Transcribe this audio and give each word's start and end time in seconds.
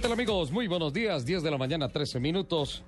¿Qué 0.00 0.06
amigos? 0.06 0.52
Muy 0.52 0.68
buenos 0.68 0.92
días, 0.92 1.26
10 1.26 1.42
de 1.42 1.50
la 1.50 1.58
mañana, 1.58 1.88
13 1.88 2.20
minutos. 2.20 2.84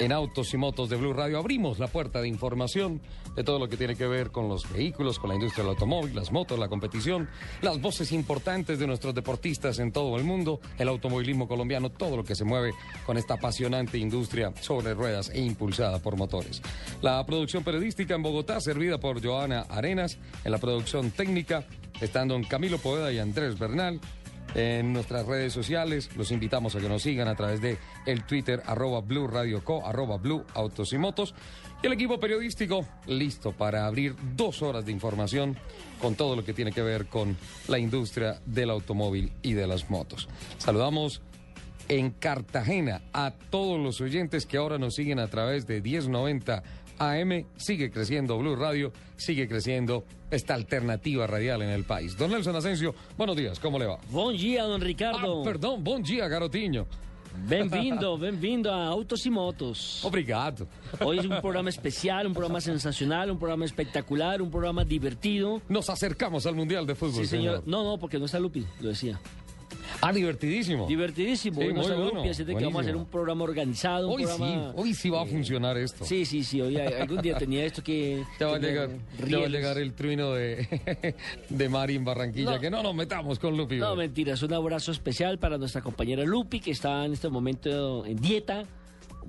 En 0.00 0.10
Autos 0.10 0.52
y 0.52 0.56
Motos 0.56 0.90
de 0.90 0.96
Blue 0.96 1.12
Radio 1.12 1.38
abrimos 1.38 1.78
la 1.78 1.86
puerta 1.86 2.20
de 2.20 2.26
información 2.26 3.00
de 3.36 3.44
todo 3.44 3.60
lo 3.60 3.68
que 3.68 3.76
tiene 3.76 3.94
que 3.94 4.06
ver 4.06 4.32
con 4.32 4.48
los 4.48 4.70
vehículos, 4.72 5.20
con 5.20 5.28
la 5.28 5.36
industria 5.36 5.62
del 5.62 5.74
automóvil, 5.74 6.14
las 6.14 6.32
motos, 6.32 6.58
la 6.58 6.68
competición, 6.68 7.28
las 7.62 7.80
voces 7.80 8.10
importantes 8.10 8.80
de 8.80 8.86
nuestros 8.86 9.14
deportistas 9.14 9.78
en 9.78 9.92
todo 9.92 10.16
el 10.16 10.24
mundo, 10.24 10.60
el 10.76 10.88
automovilismo 10.88 11.46
colombiano, 11.46 11.90
todo 11.90 12.16
lo 12.16 12.24
que 12.24 12.34
se 12.34 12.44
mueve 12.44 12.72
con 13.06 13.16
esta 13.16 13.34
apasionante 13.34 13.98
industria 13.98 14.52
sobre 14.60 14.94
ruedas 14.94 15.30
e 15.30 15.40
impulsada 15.40 16.00
por 16.00 16.16
motores. 16.16 16.62
La 17.00 17.24
producción 17.24 17.62
periodística 17.62 18.16
en 18.16 18.22
Bogotá, 18.22 18.60
servida 18.60 18.98
por 18.98 19.24
Joana 19.24 19.66
Arenas, 19.68 20.18
en 20.44 20.50
la 20.50 20.58
producción 20.58 21.12
técnica, 21.12 21.64
estando 22.00 22.34
en 22.34 22.44
Camilo 22.44 22.78
Poeda 22.78 23.12
y 23.12 23.18
Andrés 23.18 23.58
Bernal, 23.58 24.00
en 24.54 24.92
nuestras 24.92 25.26
redes 25.26 25.52
sociales. 25.52 26.10
Los 26.16 26.30
invitamos 26.30 26.74
a 26.74 26.80
que 26.80 26.88
nos 26.88 27.02
sigan 27.02 27.28
a 27.28 27.34
través 27.34 27.60
de 27.60 27.78
el 28.06 28.24
Twitter 28.24 28.62
arroba 28.66 29.00
Blue 29.00 29.26
Radio 29.26 29.64
Co, 29.64 29.86
arroba 29.86 30.18
Blue 30.18 30.44
Autos 30.54 30.92
y 30.92 30.98
Motos. 30.98 31.34
Y 31.82 31.86
el 31.86 31.94
equipo 31.94 32.20
periodístico 32.20 32.86
listo 33.06 33.52
para 33.52 33.86
abrir 33.86 34.14
dos 34.36 34.62
horas 34.62 34.84
de 34.84 34.92
información 34.92 35.56
con 36.00 36.14
todo 36.14 36.36
lo 36.36 36.44
que 36.44 36.52
tiene 36.52 36.72
que 36.72 36.82
ver 36.82 37.06
con 37.06 37.36
la 37.68 37.78
industria 37.78 38.40
del 38.44 38.70
automóvil 38.70 39.32
y 39.42 39.54
de 39.54 39.66
las 39.66 39.88
motos. 39.88 40.28
Saludamos 40.58 41.22
en 41.88 42.10
Cartagena 42.10 43.02
a 43.12 43.32
todos 43.50 43.80
los 43.80 44.00
oyentes 44.00 44.46
que 44.46 44.58
ahora 44.58 44.78
nos 44.78 44.94
siguen 44.94 45.18
a 45.18 45.28
través 45.28 45.66
de 45.66 45.80
1090 45.80 46.62
AM. 47.00 47.46
Sigue 47.56 47.90
creciendo 47.90 48.38
Blue 48.38 48.54
Radio, 48.54 48.92
sigue 49.16 49.48
creciendo 49.48 50.04
esta 50.30 50.54
alternativa 50.54 51.26
radial 51.26 51.62
en 51.62 51.70
el 51.70 51.84
país. 51.84 52.16
Don 52.16 52.30
Nelson 52.30 52.54
Asensio, 52.54 52.94
buenos 53.16 53.36
días, 53.36 53.58
¿cómo 53.58 53.78
le 53.78 53.86
va? 53.86 53.98
Bom 54.10 54.32
dia, 54.32 54.64
don 54.64 54.80
Ricardo. 54.80 55.40
Ah, 55.40 55.44
perdão, 55.44 55.80
bom 55.82 56.00
dia, 56.00 56.28
garotinho. 56.28 56.86
Bem-vindo, 57.48 58.18
bem-vindo 58.18 58.70
a 58.70 58.86
Autos 58.88 59.24
y 59.24 59.30
Motos. 59.30 60.04
Obrigado. 60.04 60.66
Hoy 61.00 61.20
es 61.20 61.24
un 61.24 61.40
programa 61.40 61.70
especial, 61.70 62.26
un 62.26 62.34
programa 62.34 62.60
sensacional, 62.60 63.30
un 63.30 63.38
programa 63.38 63.64
espectacular, 63.64 64.42
un 64.42 64.50
programa 64.50 64.84
divertido. 64.84 65.62
Nos 65.68 65.88
acercamos 65.88 66.44
al 66.46 66.54
Mundial 66.54 66.86
de 66.86 66.94
Fútbol, 66.94 67.22
Sí, 67.22 67.26
señor. 67.26 67.62
No, 67.66 67.82
no, 67.84 67.98
porque 67.98 68.18
no 68.18 68.26
está 68.26 68.38
Lupi, 68.38 68.66
lo 68.80 68.88
decía. 68.88 69.18
Ah, 70.00 70.12
divertidísimo. 70.12 70.86
Divertidísimo. 70.86 71.60
Sí, 71.60 71.66
hoy 71.66 71.72
bueno, 71.72 72.22
que 72.22 72.64
vamos 72.64 72.76
a 72.76 72.80
hacer 72.80 72.96
un 72.96 73.06
programa 73.06 73.44
organizado. 73.44 74.08
Un 74.08 74.20
Hoy 74.20 74.26
sí, 74.26 74.42
hoy 74.76 74.94
sí 74.94 75.10
va 75.10 75.22
a 75.22 75.26
funcionar 75.26 75.76
esto. 75.76 76.04
Sí, 76.04 76.24
sí, 76.24 76.42
sí. 76.42 76.60
Hoy 76.60 76.76
algún 76.78 77.20
día 77.20 77.36
tenía 77.36 77.64
esto 77.64 77.82
que. 77.82 78.24
Ya 78.40 78.46
va, 78.46 78.56
a 78.56 78.58
llegar, 78.58 78.90
ya 79.28 79.38
va 79.38 79.44
a 79.46 79.48
llegar 79.48 79.78
el 79.78 79.92
trueno 79.92 80.32
de, 80.32 81.14
de 81.48 81.68
Mari 81.68 81.96
en 81.96 82.04
Barranquilla, 82.04 82.52
No. 82.52 82.60
que 82.60 82.70
no 82.70 82.82
nos 82.82 82.94
metamos 82.94 83.38
con 83.38 83.56
Lupi. 83.56 83.76
No, 83.76 83.94
mentiras. 83.94 84.42
Un 84.42 84.54
abrazo 84.54 84.92
especial 84.92 85.38
para 85.38 85.58
nuestra 85.58 85.82
compañera 85.82 86.24
Lupi, 86.24 86.60
que 86.60 86.70
está 86.70 87.04
en 87.04 87.12
este 87.12 87.28
momento 87.28 88.06
en 88.06 88.16
dieta. 88.16 88.62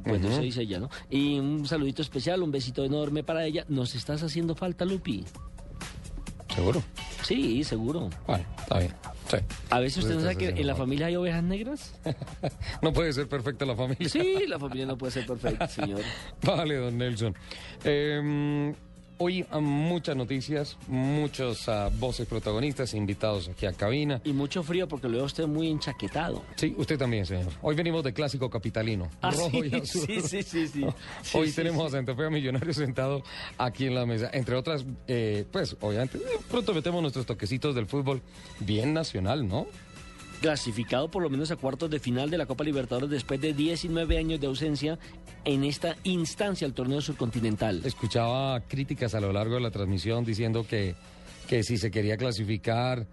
Pues 0.03 0.21
no 0.21 0.33
se 0.33 0.41
dice 0.41 0.61
ella, 0.61 0.79
¿no? 0.79 0.89
Y 1.09 1.37
un 1.37 1.67
saludito 1.67 2.01
especial, 2.01 2.41
un 2.41 2.49
besito 2.51 2.83
enorme 2.83 3.23
para 3.23 3.45
ella. 3.45 3.65
¿Nos 3.67 3.93
estás 3.93 4.23
haciendo 4.23 4.55
falta, 4.55 4.83
Lupi? 4.85 5.25
¿Seguro? 6.55 6.83
Sí, 7.23 7.63
seguro. 7.63 8.09
Bueno, 8.27 8.45
está 8.57 8.79
bien. 8.79 8.93
Sí. 9.29 9.37
A 9.69 9.79
veces 9.79 10.03
usted 10.03 10.15
no 10.15 10.21
sabe 10.21 10.35
que 10.35 10.49
en 10.49 10.67
la 10.67 10.75
familia 10.75 11.07
hay 11.07 11.15
ovejas 11.15 11.43
negras. 11.43 11.93
No 12.81 12.91
puede 12.91 13.13
ser 13.13 13.27
perfecta 13.29 13.65
la 13.65 13.75
familia. 13.75 14.09
Sí, 14.09 14.45
la 14.47 14.59
familia 14.59 14.85
no 14.85 14.97
puede 14.97 15.11
ser 15.11 15.25
perfecta, 15.25 15.67
señor. 15.67 16.01
Vale, 16.43 16.75
don 16.75 16.97
Nelson. 16.97 17.35
Eh, 17.83 18.73
hoy 19.21 19.45
muchas 19.59 20.15
noticias, 20.15 20.77
muchos 20.87 21.69
ah, 21.69 21.91
voces 21.99 22.27
protagonistas 22.27 22.95
invitados 22.95 23.49
aquí 23.49 23.67
a 23.67 23.73
cabina. 23.73 24.19
Y 24.23 24.33
mucho 24.33 24.63
frío 24.63 24.87
porque 24.87 25.07
lo 25.07 25.17
veo 25.17 25.25
usted 25.25 25.45
muy 25.45 25.69
enchaquetado. 25.69 26.43
Sí, 26.55 26.73
usted 26.75 26.97
también, 26.97 27.25
señor. 27.25 27.51
Hoy 27.61 27.75
venimos 27.75 28.03
de 28.03 28.13
clásico 28.13 28.49
capitalino. 28.49 29.09
Ah, 29.21 29.29
rojo 29.29 29.51
sí, 29.51 29.69
y 29.71 29.75
azul. 29.79 30.07
sí, 30.07 30.21
sí, 30.21 30.43
sí, 30.43 30.67
sí. 30.73 30.85
Sí, 31.21 31.37
Hoy 31.37 31.49
sí, 31.49 31.55
tenemos 31.55 31.85
a 31.85 31.97
Santa 31.97 32.15
Fe 32.15 32.25
a 32.25 32.29
Millonario 32.31 32.73
sentado 32.73 33.21
aquí 33.59 33.85
en 33.85 33.95
la 33.95 34.07
mesa. 34.07 34.31
Entre 34.33 34.55
otras, 34.55 34.85
eh, 35.07 35.45
pues, 35.51 35.77
obviamente, 35.81 36.17
eh, 36.17 36.39
pronto 36.49 36.73
metemos 36.73 37.01
nuestros 37.01 37.27
toquecitos 37.27 37.75
del 37.75 37.85
fútbol 37.85 38.21
bien 38.59 38.93
nacional, 38.93 39.47
¿no? 39.47 39.67
Clasificado 40.41 41.09
por 41.09 41.21
lo 41.21 41.29
menos 41.29 41.51
a 41.51 41.55
cuartos 41.55 41.89
de 41.89 41.99
final 41.99 42.29
de 42.29 42.37
la 42.37 42.47
Copa 42.47 42.63
Libertadores 42.63 43.09
después 43.09 43.39
de 43.39 43.53
19 43.53 44.17
años 44.17 44.41
de 44.41 44.47
ausencia 44.47 44.97
en 45.45 45.63
esta 45.63 45.95
instancia 46.03 46.65
al 46.65 46.73
torneo 46.73 46.99
surcontinental. 46.99 47.81
Escuchaba 47.85 48.59
críticas 48.61 49.13
a 49.13 49.21
lo 49.21 49.31
largo 49.31 49.55
de 49.55 49.61
la 49.61 49.71
transmisión 49.71 50.25
diciendo 50.25 50.65
que, 50.67 50.95
que 51.47 51.63
si 51.63 51.77
se 51.77 51.91
quería 51.91 52.17
clasificar 52.17 53.05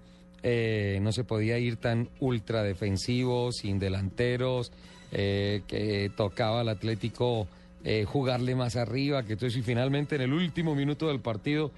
eh, 0.42 0.98
no 1.02 1.12
se 1.12 1.24
podía 1.24 1.58
ir 1.58 1.76
tan 1.76 2.08
ultra 2.20 2.62
defensivo, 2.62 3.50
sin 3.52 3.78
delanteros, 3.78 4.72
eh, 5.10 5.62
que 5.66 6.10
tocaba 6.16 6.60
al 6.60 6.68
Atlético 6.68 7.48
eh, 7.84 8.04
jugarle 8.04 8.54
más 8.54 8.76
arriba, 8.76 9.24
que 9.24 9.34
entonces 9.34 9.58
y 9.58 9.62
finalmente 9.62 10.16
en 10.16 10.22
el 10.22 10.32
último 10.32 10.74
minuto 10.74 11.08
del 11.08 11.20
partido 11.20 11.72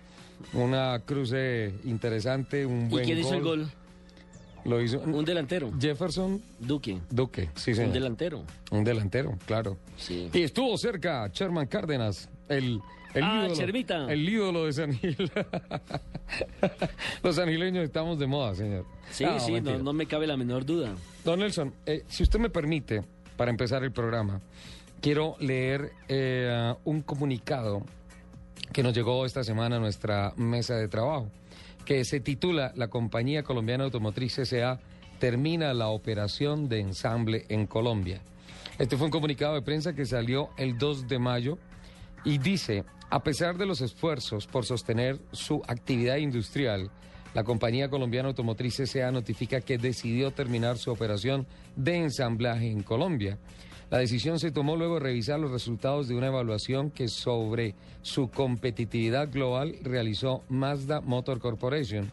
una 0.52 0.98
cruce 1.00 1.72
interesante, 1.84 2.66
un 2.66 2.86
¿Y 2.86 2.88
buen 2.88 3.04
quién 3.04 3.18
hizo 3.18 3.34
el 3.34 3.42
gol? 3.42 3.70
Lo 4.64 4.80
hizo 4.82 5.00
Un 5.00 5.24
delantero. 5.24 5.70
Jefferson 5.80 6.40
Duque. 6.58 7.00
Duque, 7.10 7.50
sí 7.54 7.74
señor. 7.74 7.88
Un 7.88 7.94
delantero. 7.94 8.44
Un 8.70 8.84
delantero, 8.84 9.38
claro. 9.46 9.78
Sí. 9.96 10.28
Y 10.32 10.42
estuvo 10.42 10.76
cerca 10.76 11.28
Sherman 11.32 11.66
Cárdenas, 11.66 12.28
el, 12.48 12.80
el 13.14 13.22
Ah, 13.24 13.48
ídolo. 13.50 14.08
El 14.08 14.28
ídolo 14.28 14.64
de 14.66 14.72
San 14.72 14.92
Gil. 14.92 15.30
Los 17.22 17.36
sangileños 17.36 17.84
estamos 17.84 18.18
de 18.18 18.26
moda, 18.26 18.54
señor. 18.54 18.86
Sí, 19.10 19.24
No, 19.24 19.40
sí, 19.40 19.60
no, 19.60 19.78
no 19.78 19.92
me 19.92 20.06
cabe 20.06 20.26
la 20.26 20.36
menor 20.36 20.64
duda. 20.64 20.94
Don 21.24 21.40
Nelson, 21.40 21.72
eh, 21.86 22.04
si 22.08 22.22
usted 22.22 22.38
me 22.38 22.50
permite, 22.50 23.02
para 23.36 23.50
empezar 23.50 23.82
el 23.84 23.92
programa, 23.92 24.40
quiero 25.00 25.36
leer 25.40 25.92
eh, 26.08 26.74
un 26.84 27.02
comunicado 27.02 27.82
que 28.72 28.82
nos 28.82 28.94
llegó 28.94 29.24
esta 29.26 29.42
semana 29.42 29.76
a 29.76 29.80
nuestra 29.80 30.32
mesa 30.36 30.76
de 30.76 30.86
trabajo, 30.88 31.28
que 31.90 32.04
se 32.04 32.20
titula 32.20 32.72
La 32.76 32.86
Compañía 32.86 33.42
Colombiana 33.42 33.82
Automotriz 33.82 34.38
S.A. 34.38 34.78
termina 35.18 35.74
la 35.74 35.88
operación 35.88 36.68
de 36.68 36.78
ensamble 36.78 37.46
en 37.48 37.66
Colombia. 37.66 38.22
Este 38.78 38.96
fue 38.96 39.06
un 39.06 39.10
comunicado 39.10 39.54
de 39.54 39.62
prensa 39.62 39.92
que 39.92 40.06
salió 40.06 40.50
el 40.56 40.78
2 40.78 41.08
de 41.08 41.18
mayo 41.18 41.58
y 42.24 42.38
dice, 42.38 42.84
a 43.10 43.24
pesar 43.24 43.58
de 43.58 43.66
los 43.66 43.80
esfuerzos 43.80 44.46
por 44.46 44.64
sostener 44.66 45.18
su 45.32 45.62
actividad 45.66 46.18
industrial, 46.18 46.92
la 47.34 47.42
compañía 47.42 47.90
colombiana 47.90 48.28
automotriz 48.28 48.78
S.A. 48.78 49.10
notifica 49.10 49.60
que 49.60 49.76
decidió 49.76 50.30
terminar 50.30 50.78
su 50.78 50.92
operación 50.92 51.44
de 51.74 51.96
ensamblaje 51.96 52.70
en 52.70 52.84
Colombia. 52.84 53.36
La 53.90 53.98
decisión 53.98 54.38
se 54.38 54.52
tomó 54.52 54.76
luego 54.76 54.94
de 54.94 55.00
revisar 55.00 55.40
los 55.40 55.50
resultados 55.50 56.06
de 56.06 56.14
una 56.14 56.28
evaluación 56.28 56.92
que 56.92 57.08
sobre 57.08 57.74
su 58.02 58.30
competitividad 58.30 59.32
global 59.32 59.74
realizó 59.82 60.44
Mazda 60.48 61.00
Motor 61.00 61.40
Corporation. 61.40 62.12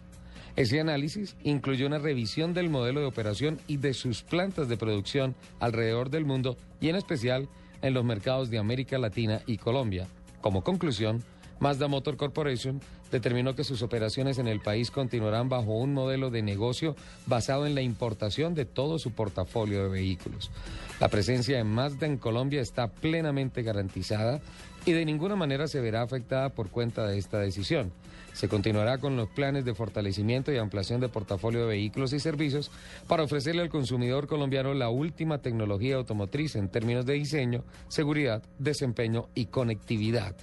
Ese 0.56 0.79
análisis 0.79 1.35
incluyó 1.44 1.85
una 1.85 2.00
revisión 2.00 2.56
del 2.56 2.71
modelo 2.71 3.01
de 3.01 3.06
operación 3.06 3.59
y 3.68 3.77
de 3.77 3.94
sus 3.94 4.24
plantas 4.24 4.68
de 4.69 4.77
producción 4.77 5.35
alrededor 5.59 6.09
del 6.09 6.25
mundo 6.25 6.57
y 6.81 6.89
en 6.89 6.95
especial 6.95 7.47
en 7.83 7.94
los 7.94 8.03
mercados 8.03 8.50
de 8.50 8.57
América 8.57 8.97
Latina 8.97 9.44
y 9.45 9.57
Colombia. 9.57 10.07
Como 10.41 10.63
conclusión, 10.63 11.24
Mazda 11.59 11.88
Motor 11.88 12.18
Corporation 12.18 12.81
determinó 13.12 13.56
que 13.56 13.63
sus 13.63 13.81
operaciones 13.81 14.38
en 14.38 14.48
el 14.48 14.59
país 14.59 14.92
continuarán 14.92 15.50
bajo 15.50 15.74
un 15.74 15.94
modelo 15.94 16.30
de 16.30 16.42
negocio 16.42 16.95
basado 17.25 17.65
en 17.65 17.74
la 17.74 17.81
importación 17.81 18.54
de 18.54 18.65
todo 18.65 19.00
su 19.00 19.12
portafolio 19.12 19.83
de 19.83 19.89
vehículos. 19.89 20.51
La 21.00 21.07
presencia 21.09 21.57
de 21.57 21.63
Mazda 21.63 22.06
en 22.06 22.18
Colombia 22.18 22.62
está 22.62 22.88
plenamente 22.88 23.63
garantizada 23.63 24.39
y 24.86 24.92
de 24.94 25.06
ninguna 25.06 25.36
manera 25.36 25.68
se 25.68 25.81
verá 25.81 26.01
afectada 26.01 26.50
por 26.50 26.69
cuenta 26.69 27.07
de 27.07 27.18
esta 27.18 27.39
decisión. 27.39 27.92
Se 28.33 28.48
continuará 28.48 29.00
con 29.00 29.18
los 29.18 29.30
planes 29.30 29.65
de 29.65 29.74
fortalecimiento 29.74 30.51
y 30.51 30.57
ampliación 30.57 31.01
de 31.01 31.10
portafolio 31.10 31.62
de 31.62 31.68
vehículos 31.68 32.13
y 32.13 32.19
servicios 32.19 32.69
para 33.07 33.24
ofrecerle 33.24 33.63
al 33.63 33.69
consumidor 33.69 34.27
colombiano 34.27 34.75
la 34.75 34.89
última 34.89 35.39
tecnología 35.39 35.95
automotriz 35.95 36.56
en 36.56 36.69
términos 36.69 37.06
de 37.07 37.13
diseño, 37.13 37.63
seguridad, 37.88 38.44
desempeño 38.60 39.27
y 39.33 39.48
conectividad. 39.48 40.36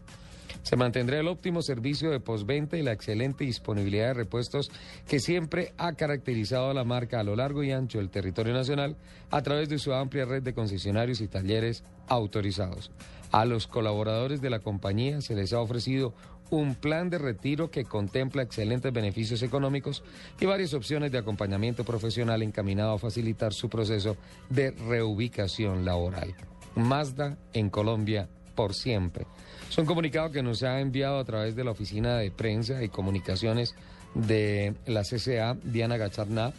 Se 0.65 0.77
mantendrá 0.77 1.21
el 1.21 1.29
óptimo 1.29 1.61
servicio 1.61 2.11
de 2.11 2.21
postventa 2.21 2.79
y 2.79 2.83
la 2.83 2.93
excelente 2.93 3.45
disponibilidad 3.45 4.09
de 4.09 4.15
repuestos 4.15 4.71
que 5.07 5.21
siempre 5.21 5.75
ha 5.77 5.93
caracterizado 5.93 6.71
a 6.71 6.75
la 6.75 6.85
marca 6.85 7.21
a 7.21 7.23
lo 7.23 7.37
largo 7.37 7.63
y 7.63 7.71
ancho 7.71 7.99
del 7.99 8.09
territorio 8.09 8.55
nacional 8.55 8.97
a 9.31 9.43
través 9.43 9.69
de 9.69 9.79
su 9.79 9.93
amplia 9.93 10.25
red 10.25 10.43
de 10.43 10.55
concesionarios 10.55 11.21
y 11.21 11.29
talleres 11.29 11.85
autorizados. 12.09 12.91
A 13.31 13.45
los 13.45 13.67
colaboradores 13.67 14.41
de 14.41 14.49
la 14.49 14.61
compañía 14.61 15.21
se 15.21 15.35
les 15.35 15.53
ha 15.53 15.61
ofrecido 15.61 16.15
un 16.49 16.75
plan 16.75 17.11
de 17.11 17.19
retiro 17.19 17.71
que 17.71 17.85
contempla 17.85 18.43
excelentes 18.43 18.93
beneficios 18.93 19.43
económicos 19.43 20.03
y 20.41 20.47
varias 20.47 20.73
opciones 20.73 21.13
de 21.13 21.19
acompañamiento 21.19 21.85
profesional 21.85 22.43
encaminado 22.43 22.93
a 22.93 22.99
facilitar 22.99 23.53
su 23.53 23.69
proceso 23.69 24.17
de 24.49 24.71
reubicación 24.71 25.85
laboral. 25.85 26.35
Mazda 26.75 27.37
en 27.53 27.69
Colombia 27.69 28.31
por 28.55 28.73
siempre. 28.73 29.27
Es 29.71 29.79
un 29.79 29.87
comunicado 29.87 30.31
que 30.31 30.43
nos 30.43 30.63
ha 30.63 30.81
enviado 30.81 31.19
a 31.19 31.25
través 31.25 31.57
de 31.57 31.65
la 31.65 31.73
Oficina 31.73 32.17
de 32.17 32.31
Prensa 32.31 32.83
y 32.83 32.89
Comunicaciones 32.89 33.75
de 34.15 34.75
la 34.87 35.03
CCA, 35.03 35.57
Diana 35.63 35.97
Gacharná, 35.97 36.53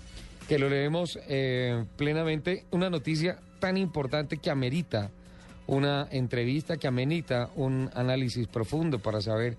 que 0.48 0.60
lo 0.60 0.70
leemos 0.70 1.18
eh, 1.28 1.86
plenamente, 1.96 2.66
una 2.72 2.90
noticia 2.90 3.40
tan 3.60 3.78
importante 3.78 4.38
que 4.38 4.50
amerita 4.50 5.12
una 5.68 6.08
entrevista 6.12 6.78
que 6.78 6.88
amenita 6.88 7.50
un 7.56 7.90
análisis 7.96 8.48
profundo 8.48 9.00
para 9.00 9.22
saber 9.22 9.58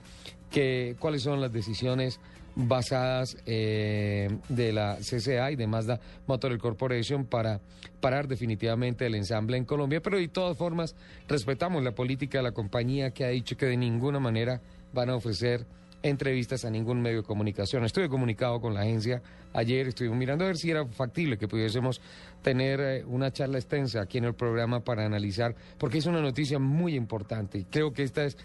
que, 0.51 0.97
cuáles 0.99 1.23
son 1.23 1.41
las 1.41 1.53
decisiones 1.53 2.21
basadas 2.57 3.37
eh, 3.45 4.29
de 4.49 4.73
la 4.73 4.97
CCA 4.97 5.53
y 5.53 5.57
de 5.57 5.67
Mazda 5.67 6.01
Motor 6.27 6.59
Corporation 6.59 7.27
para 7.27 7.61
parar 8.01 8.27
definitivamente 8.27 9.07
el 9.07 9.15
ensamble 9.15 9.59
en 9.59 9.67
Colombia, 9.67 10.01
pero 10.01 10.17
de 10.19 10.29
todas 10.29 10.57
formas 10.57 10.97
respetamos 11.29 11.85
la 11.85 11.93
política 11.93 12.39
de 12.39 12.45
la 12.45 12.53
compañía 12.53 13.11
que 13.11 13.25
ha 13.25 13.29
dicho 13.29 13.57
que 13.57 13.67
de 13.67 13.77
ninguna 13.77 14.19
manera 14.19 14.61
van 14.93 15.11
a 15.11 15.17
ofrecer 15.17 15.67
entrevistas 16.03 16.65
a 16.65 16.71
ningún 16.71 17.01
medio 17.01 17.19
de 17.19 17.27
comunicación. 17.27 17.85
Estuve 17.85 18.09
comunicado 18.09 18.61
con 18.61 18.75
la 18.75 18.83
agencia 18.83 19.23
ayer, 19.53 19.89
estuvimos 19.89 20.19
mirando 20.19 20.45
a 20.45 20.49
ver 20.49 20.57
si 20.57 20.71
era 20.71 20.87
factible 20.87 21.37
que 21.37 21.49
pudiésemos 21.49 22.01
tener 22.43 22.81
eh, 22.81 23.05
una 23.07 23.33
charla 23.33 23.59
extensa 23.59 24.03
aquí 24.03 24.19
en 24.19 24.25
el 24.25 24.35
programa 24.35 24.81
para 24.81 25.05
analizar, 25.05 25.55
porque 25.79 25.99
es 25.99 26.07
una 26.07 26.21
noticia 26.21 26.59
muy 26.59 26.95
importante 26.95 27.59
y 27.59 27.65
creo 27.65 27.93
que 27.93 28.03
esta 28.03 28.25
es 28.25 28.37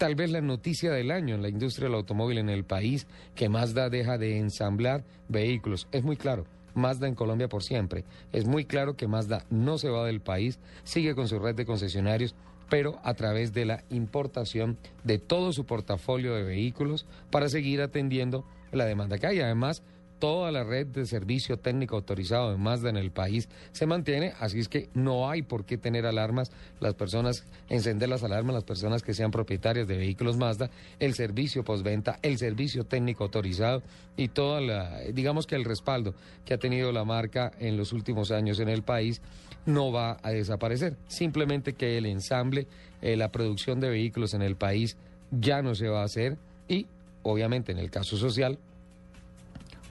tal 0.00 0.14
vez 0.14 0.30
la 0.30 0.40
noticia 0.40 0.90
del 0.92 1.10
año 1.10 1.34
en 1.34 1.42
la 1.42 1.50
industria 1.50 1.86
del 1.86 1.94
automóvil 1.94 2.38
en 2.38 2.48
el 2.48 2.64
país, 2.64 3.06
que 3.34 3.50
Mazda 3.50 3.90
deja 3.90 4.16
de 4.16 4.38
ensamblar 4.38 5.04
vehículos. 5.28 5.88
Es 5.92 6.04
muy 6.04 6.16
claro. 6.16 6.46
Mazda 6.72 7.06
en 7.06 7.14
Colombia 7.14 7.50
por 7.50 7.62
siempre. 7.62 8.06
Es 8.32 8.46
muy 8.46 8.64
claro 8.64 8.96
que 8.96 9.06
Mazda 9.06 9.44
no 9.50 9.76
se 9.76 9.90
va 9.90 10.06
del 10.06 10.22
país, 10.22 10.58
sigue 10.84 11.14
con 11.14 11.28
su 11.28 11.38
red 11.38 11.54
de 11.54 11.66
concesionarios 11.66 12.34
pero 12.70 13.00
a 13.02 13.14
través 13.14 13.52
de 13.52 13.64
la 13.64 13.82
importación 13.90 14.78
de 15.02 15.18
todo 15.18 15.52
su 15.52 15.66
portafolio 15.66 16.36
de 16.36 16.44
vehículos 16.44 17.04
para 17.30 17.48
seguir 17.48 17.82
atendiendo 17.82 18.46
la 18.70 18.84
demanda 18.84 19.18
que 19.18 19.26
hay. 19.26 19.40
Además, 19.40 19.82
toda 20.20 20.52
la 20.52 20.62
red 20.62 20.86
de 20.86 21.06
servicio 21.06 21.56
técnico 21.56 21.96
autorizado 21.96 22.52
de 22.52 22.58
Mazda 22.58 22.90
en 22.90 22.96
el 22.96 23.10
país 23.10 23.48
se 23.72 23.86
mantiene, 23.86 24.34
así 24.38 24.60
es 24.60 24.68
que 24.68 24.88
no 24.94 25.28
hay 25.28 25.42
por 25.42 25.64
qué 25.64 25.78
tener 25.78 26.06
alarmas, 26.06 26.52
las 26.78 26.94
personas, 26.94 27.44
encender 27.68 28.08
las 28.08 28.22
alarmas, 28.22 28.54
las 28.54 28.64
personas 28.64 29.02
que 29.02 29.14
sean 29.14 29.30
propietarias 29.30 29.88
de 29.88 29.96
vehículos 29.96 30.36
Mazda, 30.36 30.70
el 31.00 31.14
servicio 31.14 31.64
postventa, 31.64 32.18
el 32.22 32.38
servicio 32.38 32.84
técnico 32.84 33.24
autorizado 33.24 33.82
y 34.16 34.28
toda 34.28 34.60
la, 34.60 35.00
digamos 35.12 35.46
que 35.46 35.56
el 35.56 35.64
respaldo 35.64 36.14
que 36.44 36.54
ha 36.54 36.58
tenido 36.58 36.92
la 36.92 37.04
marca 37.04 37.50
en 37.58 37.76
los 37.76 37.92
últimos 37.92 38.30
años 38.30 38.60
en 38.60 38.68
el 38.68 38.82
país 38.82 39.22
no 39.64 39.90
va 39.90 40.18
a 40.22 40.30
desaparecer. 40.30 40.96
Simplemente 41.08 41.72
que 41.72 41.96
el 41.98 42.06
ensamble, 42.06 42.66
eh, 43.00 43.16
la 43.16 43.32
producción 43.32 43.80
de 43.80 43.88
vehículos 43.88 44.34
en 44.34 44.42
el 44.42 44.56
país 44.56 44.96
ya 45.30 45.62
no 45.62 45.74
se 45.74 45.88
va 45.88 46.02
a 46.02 46.04
hacer 46.04 46.36
y, 46.68 46.86
obviamente, 47.22 47.72
en 47.72 47.78
el 47.78 47.90
caso 47.90 48.16
social, 48.16 48.58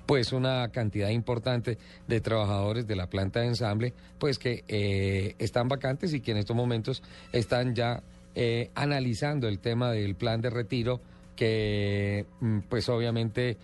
pues 0.09 0.33
una 0.33 0.69
cantidad 0.69 1.09
importante 1.09 1.77
de 2.07 2.19
trabajadores 2.19 2.87
de 2.87 2.95
la 2.95 3.11
planta 3.11 3.41
de 3.41 3.45
ensamble, 3.45 3.93
pues 4.17 4.39
que 4.39 4.63
eh, 4.67 5.35
están 5.37 5.67
vacantes 5.67 6.15
y 6.15 6.19
que 6.19 6.31
en 6.31 6.37
estos 6.37 6.55
momentos 6.55 7.03
están 7.31 7.75
ya 7.75 8.01
eh, 8.33 8.71
analizando 8.73 9.47
el 9.47 9.59
tema 9.59 9.91
del 9.91 10.15
plan 10.15 10.41
de 10.41 10.49
retiro 10.49 10.99
que 11.35 12.25
mm, 12.39 12.61
pues 12.69 12.89
obviamente 12.89 13.57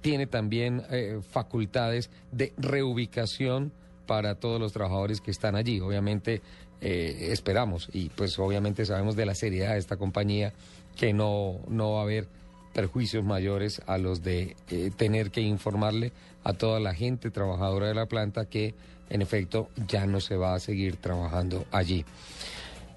tiene 0.00 0.26
también 0.26 0.82
facultades 1.30 2.08
de 2.32 2.54
reubicación 2.56 3.70
para 4.06 4.36
todos 4.36 4.58
los 4.58 4.72
trabajadores 4.72 5.20
que 5.20 5.30
están 5.30 5.54
allí. 5.54 5.80
Obviamente 5.80 6.40
eh, 6.80 7.28
esperamos 7.30 7.90
y 7.92 8.08
pues 8.08 8.38
obviamente 8.38 8.86
sabemos 8.86 9.16
de 9.16 9.26
la 9.26 9.34
seriedad 9.34 9.74
de 9.74 9.78
esta 9.78 9.98
compañía 9.98 10.54
que 10.96 11.12
no, 11.12 11.60
no 11.68 11.92
va 11.92 12.00
a 12.00 12.02
haber 12.04 12.26
perjuicios 12.72 13.24
mayores 13.24 13.82
a 13.86 13.98
los 13.98 14.22
de 14.22 14.56
eh, 14.70 14.90
tener 14.96 15.30
que 15.30 15.40
informarle 15.40 16.12
a 16.44 16.52
toda 16.52 16.80
la 16.80 16.94
gente 16.94 17.30
trabajadora 17.30 17.88
de 17.88 17.94
la 17.94 18.06
planta 18.06 18.46
que 18.46 18.74
en 19.08 19.22
efecto 19.22 19.68
ya 19.88 20.06
no 20.06 20.20
se 20.20 20.36
va 20.36 20.54
a 20.54 20.60
seguir 20.60 20.96
trabajando 20.96 21.66
allí. 21.72 22.04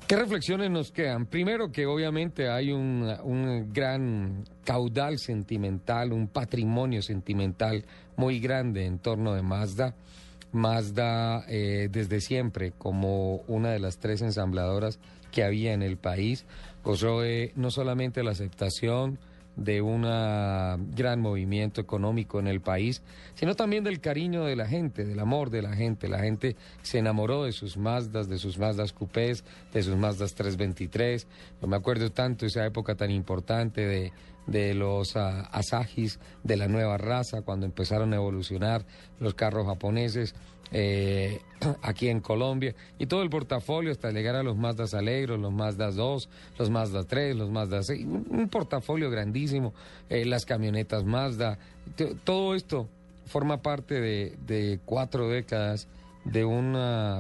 ¿Qué 0.08 0.18
reflexiones 0.18 0.70
nos 0.70 0.92
quedan? 0.92 1.26
Primero 1.26 1.72
que 1.72 1.86
obviamente 1.86 2.50
hay 2.50 2.72
un, 2.72 3.10
un, 3.24 3.72
gran 3.74 4.44
caudal 4.66 5.18
sentimental, 5.18 6.12
un 6.12 6.28
patrimonio 6.28 7.02
sentimental 7.02 7.86
muy 8.18 8.40
grande 8.40 8.86
en 8.86 9.00
torno 9.00 9.34
de 9.34 9.42
Mazda. 9.42 9.96
Mazda 10.52 11.46
eh, 11.48 11.88
desde 11.90 12.20
siempre 12.20 12.74
como 12.78 13.38
una 13.48 13.72
de 13.72 13.80
las 13.80 13.98
tres 13.98 14.22
ensambladoras 14.22 15.00
que 15.32 15.44
había 15.44 15.74
en 15.74 15.82
el 15.82 15.98
país, 15.98 16.46
gozó 16.84 17.22
no 17.56 17.72
solamente 17.72 18.24
la 18.24 18.32
aceptación 18.32 19.18
de 19.56 19.82
un 19.82 20.02
gran 20.96 21.22
movimiento 21.22 21.82
económico 21.82 22.40
en 22.40 22.48
el 22.48 22.62
país, 22.62 23.02
sino 23.36 23.56
también 23.56 23.84
del 23.84 24.00
cariño 24.00 24.46
de 24.46 24.56
la 24.56 24.68
gente, 24.68 25.06
del 25.06 25.20
amor 25.20 25.50
de 25.50 25.62
la 25.62 25.76
gente. 25.76 26.08
La 26.08 26.20
gente 26.20 26.56
se 26.82 27.00
enamoró 27.00 27.44
de 27.44 27.52
sus 27.52 27.78
Mazdas, 27.78 28.28
de 28.30 28.40
sus 28.40 28.58
Mazdas 28.58 28.94
Coupés, 28.94 29.44
de 29.74 29.84
sus 29.84 29.96
Mazdas 29.96 30.34
323. 30.34 31.28
Yo 31.62 31.68
me 31.68 31.76
acuerdo 31.76 32.12
tanto 32.12 32.46
esa 32.46 32.66
época 32.66 32.96
tan 32.96 33.12
importante 33.12 33.86
de 33.86 34.12
de 34.48 34.74
los 34.74 35.16
uh, 35.16 35.20
de 36.44 36.58
la 36.58 36.68
nueva 36.68 36.98
raza, 36.98 37.42
cuando 37.42 37.66
empezaron 37.66 38.14
a 38.14 38.18
evolucionar 38.18 38.86
los 39.20 39.34
carros 39.34 39.66
japoneses 39.66 40.36
eh, 40.74 41.42
aquí 41.82 42.10
en 42.10 42.20
Colombia, 42.20 42.76
y 43.00 43.06
todo 43.06 43.24
el 43.24 43.30
portafolio 43.30 43.92
hasta 43.92 44.12
llegar 44.12 44.36
a 44.36 44.44
los 44.44 44.58
Mazda 44.58 44.86
Alegros, 44.98 45.40
los 45.40 45.54
Mazda 45.54 45.92
2, 45.92 46.30
los 46.60 46.70
Mazda 46.70 47.04
3, 47.04 47.36
los 47.36 47.50
Mazda 47.50 47.84
6, 47.84 48.06
un, 48.06 48.50
portafolio 48.50 49.10
grandísimo, 49.10 49.74
eh, 50.10 50.26
las 50.26 50.46
camionetas 50.46 51.06
Mazda, 51.06 51.58
todo 52.24 52.56
esto 52.56 52.90
forma 53.26 53.62
parte 53.62 54.02
de, 54.02 54.36
de 54.46 54.80
cuatro 54.84 55.30
décadas 55.30 55.88
de 56.26 56.46
un 56.46 56.74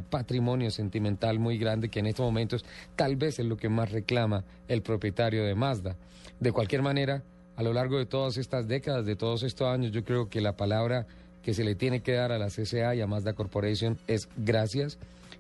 patrimonio 0.10 0.72
sentimental 0.72 1.40
muy 1.40 1.58
grande 1.58 1.90
que 1.90 2.00
en 2.00 2.08
estos 2.08 2.26
momentos 2.26 2.66
tal 2.96 3.16
vez 3.16 3.40
es 3.40 3.46
lo 3.46 3.58
que 3.58 3.70
más 3.70 3.92
reclama 3.92 4.44
el 4.68 4.82
propietario 4.82 5.44
de 5.44 5.56
Mazda. 5.56 5.96
De 6.40 6.52
cualquier 6.52 6.82
manera, 6.82 7.24
a 7.56 7.64
lo 7.64 7.74
largo 7.74 7.98
de 7.98 8.06
todas 8.06 8.38
estas 8.38 8.68
décadas, 8.68 9.06
de 9.06 9.16
todos 9.16 9.44
estos 9.44 9.68
años, 9.68 9.92
yo 9.92 10.04
creo 10.04 10.30
que 10.30 10.42
la 10.42 10.56
palabra 10.56 11.06
que 11.44 11.54
se 11.54 11.64
le 11.64 11.76
tiene 11.76 12.02
que 12.02 12.14
dar 12.14 12.32
a 12.32 12.40
la 12.40 12.48
CCA 12.48 12.96
y 12.96 13.02
a 13.02 13.08
Mazda 13.08 13.34
Corporation 13.34 13.98
es 14.08 14.28
gracias 14.38 14.98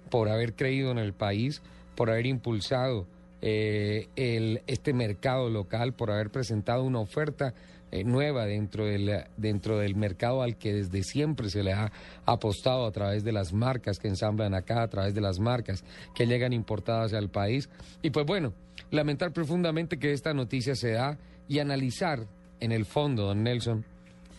por 0.09 0.29
haber 0.29 0.53
creído 0.53 0.91
en 0.91 0.97
el 0.97 1.13
país, 1.13 1.61
por 1.95 2.09
haber 2.09 2.25
impulsado 2.25 3.07
eh, 3.41 4.07
este 4.67 4.93
mercado 4.93 5.49
local, 5.49 5.93
por 5.93 6.11
haber 6.11 6.29
presentado 6.29 6.83
una 6.83 6.99
oferta 6.99 7.53
eh, 7.91 8.03
nueva 8.03 8.45
dentro 8.45 8.85
del, 8.85 9.23
dentro 9.37 9.77
del 9.77 9.95
mercado 9.95 10.41
al 10.41 10.57
que 10.57 10.73
desde 10.73 11.03
siempre 11.03 11.49
se 11.49 11.61
le 11.61 11.73
ha 11.73 11.91
apostado 12.25 12.85
a 12.85 12.91
través 12.91 13.23
de 13.23 13.31
las 13.31 13.53
marcas 13.53 13.99
que 13.99 14.07
ensamblan 14.07 14.55
acá, 14.55 14.81
a 14.81 14.87
través 14.87 15.13
de 15.13 15.21
las 15.21 15.39
marcas 15.39 15.83
que 16.15 16.25
llegan 16.25 16.53
importadas 16.53 17.13
al 17.13 17.29
país. 17.29 17.69
Y 18.01 18.09
pues 18.09 18.25
bueno, 18.25 18.53
lamentar 18.91 19.31
profundamente 19.31 19.99
que 19.99 20.11
esta 20.11 20.33
noticia 20.33 20.75
se 20.75 20.91
da 20.91 21.17
y 21.47 21.59
analizar 21.59 22.25
en 22.59 22.71
el 22.71 22.85
fondo, 22.85 23.25
don 23.25 23.43
Nelson, 23.43 23.85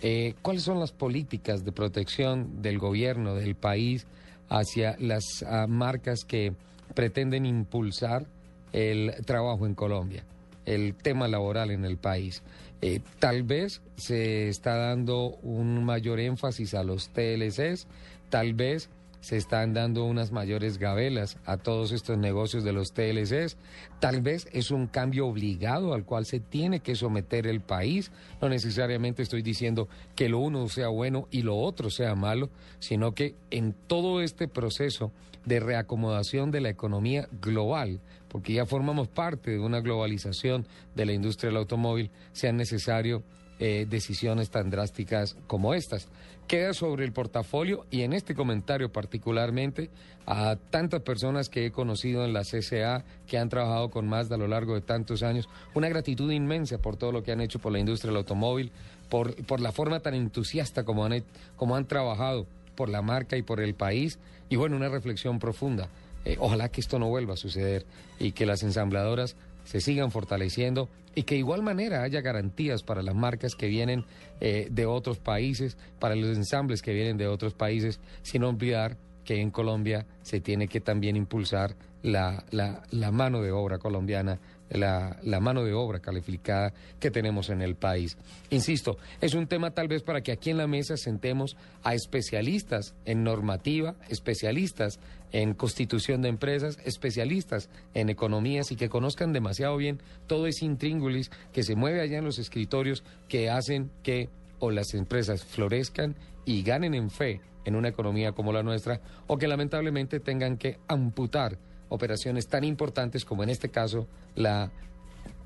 eh, 0.07 0.35
¿cuáles 0.43 0.65
son 0.65 0.81
las 0.81 0.93
políticas 0.93 1.65
de 1.65 1.73
protección 1.73 2.61
del 2.61 2.79
gobierno, 2.79 3.35
del 3.35 3.55
país, 3.55 4.07
hacia 4.51 4.99
las 5.01 5.43
ah, 5.49 5.67
marcas 5.67 6.27
que 6.27 6.53
pretenden 6.95 7.47
impulsar 7.47 8.27
el 8.73 9.15
trabajo 9.25 9.65
en 9.65 9.75
Colombia, 9.75 10.23
el 10.67 10.95
tema 10.95 11.27
laboral 11.27 11.71
en 11.71 11.87
el 11.87 11.97
país? 11.97 12.43
Eh, 12.83 13.01
tal 13.19 13.45
vez 13.45 13.81
se 13.97 14.51
está 14.51 14.77
dando 14.77 15.39
un 15.43 15.83
mayor 15.87 16.21
énfasis 16.21 16.75
a 16.75 16.85
los 16.85 17.09
TLCs, 17.09 17.87
tal 18.29 18.53
vez 18.53 18.91
se 19.25 19.39
están 19.39 19.73
dando 19.73 20.05
unas 20.05 20.33
mayores 20.33 20.77
gabelas 20.77 21.39
a 21.47 21.57
todos 21.57 21.93
estos 21.93 22.19
negocios 22.19 22.63
de 22.63 22.75
los 22.75 22.93
TLCs. 22.93 23.57
Tal 23.99 24.21
vez 24.21 24.47
es 24.53 24.71
un 24.71 24.87
cambio 24.87 25.27
obligado 25.27 25.95
al 25.95 26.05
cual 26.05 26.27
se 26.27 26.41
tiene 26.41 26.81
que 26.81 26.95
someter 26.95 27.47
el 27.47 27.63
país. 27.63 28.13
No 28.43 28.51
necesariamente 28.51 29.23
estoy 29.23 29.41
diciendo 29.41 29.89
que 30.15 30.29
lo 30.29 30.41
uno 30.41 30.69
sea 30.69 30.89
bueno 30.89 31.27
y 31.31 31.41
lo 31.41 31.57
otro 31.57 31.89
sea 31.89 32.15
malo, 32.15 32.51
sino 32.81 33.15
que 33.15 33.35
en 33.51 33.73
todo 33.73 34.21
este 34.21 34.47
proceso 34.47 35.11
de 35.47 35.59
reacomodación 35.59 36.51
de 36.51 36.61
la 36.61 36.69
economía 36.69 37.27
global, 37.41 38.03
porque 38.29 38.53
ya 38.53 38.67
formamos 38.67 39.09
parte 39.09 39.53
de 39.53 39.59
una 39.59 39.81
globalización 39.81 40.67
de 40.95 41.07
la 41.07 41.15
industria 41.15 41.49
del 41.49 41.57
automóvil, 41.57 42.11
sea 42.35 42.53
necesario 42.53 43.23
eh, 43.59 43.87
decisiones 43.89 44.51
tan 44.51 44.71
drásticas 44.71 45.37
como 45.47 45.75
estas 45.75 46.09
queda 46.47 46.75
sobre 46.75 47.05
el 47.05 47.13
portafolio 47.13 47.87
y 47.91 48.03
en 48.03 48.13
este 48.13 48.35
comentario 48.35 48.93
particularmente 48.93 49.91
a 50.27 50.57
tantas 50.71 51.03
personas 51.03 51.49
que 51.49 51.67
he 51.67 51.71
conocido 51.71 52.25
en 52.25 52.33
la 52.33 52.43
CCA 52.43 53.05
que 53.27 53.39
han 53.39 53.49
trabajado 53.49 53.91
con 53.91 54.09
Mazda 54.09 54.37
a 54.37 54.39
lo 54.39 54.49
largo 54.49 54.75
de 54.75 54.81
tantos 54.81 55.23
años, 55.23 55.49
una 55.75 55.89
gratitud 55.89 56.31
inmensa 56.31 56.79
por 56.79 56.97
todo 56.97 57.13
lo 57.13 57.23
que 57.23 57.33
han 57.33 57.41
hecho 57.41 57.59
por 57.59 57.73
la 57.73 57.79
industria 57.79 58.11
del 58.11 58.19
automóvil, 58.19 58.73
por, 59.09 59.35
por 59.47 59.61
la 59.61 59.73
forma 59.73 60.01
tan 60.01 60.15
entusiasta 60.15 60.85
como 60.85 61.05
han, 61.05 61.25
como 61.57 61.77
han 61.77 61.87
trabajado 61.87 62.47
por 62.75 62.89
la 62.89 63.03
marca 63.03 63.37
y 63.37 63.43
por 63.43 63.61
el 63.61 63.75
país 63.75 64.19
y 64.49 64.57
bueno, 64.57 64.77
una 64.77 64.89
reflexión 64.89 65.39
profunda. 65.39 65.89
Eh, 66.25 66.37
ojalá 66.41 66.71
que 66.71 66.81
esto 66.81 66.99
no 66.99 67.09
vuelva 67.09 67.35
a 67.35 67.37
suceder 67.37 67.85
y 68.19 68.33
que 68.33 68.47
las 68.47 68.63
ensambladoras 68.63 69.37
se 69.65 69.81
sigan 69.81 70.11
fortaleciendo 70.11 70.89
y 71.15 71.23
que 71.23 71.35
de 71.35 71.41
igual 71.41 71.63
manera 71.63 72.03
haya 72.03 72.21
garantías 72.21 72.83
para 72.83 73.03
las 73.03 73.15
marcas 73.15 73.55
que 73.55 73.67
vienen 73.69 74.05
eh, 74.41 74.69
de 74.71 74.87
otros 74.87 75.19
países, 75.19 75.77
para 75.99 76.15
los 76.15 76.37
ensambles 76.37 76.83
que 76.83 76.93
vienen 76.93 77.17
de 77.17 77.27
otros 77.27 77.55
países, 77.55 78.01
sin 78.23 78.45
olvidar 78.45 78.97
que 79.25 79.41
en 79.41 79.51
Colombia 79.51 80.07
se 80.23 80.41
tiene 80.41 80.69
que 80.69 80.81
también 80.81 81.17
impulsar 81.17 81.77
la, 82.03 82.45
la, 82.51 82.83
la 82.91 83.11
mano 83.11 83.41
de 83.41 83.53
obra 83.53 83.79
colombiana 83.79 84.39
la, 84.79 85.41
mano 85.41 85.65
de 85.65 85.73
obra 85.73 86.01
calificada 86.01 86.73
que 87.01 87.11
tenemos 87.11 87.51
en 87.51 87.63
el 87.63 87.77
país. 87.77 88.17
Insisto, 88.51 88.99
es 89.21 89.35
un 89.35 89.47
tema 89.47 89.73
tal 89.73 89.89
vez 89.89 90.03
para 90.03 90.23
que 90.23 90.33
aquí 90.33 90.51
en 90.51 90.59
la 90.59 90.67
mesa 90.67 90.97
sentemos 90.97 91.57
a 91.83 91.95
especialistas 91.95 92.95
en 93.05 93.25
normativa, 93.25 93.95
especialistas 94.09 94.99
en 95.33 95.55
constitución 95.55 96.23
de 96.23 96.29
empresas, 96.29 96.79
especialistas 96.85 97.69
en 97.95 98.09
economías 98.09 98.71
y 98.71 98.77
que 98.77 98.89
conozcan 98.89 99.33
demasiado 99.33 99.77
bien 99.77 100.01
todo 100.27 100.47
ese 100.47 100.65
intríngulis 100.65 101.31
que 101.53 101.63
se 101.63 101.75
mueve 101.75 102.01
allá 102.01 102.19
en 102.19 102.25
los 102.25 102.39
escritorios 102.39 103.03
que 103.29 103.51
hacen 103.51 103.91
que 104.03 104.29
o 104.59 104.71
las 104.71 104.95
empresas 104.95 105.45
florezcan 105.45 106.15
y 106.45 106.63
ganen 106.63 106.95
en 106.95 107.11
fe 107.11 107.41
en 107.65 107.77
una 107.77 107.89
economía 107.89 108.33
como 108.33 108.53
la 108.53 108.63
nuestra 108.63 109.01
o 109.27 109.39
que 109.39 109.49
lamentablemente 109.49 110.21
tengan 110.21 110.57
que 110.57 110.79
amputar 110.87 111.59
operaciones 111.95 112.49
tan 112.49 112.65
importantes 112.65 113.25
como 113.25 113.43
en 113.43 113.51
este 113.51 113.71
caso 113.71 114.07
la, 114.35 114.71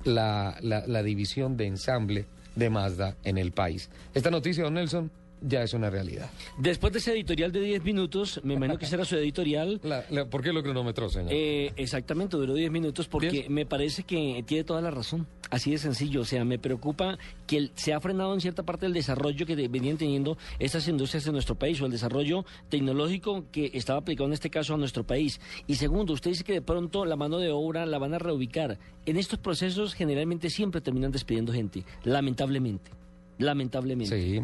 la, 0.03 0.57
la, 0.61 1.03
división 1.03 1.57
de 1.57 1.65
ensamble 1.65 2.25
de 2.55 2.69
Mazda 2.69 3.15
en 3.23 3.37
el 3.37 3.51
país. 3.51 3.89
Esta 4.13 4.31
noticia, 4.31 4.63
don 4.63 4.73
Nelson, 4.73 5.11
ya 5.41 5.63
es 5.63 5.73
una 5.73 5.89
realidad. 5.89 6.29
Después 6.57 6.93
de 6.93 6.99
ese 6.99 7.11
editorial 7.11 7.51
de 7.51 7.61
10 7.61 7.83
minutos, 7.83 8.41
me 8.43 8.55
imagino 8.55 8.77
que 8.77 8.85
será 8.85 9.05
su 9.05 9.15
editorial. 9.15 9.79
¿Por 10.29 10.41
qué 10.41 10.53
lo 10.53 10.63
cronometró, 10.63 11.09
señor? 11.09 11.31
Eh, 11.31 11.71
exactamente, 11.75 12.37
duró 12.37 12.53
10 12.53 12.71
minutos 12.71 13.07
porque 13.07 13.47
me 13.49 13.65
parece 13.65 14.03
que 14.03 14.43
tiene 14.45 14.63
toda 14.63 14.81
la 14.81 14.91
razón. 14.91 15.27
Así 15.49 15.71
de 15.71 15.77
sencillo, 15.77 16.21
o 16.21 16.25
sea, 16.25 16.45
me 16.45 16.59
preocupa 16.59 17.17
que 17.47 17.71
se 17.73 17.93
ha 17.93 17.99
frenado 17.99 18.33
en 18.33 18.41
cierta 18.41 18.63
parte 18.63 18.85
el 18.85 18.93
desarrollo 18.93 19.45
que 19.45 19.55
venían 19.67 19.97
teniendo 19.97 20.37
estas 20.59 20.87
industrias 20.87 21.25
en 21.25 21.33
nuestro 21.33 21.55
país 21.55 21.81
o 21.81 21.85
el 21.85 21.91
desarrollo 21.91 22.45
tecnológico 22.69 23.45
que 23.51 23.71
estaba 23.73 23.99
aplicado 23.99 24.27
en 24.27 24.33
este 24.33 24.49
caso 24.49 24.75
a 24.75 24.77
nuestro 24.77 25.03
país. 25.05 25.39
Y 25.65 25.75
segundo, 25.75 26.13
usted 26.13 26.31
dice 26.31 26.43
que 26.43 26.53
de 26.53 26.61
pronto 26.61 27.05
la 27.05 27.15
mano 27.15 27.39
de 27.39 27.49
obra 27.49 27.85
la 27.85 27.97
van 27.97 28.13
a 28.13 28.19
reubicar. 28.19 28.77
En 29.05 29.17
estos 29.17 29.39
procesos 29.39 29.95
generalmente 29.95 30.49
siempre 30.49 30.81
terminan 30.81 31.11
despidiendo 31.11 31.51
gente, 31.51 31.83
lamentablemente 32.03 32.98
lamentablemente. 33.39 34.21
Sí. 34.21 34.41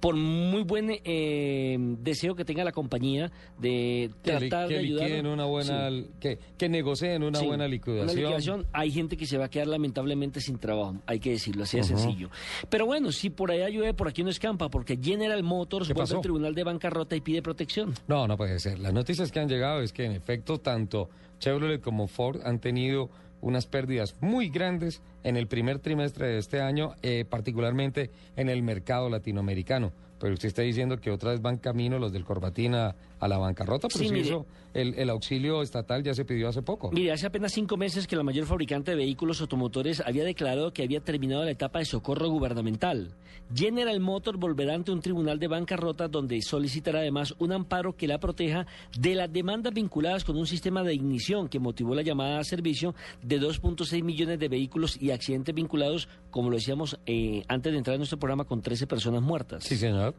Por 0.00 0.16
muy 0.16 0.62
buen 0.64 0.90
eh, 1.04 1.76
deseo 2.02 2.34
que 2.34 2.44
tenga 2.44 2.64
la 2.64 2.72
compañía 2.72 3.30
de 3.58 4.10
tratar 4.22 4.66
que, 4.66 4.74
de 4.74 4.80
ayudar. 4.80 5.26
Una 5.26 5.44
buena, 5.44 5.90
que, 6.18 6.38
que 6.58 6.68
negocien 6.68 7.22
una 7.22 7.40
buena 7.40 7.68
liquidación. 7.68 8.66
Hay 8.72 8.90
gente 8.90 9.16
que 9.16 9.26
se 9.26 9.38
va 9.38 9.44
a 9.44 9.50
quedar 9.50 9.68
lamentablemente 9.68 10.40
sin 10.40 10.58
trabajo, 10.58 10.96
hay 11.06 11.20
que 11.20 11.30
decirlo, 11.30 11.64
así 11.64 11.76
de 11.76 11.84
sencillo. 11.84 12.30
Pero 12.68 12.86
bueno, 12.86 13.12
si 13.12 13.30
por 13.30 13.50
allá 13.50 13.68
llueve, 13.68 13.94
por 13.94 14.08
aquí 14.08 14.24
no 14.24 14.30
escampa, 14.30 14.68
porque 14.68 14.98
General 15.00 15.42
Motors 15.42 15.92
vuelve 15.92 16.16
al 16.16 16.22
Tribunal 16.22 16.54
de 16.54 16.64
Bancarrota 16.64 17.14
y 17.14 17.20
pide 17.20 17.42
protección. 17.42 17.94
No, 18.08 18.26
no 18.26 18.36
puede 18.36 18.58
ser. 18.58 18.78
Las 18.78 18.92
noticias 18.92 19.30
que 19.30 19.40
han 19.40 19.48
llegado 19.48 19.82
es 19.82 19.92
que 19.92 20.04
en 20.04 20.12
efecto 20.12 20.58
tanto 20.58 21.10
Chevrolet 21.38 21.80
como 21.80 22.06
Ford 22.06 22.40
han 22.44 22.58
tenido 22.58 23.10
unas 23.40 23.66
pérdidas 23.66 24.16
muy 24.20 24.48
grandes 24.48 25.02
en 25.22 25.36
el 25.36 25.46
primer 25.46 25.78
trimestre 25.78 26.26
de 26.26 26.38
este 26.38 26.60
año, 26.60 26.94
eh, 27.02 27.24
particularmente 27.28 28.10
en 28.36 28.48
el 28.48 28.62
mercado 28.62 29.08
latinoamericano. 29.08 29.92
Pero 30.18 30.34
usted 30.34 30.48
está 30.48 30.62
diciendo 30.62 30.98
que 30.98 31.10
otra 31.10 31.30
vez 31.30 31.40
van 31.40 31.56
camino 31.56 31.98
los 31.98 32.12
del 32.12 32.24
Corbatina 32.24 32.88
a 32.88 32.96
la 33.28 33.38
bancarrota, 33.38 33.88
pero 33.88 34.08
si 34.08 34.18
eso, 34.18 34.46
el, 34.74 35.10
auxilio 35.10 35.62
estatal 35.62 36.02
ya 36.02 36.14
se 36.14 36.24
pidió 36.24 36.48
hace 36.48 36.62
poco. 36.62 36.90
Mire, 36.92 37.12
hace 37.12 37.26
apenas 37.26 37.52
cinco 37.52 37.76
meses 37.76 38.06
que 38.06 38.16
la 38.16 38.22
mayor 38.22 38.46
fabricante 38.46 38.92
de 38.92 38.96
vehículos 38.96 39.40
automotores 39.40 40.02
había 40.04 40.24
declarado 40.24 40.72
que 40.72 40.82
había 40.82 41.00
terminado 41.00 41.44
la 41.44 41.50
etapa 41.50 41.80
de 41.80 41.84
socorro 41.84 42.28
gubernamental. 42.28 43.14
General 43.54 43.98
Motors 43.98 44.38
volverá 44.38 44.74
ante 44.74 44.92
un 44.92 45.00
tribunal 45.00 45.38
de 45.38 45.48
bancarrota 45.48 46.06
donde 46.06 46.40
solicitará 46.40 47.00
además 47.00 47.34
un 47.38 47.52
amparo 47.52 47.96
que 47.96 48.06
la 48.06 48.20
proteja 48.20 48.66
de 48.96 49.14
las 49.14 49.32
demandas 49.32 49.74
vinculadas 49.74 50.24
con 50.24 50.36
un 50.36 50.46
sistema 50.46 50.84
de 50.84 50.94
ignición 50.94 51.48
que 51.48 51.58
motivó 51.58 51.94
la 51.94 52.02
llamada 52.02 52.38
a 52.38 52.44
servicio 52.44 52.94
de 53.22 53.40
2.6 53.40 54.04
millones 54.04 54.38
de 54.38 54.48
vehículos 54.48 55.00
y 55.00 55.10
accidentes 55.10 55.54
vinculados, 55.54 56.08
como 56.30 56.50
lo 56.50 56.56
decíamos 56.56 56.98
eh, 57.06 57.42
antes 57.48 57.72
de 57.72 57.78
entrar 57.78 57.94
en 57.94 58.00
nuestro 58.00 58.18
programa, 58.18 58.44
con 58.44 58.62
13 58.62 58.86
personas 58.86 59.22
muertas. 59.22 59.64
Sí, 59.64 59.76
señor. 59.76 60.14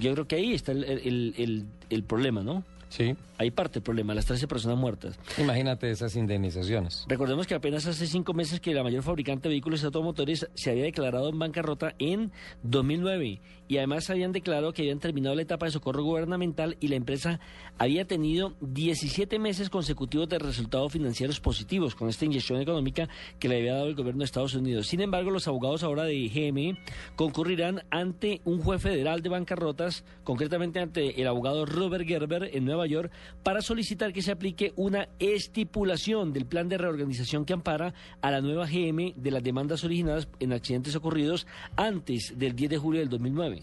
Yo 0.00 0.12
creo 0.14 0.26
que 0.26 0.36
ahí 0.36 0.54
está 0.54 0.72
el, 0.72 1.66
el 1.90 2.02
problema, 2.02 2.42
¿no? 2.42 2.64
Sí. 2.88 3.14
Ahí 3.40 3.50
parte 3.50 3.78
el 3.78 3.82
problema, 3.82 4.12
las 4.12 4.26
13 4.26 4.46
personas 4.46 4.76
muertas. 4.76 5.18
Imagínate 5.38 5.90
esas 5.90 6.14
indemnizaciones. 6.14 7.06
Recordemos 7.08 7.46
que 7.46 7.54
apenas 7.54 7.86
hace 7.86 8.06
cinco 8.06 8.34
meses 8.34 8.60
que 8.60 8.74
la 8.74 8.82
mayor 8.82 9.02
fabricante 9.02 9.48
de 9.48 9.54
vehículos 9.54 9.82
automotores 9.82 10.46
se 10.52 10.70
había 10.70 10.84
declarado 10.84 11.30
en 11.30 11.38
bancarrota 11.38 11.94
en 11.98 12.32
2009 12.64 13.40
y 13.66 13.78
además 13.78 14.10
habían 14.10 14.32
declarado 14.32 14.74
que 14.74 14.82
habían 14.82 14.98
terminado 14.98 15.34
la 15.36 15.40
etapa 15.40 15.64
de 15.64 15.72
socorro 15.72 16.02
gubernamental 16.02 16.76
y 16.80 16.88
la 16.88 16.96
empresa 16.96 17.40
había 17.78 18.04
tenido 18.04 18.56
17 18.60 19.38
meses 19.38 19.70
consecutivos 19.70 20.28
de 20.28 20.38
resultados 20.38 20.92
financieros 20.92 21.40
positivos 21.40 21.94
con 21.94 22.10
esta 22.10 22.26
inyección 22.26 22.60
económica 22.60 23.08
que 23.38 23.48
le 23.48 23.56
había 23.56 23.74
dado 23.74 23.86
el 23.86 23.94
gobierno 23.94 24.18
de 24.18 24.26
Estados 24.26 24.54
Unidos. 24.54 24.88
Sin 24.88 25.00
embargo, 25.00 25.30
los 25.30 25.48
abogados 25.48 25.82
ahora 25.82 26.02
de 26.02 26.28
GME 26.28 26.76
concurrirán 27.16 27.84
ante 27.90 28.42
un 28.44 28.60
juez 28.60 28.82
federal 28.82 29.22
de 29.22 29.30
bancarrotas, 29.30 30.04
concretamente 30.24 30.80
ante 30.80 31.18
el 31.22 31.26
abogado 31.26 31.64
Robert 31.64 32.06
Gerber 32.06 32.50
en 32.52 32.66
Nueva 32.66 32.86
York 32.86 33.10
para 33.42 33.62
solicitar 33.62 34.12
que 34.12 34.22
se 34.22 34.32
aplique 34.32 34.72
una 34.76 35.08
estipulación 35.18 36.32
del 36.32 36.46
plan 36.46 36.68
de 36.68 36.78
reorganización 36.78 37.44
que 37.44 37.52
ampara 37.52 37.94
a 38.20 38.30
la 38.30 38.40
nueva 38.40 38.66
GM 38.66 39.14
de 39.16 39.30
las 39.30 39.42
demandas 39.42 39.84
originadas 39.84 40.28
en 40.38 40.52
accidentes 40.52 40.94
ocurridos 40.96 41.46
antes 41.76 42.34
del 42.36 42.54
10 42.54 42.70
de 42.70 42.78
julio 42.78 43.00
del 43.00 43.08
2009. 43.08 43.62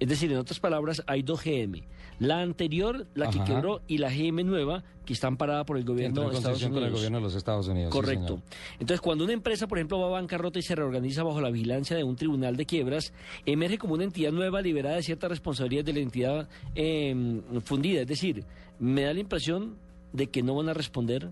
Es 0.00 0.08
decir, 0.08 0.30
en 0.30 0.38
otras 0.38 0.60
palabras, 0.60 1.02
hay 1.06 1.22
dos 1.22 1.42
GM. 1.42 1.82
La 2.18 2.40
anterior, 2.40 3.06
la 3.14 3.30
que 3.30 3.42
quebró, 3.44 3.80
y 3.86 3.98
la 3.98 4.10
GM 4.10 4.44
nueva, 4.44 4.82
que 5.04 5.12
está 5.12 5.28
amparada 5.28 5.64
por 5.64 5.78
el 5.78 5.84
gobierno 5.84 6.28
de 6.28 6.36
Estados 6.36 6.62
Unidos. 6.62 6.80
Con 6.80 6.84
el 6.84 6.92
gobierno 6.92 7.18
de 7.18 7.24
los 7.24 7.34
Estados 7.34 7.68
Unidos. 7.68 7.92
Correcto. 7.92 8.42
Entonces, 8.74 9.00
cuando 9.00 9.24
una 9.24 9.32
empresa, 9.32 9.66
por 9.66 9.78
ejemplo, 9.78 9.98
va 10.00 10.06
a 10.08 10.10
bancarrota 10.10 10.58
y 10.58 10.62
se 10.62 10.74
reorganiza 10.74 11.22
bajo 11.22 11.40
la 11.40 11.50
vigilancia 11.50 11.96
de 11.96 12.04
un 12.04 12.16
tribunal 12.16 12.56
de 12.56 12.66
quiebras, 12.66 13.12
emerge 13.46 13.78
como 13.78 13.94
una 13.94 14.04
entidad 14.04 14.32
nueva 14.32 14.60
liberada 14.60 14.96
de 14.96 15.02
ciertas 15.02 15.30
responsabilidades 15.30 15.86
de 15.86 15.92
la 15.94 16.00
entidad 16.00 16.48
em, 16.74 17.42
fundida. 17.62 18.02
Es 18.02 18.06
decir, 18.06 18.44
me 18.78 19.02
da 19.02 19.14
la 19.14 19.20
impresión 19.20 19.76
de 20.12 20.26
que 20.26 20.42
no 20.42 20.54
van 20.54 20.68
a 20.68 20.74
responder 20.74 21.30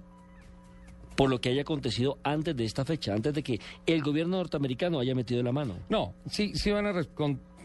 por 1.17 1.31
lo 1.31 1.41
que 1.41 1.49
haya 1.49 1.63
acontecido 1.63 2.19
antes 2.23 2.57
de 2.57 2.65
esta 2.65 2.85
fecha, 2.85 3.15
antes 3.15 3.35
de 3.35 3.43
que 3.43 3.59
el 3.87 4.03
gobierno 4.03 4.37
norteamericano 4.37 5.01
haya 5.01 5.15
metido 5.15 5.43
la 5.43 5.53
mano. 5.53 5.75
No, 5.89 6.15
sí, 6.31 6.53
sí 6.55 6.71
van 6.71 6.87
a 6.87 7.03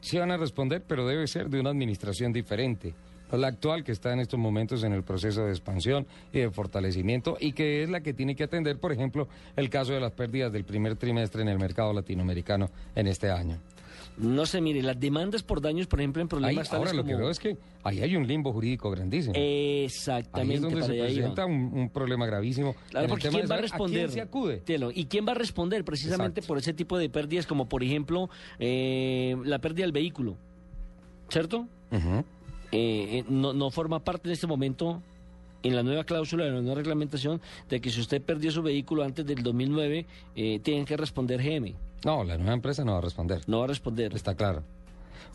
sí 0.01 0.17
van 0.17 0.31
a 0.31 0.37
responder, 0.37 0.83
pero 0.87 1.07
debe 1.07 1.27
ser 1.27 1.49
de 1.49 1.59
una 1.59 1.69
administración 1.69 2.33
diferente. 2.33 2.93
La 3.31 3.47
actual 3.47 3.83
que 3.83 3.91
está 3.91 4.13
en 4.13 4.19
estos 4.19 4.39
momentos 4.39 4.83
en 4.83 4.93
el 4.93 5.03
proceso 5.03 5.45
de 5.45 5.51
expansión 5.51 6.05
y 6.33 6.39
de 6.39 6.51
fortalecimiento 6.51 7.37
y 7.39 7.53
que 7.53 7.83
es 7.83 7.89
la 7.89 8.01
que 8.01 8.13
tiene 8.13 8.35
que 8.35 8.43
atender, 8.43 8.79
por 8.79 8.91
ejemplo, 8.91 9.27
el 9.55 9.69
caso 9.69 9.93
de 9.93 9.99
las 9.99 10.11
pérdidas 10.11 10.51
del 10.51 10.65
primer 10.65 10.95
trimestre 10.95 11.41
en 11.41 11.47
el 11.49 11.59
mercado 11.59 11.93
latinoamericano 11.93 12.69
en 12.95 13.07
este 13.07 13.29
año. 13.29 13.57
No 14.17 14.45
sé, 14.45 14.61
mire, 14.61 14.83
las 14.83 14.99
demandas 14.99 15.41
por 15.41 15.61
daños, 15.61 15.87
por 15.87 15.99
ejemplo, 15.99 16.21
en 16.21 16.27
Ahí, 16.27 16.39
problemas 16.39 16.69
tales 16.69 16.87
ahora 16.89 16.93
lo 16.93 17.03
que 17.03 17.15
veo 17.15 17.29
es 17.29 17.39
que 17.39 17.57
ahí 17.83 18.01
hay 18.01 18.15
un 18.15 18.27
limbo 18.27 18.51
jurídico 18.51 18.91
grandísimo. 18.91 19.33
Ahí 19.35 19.85
Exactamente, 19.85 20.55
es 20.55 20.61
donde 20.61 20.81
para 20.81 20.93
se 20.93 20.99
presenta 20.99 21.45
un, 21.45 21.71
un 21.73 21.89
problema 21.89 22.25
gravísimo. 22.25 22.75
Claro, 22.89 23.07
porque 23.07 23.29
¿quién 23.29 23.49
va 23.49 23.55
a 23.55 23.61
responder? 23.61 24.07
quién 24.07 24.11
se 24.11 24.21
acude? 24.21 24.57
Telo, 24.57 24.91
¿Y 24.93 25.05
quién 25.05 25.25
va 25.25 25.31
a 25.31 25.35
responder 25.35 25.83
precisamente 25.85 26.41
Exacto. 26.41 26.47
por 26.47 26.57
ese 26.57 26.73
tipo 26.73 26.97
de 26.97 27.09
pérdidas, 27.09 27.47
como 27.47 27.67
por 27.67 27.83
ejemplo 27.83 28.29
eh, 28.59 29.35
la 29.45 29.59
pérdida 29.59 29.85
del 29.85 29.93
vehículo? 29.93 30.35
¿Cierto? 31.29 31.67
Eh, 31.91 32.23
eh, 32.71 33.23
no, 33.29 33.53
no 33.53 33.71
forma 33.71 33.99
parte 33.99 34.27
en 34.27 34.33
este 34.33 34.47
momento 34.47 35.01
en 35.63 35.75
la 35.75 35.83
nueva 35.83 36.03
cláusula 36.03 36.45
de 36.45 36.51
la 36.51 36.61
nueva 36.61 36.75
reglamentación 36.75 37.41
de 37.69 37.81
que 37.81 37.89
si 37.89 38.01
usted 38.01 38.21
perdió 38.21 38.51
su 38.51 38.61
vehículo 38.61 39.03
antes 39.03 39.25
del 39.25 39.43
2009, 39.43 40.05
eh, 40.35 40.59
tienen 40.59 40.85
que 40.85 40.97
responder 40.97 41.41
GM. 41.41 41.75
No, 42.03 42.23
la 42.23 42.37
nueva 42.37 42.53
empresa 42.53 42.83
no 42.83 42.93
va 42.93 42.97
a 42.97 43.01
responder. 43.01 43.41
No 43.47 43.59
va 43.59 43.65
a 43.65 43.67
responder. 43.67 44.13
Está 44.15 44.35
claro. 44.35 44.63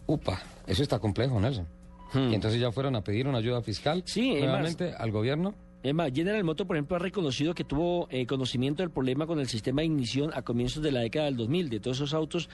Upa, 0.07 0.41
eso 0.67 0.83
está 0.83 0.99
complejo, 0.99 1.41
Nelson. 1.41 1.67
Hmm. 2.13 2.31
Y 2.31 2.35
entonces 2.35 2.61
ya 2.61 2.71
fueron 2.73 2.97
a 2.97 3.03
pedir 3.03 3.27
una 3.27 3.39
ayuda 3.39 3.61
fiscal 3.63 4.03
Sí, 4.07 4.35
nuevamente 4.35 4.93
al 4.97 5.11
gobierno. 5.11 5.55
Más, 5.95 6.13
General 6.13 6.43
Motors, 6.45 6.67
por 6.67 6.77
ejemplo, 6.77 6.97
ha 6.97 7.01
reconocido 7.01 7.55
que 7.55 7.65
tuvo 7.65 8.09
eh, 8.11 8.27
conocimiento 8.27 8.83
del 8.83 8.91
problema 8.91 9.27
con 9.27 9.41
el 9.41 9.49
sistema 9.49 9.83
de 9.83 9.87
ignición 9.87 10.31
a 10.35 10.43
comienzos 10.43 10.83
de 10.83 10.93
la 10.93 11.01
década 11.01 11.27
del 11.27 11.37
2000 11.37 11.69
de 11.69 11.81
todos 11.81 11.99
esos 11.99 12.15
autos, 12.15 12.49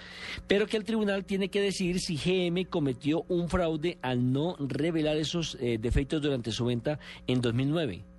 pero 0.46 0.66
que 0.66 0.76
el 0.76 0.84
tribunal 0.84 1.24
tiene 1.24 1.48
que 1.48 1.60
decidir 1.60 2.00
si 2.00 2.16
GM 2.16 2.64
cometió 2.66 3.24
un 3.28 3.48
fraude 3.48 3.98
al 4.02 4.32
no 4.32 4.56
revelar 4.58 5.16
esos 5.16 5.56
eh, 5.60 5.78
defectos 5.80 6.22
durante 6.22 6.52
su 6.52 6.64
venta 6.64 6.98
en 7.26 7.40
2009. 7.40 8.11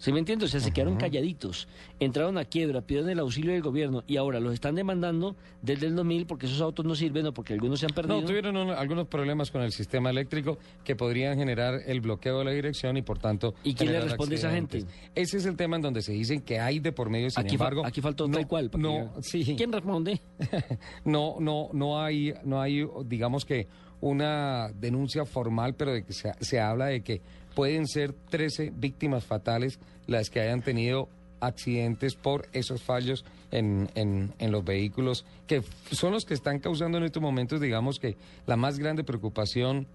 ¿Sí 0.00 0.12
me 0.12 0.18
entiendes? 0.18 0.48
O 0.48 0.50
sea, 0.50 0.60
se 0.60 0.72
quedaron 0.72 0.96
calladitos, 0.96 1.68
entraron 2.00 2.38
a 2.38 2.46
quiebra, 2.46 2.80
pidieron 2.80 3.10
el 3.10 3.18
auxilio 3.18 3.52
del 3.52 3.60
gobierno 3.60 4.02
y 4.06 4.16
ahora 4.16 4.40
los 4.40 4.54
están 4.54 4.74
demandando 4.74 5.36
desde 5.60 5.86
el 5.88 5.94
2000 5.94 6.24
porque 6.24 6.46
esos 6.46 6.62
autos 6.62 6.86
no 6.86 6.94
sirven 6.94 7.26
o 7.26 7.34
porque 7.34 7.52
algunos 7.52 7.80
se 7.80 7.86
han 7.86 7.92
perdido. 7.92 8.18
No, 8.18 8.26
tuvieron 8.26 8.56
un- 8.56 8.70
algunos 8.70 9.06
problemas 9.08 9.50
con 9.50 9.60
el 9.60 9.72
sistema 9.72 10.08
eléctrico 10.08 10.56
que 10.84 10.96
podrían 10.96 11.36
generar 11.36 11.80
el 11.86 12.00
bloqueo 12.00 12.38
de 12.38 12.44
la 12.46 12.50
dirección 12.52 12.96
y 12.96 13.02
por 13.02 13.18
tanto... 13.18 13.52
¿Y 13.62 13.74
quién 13.74 13.92
le 13.92 14.00
responde 14.00 14.36
a 14.36 14.38
esa 14.38 14.50
gente? 14.50 14.84
Ese 15.14 15.36
es 15.36 15.44
el 15.44 15.56
tema 15.56 15.76
en 15.76 15.82
donde 15.82 16.00
se 16.00 16.12
dicen 16.12 16.40
que 16.40 16.58
hay 16.58 16.78
de 16.80 16.92
por 16.92 17.10
medio, 17.10 17.28
sin 17.28 17.40
aquí, 17.44 17.58
fa- 17.58 17.64
embargo... 17.64 17.84
aquí 17.84 18.00
faltó 18.00 18.26
no, 18.26 18.34
tal 18.38 18.46
cual. 18.48 18.70
No, 18.78 19.12
sí. 19.20 19.54
¿Quién 19.54 19.70
responde? 19.70 20.18
no, 21.04 21.36
no, 21.40 21.68
no 21.74 22.02
hay, 22.02 22.32
no 22.44 22.58
hay, 22.60 22.86
digamos 23.04 23.44
que 23.44 23.68
una 24.00 24.70
denuncia 24.74 25.26
formal, 25.26 25.74
pero 25.74 25.92
de 25.92 26.04
que 26.04 26.14
se, 26.14 26.32
se 26.40 26.58
habla 26.58 26.86
de 26.86 27.02
que 27.02 27.20
pueden 27.54 27.86
ser 27.86 28.12
13 28.12 28.72
víctimas 28.76 29.24
fatales 29.24 29.78
las 30.06 30.30
que 30.30 30.40
hayan 30.40 30.62
tenido 30.62 31.08
accidentes 31.40 32.14
por 32.14 32.48
esos 32.52 32.82
fallos 32.82 33.24
en, 33.50 33.90
en, 33.94 34.52
los 34.52 34.64
vehículos, 34.64 35.24
que 35.46 35.62
son 35.90 36.12
los 36.12 36.24
que 36.24 36.34
están 36.34 36.60
causando 36.60 36.98
en 36.98 37.04
estos 37.04 37.22
momentos, 37.22 37.60
digamos 37.60 37.98
que 37.98 38.16
la 38.46 38.56
más 38.56 38.78
grande 38.78 39.04
preocupación, 39.04 39.86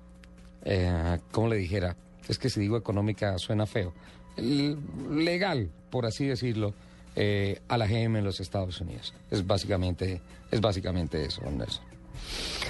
eh, 0.64 1.20
como 1.32 1.50
le 1.50 1.58
dijera, 1.58 1.96
es 2.28 2.38
que 2.40 2.50
si 2.50 2.60
digo 2.60 2.78
económica 2.78 3.38
suena 3.38 3.66
feo, 3.66 3.94
legal, 5.12 5.70
por 5.90 6.06
así 6.06 6.26
decirlo, 6.26 6.74
eh, 7.16 7.62
a 7.70 7.78
la 7.78 7.88
GM 7.88 8.18
en 8.18 8.26
los 8.26 8.40
Estados 8.40 8.82
Unidos. 8.82 9.14
Es 9.32 9.46
básicamente, 9.46 10.22
es 10.52 10.60
básicamente 10.60 11.24
eso, 11.24 11.42
Nelson. 11.50 11.95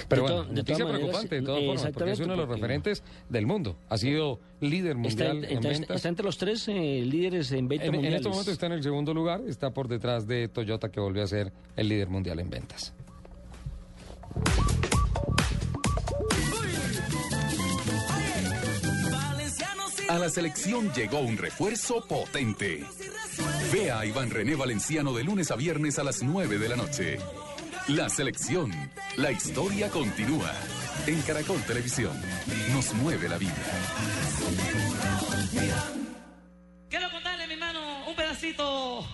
Pero 0.08 0.22
De 0.26 0.32
bueno, 0.34 0.52
noticia 0.52 0.84
maneras, 0.84 0.98
preocupante 1.00 1.34
de 1.34 1.42
todas 1.42 1.64
formas, 1.64 1.92
porque 1.92 2.10
es 2.12 2.20
uno 2.20 2.32
de 2.32 2.36
los 2.38 2.48
referentes 2.48 3.02
del 3.28 3.46
mundo. 3.46 3.76
Ha 3.88 3.98
sido 3.98 4.38
líder 4.60 4.96
Está, 5.04 5.32
mundial 5.32 5.36
en 5.44 5.56
está- 5.58 5.68
ventas. 5.68 5.96
está 5.96 6.08
entre 6.08 6.24
los 6.24 6.38
tres 6.38 6.68
eh, 6.68 7.02
líderes 7.04 7.50
en 7.52 7.66
ventas 7.68 7.88
En, 7.88 7.94
en 7.94 8.00
mundiales. 8.00 8.20
este 8.20 8.28
momento 8.28 8.50
está 8.52 8.66
en 8.66 8.72
el 8.72 8.82
segundo 8.82 9.12
lugar, 9.14 9.40
está 9.48 9.70
por 9.70 9.88
detrás 9.88 10.26
de 10.26 10.48
Toyota 10.48 10.90
que 10.90 11.00
volvió 11.00 11.22
a 11.24 11.26
ser 11.26 11.52
el 11.76 11.88
líder 11.88 12.08
mundial 12.08 12.38
en 12.40 12.50
ventas. 12.50 12.92
A 20.08 20.18
la 20.18 20.28
selección 20.30 20.92
llegó 20.94 21.18
un 21.20 21.36
refuerzo 21.36 22.04
potente. 22.06 22.84
Vea 23.72 23.98
a 24.00 24.06
Iván 24.06 24.30
René 24.30 24.54
Valenciano 24.54 25.12
de 25.12 25.24
lunes 25.24 25.50
a 25.50 25.56
viernes 25.56 25.98
a 25.98 26.04
las 26.04 26.22
9 26.22 26.58
de 26.58 26.68
la 26.68 26.76
noche. 26.76 27.18
La 27.88 28.08
selección, 28.08 28.72
la 29.16 29.30
historia 29.30 29.88
continúa. 29.90 30.52
En 31.06 31.22
Caracol 31.22 31.62
Televisión, 31.62 32.20
nos 32.72 32.92
mueve 32.94 33.28
la 33.28 33.38
vida. 33.38 33.54
Quiero 36.90 37.08
contarle, 37.12 37.46
mi 37.46 37.52
hermano, 37.52 38.08
un 38.08 38.16
pedacito 38.16 39.06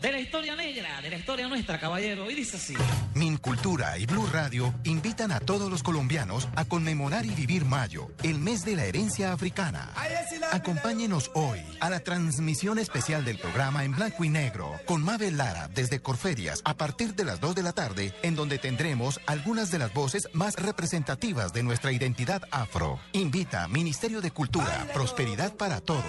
de 0.00 0.12
la 0.12 0.20
historia 0.20 0.56
negra, 0.56 1.00
de 1.02 1.10
la 1.10 1.16
historia 1.16 1.48
nuestra, 1.48 1.78
caballero. 1.78 2.30
Y 2.30 2.34
dice 2.34 2.56
así. 2.56 2.74
Mincultura 3.14 3.98
y 3.98 4.06
Blue 4.06 4.26
Radio 4.32 4.74
invitan 4.84 5.32
a 5.32 5.40
todos 5.40 5.70
los 5.70 5.82
colombianos 5.82 6.48
a 6.56 6.64
conmemorar 6.64 7.26
y 7.26 7.30
vivir 7.30 7.64
mayo, 7.64 8.10
el 8.22 8.38
mes 8.38 8.64
de 8.64 8.76
la 8.76 8.84
herencia 8.84 9.32
africana. 9.32 9.92
Acompáñenos 10.52 11.30
hoy 11.34 11.60
a 11.80 11.90
la 11.90 12.00
transmisión 12.00 12.78
especial 12.78 13.24
del 13.24 13.38
programa 13.38 13.84
en 13.84 13.92
blanco 13.92 14.24
y 14.24 14.28
negro 14.28 14.72
con 14.86 15.02
Mabel 15.02 15.36
Lara 15.36 15.68
desde 15.68 16.00
Corferias 16.00 16.60
a 16.64 16.74
partir 16.74 17.14
de 17.14 17.24
las 17.24 17.40
2 17.40 17.54
de 17.54 17.62
la 17.62 17.72
tarde, 17.72 18.14
en 18.22 18.34
donde 18.34 18.58
tendremos 18.58 19.20
algunas 19.26 19.70
de 19.70 19.78
las 19.78 19.92
voces 19.92 20.28
más 20.32 20.56
representativas 20.56 21.52
de 21.52 21.62
nuestra 21.62 21.92
identidad 21.92 22.42
afro. 22.50 22.98
Invita 23.12 23.68
Ministerio 23.68 24.20
de 24.20 24.30
Cultura, 24.30 24.86
Prosperidad 24.92 25.54
para 25.56 25.80
Todos. 25.80 26.04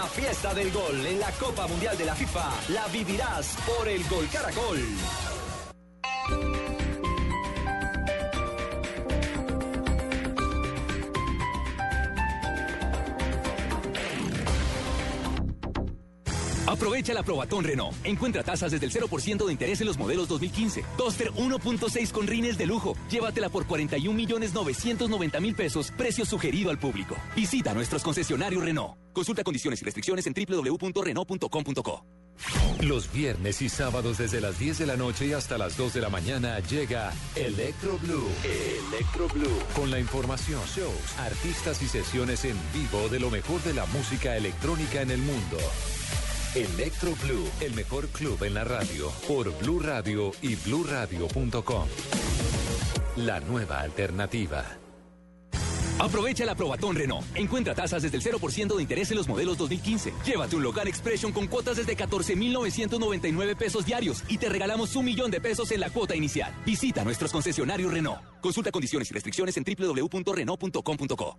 La 0.00 0.06
fiesta 0.06 0.54
del 0.54 0.72
gol 0.72 1.04
en 1.04 1.20
la 1.20 1.30
Copa 1.32 1.66
Mundial 1.66 1.94
de 1.98 2.06
la 2.06 2.14
FIFA 2.14 2.50
la 2.68 2.88
vivirás 2.88 3.54
por 3.66 3.86
el 3.86 4.02
Gol 4.08 4.26
Caracol. 4.32 4.80
Aprovecha 16.80 17.12
la 17.12 17.22
Probatón 17.22 17.62
Renault. 17.62 17.94
Encuentra 18.04 18.42
tasas 18.42 18.72
desde 18.72 18.86
el 18.86 18.92
0% 18.92 19.44
de 19.44 19.52
interés 19.52 19.82
en 19.82 19.86
los 19.86 19.98
modelos 19.98 20.28
2015. 20.28 20.82
Toaster 20.96 21.30
1.6 21.32 22.10
con 22.10 22.26
rines 22.26 22.56
de 22.56 22.64
lujo. 22.64 22.96
Llévatela 23.10 23.50
por 23.50 23.66
41 23.66 24.16
millones 24.16 24.54
990 24.54 25.40
mil 25.40 25.54
pesos. 25.54 25.92
Precio 25.94 26.24
sugerido 26.24 26.70
al 26.70 26.78
público. 26.78 27.18
Visita 27.36 27.74
nuestros 27.74 28.02
concesionarios 28.02 28.64
Renault. 28.64 28.96
Consulta 29.12 29.44
condiciones 29.44 29.82
y 29.82 29.84
restricciones 29.84 30.26
en 30.26 30.32
www.renault.com.co. 30.32 32.06
Los 32.80 33.12
viernes 33.12 33.60
y 33.60 33.68
sábados 33.68 34.16
desde 34.16 34.40
las 34.40 34.58
10 34.58 34.78
de 34.78 34.86
la 34.86 34.96
noche 34.96 35.26
y 35.26 35.34
hasta 35.34 35.58
las 35.58 35.76
2 35.76 35.92
de 35.92 36.00
la 36.00 36.08
mañana 36.08 36.60
llega 36.60 37.12
Electro 37.36 37.98
Blue. 37.98 38.26
Electro 38.42 39.28
Blue. 39.28 39.58
Con 39.76 39.90
la 39.90 40.00
información, 40.00 40.62
shows, 40.74 41.18
artistas 41.18 41.82
y 41.82 41.88
sesiones 41.88 42.46
en 42.46 42.56
vivo 42.72 43.10
de 43.10 43.20
lo 43.20 43.28
mejor 43.28 43.62
de 43.64 43.74
la 43.74 43.84
música 43.84 44.34
electrónica 44.34 45.02
en 45.02 45.10
el 45.10 45.18
mundo. 45.18 45.58
Electro 46.54 47.12
Blue, 47.22 47.48
el 47.60 47.74
mejor 47.74 48.08
club 48.08 48.42
en 48.42 48.54
la 48.54 48.64
radio, 48.64 49.12
por 49.28 49.56
Blue 49.58 49.78
Radio 49.78 50.32
y 50.42 50.56
bluradio.com. 50.56 51.86
La 53.18 53.38
nueva 53.38 53.80
alternativa. 53.80 54.64
Aprovecha 56.00 56.44
la 56.44 56.56
Probatón 56.56 56.96
Renault. 56.96 57.24
Encuentra 57.36 57.74
tasas 57.74 58.02
desde 58.02 58.16
el 58.16 58.22
0% 58.24 58.74
de 58.74 58.82
interés 58.82 59.12
en 59.12 59.18
los 59.18 59.28
modelos 59.28 59.58
2015. 59.58 60.12
Llévate 60.24 60.56
un 60.56 60.64
Logan 60.64 60.88
Expression 60.88 61.30
con 61.30 61.46
cuotas 61.46 61.76
desde 61.76 61.94
14,999 61.94 63.54
pesos 63.54 63.86
diarios 63.86 64.24
y 64.26 64.38
te 64.38 64.48
regalamos 64.48 64.96
un 64.96 65.04
millón 65.04 65.30
de 65.30 65.40
pesos 65.40 65.70
en 65.70 65.78
la 65.78 65.90
cuota 65.90 66.16
inicial. 66.16 66.52
Visita 66.66 67.04
nuestros 67.04 67.30
concesionarios 67.30 67.92
Renault. 67.92 68.22
Consulta 68.40 68.72
condiciones 68.72 69.08
y 69.10 69.14
restricciones 69.14 69.56
en 69.56 69.64
www.renault.com.co. 69.64 71.38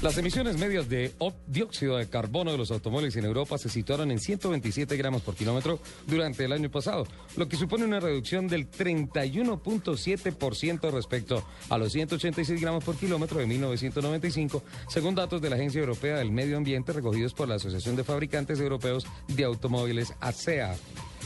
Las 0.00 0.16
emisiones 0.16 0.58
medias 0.58 0.88
de 0.88 1.12
dióxido 1.48 1.96
de 1.96 2.08
carbono 2.08 2.52
de 2.52 2.58
los 2.58 2.70
automóviles 2.70 3.16
en 3.16 3.24
Europa 3.24 3.58
se 3.58 3.68
situaron 3.68 4.12
en 4.12 4.20
127 4.20 4.96
gramos 4.96 5.22
por 5.22 5.34
kilómetro 5.34 5.80
durante 6.06 6.44
el 6.44 6.52
año 6.52 6.70
pasado, 6.70 7.04
lo 7.36 7.48
que 7.48 7.56
supone 7.56 7.84
una 7.84 7.98
reducción 7.98 8.46
del 8.46 8.70
31.7% 8.70 10.92
respecto 10.92 11.42
a 11.68 11.78
los 11.78 11.90
186 11.90 12.60
gramos 12.60 12.84
por 12.84 12.94
kilómetro 12.94 13.40
de 13.40 13.46
1995, 13.46 14.62
según 14.86 15.16
datos 15.16 15.42
de 15.42 15.50
la 15.50 15.56
Agencia 15.56 15.80
Europea 15.80 16.18
del 16.18 16.30
Medio 16.30 16.58
Ambiente 16.58 16.92
recogidos 16.92 17.34
por 17.34 17.48
la 17.48 17.56
Asociación 17.56 17.96
de 17.96 18.04
Fabricantes 18.04 18.60
Europeos 18.60 19.04
de 19.26 19.42
Automóviles 19.42 20.12
ASEA. 20.20 20.76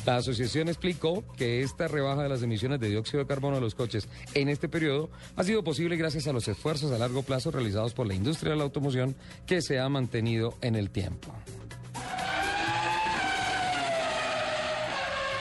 La 0.05 0.17
asociación 0.17 0.69
explicó 0.69 1.23
que 1.37 1.62
esta 1.62 1.87
rebaja 1.87 2.25
de 2.25 2.29
las 2.29 2.43
emisiones 2.43 2.81
de 2.81 2.88
dióxido 2.88 3.21
de 3.21 3.27
carbono 3.27 3.57
de 3.57 3.61
los 3.61 3.77
coches 3.77 4.09
en 4.35 4.49
este 4.49 4.69
periodo 4.69 5.11
ha 5.37 5.45
sido 5.45 5.62
posible 5.62 5.97
gracias 5.97 6.27
a 6.27 6.33
los 6.33 6.49
esfuerzos 6.49 6.91
a 6.91 6.99
largo 6.99 7.23
plazo 7.23 7.53
realizados 7.53 7.95
por 7.95 8.09
la 8.09 8.15
industria 8.15 8.53
de 8.53 8.59
la 8.59 8.65
automoción 8.65 9.15
que 9.47 9.62
se 9.62 9.79
ha 9.79 9.88
mantenido 9.88 10.55
en 10.61 10.75
el 10.75 10.91
tiempo. 10.91 11.33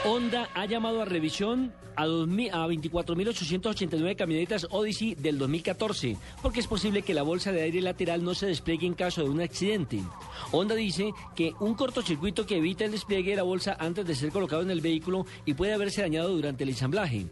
Honda 0.06 0.48
ha 0.54 0.66
llamado 0.66 1.02
a 1.02 1.06
revisión 1.06 1.74
a, 1.96 2.06
24.889 2.06 4.16
camionetas 4.16 4.68
Odyssey 4.70 5.16
del 5.16 5.38
2014, 5.38 6.18
porque 6.42 6.60
es 6.60 6.68
posible 6.68 7.02
que 7.02 7.14
la 7.14 7.24
bolsa 7.24 7.52
de 7.52 7.62
aire 7.62 7.82
lateral 7.82 8.24
no 8.24 8.34
se 8.34 8.48
despliegue 8.48 8.88
en 8.88 8.94
caso 8.94 9.24
de 9.24 9.30
un 9.30 9.42
accidente. 9.42 10.02
Honda 10.52 10.76
dice 10.76 11.12
que 11.36 11.54
un 11.60 11.76
cortocircuito 11.76 12.46
que 12.46 12.58
evita 12.58 12.86
el 12.86 12.92
despliegue 12.92 13.32
de 13.32 13.38
la 13.38 13.44
bolsa 13.44 13.76
antes 13.80 14.06
de 14.06 14.16
ser 14.16 14.32
colocado 14.32 14.62
en 14.62 14.72
el 14.72 14.82
vehículo 14.82 15.26
y 15.46 15.54
puede 15.54 15.74
haberse 15.74 16.02
dañado 16.02 16.30
durante 16.30 16.64
el 16.64 16.70
ensamblaje. 16.70 17.26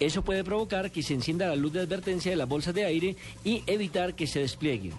Eso 0.00 0.22
puede 0.22 0.44
provocar 0.44 0.90
que 0.90 1.02
se 1.02 1.14
encienda 1.14 1.48
la 1.48 1.56
luz 1.56 1.72
de 1.72 1.80
advertencia 1.80 2.30
de 2.30 2.36
las 2.36 2.48
bolsas 2.48 2.74
de 2.74 2.84
aire 2.84 3.16
y 3.44 3.62
evitar 3.66 4.14
que 4.14 4.26
se 4.26 4.40
desplieguen. 4.40 4.92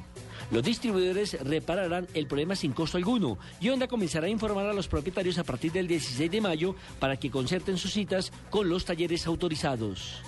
Los 0.53 0.61
distribuidores 0.61 1.35
repararán 1.41 2.07
el 2.13 2.27
problema 2.27 2.55
sin 2.55 2.73
costo 2.73 2.97
alguno 2.97 3.39
y 3.59 3.69
Honda 3.69 3.87
comenzará 3.87 4.27
a 4.27 4.29
informar 4.29 4.67
a 4.67 4.73
los 4.73 4.87
propietarios 4.87 5.39
a 5.39 5.43
partir 5.43 5.71
del 5.71 5.87
16 5.87 6.29
de 6.29 6.41
mayo 6.41 6.75
para 6.99 7.17
que 7.17 7.31
concerten 7.31 7.79
sus 7.79 7.91
citas 7.91 8.31
con 8.51 8.69
los 8.69 8.85
talleres 8.85 9.25
autorizados. 9.25 10.21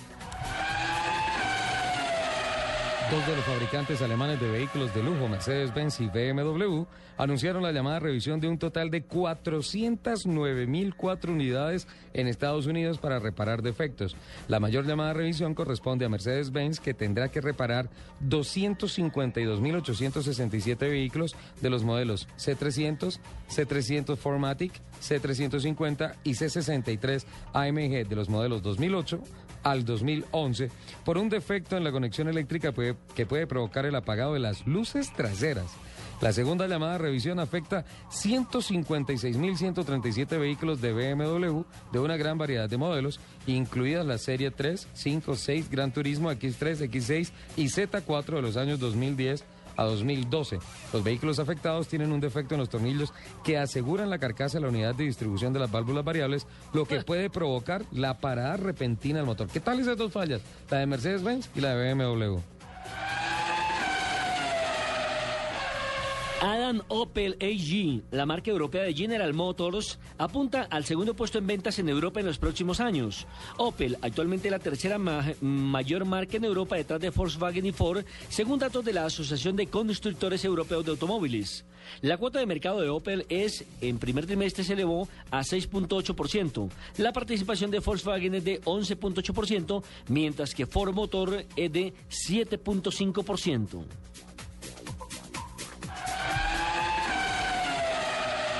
Dos 3.10 3.24
de 3.24 3.36
los 3.36 3.44
fabricantes 3.44 4.02
alemanes 4.02 4.40
de 4.40 4.50
vehículos 4.50 4.92
de 4.92 5.00
lujo, 5.00 5.28
Mercedes-Benz 5.28 6.00
y 6.00 6.08
BMW, 6.08 6.86
anunciaron 7.16 7.62
la 7.62 7.70
llamada 7.70 8.00
revisión 8.00 8.40
de 8.40 8.48
un 8.48 8.58
total 8.58 8.90
de 8.90 9.06
409.004 9.06 11.28
unidades 11.28 11.86
en 12.14 12.26
Estados 12.26 12.66
Unidos 12.66 12.98
para 12.98 13.20
reparar 13.20 13.62
defectos. 13.62 14.16
La 14.48 14.58
mayor 14.58 14.86
llamada 14.86 15.12
revisión 15.12 15.54
corresponde 15.54 16.04
a 16.04 16.08
Mercedes-Benz, 16.08 16.80
que 16.80 16.94
tendrá 16.94 17.28
que 17.28 17.40
reparar 17.40 17.90
252.867 18.28 20.78
vehículos 20.80 21.36
de 21.60 21.70
los 21.70 21.84
modelos 21.84 22.26
C300, 22.36 23.20
C300 23.48 24.16
Formatic, 24.16 24.72
C350 25.00 26.16
y 26.24 26.32
C63 26.32 27.24
AMG 27.52 28.08
de 28.08 28.16
los 28.16 28.28
modelos 28.28 28.62
2008, 28.62 29.20
al 29.66 29.84
2011 29.84 30.70
por 31.04 31.18
un 31.18 31.28
defecto 31.28 31.76
en 31.76 31.82
la 31.82 31.90
conexión 31.90 32.28
eléctrica 32.28 32.72
que 33.14 33.26
puede 33.26 33.48
provocar 33.48 33.84
el 33.84 33.96
apagado 33.96 34.34
de 34.34 34.40
las 34.40 34.64
luces 34.64 35.12
traseras. 35.12 35.66
La 36.20 36.32
segunda 36.32 36.68
llamada 36.68 36.98
revisión 36.98 37.40
afecta 37.40 37.84
156.137 38.10 40.38
vehículos 40.38 40.80
de 40.80 40.92
BMW 40.92 41.62
de 41.92 41.98
una 41.98 42.16
gran 42.16 42.38
variedad 42.38 42.70
de 42.70 42.78
modelos, 42.78 43.18
incluidas 43.48 44.06
la 44.06 44.18
serie 44.18 44.52
3, 44.52 44.86
5, 44.94 45.34
6, 45.36 45.68
Gran 45.68 45.92
Turismo, 45.92 46.30
X3, 46.30 46.88
X6 46.88 47.32
y 47.56 47.64
Z4 47.64 48.36
de 48.36 48.42
los 48.42 48.56
años 48.56 48.78
2010 48.78 49.44
a 49.76 49.84
2012. 49.84 50.58
Los 50.92 51.04
vehículos 51.04 51.38
afectados 51.38 51.88
tienen 51.88 52.12
un 52.12 52.20
defecto 52.20 52.54
en 52.54 52.60
los 52.60 52.68
tornillos 52.68 53.12
que 53.44 53.58
aseguran 53.58 54.10
la 54.10 54.18
carcasa 54.18 54.58
de 54.58 54.62
la 54.62 54.68
unidad 54.68 54.94
de 54.94 55.04
distribución 55.04 55.52
de 55.52 55.60
las 55.60 55.70
válvulas 55.70 56.04
variables, 56.04 56.46
lo 56.72 56.84
que 56.86 57.02
puede 57.02 57.30
provocar 57.30 57.84
la 57.92 58.18
parada 58.18 58.56
repentina 58.56 59.18
del 59.18 59.26
motor. 59.26 59.48
¿Qué 59.48 59.60
tal 59.60 59.80
esas 59.80 59.96
dos 59.96 60.12
fallas? 60.12 60.40
La 60.70 60.78
de 60.78 60.86
Mercedes-Benz 60.86 61.50
y 61.54 61.60
la 61.60 61.74
de 61.74 61.94
BMW. 61.94 62.55
Adam 66.40 66.82
Opel 66.88 67.36
AG, 67.40 68.02
la 68.10 68.26
marca 68.26 68.50
europea 68.50 68.82
de 68.82 68.92
General 68.92 69.32
Motors, 69.32 69.98
apunta 70.18 70.64
al 70.70 70.84
segundo 70.84 71.14
puesto 71.14 71.38
en 71.38 71.46
ventas 71.46 71.78
en 71.78 71.88
Europa 71.88 72.20
en 72.20 72.26
los 72.26 72.36
próximos 72.36 72.78
años. 72.78 73.26
Opel, 73.56 73.96
actualmente 74.02 74.50
la 74.50 74.58
tercera 74.58 74.98
mayor 74.98 76.04
marca 76.04 76.36
en 76.36 76.44
Europa 76.44 76.76
detrás 76.76 77.00
de 77.00 77.08
Volkswagen 77.08 77.64
y 77.64 77.72
Ford, 77.72 78.04
según 78.28 78.58
datos 78.58 78.84
de 78.84 78.92
la 78.92 79.06
Asociación 79.06 79.56
de 79.56 79.68
Constructores 79.68 80.44
Europeos 80.44 80.84
de 80.84 80.90
Automóviles. 80.90 81.64
La 82.02 82.18
cuota 82.18 82.38
de 82.38 82.46
mercado 82.46 82.82
de 82.82 82.90
Opel 82.90 83.24
es, 83.30 83.64
en 83.80 83.98
primer 83.98 84.26
trimestre 84.26 84.62
se 84.62 84.74
elevó 84.74 85.08
a 85.30 85.40
6.8%. 85.40 86.68
La 86.98 87.14
participación 87.14 87.70
de 87.70 87.78
Volkswagen 87.78 88.34
es 88.34 88.44
de 88.44 88.60
11.8%, 88.60 89.82
mientras 90.08 90.54
que 90.54 90.66
Ford 90.66 90.92
Motor 90.92 91.46
es 91.56 91.72
de 91.72 91.94
7.5%. 92.10 93.84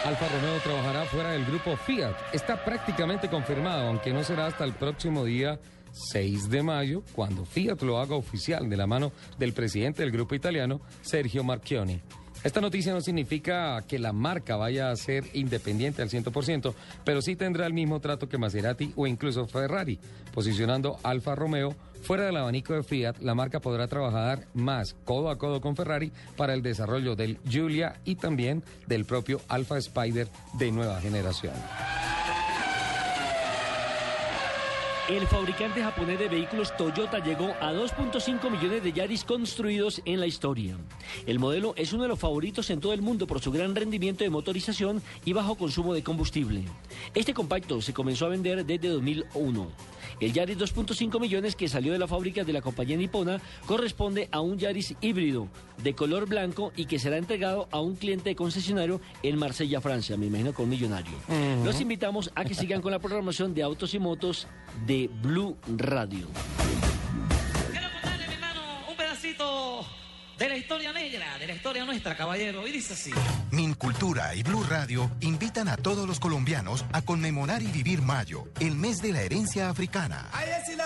Alfa 0.07 0.29
Romeo 0.29 0.61
trabajará 0.61 1.05
fuera 1.07 1.31
del 1.33 1.45
grupo 1.45 1.77
Fiat. 1.77 2.14
Está 2.33 2.64
prácticamente 2.64 3.29
confirmado, 3.29 3.88
aunque 3.88 4.12
no 4.12 4.23
será 4.23 4.47
hasta 4.47 4.62
el 4.62 4.73
próximo 4.73 5.25
día 5.25 5.59
6 6.12 6.49
de 6.49 6.62
mayo, 6.62 7.03
cuando 7.12 7.45
Fiat 7.45 7.83
lo 7.83 7.99
haga 7.99 8.14
oficial 8.14 8.71
de 8.71 8.77
la 8.77 8.87
mano 8.87 9.11
del 9.37 9.53
presidente 9.53 10.03
del 10.03 10.12
grupo 10.12 10.37
italiano, 10.37 10.81
Sergio 11.03 11.42
Marchioni. 11.42 12.01
Esta 12.45 12.61
noticia 12.61 12.92
no 12.92 13.01
significa 13.01 13.83
que 13.88 13.99
la 13.99 14.12
marca 14.12 14.55
vaya 14.55 14.90
a 14.90 14.97
ser 14.97 15.25
independiente 15.33 16.03
al 16.03 16.09
100%, 16.09 16.73
pero 17.05 17.21
sí 17.21 17.35
tendrá 17.35 17.66
el 17.66 17.73
mismo 17.73 17.99
trato 17.99 18.29
que 18.29 18.38
Maserati 18.38 18.92
o 18.95 19.09
incluso 19.09 19.49
Ferrari, 19.49 19.99
posicionando 20.33 21.01
Alfa 21.03 21.35
Romeo 21.35 21.75
fuera 22.07 22.27
del 22.27 22.37
abanico 22.37 22.73
de 22.73 22.85
Fiat, 22.85 23.19
la 23.19 23.35
marca 23.35 23.59
podrá 23.59 23.88
trabajar 23.88 24.47
más 24.55 24.95
codo 25.05 25.29
a 25.29 25.38
codo 25.38 25.61
con 25.61 25.75
Ferrari 25.75 26.12
para 26.37 26.55
el 26.55 26.62
desarrollo 26.62 27.16
del 27.16 27.38
Giulia 27.45 28.01
y 28.05 28.14
también 28.14 28.62
del 28.87 29.05
propio 29.05 29.40
Alfa 29.49 29.77
Spider 29.79 30.29
de 30.53 30.71
nueva 30.71 31.01
generación. 31.01 31.55
El 35.09 35.27
fabricante 35.29 35.83
japonés 35.83 36.19
de 36.19 36.29
vehículos 36.29 36.77
Toyota 36.77 37.21
llegó 37.21 37.55
a 37.61 37.73
2.5 37.73 38.51
millones 38.51 38.83
de 38.83 38.92
Yaris 38.92 39.25
construidos 39.25 40.03
en 40.05 40.19
la 40.19 40.27
historia. 40.27 40.77
El 41.27 41.38
modelo 41.38 41.75
es 41.77 41.92
uno 41.92 42.05
de 42.05 42.09
los 42.09 42.19
favoritos 42.19 42.71
en 42.71 42.81
todo 42.81 42.92
el 42.92 43.03
mundo 43.03 43.27
por 43.29 43.40
su 43.40 43.53
gran 43.53 43.75
rendimiento 43.75 44.25
de 44.25 44.31
motorización 44.31 45.01
y 45.25 45.33
bajo 45.33 45.55
consumo 45.55 45.95
de 45.95 46.03
combustible. 46.03 46.64
Este 47.14 47.35
compacto 47.35 47.81
se 47.83 47.95
comenzó 47.95 48.27
a 48.27 48.31
vender 48.31 48.64
desde 48.66 48.88
2001. 48.88 49.69
El 50.21 50.33
Yaris 50.33 50.59
2.5 50.59 51.21
millones 51.21 51.57
que 51.57 51.69
salió 51.69 51.92
de 51.92 51.99
la 51.99 52.07
fábrica 52.07 52.45
de 52.45 52.53
la 52.53 52.62
compañía 52.62 52.97
nipona 52.97 53.40
corresponde 53.66 54.29
a 54.33 54.40
un 54.40 54.59
Yaris 54.59 54.95
híbrido 55.01 55.49
de 55.83 55.95
color 55.95 56.29
blanco 56.29 56.73
y 56.77 56.87
que 56.87 56.99
será 56.99 57.16
entregado 57.16 57.69
a 57.71 57.81
un 57.81 57.97
cliente 57.97 58.35
concesionario 58.35 59.01
en 59.23 59.38
Marsella, 59.38 59.81
Francia, 59.81 60.16
me 60.16 60.27
imagino 60.27 60.53
con 60.53 60.69
millonario. 60.69 61.12
Los 61.64 61.81
invitamos 61.81 62.31
a 62.35 62.45
que 62.45 62.55
sigan 62.55 62.83
con 62.83 62.92
la 62.92 62.99
programación 62.99 63.55
de 63.55 63.62
autos 63.62 63.95
y 63.95 63.99
motos 63.99 64.47
de 64.87 65.11
Blue 65.23 65.57
Radio. 65.77 66.29
Quiero 67.71 67.88
mi 68.29 68.35
hermano, 68.35 68.62
un 68.88 68.97
pedacito 68.97 69.87
de 70.38 70.49
la 70.49 70.57
historia 70.57 70.92
negra, 70.92 71.38
de 71.38 71.46
la 71.46 71.55
historia 71.55 71.85
nuestra, 71.85 72.16
caballero. 72.16 72.66
Y 72.66 72.72
dice 72.72 72.94
así. 72.94 73.11
Mincultura 73.51 74.35
y 74.35 74.42
Blue 74.42 74.64
Radio 74.64 75.11
invitan 75.20 75.68
a 75.68 75.77
todos 75.77 76.07
los 76.07 76.20
colombianos 76.20 76.85
a 76.92 77.03
conmemorar 77.03 77.62
y 77.62 77.66
vivir 77.66 78.03
Mayo, 78.03 78.44
el 78.61 78.75
mes 78.75 79.01
de 79.03 79.12
la 79.12 79.22
herencia 79.22 79.68
africana. 79.68 80.31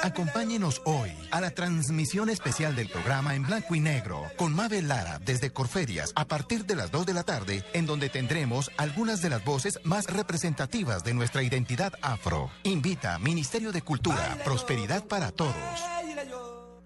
Acompáñenos 0.02 0.82
hoy 0.84 1.10
a 1.30 1.40
la 1.40 1.50
transmisión 1.50 2.30
especial 2.30 2.76
del 2.76 2.88
programa 2.88 3.34
en 3.34 3.42
blanco 3.42 3.74
y 3.74 3.80
negro 3.80 4.24
con 4.36 4.54
Mabel 4.54 4.88
Lara 4.88 5.18
desde 5.18 5.52
Corferias 5.52 6.12
a 6.14 6.26
partir 6.26 6.64
de 6.64 6.76
las 6.76 6.90
2 6.90 7.06
de 7.06 7.14
la 7.14 7.22
tarde, 7.22 7.64
en 7.72 7.86
donde 7.86 8.08
tendremos 8.08 8.70
algunas 8.76 9.22
de 9.22 9.30
las 9.30 9.44
voces 9.44 9.80
más 9.84 10.06
representativas 10.06 11.04
de 11.04 11.14
nuestra 11.14 11.42
identidad 11.42 11.92
afro. 12.02 12.50
Invita 12.62 13.18
Ministerio 13.18 13.72
de 13.72 13.82
Cultura, 13.82 14.38
Prosperidad 14.44 15.04
para 15.04 15.32
Todos. 15.32 15.99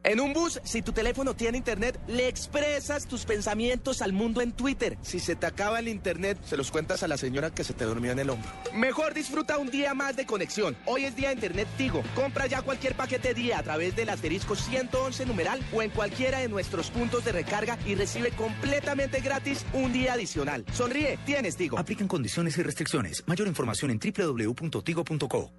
En 0.04 0.20
un 0.20 0.34
bus, 0.34 0.60
si 0.64 0.82
tu 0.82 0.92
teléfono 0.92 1.34
tiene 1.34 1.56
internet, 1.56 1.98
le 2.08 2.28
expresas 2.28 3.08
tus 3.08 3.24
pensamientos 3.24 4.02
al 4.02 4.12
mundo 4.12 4.42
en 4.42 4.52
Twitter. 4.52 4.98
Si 5.00 5.18
se 5.18 5.34
te 5.34 5.46
acaba 5.46 5.78
el 5.78 5.88
internet, 5.88 6.36
se 6.44 6.58
los 6.58 6.70
cuentas 6.70 7.02
a 7.02 7.08
la 7.08 7.16
señora 7.16 7.48
que 7.50 7.64
se 7.64 7.72
te 7.72 7.86
durmió 7.86 8.12
en 8.12 8.18
el 8.18 8.28
hombro. 8.28 8.50
Mejor 8.74 9.14
disfruta 9.14 9.56
un 9.56 9.70
día 9.70 9.94
más 9.94 10.14
de 10.14 10.26
conexión. 10.26 10.76
Hoy 10.84 11.06
es 11.06 11.16
día 11.16 11.28
de 11.28 11.36
internet 11.36 11.68
Tigo. 11.78 12.02
Compra 12.14 12.46
ya 12.46 12.60
cualquier 12.60 12.94
paquete 12.94 13.32
día 13.32 13.60
a 13.60 13.62
través 13.62 13.96
del 13.96 14.10
asterisco 14.10 14.54
111 14.56 15.24
numeral 15.24 15.64
o 15.72 15.80
en 15.80 15.88
cualquiera 15.88 16.40
de 16.40 16.50
nuestros 16.50 16.90
puntos 16.90 17.24
de 17.24 17.32
recarga 17.32 17.78
y 17.86 17.94
recibe 17.94 18.30
completamente 18.32 19.20
gratis 19.20 19.64
un 19.72 19.90
día 19.94 20.12
adicional. 20.12 20.66
Sonríe, 20.74 21.18
tienes 21.24 21.56
Tigo. 21.56 21.78
Aplican 21.78 22.08
condiciones 22.08 22.58
y 22.58 22.62
restricciones. 22.62 23.24
Mayor 23.26 23.48
información 23.48 23.90
en 23.90 23.98
www.tigo.co. 23.98 25.50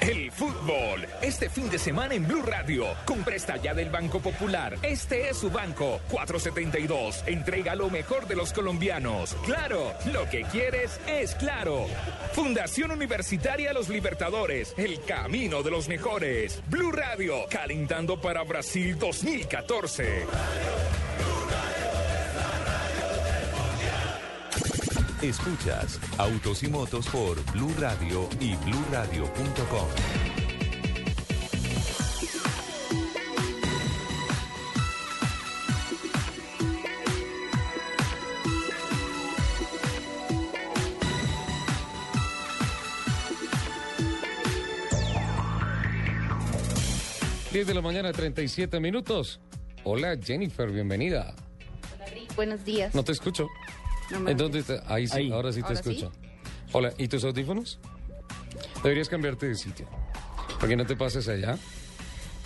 El 0.00 0.30
fútbol. 0.30 1.06
Este 1.22 1.48
fin 1.48 1.70
de 1.70 1.78
semana 1.78 2.14
en 2.14 2.26
Blue 2.26 2.42
Radio. 2.42 2.86
Con 3.04 3.24
presta 3.24 3.56
ya 3.56 3.74
del 3.74 3.90
Banco 3.90 4.20
Popular. 4.20 4.76
Este 4.82 5.28
es 5.28 5.38
su 5.38 5.50
banco. 5.50 6.00
472. 6.10 7.24
Entrega 7.26 7.74
lo 7.74 7.90
mejor 7.90 8.26
de 8.28 8.36
los 8.36 8.52
colombianos. 8.52 9.34
Claro, 9.44 9.94
lo 10.12 10.28
que 10.28 10.42
quieres 10.42 11.00
es 11.06 11.34
claro. 11.34 11.86
Fundación 12.32 12.90
Universitaria 12.90 13.72
Los 13.72 13.88
Libertadores. 13.88 14.74
El 14.76 15.00
camino 15.02 15.62
de 15.62 15.70
los 15.70 15.88
mejores. 15.88 16.62
Blue 16.68 16.92
Radio. 16.92 17.46
Calentando 17.50 18.20
para 18.20 18.42
Brasil 18.42 18.98
2014. 18.98 20.26
Escuchas 25.22 25.98
Autos 26.18 26.62
y 26.62 26.68
Motos 26.68 27.06
por 27.08 27.42
Blue 27.52 27.72
Radio 27.78 28.28
y 28.38 28.54
bluradio.com. 28.56 29.88
Diez 47.52 47.66
de 47.66 47.72
la 47.72 47.80
mañana, 47.80 48.12
37 48.12 48.80
minutos. 48.80 49.40
Hola 49.84 50.18
Jennifer, 50.22 50.70
bienvenida. 50.70 51.34
Buenos 52.36 52.66
días. 52.66 52.94
No 52.94 53.02
te 53.02 53.12
escucho. 53.12 53.48
No 54.10 54.20
me 54.20 54.30
¿En 54.32 54.36
dónde 54.36 54.60
está? 54.60 54.82
Ahí 54.86 55.06
sí, 55.06 55.16
Ahí. 55.18 55.32
ahora 55.32 55.52
sí 55.52 55.60
te 55.60 55.66
¿Ahora 55.68 55.82
sí? 55.82 55.90
escucho. 55.90 56.12
Hola, 56.72 56.92
¿y 56.98 57.08
tus 57.08 57.24
audífonos? 57.24 57.78
Deberías 58.82 59.08
cambiarte 59.08 59.46
de 59.48 59.54
sitio. 59.54 59.86
Porque 60.60 60.76
no 60.76 60.86
te 60.86 60.96
pases 60.96 61.28
allá. 61.28 61.58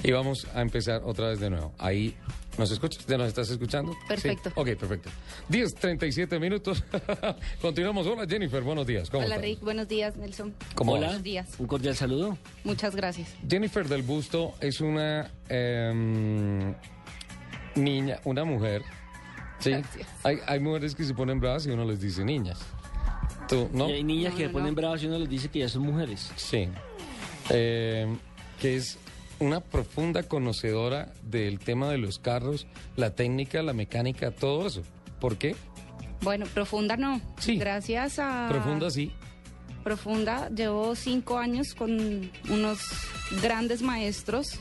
Y 0.02 0.12
vamos 0.12 0.46
a 0.54 0.62
empezar 0.62 1.02
otra 1.04 1.28
vez 1.28 1.40
de 1.40 1.50
nuevo. 1.50 1.74
Ahí, 1.78 2.16
¿nos 2.56 2.70
escuchas? 2.70 3.04
¿Ya 3.06 3.18
nos 3.18 3.28
estás 3.28 3.50
escuchando? 3.50 3.94
Perfecto. 4.08 4.48
Sí. 4.48 4.54
Ok, 4.56 4.68
perfecto. 4.78 5.10
10, 5.50 5.74
37 5.74 6.38
minutos. 6.40 6.82
Continuamos. 7.60 8.06
Hola 8.06 8.24
Jennifer, 8.26 8.62
buenos 8.62 8.86
días. 8.86 9.10
¿Cómo 9.10 9.26
Hola 9.26 9.34
estás? 9.34 9.50
Rick, 9.50 9.60
buenos 9.60 9.88
días 9.88 10.16
Nelson. 10.16 10.54
¿Cómo 10.74 10.92
Hola. 10.92 11.08
Buenos 11.08 11.22
días. 11.22 11.48
Un 11.58 11.66
cordial 11.66 11.94
saludo. 11.96 12.38
Muchas 12.64 12.96
gracias. 12.96 13.28
Jennifer 13.46 13.86
del 13.86 14.02
Busto 14.02 14.54
es 14.60 14.80
una 14.80 15.30
em, 15.50 16.74
niña, 17.74 18.20
una 18.24 18.44
mujer. 18.44 18.82
Sí. 19.60 19.72
Hay, 20.24 20.38
hay 20.46 20.60
mujeres 20.60 20.94
que 20.94 21.04
se 21.04 21.14
ponen 21.14 21.38
bravas 21.40 21.66
y 21.66 21.70
uno 21.70 21.84
les 21.84 22.00
dice 22.00 22.24
niñas. 22.24 22.58
¿Tú, 23.48 23.68
no? 23.72 23.88
Y 23.88 23.92
hay 23.92 24.04
niñas 24.04 24.34
que 24.34 24.46
se 24.46 24.50
ponen 24.50 24.74
bravas 24.74 25.02
y 25.02 25.06
uno 25.06 25.18
les 25.18 25.28
dice 25.28 25.48
que 25.48 25.60
ya 25.60 25.68
son 25.68 25.82
mujeres. 25.82 26.30
Sí. 26.36 26.68
Eh, 27.50 28.06
que 28.60 28.76
es 28.76 28.98
una 29.38 29.60
profunda 29.60 30.22
conocedora 30.22 31.12
del 31.22 31.58
tema 31.58 31.90
de 31.90 31.98
los 31.98 32.18
carros, 32.18 32.66
la 32.96 33.14
técnica, 33.14 33.62
la 33.62 33.72
mecánica, 33.72 34.30
todo 34.30 34.66
eso. 34.66 34.82
¿Por 35.20 35.36
qué? 35.36 35.56
Bueno, 36.22 36.46
profunda 36.52 36.96
no. 36.96 37.20
Sí. 37.38 37.56
Gracias 37.56 38.18
a... 38.18 38.48
Profunda 38.50 38.90
sí. 38.90 39.12
Profunda. 39.82 40.50
Llevo 40.50 40.94
cinco 40.94 41.38
años 41.38 41.74
con 41.74 42.30
unos 42.50 42.80
grandes 43.42 43.82
maestros 43.82 44.60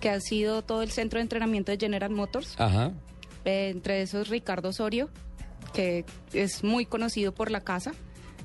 que 0.00 0.10
ha 0.10 0.20
sido 0.20 0.62
todo 0.62 0.82
el 0.82 0.90
centro 0.90 1.18
de 1.18 1.22
entrenamiento 1.22 1.72
de 1.72 1.78
General 1.78 2.10
Motors. 2.10 2.54
Ajá. 2.58 2.92
Eh, 3.46 3.68
entre 3.70 4.02
esos 4.02 4.28
Ricardo 4.28 4.70
Osorio, 4.70 5.08
que 5.72 6.04
es 6.32 6.64
muy 6.64 6.84
conocido 6.84 7.32
por 7.32 7.50
la 7.52 7.60
casa. 7.60 7.92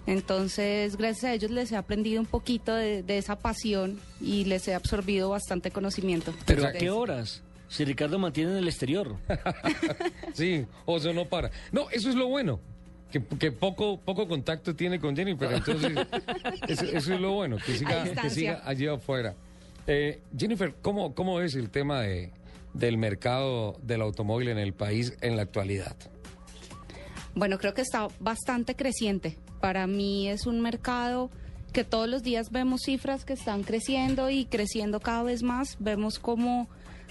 Entonces, 0.05 0.95
gracias 0.95 1.23
a 1.25 1.33
ellos 1.33 1.49
les 1.49 1.71
he 1.71 1.75
aprendido 1.75 2.21
un 2.21 2.27
poquito 2.27 2.73
de, 2.75 3.01
de 3.01 3.17
esa 3.17 3.35
pasión 3.37 3.99
y 4.19 4.45
les 4.45 4.67
he 4.67 4.75
absorbido 4.75 5.29
bastante 5.29 5.71
conocimiento. 5.71 6.33
¿Pero 6.45 6.67
a 6.67 6.71
qué 6.71 6.85
eso. 6.85 6.99
horas? 6.99 7.43
Si 7.67 7.83
Ricardo 7.83 8.19
mantiene 8.19 8.51
en 8.51 8.57
el 8.57 8.67
exterior. 8.67 9.15
Sí, 10.33 10.65
o 10.85 10.97
sea, 10.99 11.11
no 11.11 11.25
para. 11.25 11.51
No, 11.71 11.89
eso 11.89 12.09
es 12.09 12.15
lo 12.15 12.27
bueno. 12.27 12.59
Que, 13.11 13.21
que 13.37 13.51
poco, 13.51 13.99
poco 13.99 14.27
contacto 14.27 14.75
tiene 14.75 14.99
con 14.99 15.15
Jennifer. 15.15 15.51
Entonces, 15.51 15.91
eso, 16.67 16.85
eso 16.85 17.13
es 17.15 17.19
lo 17.19 17.33
bueno, 17.33 17.57
que 17.57 17.75
siga, 17.75 18.03
que 18.03 18.29
siga 18.29 18.61
allí 18.63 18.87
afuera. 18.87 19.35
Eh, 19.87 20.21
Jennifer, 20.37 20.75
¿cómo, 20.81 21.13
¿cómo 21.13 21.41
es 21.41 21.55
el 21.55 21.69
tema 21.69 22.01
de, 22.01 22.31
del 22.73 22.97
mercado 22.97 23.77
del 23.81 24.01
automóvil 24.01 24.49
en 24.49 24.57
el 24.57 24.73
país 24.73 25.13
en 25.21 25.35
la 25.35 25.43
actualidad? 25.43 25.95
Bueno, 27.33 27.57
creo 27.57 27.73
que 27.73 27.81
está 27.81 28.07
bastante 28.19 28.75
creciente. 28.75 29.37
Para 29.59 29.87
mí 29.87 30.27
es 30.27 30.45
un 30.45 30.61
mercado 30.61 31.29
que 31.71 31.83
todos 31.83 32.09
los 32.09 32.23
días 32.23 32.51
vemos 32.51 32.81
cifras 32.83 33.23
que 33.23 33.33
están 33.33 33.63
creciendo 33.63 34.29
y 34.29 34.45
creciendo 34.45 34.99
cada 34.99 35.23
vez 35.23 35.41
más. 35.41 35.77
Vemos 35.79 36.19
como 36.19 36.67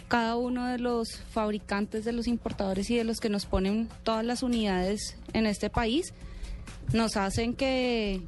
cada 0.08 0.36
uno 0.36 0.66
de 0.66 0.78
los 0.78 1.18
fabricantes, 1.30 2.04
de 2.04 2.12
los 2.12 2.26
importadores 2.26 2.90
y 2.90 2.96
de 2.96 3.04
los 3.04 3.20
que 3.20 3.28
nos 3.28 3.46
ponen 3.46 3.88
todas 4.02 4.24
las 4.24 4.42
unidades 4.42 5.16
en 5.32 5.46
este 5.46 5.70
país, 5.70 6.12
nos 6.92 7.16
hacen 7.16 7.54
que, 7.54 8.20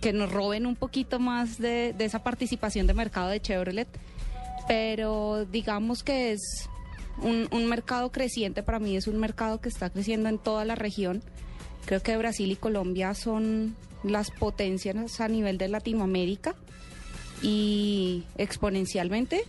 que 0.00 0.12
nos 0.12 0.30
roben 0.30 0.64
un 0.64 0.76
poquito 0.76 1.18
más 1.18 1.58
de, 1.58 1.92
de 1.92 2.04
esa 2.04 2.22
participación 2.22 2.86
de 2.86 2.94
mercado 2.94 3.28
de 3.28 3.40
Chevrolet. 3.40 3.88
Pero 4.68 5.46
digamos 5.46 6.04
que 6.04 6.32
es 6.32 6.68
un, 7.22 7.66
mercado 7.66 8.12
creciente, 8.12 8.62
para 8.62 8.78
mí 8.78 8.96
es 8.96 9.06
un 9.06 9.18
mercado 9.18 9.60
que 9.60 9.68
está 9.68 9.90
creciendo 9.90 10.28
en 10.28 10.38
toda 10.38 10.64
la 10.64 10.74
región. 10.74 11.22
Creo 11.86 12.02
que 12.02 12.16
Brasil 12.16 12.52
y 12.52 12.56
Colombia 12.56 13.14
son 13.14 13.74
las 14.04 14.30
potencias 14.30 15.20
a 15.20 15.28
nivel 15.28 15.58
de 15.58 15.68
Latinoamérica 15.68 16.54
y 17.42 18.24
exponencialmente 18.36 19.42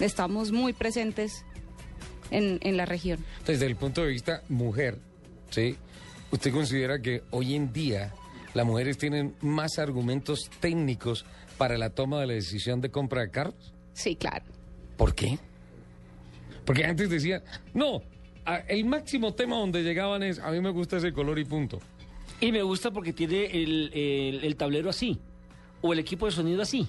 estamos 0.00 0.52
muy 0.52 0.72
presentes 0.72 1.44
en, 2.30 2.58
en 2.62 2.76
la 2.76 2.86
región. 2.86 3.24
Desde 3.46 3.66
el 3.66 3.76
punto 3.76 4.02
de 4.02 4.08
vista 4.08 4.42
mujer, 4.48 4.98
¿sí? 5.50 5.76
¿Usted 6.32 6.52
considera 6.52 7.00
que 7.00 7.22
hoy 7.30 7.54
en 7.54 7.72
día 7.72 8.12
las 8.54 8.66
mujeres 8.66 8.98
tienen 8.98 9.36
más 9.42 9.78
argumentos 9.78 10.50
técnicos 10.60 11.24
para 11.56 11.78
la 11.78 11.90
toma 11.90 12.20
de 12.20 12.26
la 12.26 12.32
decisión 12.34 12.80
de 12.80 12.90
compra 12.90 13.22
de 13.22 13.30
carros? 13.30 13.72
Sí, 13.92 14.16
claro. 14.16 14.44
¿Por 14.96 15.14
qué? 15.14 15.38
Porque 16.64 16.84
antes 16.84 17.10
decían, 17.10 17.42
no, 17.74 18.02
a- 18.44 18.58
el 18.58 18.84
máximo 18.84 19.34
tema 19.34 19.56
donde 19.56 19.82
llegaban 19.82 20.22
es, 20.22 20.38
a 20.38 20.50
mí 20.50 20.60
me 20.60 20.70
gusta 20.70 20.96
ese 20.98 21.12
color 21.12 21.38
y 21.38 21.44
punto. 21.44 21.78
Y 22.40 22.52
me 22.52 22.62
gusta 22.62 22.90
porque 22.90 23.12
tiene 23.12 23.46
el, 23.46 23.90
el- 23.92 24.44
el 24.44 24.56
tablero 24.56 24.90
así. 24.90 25.18
O 25.80 25.92
el 25.92 25.98
equipo 25.98 26.26
de 26.26 26.32
sonido 26.32 26.62
así. 26.62 26.86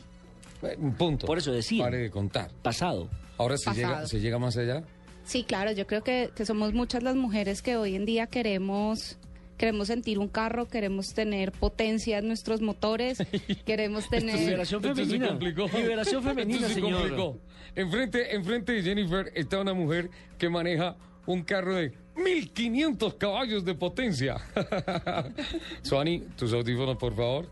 Eh, 0.62 0.78
Punto. 0.98 1.26
Por 1.26 1.38
eso 1.38 1.52
decía. 1.52 1.84
Pare 1.84 1.98
de 1.98 2.12
contar. 2.12 2.52
Pasado. 2.62 3.10
Ahora 3.38 3.58
se 3.58 3.66
Pasado. 3.66 3.88
llega, 3.96 4.08
se 4.08 4.20
llega 4.20 4.38
más 4.40 4.56
allá. 4.58 4.84
Sí, 5.26 5.44
claro, 5.44 5.72
yo 5.72 5.88
creo 5.88 6.04
que, 6.04 6.30
que 6.36 6.46
somos 6.46 6.74
muchas 6.74 7.02
las 7.02 7.16
mujeres 7.16 7.62
que 7.62 7.76
hoy 7.78 7.96
en 7.96 8.06
día 8.06 8.28
queremos 8.28 9.18
queremos 9.58 9.88
sentir 9.88 10.20
un 10.20 10.28
carro, 10.28 10.68
queremos 10.68 11.14
tener 11.14 11.52
potencia 11.52 12.18
en 12.18 12.28
nuestros 12.28 12.62
motores, 12.62 13.18
queremos 13.66 14.10
tener... 14.10 14.40
Liberación 14.40 14.84
Esto 14.84 14.96
se 14.96 15.02
femenina. 15.06 15.28
complicó. 15.30 15.68
Liberación 15.78 16.24
femenina, 16.24 16.68
Esto 16.68 16.68
se 16.70 16.74
señor. 16.76 17.00
complicó. 17.00 17.38
Enfrente, 17.76 18.36
enfrente 18.36 18.72
de 18.74 18.84
Jennifer 18.84 19.32
está 19.36 19.60
una 19.60 19.74
mujer 19.74 20.10
que 20.38 20.50
maneja 20.50 20.96
un 21.26 21.44
carro 21.44 21.76
de 21.76 21.94
1500 22.16 23.16
caballos 23.16 23.66
de 23.66 23.74
potencia. 23.76 24.36
Suani, 25.82 26.20
tus 26.38 26.54
audífonos, 26.54 26.98
por 26.98 27.16
favor. 27.16 27.50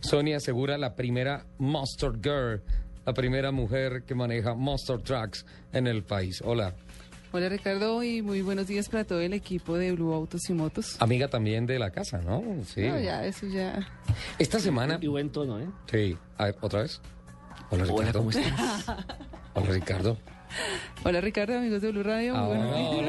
Sony 0.00 0.34
asegura 0.36 0.78
la 0.78 0.94
primera 0.94 1.44
Monster 1.58 2.10
Girl, 2.22 2.62
la 3.04 3.14
primera 3.14 3.50
mujer 3.50 4.02
que 4.06 4.14
maneja 4.14 4.54
Monster 4.54 4.98
Trucks 5.00 5.44
en 5.72 5.86
el 5.86 6.02
país. 6.04 6.40
Hola. 6.44 6.74
Hola 7.30 7.50
Ricardo 7.50 8.02
y 8.02 8.22
muy 8.22 8.40
buenos 8.40 8.66
días 8.66 8.88
para 8.88 9.04
todo 9.04 9.20
el 9.20 9.34
equipo 9.34 9.76
de 9.76 9.92
Blue 9.92 10.14
Autos 10.14 10.48
y 10.48 10.54
Motos. 10.54 10.96
Amiga 10.98 11.28
también 11.28 11.66
de 11.66 11.78
la 11.78 11.90
casa, 11.90 12.18
¿no? 12.22 12.42
Sí. 12.64 12.82
No, 12.82 12.98
ya, 12.98 13.24
eso 13.26 13.46
ya. 13.46 13.86
Esta 14.38 14.58
semana. 14.58 14.98
Y 15.00 15.08
buen 15.08 15.28
tono, 15.30 15.58
¿eh? 15.60 15.68
Sí. 15.90 16.16
A 16.38 16.46
ver, 16.46 16.56
otra 16.62 16.82
vez. 16.82 17.00
Hola, 17.70 17.84
Ricardo. 17.84 18.18
¿cómo 18.20 18.30
estás? 18.30 18.86
Hola, 19.54 19.70
Ricardo. 19.70 20.16
Hola 21.04 21.20
Ricardo, 21.20 21.58
amigos 21.58 21.82
de 21.82 21.90
Blue 21.92 22.02
Radio. 22.02 22.34
muy 22.34 22.42
Ah, 22.42 22.46
buenos 22.46 22.70
no, 22.70 23.02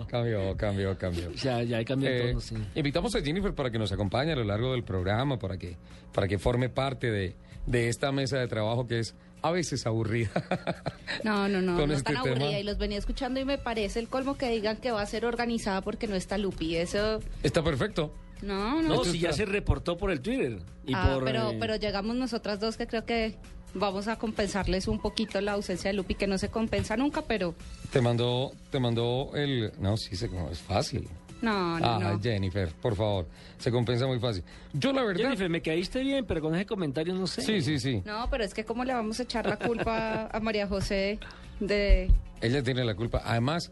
no, 0.00 0.06
cambió, 0.08 0.56
cambió, 0.56 0.56
cambió, 0.56 0.98
cambió. 0.98 1.30
Ya, 1.34 1.62
ya 1.62 1.78
he 1.80 1.84
cambiado 1.84 2.16
Eh, 2.16 2.28
tono, 2.30 2.40
sí. 2.40 2.56
Invitamos 2.74 3.14
a 3.14 3.20
Jennifer 3.20 3.54
para 3.54 3.70
que 3.70 3.78
nos 3.78 3.92
acompañe 3.92 4.32
a 4.32 4.36
lo 4.36 4.42
largo 4.42 4.72
del 4.72 4.82
programa, 4.82 5.38
para 5.38 5.56
que, 5.58 5.76
para 6.12 6.26
que 6.26 6.38
forme 6.40 6.68
parte 6.68 7.12
de, 7.12 7.36
de 7.66 7.88
esta 7.88 8.10
mesa 8.10 8.38
de 8.38 8.48
trabajo 8.48 8.88
que 8.88 8.98
es 8.98 9.14
a 9.42 9.50
veces 9.50 9.86
aburrida. 9.86 10.30
No, 11.24 11.46
no, 11.48 11.60
no, 11.60 11.86
no 11.86 11.92
este 11.92 12.04
tan 12.14 12.16
aburrida. 12.18 12.46
tema. 12.48 12.58
Y 12.58 12.62
los 12.62 12.78
venía 12.78 12.98
escuchando 12.98 13.38
y 13.38 13.44
me 13.44 13.58
parece 13.58 14.00
el 14.00 14.08
colmo 14.08 14.36
que 14.36 14.48
digan 14.48 14.76
que 14.78 14.90
va 14.92 15.02
a 15.02 15.06
ser 15.06 15.24
organizada 15.24 15.82
porque 15.82 16.06
no 16.06 16.16
está 16.16 16.38
Lupi. 16.38 16.76
Eso, 16.76 17.20
Está 17.42 17.62
perfecto. 17.62 18.14
no, 18.40 18.80
no. 18.82 18.88
No, 18.96 19.04
si 19.04 19.18
ya 19.20 19.32
se 19.32 19.44
reportó 19.44 19.96
por 19.96 20.10
el 20.10 20.20
Twitter. 20.20 20.58
Y 20.86 20.92
Ah, 20.94 21.12
por, 21.14 21.24
pero, 21.24 21.50
eh, 21.50 21.56
pero 21.60 21.76
llegamos 21.76 22.16
nosotras 22.16 22.58
dos 22.60 22.76
que 22.76 22.86
creo 22.86 23.04
que 23.04 23.36
vamos 23.74 24.08
a 24.08 24.16
compensarles 24.18 24.88
un 24.88 25.00
poquito 25.00 25.40
la 25.40 25.52
ausencia 25.52 25.90
de 25.90 25.94
Lupi, 25.96 26.14
que 26.14 26.26
no 26.26 26.38
se 26.38 26.48
compensa 26.48 26.96
nunca, 26.96 27.22
pero 27.22 27.54
Te 27.92 28.00
mandó, 28.00 28.52
te 28.70 28.80
mandó 28.80 29.30
el. 29.34 29.72
No, 29.78 29.96
sí, 29.96 30.16
cómo 30.28 30.50
es 30.50 30.58
fácil. 30.60 31.08
No, 31.42 31.78
no, 31.78 31.86
Ah, 31.86 31.98
no. 32.00 32.20
Jennifer, 32.20 32.68
por 32.80 32.96
favor. 32.96 33.26
Se 33.58 33.70
compensa 33.70 34.06
muy 34.06 34.18
fácil. 34.18 34.42
Yo 34.72 34.92
la 34.92 35.02
verdad... 35.02 35.24
Jennifer, 35.24 35.50
me 35.50 35.60
caíste 35.60 36.00
bien, 36.00 36.24
pero 36.24 36.40
con 36.40 36.54
ese 36.54 36.64
comentario 36.64 37.14
no 37.14 37.26
sé. 37.26 37.42
Sí, 37.42 37.60
sí, 37.60 37.78
sí. 37.78 38.00
No, 38.06 38.28
pero 38.30 38.44
es 38.44 38.54
que 38.54 38.64
cómo 38.64 38.84
le 38.84 38.94
vamos 38.94 39.20
a 39.20 39.24
echar 39.24 39.46
la 39.46 39.56
culpa 39.58 40.28
a 40.32 40.40
María 40.40 40.66
José 40.66 41.18
de 41.60 42.10
Ella 42.40 42.62
tiene 42.62 42.84
la 42.84 42.94
culpa. 42.94 43.20
Además, 43.24 43.70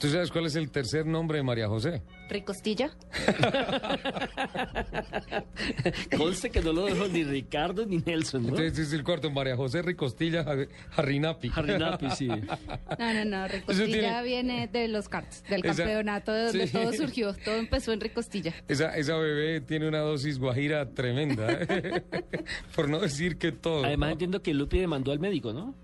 ¿tú 0.00 0.08
sabes 0.08 0.30
cuál 0.30 0.46
es 0.46 0.56
el 0.56 0.70
tercer 0.70 1.06
nombre 1.06 1.38
de 1.38 1.44
María 1.44 1.68
José? 1.68 2.02
Ricostilla? 2.28 2.90
Conste 6.16 6.50
que 6.50 6.60
no 6.62 6.72
lo 6.72 6.86
dejo 6.86 7.06
ni 7.08 7.24
Ricardo 7.24 7.84
ni 7.86 7.98
Nelson, 7.98 8.42
¿no? 8.42 8.48
Entonces 8.50 8.78
es 8.88 8.92
el 8.92 9.04
cuarto, 9.04 9.30
María 9.30 9.56
José 9.56 9.82
Ricostilla 9.82 10.44
Jar- 10.44 10.68
Jarrinapi. 10.90 11.48
Jarrinapi, 11.48 12.10
sí. 12.10 12.28
No, 12.28 13.14
no, 13.14 13.24
no, 13.24 13.48
Ricostilla 13.48 13.86
tiene- 13.86 14.22
viene 14.22 14.68
de 14.68 14.88
los 14.88 15.08
karts, 15.08 15.42
del 15.48 15.64
Esa- 15.64 15.76
campeonato 15.84 16.32
de 16.32 16.44
donde 16.46 16.66
sí. 16.66 16.72
todo 16.72 16.92
surgió, 16.92 17.34
todo 17.34 17.56
empezó 17.56 17.92
en 17.92 18.00
Ricostilla. 18.00 18.54
Esa, 18.68 18.96
esa 18.96 19.16
bebé 19.16 19.60
tiene 19.60 19.88
una 19.88 20.00
dosis 20.00 20.38
guajira 20.38 20.88
tremenda. 20.90 21.46
¿eh? 21.52 22.02
Por 22.76 22.88
no 22.88 23.00
decir 23.00 23.38
que 23.38 23.52
todo. 23.52 23.84
Además 23.84 24.12
entiendo 24.12 24.42
que 24.42 24.54
Lupi 24.54 24.78
demandó 24.78 25.12
al 25.12 25.18
médico, 25.18 25.52
¿no? 25.52 25.74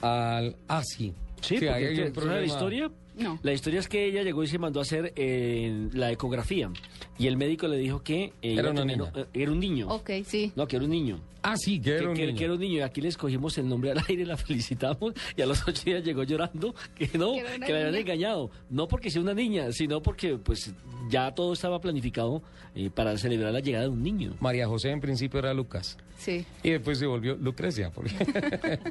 Al... 0.00 0.56
Ah, 0.68 0.82
sí. 0.84 1.12
Sí, 1.42 1.56
Sí, 1.58 1.66
porque 1.66 1.70
hay 1.70 1.84
¿tú 1.86 1.90
un 1.90 1.96
sabes 1.96 2.16
la 2.16 2.22
problema. 2.22 2.46
historia? 2.46 2.90
No. 3.18 3.38
La 3.42 3.52
historia 3.52 3.80
es 3.80 3.88
que 3.88 4.06
ella 4.06 4.22
llegó 4.22 4.42
y 4.42 4.46
se 4.46 4.58
mandó 4.58 4.78
a 4.80 4.82
hacer 4.82 5.12
eh, 5.16 5.88
la 5.92 6.10
ecografía 6.10 6.70
y 7.18 7.26
el 7.26 7.36
médico 7.36 7.68
le 7.68 7.76
dijo 7.76 8.02
que 8.02 8.32
eh, 8.42 8.54
Era 8.56 8.70
una 8.70 8.84
niña. 8.84 9.12
eh, 9.14 9.26
era 9.34 9.52
un 9.52 9.60
niño. 9.60 9.88
Ok, 9.88 10.10
sí. 10.24 10.52
No, 10.56 10.66
que 10.66 10.76
era 10.76 10.84
un 10.84 10.90
niño. 10.90 11.20
Ah, 11.42 11.56
sí, 11.56 11.80
que 11.80 11.96
era 11.96 12.08
un 12.10 12.14
que, 12.14 12.26
niño. 12.26 12.38
que 12.38 12.44
era 12.44 12.52
un 12.54 12.60
niño 12.60 12.74
y 12.78 12.80
aquí 12.80 13.00
le 13.00 13.08
escogimos 13.08 13.56
el 13.56 13.66
nombre 13.66 13.90
al 13.92 14.02
aire, 14.08 14.26
la 14.26 14.36
felicitamos 14.36 15.14
y 15.36 15.40
a 15.40 15.46
los 15.46 15.66
ocho 15.66 15.82
días 15.84 16.04
llegó 16.04 16.22
llorando 16.22 16.74
que 16.94 17.08
no, 17.18 17.32
Que 17.32 17.66
que 17.66 17.72
la 17.72 17.78
habían 17.80 17.94
engañado. 17.94 18.50
No 18.68 18.88
porque 18.88 19.10
sea 19.10 19.22
una 19.22 19.32
niña, 19.34 19.72
sino 19.72 20.02
porque 20.02 20.36
pues 20.36 20.72
ya 21.08 21.34
todo 21.34 21.52
estaba 21.54 21.80
planificado 21.80 22.42
eh, 22.74 22.90
para 22.94 23.16
celebrar 23.16 23.52
la 23.52 23.60
llegada 23.60 23.84
de 23.84 23.90
un 23.90 24.02
niño. 24.02 24.34
María 24.40 24.66
José 24.68 24.90
en 24.90 25.00
principio 25.00 25.38
era 25.40 25.52
Lucas. 25.54 25.96
Sí. 26.18 26.44
Y 26.62 26.70
después 26.70 26.98
se 26.98 27.06
volvió 27.06 27.34
Lucrecia. 27.36 27.90
Porque... 27.90 28.12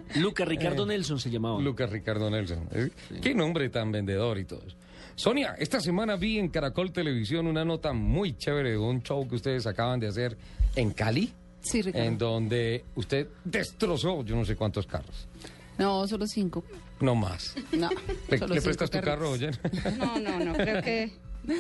Luca 0.15 0.43
Ricardo 0.43 0.85
Nelson 0.87 1.19
se 1.19 1.29
llamaba. 1.29 1.61
Lucas 1.61 1.91
Ricardo 1.91 2.31
Nelson. 2.31 2.67
¿eh? 2.71 2.89
Qué 3.21 3.35
nombre 3.35 3.69
tan 3.69 3.91
y 4.13 4.45
todo 4.45 4.61
eso. 4.65 4.75
Sonia, 5.15 5.55
esta 5.59 5.81
semana 5.81 6.15
vi 6.15 6.39
en 6.39 6.49
Caracol 6.49 6.91
Televisión 6.93 7.45
una 7.47 7.65
nota 7.65 7.91
muy 7.93 8.37
chévere 8.37 8.71
de 8.71 8.77
un 8.77 9.03
show 9.03 9.27
que 9.27 9.35
ustedes 9.35 9.67
acaban 9.67 9.99
de 9.99 10.07
hacer 10.07 10.37
en 10.75 10.91
Cali, 10.91 11.33
Sí, 11.61 11.81
Ricardo. 11.81 12.07
en 12.07 12.17
donde 12.17 12.85
usted 12.95 13.27
destrozó 13.43 14.23
yo 14.23 14.35
no 14.35 14.45
sé 14.45 14.55
cuántos 14.55 14.87
carros. 14.87 15.27
No, 15.77 16.07
solo 16.07 16.25
cinco. 16.27 16.63
No 17.01 17.15
más. 17.15 17.55
No. 17.73 17.89
¿Le, 18.29 18.37
solo 18.37 18.53
le 18.55 18.61
cinco 18.61 18.63
prestas 18.65 18.89
tu 18.89 19.01
carro, 19.01 19.31
oye? 19.31 19.51
No, 19.97 20.19
no, 20.19 20.39
no, 20.39 20.53
creo 20.53 20.81
que, 20.81 21.11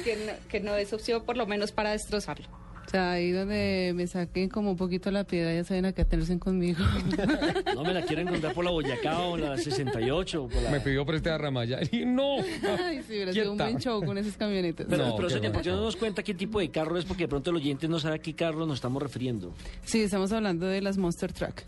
que, 0.03 0.15
no, 0.25 0.33
que 0.49 0.59
no 0.61 0.75
es 0.75 0.91
opción 0.93 1.23
por 1.25 1.35
lo 1.37 1.45
menos 1.45 1.71
para 1.71 1.91
destrozarlo. 1.91 2.47
O 2.89 2.91
sea, 2.91 3.11
ahí 3.11 3.29
donde 3.31 3.93
me 3.95 4.07
saquen 4.07 4.49
como 4.49 4.71
un 4.71 4.75
poquito 4.75 5.11
la 5.11 5.23
piedra, 5.23 5.53
ya 5.53 5.63
saben 5.63 5.85
a 5.85 5.93
qué 5.93 6.01
atenerse 6.01 6.39
conmigo. 6.39 6.83
No 7.75 7.83
me 7.83 7.93
la 7.93 8.01
quiero 8.01 8.23
encontrar 8.23 8.53
por 8.55 8.65
la 8.65 8.71
Boyacá 8.71 9.19
o 9.19 9.37
la 9.37 9.57
68. 9.57 10.47
Por 10.47 10.61
la... 10.63 10.71
Me 10.71 10.79
pidió 10.79 11.05
prestar 11.05 11.33
a 11.33 11.37
Ramayá 11.37 11.79
y 11.91 12.03
no. 12.03 12.37
Ay, 12.39 13.01
sí, 13.07 13.13
hubiera 13.13 13.31
sido 13.31 13.51
un 13.51 13.59
buen 13.59 13.77
show 13.77 14.03
con 14.03 14.17
esas 14.17 14.35
camionetas. 14.37 14.87
Pero, 14.89 15.05
No, 15.05 15.15
pero 15.15 15.27
qué 15.27 15.35
Sonia, 15.35 15.51
¿por 15.51 15.61
qué 15.61 15.69
no 15.69 15.81
nos 15.81 15.95
cuenta 15.95 16.23
qué 16.23 16.33
tipo 16.33 16.59
de 16.59 16.69
carro 16.69 16.97
es? 16.97 17.05
Porque 17.05 17.25
de 17.25 17.27
pronto 17.27 17.51
el 17.51 17.57
oyente 17.57 17.87
no 17.87 17.99
sabe 17.99 18.15
a 18.15 18.19
qué 18.19 18.33
carro 18.33 18.65
nos 18.65 18.75
estamos 18.75 19.03
refiriendo. 19.03 19.53
Sí, 19.83 20.01
estamos 20.01 20.31
hablando 20.31 20.65
de 20.65 20.81
las 20.81 20.97
Monster 20.97 21.31
Truck. 21.31 21.61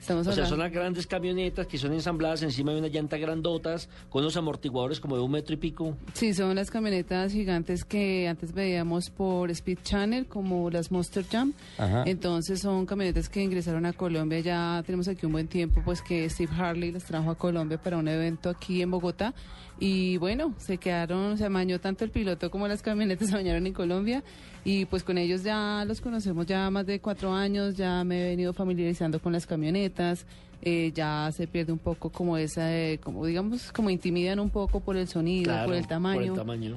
Estamos 0.00 0.26
O 0.26 0.32
sea, 0.32 0.46
son 0.46 0.58
las 0.58 0.72
grandes 0.72 1.06
camionetas 1.06 1.66
que 1.66 1.76
son 1.76 1.92
ensambladas 1.92 2.42
encima 2.42 2.72
de 2.72 2.78
unas 2.78 2.90
llantas 2.90 3.20
grandotas, 3.20 3.88
con 4.08 4.22
unos 4.22 4.36
amortiguadores 4.36 4.98
como 4.98 5.16
de 5.16 5.22
un 5.22 5.30
metro 5.30 5.54
y 5.54 5.58
pico. 5.58 5.96
Sí, 6.14 6.32
son 6.32 6.54
las 6.56 6.70
camionetas 6.70 7.32
gigantes 7.32 7.84
que 7.84 8.26
antes 8.26 8.52
veíamos 8.52 9.10
por 9.10 9.50
Speed 9.50 9.78
Channel, 9.82 10.26
como 10.26 10.70
las 10.70 10.90
Monster 10.90 11.24
Jam. 11.30 11.52
Ajá. 11.76 12.04
Entonces 12.06 12.60
son 12.60 12.86
camionetas 12.86 13.28
que 13.28 13.42
ingresaron 13.42 13.84
a 13.84 13.92
Colombia. 13.92 14.40
Ya 14.40 14.82
tenemos 14.86 15.06
aquí 15.06 15.26
un 15.26 15.32
buen 15.32 15.48
tiempo, 15.48 15.82
pues 15.84 16.00
que 16.00 16.28
Steve 16.30 16.52
Harley 16.58 16.92
las 16.92 17.04
trajo 17.04 17.30
a 17.30 17.34
Colombia 17.34 17.78
para 17.78 17.98
un 17.98 18.08
evento 18.08 18.48
aquí 18.48 18.80
en 18.80 18.90
Bogotá. 18.90 19.34
Y 19.80 20.18
bueno, 20.18 20.54
se 20.58 20.76
quedaron, 20.76 21.38
se 21.38 21.46
amañó 21.46 21.80
tanto 21.80 22.04
el 22.04 22.10
piloto 22.10 22.50
como 22.50 22.68
las 22.68 22.82
camionetas 22.82 23.28
se 23.30 23.34
bañaron 23.34 23.66
en 23.66 23.72
Colombia. 23.72 24.22
Y 24.62 24.84
pues 24.84 25.02
con 25.02 25.16
ellos 25.16 25.42
ya 25.42 25.84
los 25.86 26.00
conocemos 26.02 26.44
ya 26.46 26.70
más 26.70 26.86
de 26.86 27.00
cuatro 27.00 27.32
años, 27.32 27.76
ya 27.76 28.04
me 28.04 28.20
he 28.20 28.28
venido 28.30 28.52
familiarizando 28.52 29.18
con 29.20 29.32
las 29.32 29.46
camionetas. 29.46 30.26
eh, 30.62 30.92
ya 30.94 31.30
se 31.34 31.46
pierde 31.46 31.72
un 31.72 31.78
poco 31.78 32.10
como 32.10 32.36
esa, 32.36 32.76
eh, 32.76 32.98
como 33.02 33.24
digamos, 33.24 33.72
como 33.72 33.88
intimidan 33.88 34.38
un 34.38 34.50
poco 34.50 34.80
por 34.80 34.98
el 34.98 35.08
sonido, 35.08 35.44
Claro, 35.44 35.68
por 35.68 35.74
el 35.74 35.86
tamaño. 35.86 36.20
Por 36.20 36.28
el 36.28 36.34
tamaño. 36.34 36.76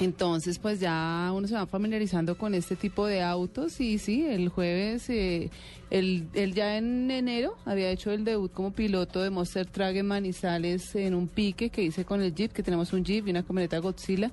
Entonces, 0.00 0.58
pues 0.58 0.80
ya 0.80 1.30
uno 1.34 1.46
se 1.46 1.54
va 1.54 1.66
familiarizando 1.66 2.38
con 2.38 2.54
este 2.54 2.74
tipo 2.74 3.06
de 3.06 3.22
autos 3.22 3.78
y 3.80 3.98
sí, 3.98 4.24
el 4.24 4.48
jueves, 4.48 5.10
eh, 5.10 5.50
él, 5.92 6.26
él 6.32 6.54
ya 6.54 6.78
en 6.78 7.10
enero 7.10 7.54
había 7.66 7.90
hecho 7.90 8.12
el 8.12 8.24
debut 8.24 8.50
como 8.50 8.72
piloto 8.72 9.20
de 9.20 9.28
Monster 9.28 9.66
Truck 9.66 9.94
en 9.94 10.06
Manizales 10.06 10.94
en 10.94 11.14
un 11.14 11.28
pique 11.28 11.68
que 11.68 11.82
hice 11.82 12.06
con 12.06 12.22
el 12.22 12.34
Jeep, 12.34 12.50
que 12.50 12.62
tenemos 12.62 12.94
un 12.94 13.04
Jeep 13.04 13.26
y 13.26 13.30
una 13.30 13.42
camioneta 13.42 13.78
Godzilla. 13.78 14.30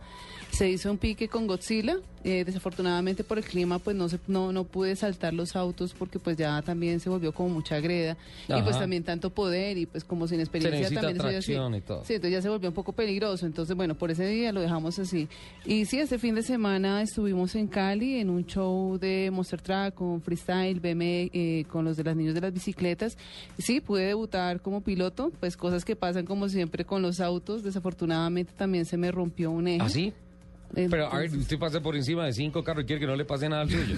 Se 0.51 0.69
hizo 0.69 0.89
un 0.89 0.97
pique 0.97 1.27
con 1.27 1.47
Godzilla, 1.47 1.97
eh, 2.23 2.43
desafortunadamente 2.45 3.23
por 3.23 3.37
el 3.37 3.43
clima 3.43 3.79
pues 3.79 3.95
no, 3.95 4.09
se, 4.09 4.19
no, 4.27 4.51
no 4.51 4.63
pude 4.63 4.95
saltar 4.95 5.33
los 5.33 5.55
autos 5.55 5.93
porque 5.93 6.17
pues 6.17 6.35
ya 6.37 6.61
también 6.61 6.99
se 6.99 7.09
volvió 7.09 7.33
como 7.33 7.49
mucha 7.49 7.79
greda 7.79 8.17
y 8.47 8.61
pues 8.61 8.77
también 8.77 9.03
tanto 9.03 9.29
poder 9.29 9.77
y 9.77 9.85
pues 9.85 10.03
como 10.03 10.27
sin 10.27 10.39
experiencia 10.39 10.89
también 10.89 11.17
soy 11.17 11.35
así. 11.35 11.51
tracción 11.53 11.75
y 11.75 11.81
todo. 11.81 12.03
Sí, 12.05 12.15
entonces 12.15 12.37
ya 12.37 12.41
se 12.41 12.49
volvió 12.49 12.69
un 12.69 12.75
poco 12.75 12.93
peligroso. 12.93 13.45
Entonces, 13.45 13.75
bueno, 13.75 13.95
por 13.95 14.11
ese 14.11 14.25
día 14.27 14.51
lo 14.51 14.61
dejamos 14.61 14.97
así. 14.99 15.27
Y 15.65 15.85
sí, 15.85 15.99
este 15.99 16.19
fin 16.19 16.35
de 16.35 16.43
semana 16.43 17.01
estuvimos 17.01 17.55
en 17.55 17.67
Cali 17.67 18.19
en 18.19 18.29
un 18.29 18.45
show 18.45 18.97
de 18.97 19.29
Monster 19.31 19.61
Truck 19.61 19.93
con 19.93 20.21
Freestyle, 20.21 20.79
BM, 20.79 21.29
eh, 21.33 21.48
con 21.69 21.85
los 21.85 21.97
de 21.97 22.03
las 22.03 22.15
niños 22.15 22.33
de 22.33 22.41
las 22.41 22.53
bicicletas. 22.53 23.17
Sí, 23.57 23.81
pude 23.81 24.05
debutar 24.05 24.61
como 24.61 24.81
piloto, 24.81 25.31
pues 25.39 25.57
cosas 25.57 25.85
que 25.85 25.95
pasan 25.95 26.25
como 26.25 26.49
siempre 26.49 26.85
con 26.85 27.01
los 27.01 27.19
autos. 27.19 27.63
Desafortunadamente 27.63 28.53
también 28.55 28.85
se 28.85 28.97
me 28.97 29.11
rompió 29.11 29.51
un 29.51 29.67
eje. 29.67 29.83
¿Ah, 29.83 29.89
sí? 29.89 30.13
Pero 30.73 31.11
a 31.11 31.17
ver, 31.19 31.31
usted 31.35 31.57
pasa 31.57 31.81
por 31.81 31.95
encima 31.95 32.25
de 32.25 32.33
cinco 32.33 32.63
carros 32.63 32.83
y 32.83 32.87
quiere 32.87 32.99
que 32.99 33.07
no 33.07 33.15
le 33.15 33.25
pase 33.25 33.49
nada 33.49 33.63
al 33.63 33.69
suyo. 33.69 33.95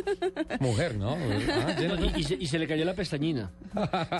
Mujer, 0.60 0.96
¿no? 0.96 1.16
Ah. 1.50 1.76
Y, 2.16 2.20
y 2.20 2.24
se, 2.24 2.34
y 2.34 2.46
se 2.46 2.58
le 2.58 2.66
cayó 2.66 2.84
la 2.84 2.94
pestañina. 2.94 3.50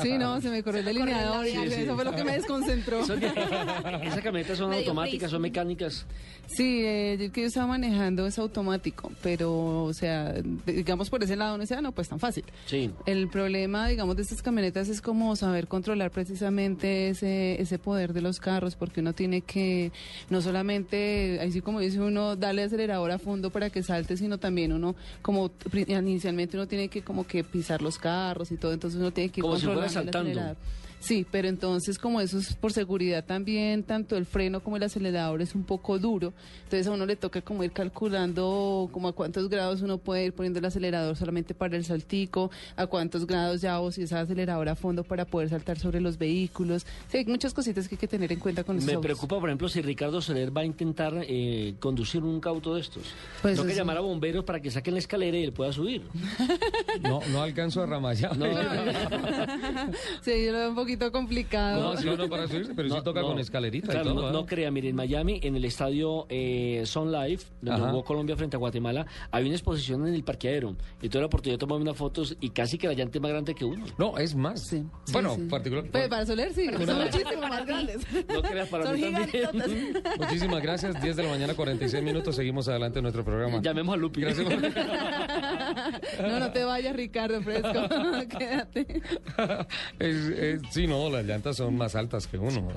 Sí, 0.02 0.18
no, 0.18 0.40
se 0.40 0.50
me 0.50 0.62
corrió 0.62 0.80
el 0.80 0.86
delineador 0.86 1.46
y 1.46 1.50
Sí, 1.50 1.58
sí. 1.68 1.80
eso 1.82 1.94
fue 1.94 2.04
lo 2.04 2.14
que 2.14 2.24
me 2.24 2.32
desconcentró. 2.36 3.00
Esas 3.00 4.20
camionetas 4.22 4.58
son 4.58 4.72
automáticas, 4.72 5.30
son 5.30 5.42
mecánicas. 5.42 6.06
Sí, 6.46 6.82
eh, 6.84 7.14
el 7.14 7.32
que 7.32 7.42
yo 7.42 7.46
estaba 7.46 7.66
manejando 7.66 8.26
es 8.26 8.38
automático, 8.38 9.10
pero, 9.22 9.84
o 9.84 9.92
sea, 9.94 10.34
digamos 10.66 11.08
por 11.08 11.22
ese 11.22 11.36
lado 11.36 11.56
no 11.56 11.64
sea, 11.64 11.80
no, 11.80 11.92
pues 11.92 12.08
tan 12.08 12.18
fácil. 12.20 12.44
Sí. 12.66 12.90
El 13.06 13.28
problema, 13.28 13.88
digamos, 13.88 14.16
de 14.16 14.22
estas 14.22 14.42
camionetas 14.42 14.88
es 14.88 15.00
como 15.00 15.36
saber 15.36 15.68
controlar 15.68 16.10
precisamente 16.10 17.08
ese, 17.08 17.60
ese 17.62 17.78
poder 17.78 18.12
de 18.12 18.20
los 18.20 18.40
carros, 18.40 18.76
porque 18.76 19.00
uno 19.00 19.14
tiene 19.14 19.40
que, 19.40 19.90
no 20.28 20.42
solamente, 20.42 21.40
así 21.40 21.60
como 21.62 21.80
dice 21.84 22.00
uno, 22.00 22.36
darle 22.36 22.62
acelerador 22.62 23.10
a 23.10 23.18
fondo 23.18 23.50
para 23.50 23.70
que 23.70 23.82
salte, 23.82 24.16
sino 24.16 24.38
también 24.38 24.72
uno, 24.72 24.94
como 25.22 25.50
inicialmente 25.86 26.56
uno 26.56 26.66
tiene 26.66 26.88
que 26.88 27.02
como 27.02 27.26
que 27.26 27.44
pisar 27.44 27.82
los 27.82 27.98
carros 27.98 28.50
y 28.50 28.56
todo, 28.56 28.72
entonces 28.72 29.00
uno 29.00 29.12
tiene 29.12 29.30
que 29.30 29.40
ir 29.40 29.42
Como 29.42 29.56
si 29.56 29.66
fuera 29.66 29.82
controlando 29.82 30.10
el 30.10 30.28
acelerador. 30.28 30.56
Sí, 31.04 31.26
pero 31.30 31.48
entonces 31.48 31.98
como 31.98 32.18
eso 32.22 32.38
es 32.38 32.54
por 32.54 32.72
seguridad 32.72 33.22
también, 33.26 33.82
tanto 33.82 34.16
el 34.16 34.24
freno 34.24 34.60
como 34.62 34.78
el 34.78 34.82
acelerador 34.84 35.42
es 35.42 35.54
un 35.54 35.62
poco 35.64 35.98
duro, 35.98 36.32
entonces 36.62 36.86
a 36.86 36.92
uno 36.92 37.04
le 37.04 37.14
toca 37.14 37.42
como 37.42 37.62
ir 37.62 37.72
calculando 37.72 38.88
como 38.90 39.08
a 39.08 39.12
cuántos 39.12 39.50
grados 39.50 39.82
uno 39.82 39.98
puede 39.98 40.24
ir 40.24 40.32
poniendo 40.32 40.60
el 40.60 40.64
acelerador 40.64 41.14
solamente 41.14 41.52
para 41.54 41.76
el 41.76 41.84
saltico, 41.84 42.50
a 42.74 42.86
cuántos 42.86 43.26
grados 43.26 43.60
ya 43.60 43.80
o 43.80 43.92
si 43.92 44.00
es 44.04 44.14
acelerador 44.14 44.66
a 44.70 44.74
fondo 44.76 45.04
para 45.04 45.26
poder 45.26 45.50
saltar 45.50 45.78
sobre 45.78 46.00
los 46.00 46.16
vehículos. 46.16 46.86
Sí, 47.08 47.18
hay 47.18 47.26
muchas 47.26 47.52
cositas 47.52 47.86
que 47.86 47.96
hay 47.96 47.98
que 47.98 48.08
tener 48.08 48.32
en 48.32 48.40
cuenta 48.40 48.64
con 48.64 48.76
Me 48.76 48.82
autos. 48.84 49.02
preocupa, 49.02 49.38
por 49.40 49.50
ejemplo, 49.50 49.68
si 49.68 49.82
Ricardo 49.82 50.22
Soler 50.22 50.56
va 50.56 50.62
a 50.62 50.64
intentar 50.64 51.12
eh, 51.28 51.74
conducir 51.80 52.22
un 52.22 52.40
auto 52.44 52.76
de 52.76 52.80
estos. 52.80 53.02
Pues 53.42 53.56
Tengo 53.56 53.68
que 53.68 53.74
llamar 53.74 53.98
a 53.98 54.00
bomberos 54.00 54.44
para 54.44 54.62
que 54.62 54.70
saquen 54.70 54.94
la 54.94 55.00
escalera 55.00 55.36
y 55.36 55.44
él 55.44 55.52
pueda 55.52 55.70
subir. 55.70 56.02
No, 57.02 57.20
no 57.30 57.42
alcanzo 57.42 57.82
a 57.82 57.86
ramallar. 57.86 58.34
No. 58.38 58.46
Sí, 60.22 60.44
yo 60.46 60.52
lo 60.52 60.58
veo 60.58 60.68
un 60.70 60.74
poquito 60.74 60.93
complicado. 61.12 61.94
No, 61.94 61.96
sí, 62.00 62.06
no 62.16 62.28
para 62.28 62.46
subirse, 62.48 62.74
pero 62.74 62.88
sí 62.88 62.96
toca 63.04 63.22
con 63.22 63.38
escalerita 63.38 63.92
Claro, 63.92 64.10
y 64.10 64.14
todo. 64.14 64.22
no, 64.22 64.28
¿eh? 64.28 64.32
no 64.32 64.46
crea, 64.46 64.70
mire, 64.70 64.88
en 64.90 64.96
Miami, 64.96 65.40
en 65.42 65.56
el 65.56 65.64
estadio 65.64 66.26
eh, 66.28 66.82
Sun 66.86 67.12
Life, 67.12 67.46
donde 67.60 67.82
Ajá. 67.82 67.90
jugó 67.90 68.04
Colombia 68.04 68.36
frente 68.36 68.56
a 68.56 68.58
Guatemala, 68.58 69.06
hay 69.30 69.44
una 69.44 69.54
exposición 69.54 70.06
en 70.06 70.14
el 70.14 70.24
parqueadero. 70.24 70.76
Y 71.02 71.08
tuve 71.08 71.20
la 71.20 71.26
oportunidad 71.26 71.54
de 71.54 71.58
tomarme 71.60 71.82
unas 71.82 71.96
fotos 71.96 72.36
y 72.40 72.50
casi 72.50 72.78
que 72.78 72.86
la 72.88 72.94
llanta 72.94 73.18
es 73.18 73.22
más 73.22 73.30
grande 73.30 73.54
que 73.54 73.64
uno. 73.64 73.84
No, 73.98 74.18
es 74.18 74.34
más. 74.34 74.74
bueno, 75.12 75.34
sí. 75.36 75.42
particular. 75.42 75.84
Pues 75.90 76.08
para 76.08 76.26
Soler 76.26 76.52
sí, 76.52 76.66
son 76.66 77.02
muchísimo 77.02 77.42
más 77.48 77.66
grandes. 77.66 78.06
No 78.34 78.42
creas 78.42 78.68
para 78.68 78.84
Son 78.86 78.94
mí 78.94 79.02
también. 79.12 80.02
Muchísimas 80.18 80.62
gracias. 80.62 81.00
10 81.02 81.16
de 81.16 81.22
la 81.22 81.28
mañana, 81.30 81.54
46 81.54 82.02
minutos. 82.02 82.34
Seguimos 82.36 82.68
adelante 82.68 82.98
en 82.98 83.02
nuestro 83.04 83.24
programa. 83.24 83.60
Llamemos 83.62 83.94
a 83.94 83.96
Lupi. 83.98 84.20
Gracias. 84.22 84.46
No, 86.20 86.38
no 86.40 86.52
te 86.52 86.64
vayas, 86.64 86.94
Ricardo, 86.96 87.40
fresco. 87.42 87.72
Quédate. 88.38 89.02
Es- 89.98 90.16
es- 90.28 90.62
sí, 90.70 90.83
No, 90.86 91.10
las 91.10 91.24
llantas 91.24 91.56
son 91.56 91.76
más 91.76 91.94
altas 91.94 92.26
que 92.26 92.38
uno. 92.38 92.68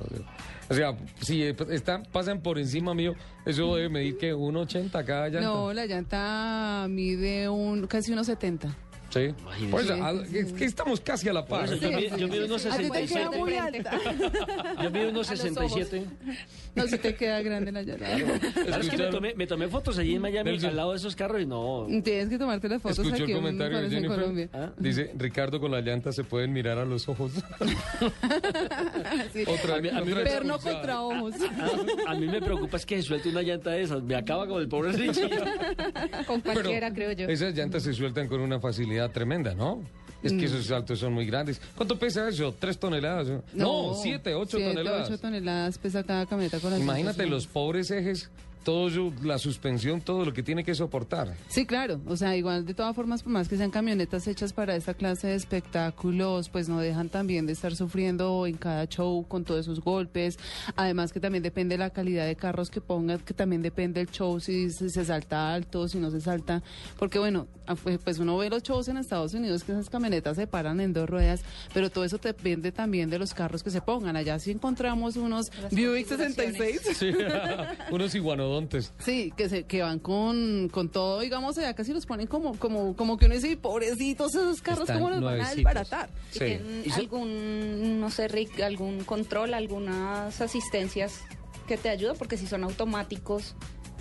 O 0.69 0.73
sea, 0.73 0.97
si 1.21 1.43
están, 1.43 2.03
pasan 2.11 2.41
por 2.41 2.59
encima 2.59 2.93
mío, 2.93 3.13
eso 3.45 3.75
debe 3.75 3.89
medir 3.89 4.17
que 4.17 4.33
1,80 4.33 5.05
cada 5.05 5.29
llanta. 5.29 5.41
No, 5.41 5.73
la 5.73 5.85
llanta 5.85 6.87
mide 6.89 7.49
un 7.49 7.87
casi 7.87 8.11
1,70. 8.11 8.86
Sí. 9.17 9.33
Pues, 9.71 9.89
es 10.33 10.53
que 10.53 10.65
estamos 10.65 11.01
casi 11.01 11.29
a 11.29 11.33
la 11.33 11.45
par. 11.45 11.69
yo, 11.69 12.27
mido 12.27 12.45
unos 12.45 12.61
67. 12.61 13.29
Yo 14.81 14.91
mido 14.91 15.09
unos 15.09 15.27
67. 15.27 16.05
No, 16.77 16.85
si 16.85 16.99
te 16.99 17.15
queda 17.15 17.41
grande 17.41 17.71
la. 17.71 17.81
Es 17.81 18.87
que 18.87 18.97
me 18.97 19.07
tomé, 19.07 19.33
me 19.33 19.47
tomé 19.47 19.67
fotos 19.67 19.97
allí 19.97 20.13
en 20.13 20.21
Miami 20.21 20.63
al 20.63 20.75
lado 20.75 20.91
de 20.91 20.97
esos 20.97 21.15
carros 21.15 21.41
y 21.41 21.45
no. 21.47 21.87
Tienes 22.03 22.29
que 22.29 22.37
tomarte 22.37 22.69
las 22.69 22.79
fotos 22.79 22.99
Escuchó 22.99 23.23
aquí 23.23 23.31
el 23.31 23.37
comentario 23.37 23.79
en, 23.79 23.83
de 23.85 23.89
Jennifer. 23.89 24.19
Colombia. 24.19 24.49
¿Ah? 24.53 24.69
Dice, 24.77 25.11
Ricardo, 25.17 25.59
con 25.59 25.71
la 25.71 25.81
llanta 25.81 26.11
se 26.11 26.23
pueden 26.23 26.53
mirar 26.53 26.77
a 26.77 26.85
los 26.85 27.09
ojos. 27.09 27.31
sí. 29.33 29.43
otra, 29.47 29.77
a 29.77 29.81
mí, 29.81 29.89
a 29.89 30.01
mí 30.01 30.13
Perno 30.13 30.59
contra 30.59 31.01
ojos. 31.01 31.33
A, 32.05 32.11
a, 32.11 32.15
mí 32.15 32.27
me 32.27 32.41
preocupa 32.41 32.77
es 32.77 32.85
que 32.85 32.97
se 32.97 33.03
suelte 33.03 33.29
una 33.29 33.41
llanta 33.41 33.71
de 33.71 33.81
esas. 33.81 34.03
Me 34.03 34.15
acaba 34.15 34.47
con 34.47 34.61
el 34.61 34.67
pobre 34.67 34.91
Richie. 34.91 35.29
con 36.27 36.41
cualquiera, 36.41 36.91
Pero 36.93 36.95
creo 36.95 37.11
yo. 37.13 37.27
Esas 37.27 37.55
llantas 37.55 37.81
se 37.81 37.93
sueltan 37.93 38.27
con 38.27 38.39
una 38.39 38.59
facilidad 38.59 39.06
tremenda, 39.09 39.53
¿no? 39.53 39.81
Es 40.23 40.33
que 40.33 40.45
esos 40.45 40.65
saltos 40.65 40.99
son 40.99 41.13
muy 41.13 41.25
grandes. 41.25 41.61
¿Cuánto 41.75 41.97
pesa 41.97 42.27
eso? 42.27 42.53
¿Tres 42.59 42.77
toneladas? 42.77 43.27
No, 43.53 43.93
siete, 43.93 44.33
ocho 44.33 44.57
siete, 44.57 44.73
toneladas. 44.73 45.09
ocho 45.09 45.19
toneladas 45.19 45.77
pesa 45.77 46.03
cada 46.03 46.25
camioneta 46.25 46.59
con 46.59 46.71
las 46.71 46.79
Imagínate 46.79 47.27
los 47.27 47.45
pobres 47.47 47.91
ejes 47.91 48.29
todo 48.63 49.13
la 49.23 49.37
suspensión, 49.37 50.01
todo 50.01 50.25
lo 50.25 50.33
que 50.33 50.43
tiene 50.43 50.63
que 50.63 50.75
soportar. 50.75 51.35
Sí, 51.49 51.65
claro. 51.65 51.99
O 52.07 52.17
sea, 52.17 52.35
igual 52.35 52.65
de 52.65 52.73
todas 52.73 52.95
formas, 52.95 53.23
por 53.23 53.31
más 53.31 53.47
que 53.47 53.57
sean 53.57 53.71
camionetas 53.71 54.27
hechas 54.27 54.53
para 54.53 54.75
esta 54.75 54.93
clase 54.93 55.27
de 55.27 55.35
espectáculos, 55.35 56.49
pues 56.49 56.69
no 56.69 56.79
dejan 56.79 57.09
también 57.09 57.45
de 57.45 57.53
estar 57.53 57.75
sufriendo 57.75 58.45
en 58.45 58.57
cada 58.57 58.85
show 58.87 59.25
con 59.27 59.43
todos 59.43 59.61
esos 59.61 59.81
golpes. 59.81 60.37
Además 60.75 61.13
que 61.13 61.19
también 61.19 61.43
depende 61.43 61.75
de 61.75 61.79
la 61.79 61.89
calidad 61.89 62.25
de 62.25 62.35
carros 62.35 62.69
que 62.69 62.81
pongan, 62.81 63.19
que 63.19 63.33
también 63.33 63.61
depende 63.61 63.99
del 64.03 64.11
show, 64.11 64.39
si, 64.39 64.69
si 64.71 64.89
se 64.89 65.05
salta 65.05 65.53
alto, 65.53 65.87
si 65.87 65.97
no 65.99 66.11
se 66.11 66.21
salta. 66.21 66.61
Porque 66.97 67.19
bueno, 67.19 67.47
pues 68.03 68.19
uno 68.19 68.37
ve 68.37 68.49
los 68.49 68.63
shows 68.63 68.87
en 68.87 68.97
Estados 68.97 69.33
Unidos 69.33 69.63
que 69.63 69.71
esas 69.71 69.89
camionetas 69.89 70.35
se 70.37 70.47
paran 70.47 70.79
en 70.79 70.93
dos 70.93 71.09
ruedas, 71.09 71.41
pero 71.73 71.89
todo 71.89 72.05
eso 72.05 72.17
depende 72.17 72.71
también 72.71 73.09
de 73.09 73.19
los 73.19 73.33
carros 73.33 73.63
que 73.63 73.69
se 73.69 73.81
pongan. 73.81 74.15
Allá 74.15 74.39
sí 74.39 74.51
encontramos 74.51 75.15
unos 75.15 75.51
Buick 75.71 76.07
66. 76.07 76.81
Sí, 76.97 77.11
unos 77.91 78.15
Sí, 78.99 79.33
que 79.35 79.49
se 79.49 79.63
que 79.63 79.81
van 79.81 79.99
con, 79.99 80.69
con 80.69 80.89
todo, 80.89 81.19
digamos, 81.19 81.57
allá 81.57 81.73
casi 81.73 81.93
los 81.93 82.05
ponen 82.05 82.27
como 82.27 82.57
como 82.57 82.95
como 82.95 83.17
que 83.17 83.25
uno 83.25 83.35
dice, 83.35 83.57
pobrecitos 83.57 84.35
esos 84.35 84.61
carros, 84.61 84.89
¿cómo 84.89 85.09
los 85.09 85.21
van 85.21 85.41
a 85.41 85.53
desbaratar? 85.53 86.09
Sí. 86.31 86.39
¿Tienen 86.39 86.91
algún, 86.93 87.99
no 87.99 88.09
sé, 88.09 88.27
Rick, 88.27 88.59
algún 88.61 89.03
control, 89.03 89.53
algunas 89.53 90.39
asistencias 90.41 91.21
que 91.67 91.77
te 91.77 91.89
ayudan? 91.89 92.15
Porque 92.17 92.37
si 92.37 92.47
son 92.47 92.63
automáticos, 92.63 93.55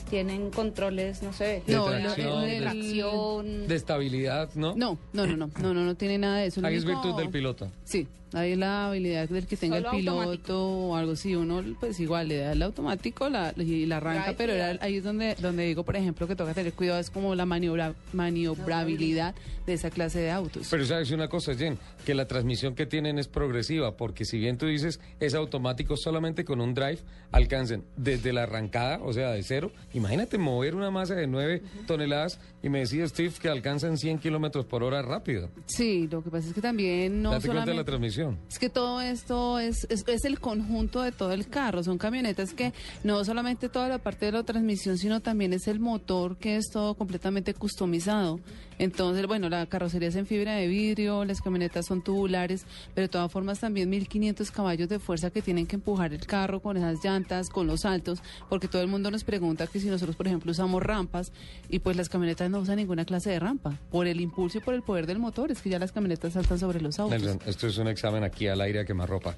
tienen 0.09 0.51
controles, 0.51 1.22
no 1.22 1.32
sé, 1.32 1.62
no, 1.66 1.88
de 1.88 1.99
de, 1.99 2.61
tracción. 2.61 3.68
de 3.68 3.74
estabilidad, 3.74 4.51
¿no? 4.55 4.74
No, 4.76 4.99
no, 5.12 5.26
no, 5.26 5.36
no, 5.36 5.51
no, 5.61 5.74
no, 5.74 5.84
no 5.84 5.94
tiene 5.97 6.18
nada 6.18 6.38
de 6.38 6.47
eso. 6.47 6.64
Ahí 6.64 6.76
es 6.76 6.84
virtud 6.84 7.16
del 7.16 7.30
piloto. 7.30 7.70
Sí, 7.84 8.07
ahí 8.32 8.52
es 8.52 8.58
la 8.58 8.88
habilidad 8.88 9.28
del 9.28 9.46
que 9.46 9.56
tenga 9.56 9.76
Solo 9.78 9.90
el 9.90 9.96
piloto 9.96 10.18
automático. 10.20 10.54
o 10.88 10.96
algo 10.96 11.12
así. 11.12 11.34
Uno, 11.36 11.62
pues 11.80 11.98
igual, 12.00 12.28
le 12.28 12.38
da 12.38 12.52
el 12.52 12.62
automático 12.62 13.28
la, 13.28 13.52
y 13.56 13.86
la 13.86 13.96
arranca, 13.98 14.22
Drive, 14.24 14.34
pero 14.36 14.52
era- 14.52 14.78
ahí 14.80 14.96
es 14.96 15.04
donde, 15.04 15.34
donde 15.36 15.64
digo, 15.64 15.84
por 15.84 15.96
ejemplo, 15.96 16.26
que 16.26 16.36
toca 16.36 16.54
tener 16.54 16.72
cuidado, 16.72 16.98
es 17.00 17.10
como 17.10 17.34
la 17.34 17.46
maniobra, 17.46 17.94
maniobrabilidad 18.12 19.34
de 19.66 19.72
esa 19.72 19.90
clase 19.90 20.20
de 20.20 20.30
autos. 20.30 20.68
Pero 20.70 20.84
sabes 20.86 21.10
una 21.10 21.28
cosa, 21.28 21.54
Jen, 21.54 21.78
que 22.04 22.14
la 22.14 22.26
transmisión 22.26 22.74
que 22.74 22.86
tienen 22.86 23.18
es 23.18 23.28
progresiva, 23.28 23.96
porque 23.96 24.24
si 24.24 24.38
bien 24.38 24.58
tú 24.58 24.66
dices 24.66 25.00
es 25.20 25.34
automático 25.34 25.96
solamente 25.96 26.44
con 26.44 26.60
un 26.60 26.74
drive, 26.74 26.98
alcancen 27.32 27.84
desde 27.96 28.32
la 28.32 28.44
arrancada, 28.44 29.00
o 29.02 29.12
sea, 29.12 29.30
de 29.32 29.42
cero. 29.42 29.72
Imagínate 29.92 30.38
mover 30.38 30.74
una 30.74 30.90
masa 30.90 31.14
de 31.14 31.26
9 31.26 31.62
toneladas 31.86 32.38
y 32.66 32.68
me 32.68 32.80
decía 32.80 33.06
Steve 33.06 33.32
que 33.40 33.48
alcanzan 33.48 33.96
100 33.96 34.18
kilómetros 34.18 34.66
por 34.66 34.82
hora 34.82 35.00
rápido. 35.00 35.50
Sí, 35.66 36.08
lo 36.10 36.24
que 36.24 36.30
pasa 36.30 36.48
es 36.48 36.52
que 36.52 36.60
también 36.60 37.22
no 37.22 37.30
Date 37.30 37.46
cuenta 37.46 37.60
de 37.60 37.66
solamente... 37.66 37.74
la 37.76 37.84
transmisión. 37.84 38.38
Es 38.50 38.58
que 38.58 38.68
todo 38.68 39.00
esto 39.00 39.60
es, 39.60 39.86
es, 39.88 40.02
es 40.08 40.24
el 40.24 40.40
conjunto 40.40 41.00
de 41.02 41.12
todo 41.12 41.30
el 41.30 41.46
carro. 41.46 41.84
Son 41.84 41.96
camionetas 41.96 42.54
que 42.54 42.72
no 43.04 43.24
solamente 43.24 43.68
toda 43.68 43.88
la 43.88 43.98
parte 43.98 44.26
de 44.26 44.32
la 44.32 44.42
transmisión, 44.42 44.98
sino 44.98 45.20
también 45.20 45.52
es 45.52 45.68
el 45.68 45.78
motor 45.78 46.38
que 46.38 46.56
es 46.56 46.68
todo 46.72 46.94
completamente 46.94 47.54
customizado. 47.54 48.40
Entonces, 48.78 49.26
bueno, 49.26 49.48
la 49.48 49.66
carrocería 49.66 50.08
es 50.08 50.16
en 50.16 50.26
fibra 50.26 50.54
de 50.54 50.66
vidrio, 50.66 51.24
las 51.24 51.40
camionetas 51.40 51.86
son 51.86 52.02
tubulares, 52.02 52.64
pero 52.94 53.06
de 53.06 53.08
todas 53.08 53.32
formas 53.32 53.60
también 53.60 53.88
1500 53.88 54.50
caballos 54.50 54.88
de 54.88 54.98
fuerza 54.98 55.30
que 55.30 55.40
tienen 55.42 55.66
que 55.66 55.76
empujar 55.76 56.12
el 56.12 56.26
carro 56.26 56.60
con 56.60 56.76
esas 56.76 57.02
llantas, 57.04 57.48
con 57.48 57.66
los 57.66 57.80
saltos, 57.82 58.20
porque 58.48 58.68
todo 58.68 58.82
el 58.82 58.88
mundo 58.88 59.10
nos 59.10 59.24
pregunta 59.24 59.66
que 59.66 59.80
si 59.80 59.88
nosotros, 59.88 60.16
por 60.16 60.26
ejemplo, 60.26 60.50
usamos 60.52 60.82
rampas 60.82 61.32
y 61.68 61.78
pues 61.78 61.96
las 61.96 62.08
camionetas 62.08 62.50
no 62.50 62.58
usan 62.60 62.76
ninguna 62.76 63.04
clase 63.04 63.30
de 63.30 63.40
rampa, 63.40 63.78
por 63.90 64.06
el 64.06 64.20
impulso 64.20 64.58
y 64.58 64.60
por 64.60 64.74
el 64.74 64.82
poder 64.82 65.06
del 65.06 65.18
motor, 65.18 65.50
es 65.50 65.62
que 65.62 65.70
ya 65.70 65.78
las 65.78 65.92
camionetas 65.92 66.34
saltan 66.34 66.58
sobre 66.58 66.80
los 66.80 66.98
autos. 66.98 67.18
Nelson, 67.20 67.40
esto 67.46 67.66
es 67.66 67.78
un 67.78 67.88
examen 67.88 68.24
aquí 68.24 68.46
al 68.46 68.60
aire 68.60 68.80
a 68.80 68.84
quemarropa. 68.84 69.36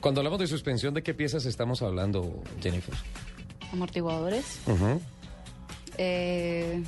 Cuando 0.00 0.20
hablamos 0.20 0.40
de 0.40 0.46
suspensión, 0.48 0.94
¿de 0.94 1.02
qué 1.02 1.14
piezas 1.14 1.46
estamos 1.46 1.80
hablando, 1.82 2.42
Jennifer? 2.60 2.94
Amortiguadores, 3.72 4.58
Ujú. 4.66 5.00
eh, 5.98 6.82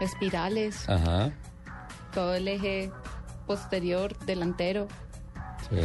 espirales, 0.00 0.88
Ajá. 0.88 1.32
todo 2.12 2.34
el 2.34 2.48
eje 2.48 2.90
posterior, 3.46 4.16
delantero. 4.20 4.88
Sí. 5.70 5.76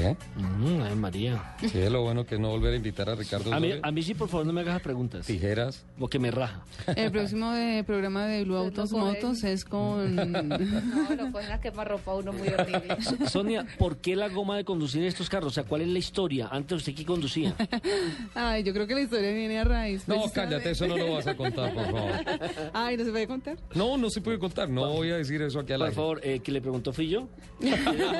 Mm, 0.41 0.81
ay, 0.81 0.95
María. 0.95 1.55
Sí, 1.61 1.89
lo 1.89 2.01
bueno 2.03 2.25
que 2.25 2.35
es 2.35 2.41
no 2.41 2.49
volver 2.49 2.73
a 2.73 2.75
invitar 2.75 3.09
a 3.09 3.15
Ricardo. 3.15 3.53
A 3.53 3.59
mí, 3.59 3.67
Osorio. 3.67 3.85
a 3.85 3.91
mí 3.91 4.03
sí, 4.03 4.13
por 4.13 4.27
favor, 4.29 4.45
no 4.45 4.53
me 4.53 4.61
hagas 4.61 4.81
preguntas. 4.81 5.25
Tijeras. 5.25 5.85
O 5.99 6.07
que 6.07 6.19
me 6.19 6.31
raja. 6.31 6.63
El 6.95 7.11
próximo 7.11 7.51
de- 7.51 7.83
programa 7.83 8.25
de 8.25 8.43
Blue 8.43 8.55
Autos 8.57 8.91
Motos 8.91 9.43
es 9.43 9.63
con... 9.65 10.15
No, 10.15 11.15
lo 11.15 11.31
ponen 11.31 11.51
a 11.51 11.59
quemarropa 11.61 12.15
uno 12.15 12.33
muy 12.33 12.47
horrible. 12.49 12.97
Sonia, 13.27 13.65
¿por 13.77 13.97
qué 13.97 14.15
la 14.15 14.29
goma 14.29 14.57
de 14.57 14.63
conducir 14.65 15.03
estos 15.03 15.29
carros? 15.29 15.51
O 15.51 15.55
sea, 15.55 15.63
¿cuál 15.63 15.81
es 15.81 15.87
la 15.87 15.99
historia? 15.99 16.47
Antes 16.51 16.77
usted 16.77 16.93
que 16.95 17.05
conducía. 17.05 17.55
Ay, 18.35 18.63
yo 18.63 18.73
creo 18.73 18.87
que 18.87 18.95
la 18.95 19.01
historia 19.01 19.31
viene 19.31 19.59
a 19.59 19.63
raíz. 19.63 20.07
No, 20.07 20.23
cállate, 20.33 20.71
eso 20.71 20.87
no 20.87 20.97
lo 20.97 21.13
vas 21.13 21.27
a 21.27 21.35
contar, 21.35 21.73
por 21.73 21.85
favor. 21.85 22.11
Ay, 22.73 22.97
¿no 22.97 23.05
se 23.05 23.11
puede 23.11 23.27
contar? 23.27 23.57
No, 23.75 23.97
no 23.97 24.09
se 24.09 24.21
puede 24.21 24.39
contar. 24.39 24.69
No 24.69 24.89
voy 24.91 25.11
a 25.11 25.17
decir 25.17 25.41
eso 25.41 25.59
aquí 25.59 25.73
al 25.73 25.79
Por 25.79 25.87
aire. 25.87 25.95
favor, 25.95 26.19
eh, 26.23 26.39
que 26.39 26.51
le 26.51 26.61
preguntó 26.61 26.91
fui 26.93 27.09
yo. 27.09 27.27
¿Tiene 27.59 27.77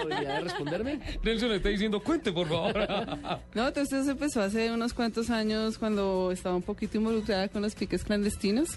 la 0.08 0.34
de 0.34 0.42
responderme? 0.42 1.00
Nelson 1.24 1.49
le 1.50 1.58
está 1.58 1.70
diciendo, 1.70 2.00
cuente, 2.02 2.32
por 2.32 2.48
favor. 2.48 2.74
No, 3.54 3.68
entonces 3.68 4.02
eso 4.02 4.12
empezó 4.12 4.42
hace 4.42 4.72
unos 4.72 4.94
cuantos 4.94 5.30
años 5.30 5.78
cuando 5.78 6.32
estaba 6.32 6.56
un 6.56 6.62
poquito 6.62 6.98
involucrada 6.98 7.48
con 7.50 7.62
los 7.62 7.76
piques 7.76 8.04
clandestinos. 8.04 8.70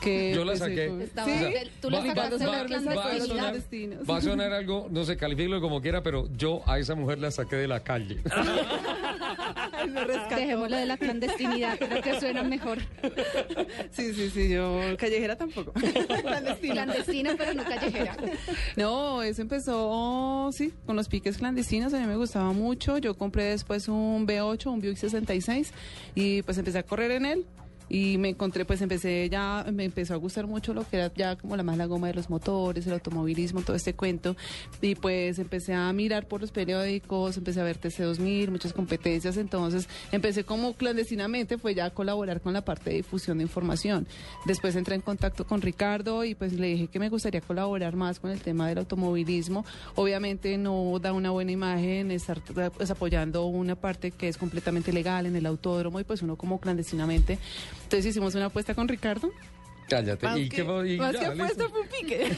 Que, 0.00 0.32
Yo 0.34 0.44
la 0.44 0.52
pues, 0.52 0.58
saqué. 0.60 1.02
Estaba- 1.04 1.28
¿Sí? 1.28 1.44
tú 1.80 1.90
la 1.90 2.00
Va- 2.00 2.06
sacaste 2.06 2.38
de 2.38 2.44
la 2.44 2.50
va- 2.50 2.56
va 2.56 2.62
a 2.62 2.66
clandestinidad. 2.66 3.26
sonar- 3.26 3.38
clandestinos. 3.38 3.98
Va 4.10 4.16
a 4.16 4.20
sonar 4.20 4.52
algo, 4.54 4.88
no 4.90 5.04
sé, 5.04 5.16
califíquelo 5.16 5.60
como 5.60 5.80
quiera, 5.80 6.02
pero 6.02 6.28
yo 6.36 6.62
a 6.66 6.78
esa 6.78 6.94
mujer 6.94 7.18
la 7.18 7.30
saqué 7.30 7.56
de 7.56 7.68
la 7.68 7.80
calle. 7.80 8.18
Dejémoslo 10.30 10.76
de 10.76 10.86
la 10.86 10.96
clandestinidad, 10.96 11.78
creo 11.78 12.02
que 12.02 12.20
suena 12.20 12.42
mejor. 12.42 12.78
Sí, 13.90 14.12
sí, 14.14 14.30
sí, 14.30 14.48
yo 14.48 14.80
callejera 14.98 15.36
tampoco. 15.36 15.72
Clandestina. 16.22 16.84
Clandestina, 16.84 17.34
pero 17.36 17.54
no 17.54 17.64
callejera. 17.64 18.16
No, 18.76 19.22
eso 19.22 19.42
empezó, 19.42 20.50
sí, 20.52 20.72
con 20.86 20.96
los 20.96 21.08
piques 21.08 21.38
clandestinos, 21.38 21.94
a 21.94 22.00
mí 22.00 22.06
me 22.06 22.16
gustaba 22.16 22.52
mucho. 22.52 22.98
Yo 22.98 23.16
compré 23.16 23.44
después 23.44 23.88
un 23.88 24.26
B8, 24.26 24.66
un 24.66 24.80
Buick 24.80 24.96
66 24.96 25.72
y 26.14 26.42
pues 26.42 26.58
empecé 26.58 26.78
a 26.78 26.82
correr 26.82 27.12
en 27.12 27.26
él. 27.26 27.46
Y 27.92 28.16
me 28.16 28.30
encontré, 28.30 28.64
pues 28.64 28.80
empecé 28.80 29.28
ya, 29.28 29.66
me 29.70 29.84
empezó 29.84 30.14
a 30.14 30.16
gustar 30.16 30.46
mucho 30.46 30.72
lo 30.72 30.88
que 30.88 30.96
era 30.96 31.12
ya 31.14 31.36
como 31.36 31.58
la 31.58 31.62
más 31.62 31.76
la 31.76 31.84
goma 31.84 32.06
de 32.06 32.14
los 32.14 32.30
motores, 32.30 32.86
el 32.86 32.94
automovilismo, 32.94 33.60
todo 33.60 33.76
este 33.76 33.92
cuento. 33.92 34.34
Y 34.80 34.94
pues 34.94 35.38
empecé 35.38 35.74
a 35.74 35.92
mirar 35.92 36.26
por 36.26 36.40
los 36.40 36.52
periódicos, 36.52 37.36
empecé 37.36 37.60
a 37.60 37.64
ver 37.64 37.78
TC2000, 37.78 38.48
muchas 38.48 38.72
competencias. 38.72 39.36
Entonces 39.36 39.90
empecé 40.10 40.42
como 40.42 40.72
clandestinamente, 40.72 41.58
pues 41.58 41.76
ya 41.76 41.84
a 41.84 41.90
colaborar 41.90 42.40
con 42.40 42.54
la 42.54 42.62
parte 42.64 42.88
de 42.88 42.96
difusión 42.96 43.36
de 43.36 43.42
información. 43.42 44.06
Después 44.46 44.74
entré 44.74 44.94
en 44.94 45.02
contacto 45.02 45.46
con 45.46 45.60
Ricardo 45.60 46.24
y 46.24 46.34
pues 46.34 46.54
le 46.54 46.68
dije 46.68 46.86
que 46.86 46.98
me 46.98 47.10
gustaría 47.10 47.42
colaborar 47.42 47.94
más 47.94 48.20
con 48.20 48.30
el 48.30 48.40
tema 48.40 48.68
del 48.70 48.78
automovilismo. 48.78 49.66
Obviamente 49.96 50.56
no 50.56 50.98
da 50.98 51.12
una 51.12 51.30
buena 51.30 51.52
imagen 51.52 52.10
estar 52.10 52.40
pues, 52.40 52.90
apoyando 52.90 53.44
una 53.44 53.74
parte 53.74 54.12
que 54.12 54.28
es 54.28 54.38
completamente 54.38 54.94
legal 54.94 55.26
en 55.26 55.36
el 55.36 55.44
autódromo 55.44 56.00
y 56.00 56.04
pues 56.04 56.22
uno 56.22 56.36
como 56.36 56.58
clandestinamente. 56.58 57.38
Entonces 57.92 58.08
hicimos 58.08 58.34
una 58.34 58.46
apuesta 58.46 58.74
con 58.74 58.88
Ricardo 58.88 59.34
Cállate. 59.92 60.26
Más 60.26 60.38
¿Y 60.38 60.48
que, 60.48 60.56
qué 60.56 60.64
fue? 60.64 60.92
Y 60.92 60.96
más 60.98 61.12
ya, 61.12 61.20
que 61.20 61.26
listo. 61.36 61.42
apuesta 61.44 61.68
fue 61.68 61.80
un 61.80 61.88
pique. 61.88 62.30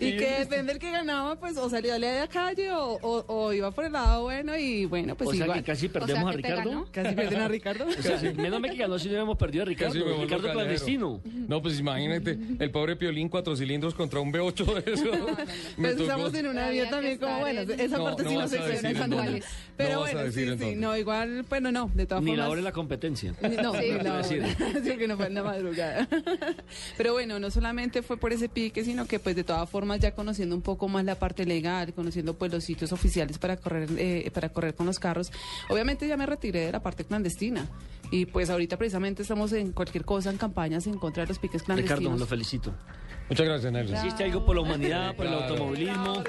y 0.00 0.16
que 0.16 0.30
depende 0.40 0.72
del 0.72 0.78
que 0.78 0.90
ganaba, 0.90 1.36
pues 1.36 1.56
o 1.56 1.68
salía 1.70 1.94
de 1.94 1.98
la 2.20 2.28
calle 2.28 2.70
o, 2.72 2.98
o, 3.02 3.24
o 3.26 3.52
iba 3.52 3.70
por 3.70 3.84
el 3.84 3.92
lado 3.92 4.22
bueno 4.22 4.56
y 4.56 4.84
bueno, 4.84 5.14
pues 5.16 5.30
o 5.30 5.32
sea 5.32 5.44
igual. 5.44 5.58
que 5.60 5.64
casi 5.64 5.88
perdemos 5.88 6.28
a 6.28 6.32
Ricardo. 6.32 6.86
Casi 6.92 7.14
pierden 7.14 7.40
a 7.40 7.48
Ricardo. 7.48 7.86
O 7.86 8.02
sea, 8.02 8.20
menos 8.34 8.60
mal 8.60 8.70
que 8.70 8.76
ganó 8.76 8.98
si 8.98 9.06
no 9.06 9.10
hubiéramos 9.12 9.38
perdido 9.38 9.64
a 9.64 9.66
Casi 9.66 9.74
Ricardo. 9.74 9.94
me 9.94 10.02
vuelvo 10.04 10.22
Ricardo 10.24 10.52
clandestino. 10.52 11.20
No, 11.24 11.62
pues 11.62 11.78
imagínate, 11.78 12.38
el 12.58 12.70
pobre 12.70 12.96
Piolín, 12.96 13.28
cuatro 13.28 13.56
cilindros 13.56 13.94
contra 13.94 14.20
un 14.20 14.32
V8 14.32 14.82
de 14.84 14.92
eso. 14.92 15.04
Me 15.76 15.88
Pues 15.88 15.92
tocó- 15.96 16.02
estamos 16.02 16.34
en 16.34 16.46
una 16.46 16.68
vida 16.70 16.90
también 16.90 17.18
como, 17.18 17.38
bueno, 17.40 17.60
esa 17.62 17.98
No, 17.98 18.04
parte 18.04 18.22
no 18.24 18.28
sí 18.30 18.36
no 18.36 18.48
se 18.48 18.58
a. 18.58 19.06
No 19.06 19.16
Pero 19.76 19.94
a 19.94 19.98
bueno, 19.98 20.30
sí, 20.32 20.46
sí, 20.58 20.74
no, 20.76 20.96
igual, 20.96 21.44
bueno, 21.48 21.72
no, 21.72 21.90
de 21.94 22.06
todas 22.06 22.22
Ni 22.22 22.30
formas. 22.30 22.44
la 22.46 22.50
hora 22.50 22.56
de 22.60 22.64
la 22.64 22.72
competencia. 22.72 23.34
Ni- 23.42 23.56
No, 23.56 23.72
Sí, 23.74 23.78
ni 23.90 24.08
a 24.08 24.12
hora. 24.14 24.24
Sí, 24.24 24.96
que 24.98 25.08
no 25.08 25.16
fue 25.16 25.26
en 25.26 25.34
la 25.34 25.42
madrugada. 25.42 26.01
Pero 26.96 27.12
bueno, 27.12 27.38
no 27.38 27.50
solamente 27.50 28.02
fue 28.02 28.16
por 28.16 28.32
ese 28.32 28.48
pique, 28.48 28.84
sino 28.84 29.06
que 29.06 29.18
pues 29.18 29.36
de 29.36 29.44
todas 29.44 29.68
formas 29.68 30.00
ya 30.00 30.14
conociendo 30.14 30.54
un 30.54 30.62
poco 30.62 30.88
más 30.88 31.04
la 31.04 31.16
parte 31.16 31.44
legal, 31.44 31.92
conociendo 31.94 32.34
pues 32.34 32.52
los 32.52 32.64
sitios 32.64 32.92
oficiales 32.92 33.38
para 33.38 33.56
correr, 33.56 33.88
eh, 33.96 34.30
para 34.32 34.48
correr 34.50 34.74
con 34.74 34.86
los 34.86 34.98
carros, 34.98 35.32
obviamente 35.68 36.06
ya 36.06 36.16
me 36.16 36.26
retiré 36.26 36.66
de 36.66 36.72
la 36.72 36.82
parte 36.82 37.04
clandestina. 37.04 37.68
Y 38.12 38.26
pues 38.26 38.48
ahorita 38.50 38.76
precisamente 38.76 39.22
estamos 39.22 39.52
en 39.52 39.72
cualquier 39.72 40.04
cosa, 40.04 40.30
en 40.30 40.36
campañas 40.36 40.86
en 40.86 40.98
contra 40.98 41.24
de 41.24 41.28
los 41.28 41.38
piques 41.40 41.64
clandestinos. 41.64 41.98
Ricardo, 41.98 42.18
lo 42.18 42.26
felicito. 42.26 42.72
Muchas 43.28 43.46
gracias, 43.46 43.72
Nelson. 43.72 43.96
Hiciste 43.96 44.24
algo 44.24 44.44
por 44.44 44.54
la 44.54 44.62
humanidad, 44.62 45.16
por 45.16 45.24
el 45.26 45.32
Claro. 45.32 45.46
automovilismo. 45.54 46.22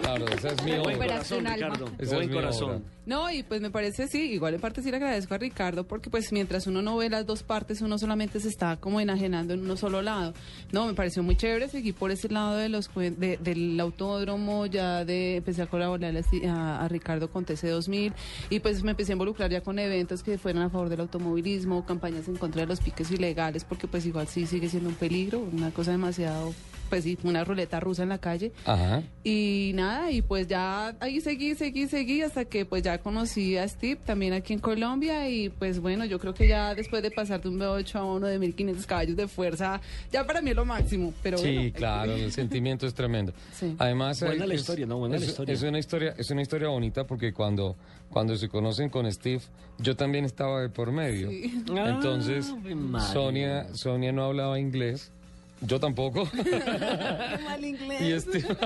Claro, 0.00 0.26
esa 0.28 0.48
es 0.48 0.62
mi 0.64 0.78
buen 0.78 0.96
corazón, 0.96 1.44
Ricardo. 1.44 1.84
Esa 1.98 2.16
buen 2.16 2.30
corazón. 2.32 2.70
obra. 2.70 2.80
No, 3.04 3.30
y 3.30 3.42
pues 3.42 3.60
me 3.60 3.70
parece 3.70 4.06
sí, 4.06 4.32
igual 4.32 4.54
en 4.54 4.60
parte 4.60 4.82
sí 4.82 4.90
le 4.90 4.96
agradezco 4.98 5.34
a 5.34 5.38
Ricardo 5.38 5.86
porque 5.86 6.08
pues 6.10 6.30
mientras 6.32 6.66
uno 6.66 6.80
no 6.82 6.96
ve 6.96 7.10
las 7.10 7.26
dos 7.26 7.42
partes, 7.42 7.80
uno 7.82 7.98
solamente 7.98 8.38
se 8.40 8.48
está 8.48 8.76
como 8.76 9.00
enajenando 9.00 9.52
en 9.54 9.60
uno 9.60 9.76
solo 9.76 10.00
lado. 10.02 10.32
No, 10.72 10.86
me 10.86 10.94
pareció 10.94 11.22
muy 11.22 11.36
chévere, 11.36 11.68
seguí 11.68 11.92
por 11.92 12.10
ese 12.10 12.28
lado 12.28 12.56
de 12.56 12.68
los 12.68 12.88
de- 12.94 13.38
del 13.42 13.78
autódromo, 13.80 14.66
ya 14.66 15.04
de 15.04 15.36
empecé 15.36 15.62
a 15.62 15.66
colaborar 15.66 16.14
a, 16.46 16.84
a 16.84 16.88
Ricardo 16.88 17.30
con 17.30 17.44
TC2000 17.44 18.12
y 18.50 18.60
pues 18.60 18.82
me 18.82 18.92
empecé 18.92 19.12
a 19.12 19.14
involucrar 19.14 19.50
ya 19.50 19.62
con 19.62 19.78
eventos 19.78 20.22
que 20.22 20.38
fueran 20.38 20.62
a 20.62 20.70
favor 20.70 20.88
del 20.88 21.00
automovilismo, 21.18 21.84
campañas 21.84 22.28
en 22.28 22.36
contra 22.36 22.62
de 22.62 22.66
los 22.66 22.80
piques 22.80 23.10
ilegales 23.10 23.64
porque 23.64 23.88
pues 23.88 24.06
igual 24.06 24.28
sí 24.28 24.46
sigue 24.46 24.68
siendo 24.68 24.88
un 24.88 24.94
peligro, 24.94 25.40
una 25.40 25.70
cosa 25.70 25.90
demasiado, 25.90 26.54
pues 26.88 27.04
sí, 27.04 27.18
una 27.22 27.44
ruleta 27.44 27.80
rusa 27.80 28.02
en 28.02 28.08
la 28.08 28.18
calle. 28.18 28.52
Ajá. 28.64 29.02
Y 29.24 29.72
nada, 29.74 30.10
y 30.10 30.22
pues 30.22 30.46
ya 30.46 30.94
ahí 31.00 31.20
seguí, 31.20 31.54
seguí, 31.54 31.86
seguí 31.86 32.22
hasta 32.22 32.44
que 32.46 32.64
pues 32.64 32.82
ya 32.82 32.98
conocí 32.98 33.56
a 33.56 33.68
Steve 33.68 34.00
también 34.04 34.32
aquí 34.32 34.52
en 34.54 34.58
Colombia 34.60 35.28
y 35.28 35.48
pues 35.50 35.80
bueno, 35.80 36.04
yo 36.04 36.18
creo 36.18 36.34
que 36.34 36.48
ya 36.48 36.74
después 36.74 37.02
de 37.02 37.10
pasar 37.10 37.42
de 37.42 37.48
un 37.48 37.58
V8 37.58 37.94
a 37.96 38.04
uno 38.04 38.26
de 38.26 38.38
1500 38.38 38.86
caballos 38.86 39.16
de 39.16 39.28
fuerza, 39.28 39.80
ya 40.10 40.26
para 40.26 40.40
mí 40.40 40.50
es 40.50 40.56
lo 40.56 40.64
máximo, 40.64 41.12
pero 41.22 41.38
Sí, 41.38 41.54
bueno. 41.54 41.72
claro, 41.74 42.12
el 42.14 42.32
sentimiento 42.32 42.86
es 42.86 42.94
tremendo. 42.94 43.32
Sí. 43.52 43.74
Además, 43.78 44.20
Buena 44.20 44.44
eh, 44.44 44.48
la 44.48 44.54
es- 44.54 44.60
historia, 44.60 44.86
¿no? 44.86 44.98
Buena 44.98 45.18
la 45.18 45.24
historia. 45.24 45.54
Es 45.54 45.62
una 45.62 45.78
historia, 45.78 46.14
es 46.16 46.30
una 46.30 46.42
historia 46.42 46.68
bonita 46.68 47.04
porque 47.06 47.32
cuando, 47.32 47.76
cuando 48.10 48.36
se 48.36 48.48
conocen 48.48 48.88
con 48.88 49.10
Steve, 49.12 49.42
yo 49.78 49.94
también 49.96 50.24
estaba 50.24 50.60
de 50.62 50.68
por 50.70 50.90
medio. 50.92 51.28
Sí. 51.30 51.62
Entonces, 51.68 52.50
Ave 52.50 52.74
María. 52.74 53.08
Sonia, 53.12 53.66
Sonia 53.74 54.12
no 54.12 54.24
hablaba 54.24 54.58
inglés, 54.58 55.12
yo 55.60 55.80
tampoco. 55.80 56.28
Qué 56.30 57.38
mal 57.44 57.64
inglés. 57.64 58.00
y 58.02 58.20
Steve, 58.20 58.56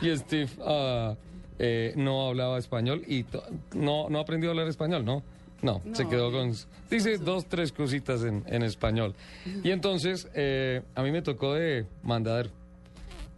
y 0.02 0.16
Steve 0.16 0.48
ah, 0.64 1.14
eh, 1.58 1.92
no 1.96 2.28
hablaba 2.28 2.58
español 2.58 3.02
y 3.06 3.24
no, 3.74 4.08
no 4.08 4.18
aprendió 4.20 4.50
a 4.50 4.52
hablar 4.52 4.68
español, 4.68 5.04
¿no? 5.04 5.22
No, 5.62 5.80
se 5.94 6.06
quedó 6.06 6.30
con... 6.30 6.52
Dice 6.90 7.16
dos, 7.16 7.46
tres 7.46 7.72
cositas 7.72 8.22
en, 8.24 8.44
en 8.46 8.62
español. 8.62 9.14
Y 9.64 9.70
entonces, 9.70 10.28
eh, 10.34 10.82
a 10.94 11.02
mí 11.02 11.10
me 11.10 11.22
tocó 11.22 11.54
de 11.54 11.86
mandar... 12.02 12.50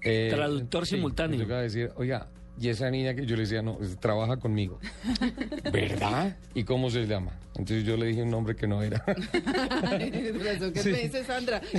eh, 0.02 0.28
Traductor 0.28 0.84
sí, 0.84 0.96
simultáneo. 0.96 1.38
Me 1.38 1.44
tocaba 1.44 1.62
decir, 1.62 1.92
oiga, 1.96 2.26
y 2.60 2.68
esa 2.68 2.90
niña 2.90 3.14
que 3.14 3.24
yo 3.26 3.36
le 3.36 3.42
decía, 3.42 3.62
no, 3.62 3.78
trabaja 4.00 4.36
conmigo. 4.38 4.78
¿Verdad? 5.72 6.36
¿Y 6.54 6.64
cómo 6.64 6.90
se 6.90 7.06
llama? 7.06 7.32
Entonces 7.56 7.84
yo 7.84 7.96
le 7.96 8.06
dije 8.06 8.22
un 8.22 8.30
nombre 8.30 8.56
que 8.56 8.66
no 8.66 8.82
era. 8.82 9.04
Razón 9.06 10.72
que 10.72 10.80
Sí. 10.80 10.90
me 10.90 10.98
dice 10.98 11.24
Sandra. 11.24 11.60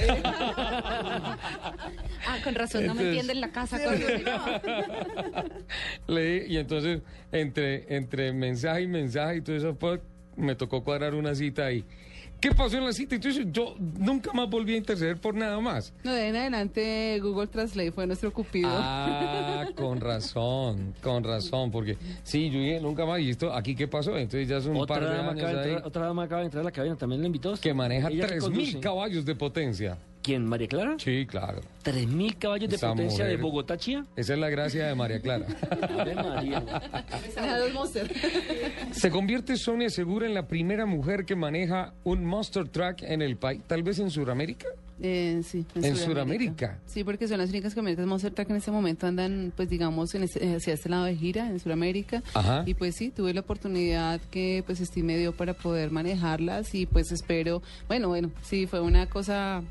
Ah, 2.28 2.38
con 2.44 2.54
razón, 2.54 2.86
no 2.86 2.94
me 2.94 3.04
entienden 3.08 3.42
la 3.42 3.52
casa. 3.52 3.80
con- 3.84 3.98
Leí, 6.08 6.46
y 6.48 6.58
entonces, 6.58 7.02
entre, 7.32 7.96
entre 7.96 8.34
mensaje 8.34 8.82
y 8.84 8.88
mensaje 8.88 9.38
y 9.38 9.42
todo 9.42 9.56
eso, 9.56 9.76
pues, 9.76 10.00
me 10.36 10.56
tocó 10.56 10.84
cuadrar 10.84 11.16
una 11.16 11.34
cita 11.36 11.72
y. 11.72 11.86
¿Qué 12.40 12.52
pasó 12.52 12.78
en 12.78 12.86
la 12.86 12.94
cita? 12.94 13.16
Entonces, 13.16 13.46
yo 13.52 13.76
nunca 13.98 14.32
más 14.32 14.50
volví 14.50 14.74
a 14.74 14.78
interceder 14.78 15.18
por 15.20 15.36
nada 15.36 15.60
más. 15.60 15.94
No, 16.04 16.14
de 16.14 16.30
en 16.30 16.36
adelante 16.38 17.20
Google 17.22 17.48
Translate 17.48 17.92
fue 17.92 18.08
nuestro 18.08 18.32
cupido. 18.32 18.70
Ah, 18.72 19.68
con 19.76 20.00
razón, 20.00 20.94
con 21.04 21.24
razón, 21.24 21.70
porque 21.70 21.98
sí, 22.24 22.50
yo 22.50 22.60
dije 22.60 22.80
nunca 22.80 23.06
más, 23.06 23.20
y 23.20 23.32
esto, 23.32 23.54
¿aquí 23.54 23.76
qué 23.76 23.88
pasó? 23.88 24.18
Entonces 24.18 24.48
ya 24.48 24.62
son 24.62 24.72
un 24.72 24.78
Otra 24.84 24.96
par 24.96 25.10
de 25.10 25.16
dama, 25.18 25.32
años 25.32 25.44
acaba 25.44 25.54
de 25.54 25.60
ahí 25.60 25.70
entrar, 25.74 25.88
otra 25.88 26.06
dama 26.06 26.24
acaba 26.24 26.40
de 26.42 26.46
entrar 26.46 26.62
a 26.62 26.64
la 26.66 26.72
cabina, 26.72 26.96
también 26.96 27.22
la 27.22 27.28
invitó. 27.28 27.54
que 27.56 27.74
maneja 27.74 28.08
Ella 28.10 28.28
que 28.28 28.36
3.000 28.38 28.40
conduce. 28.42 28.80
caballos 28.80 29.26
de 29.26 29.36
potencia. 29.36 29.98
¿Quién, 30.22 30.46
María 30.46 30.68
Clara? 30.68 30.96
Sí, 31.00 31.26
claro. 31.26 31.62
3.000 31.84 32.38
caballos 32.38 32.70
de 32.70 32.76
Esa 32.76 32.90
potencia 32.90 33.24
de. 33.26 33.38
Bogotá, 33.38 33.78
Chía. 33.78 34.06
Esa 34.18 34.34
es 34.34 34.40
la 34.40 34.50
gracia 34.50 34.86
de 34.88 34.94
María 34.96 35.22
Clara. 35.22 35.46
Ave 35.98 36.14
María. 36.16 36.64
Se 38.92 39.10
convierte 39.10 39.56
Sonia 39.58 39.90
Segura 39.90 40.26
en 40.28 40.34
la 40.34 40.48
primera 40.48 40.86
mujer 40.86 41.26
que 41.26 41.36
maneja 41.36 41.94
un 42.04 42.26
Monster 42.26 42.68
Truck 42.68 43.02
en 43.04 43.22
el 43.22 43.38
país, 43.38 43.62
tal 43.68 43.84
vez 43.84 44.00
en 44.00 44.10
Sudamérica. 44.10 44.68
Eh, 45.02 45.40
sí, 45.46 45.66
En 45.76 45.96
Sudamérica. 45.96 46.78
Sí, 46.86 47.06
porque 47.06 47.26
son 47.30 47.38
las 47.38 47.50
únicas 47.52 47.74
camionetas 47.74 48.06
Monster 48.06 48.34
Truck 48.34 48.48
que 48.48 48.54
en 48.54 48.58
este 48.58 48.72
momento 48.72 49.08
andan, 49.08 49.54
pues 49.56 49.70
digamos, 49.70 50.14
en 50.16 50.24
ese- 50.24 50.44
eh, 50.46 50.56
hacia 50.58 50.74
este 50.74 50.90
lado 50.90 51.06
de 51.06 51.16
gira, 51.16 51.48
en 51.48 51.58
Sudamérica. 51.62 52.22
Ajá. 52.34 52.64
Y 52.66 52.74
pues 52.74 52.96
sí, 52.96 53.10
tuve 53.10 53.34
la 53.34 53.40
oportunidad 53.40 54.20
que 54.30 54.62
pues 54.66 54.80
Steve 54.80 55.08
me 55.08 55.18
dio 55.18 55.32
para 55.32 55.54
poder 55.54 55.92
manejarlas 55.92 56.76
y 56.76 56.86
pues 56.86 57.14
espero, 57.14 57.62
bueno, 57.88 58.10
bueno, 58.10 58.30
sí, 58.42 58.68
fue 58.68 58.82
una 58.82 59.06
cosa... 59.06 59.64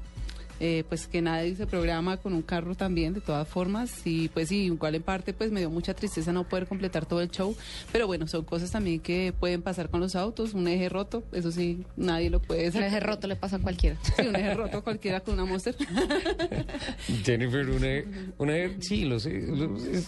eh, 0.61 0.85
pues 0.89 1.07
que 1.07 1.23
nadie 1.23 1.55
se 1.57 1.67
programa 1.67 2.17
con 2.17 2.33
un 2.35 2.43
carro 2.43 2.75
también, 2.75 3.15
de 3.15 3.21
todas 3.21 3.47
formas, 3.49 4.05
y 4.05 4.29
pues 4.29 4.49
sí, 4.49 4.65
igual 4.65 4.95
en 4.95 5.03
parte 5.03 5.33
pues 5.33 5.51
me 5.53 5.61
dio 5.61 5.71
mucha 5.71 5.95
tristeza 5.95 6.33
no 6.33 6.49
poder 6.49 6.67
completar 6.67 7.07
todo 7.07 7.21
el 7.21 7.31
show, 7.31 7.57
pero 7.93 8.07
bueno, 8.07 8.27
son 8.27 8.45
cosas 8.45 8.71
también 8.71 9.01
que 9.01 9.33
pueden 9.39 9.63
pasar 9.63 9.89
con 9.91 10.01
los 10.01 10.17
autos, 10.17 10.55
un 10.55 10.67
eje 10.69 10.89
roto, 10.89 11.23
eso 11.33 11.53
sí, 11.53 11.85
nadie 11.97 12.31
lo 12.31 12.41
puede 12.41 12.69
Un 12.71 12.83
eje 12.83 13.01
roto 13.01 13.27
le 13.29 13.37
pasa 13.37 13.57
a 13.57 13.59
cualquiera. 13.61 13.97
Sí, 14.03 14.27
un 14.27 14.37
eje 14.37 14.55
roto 14.55 14.83
cualquiera 14.83 15.21
con 15.21 15.35
una 15.35 15.45
Monster. 15.45 15.77
Jennifer, 17.25 17.69
una, 17.71 18.03
una- 18.39 18.81
sí, 18.81 19.05
los, 19.05 19.27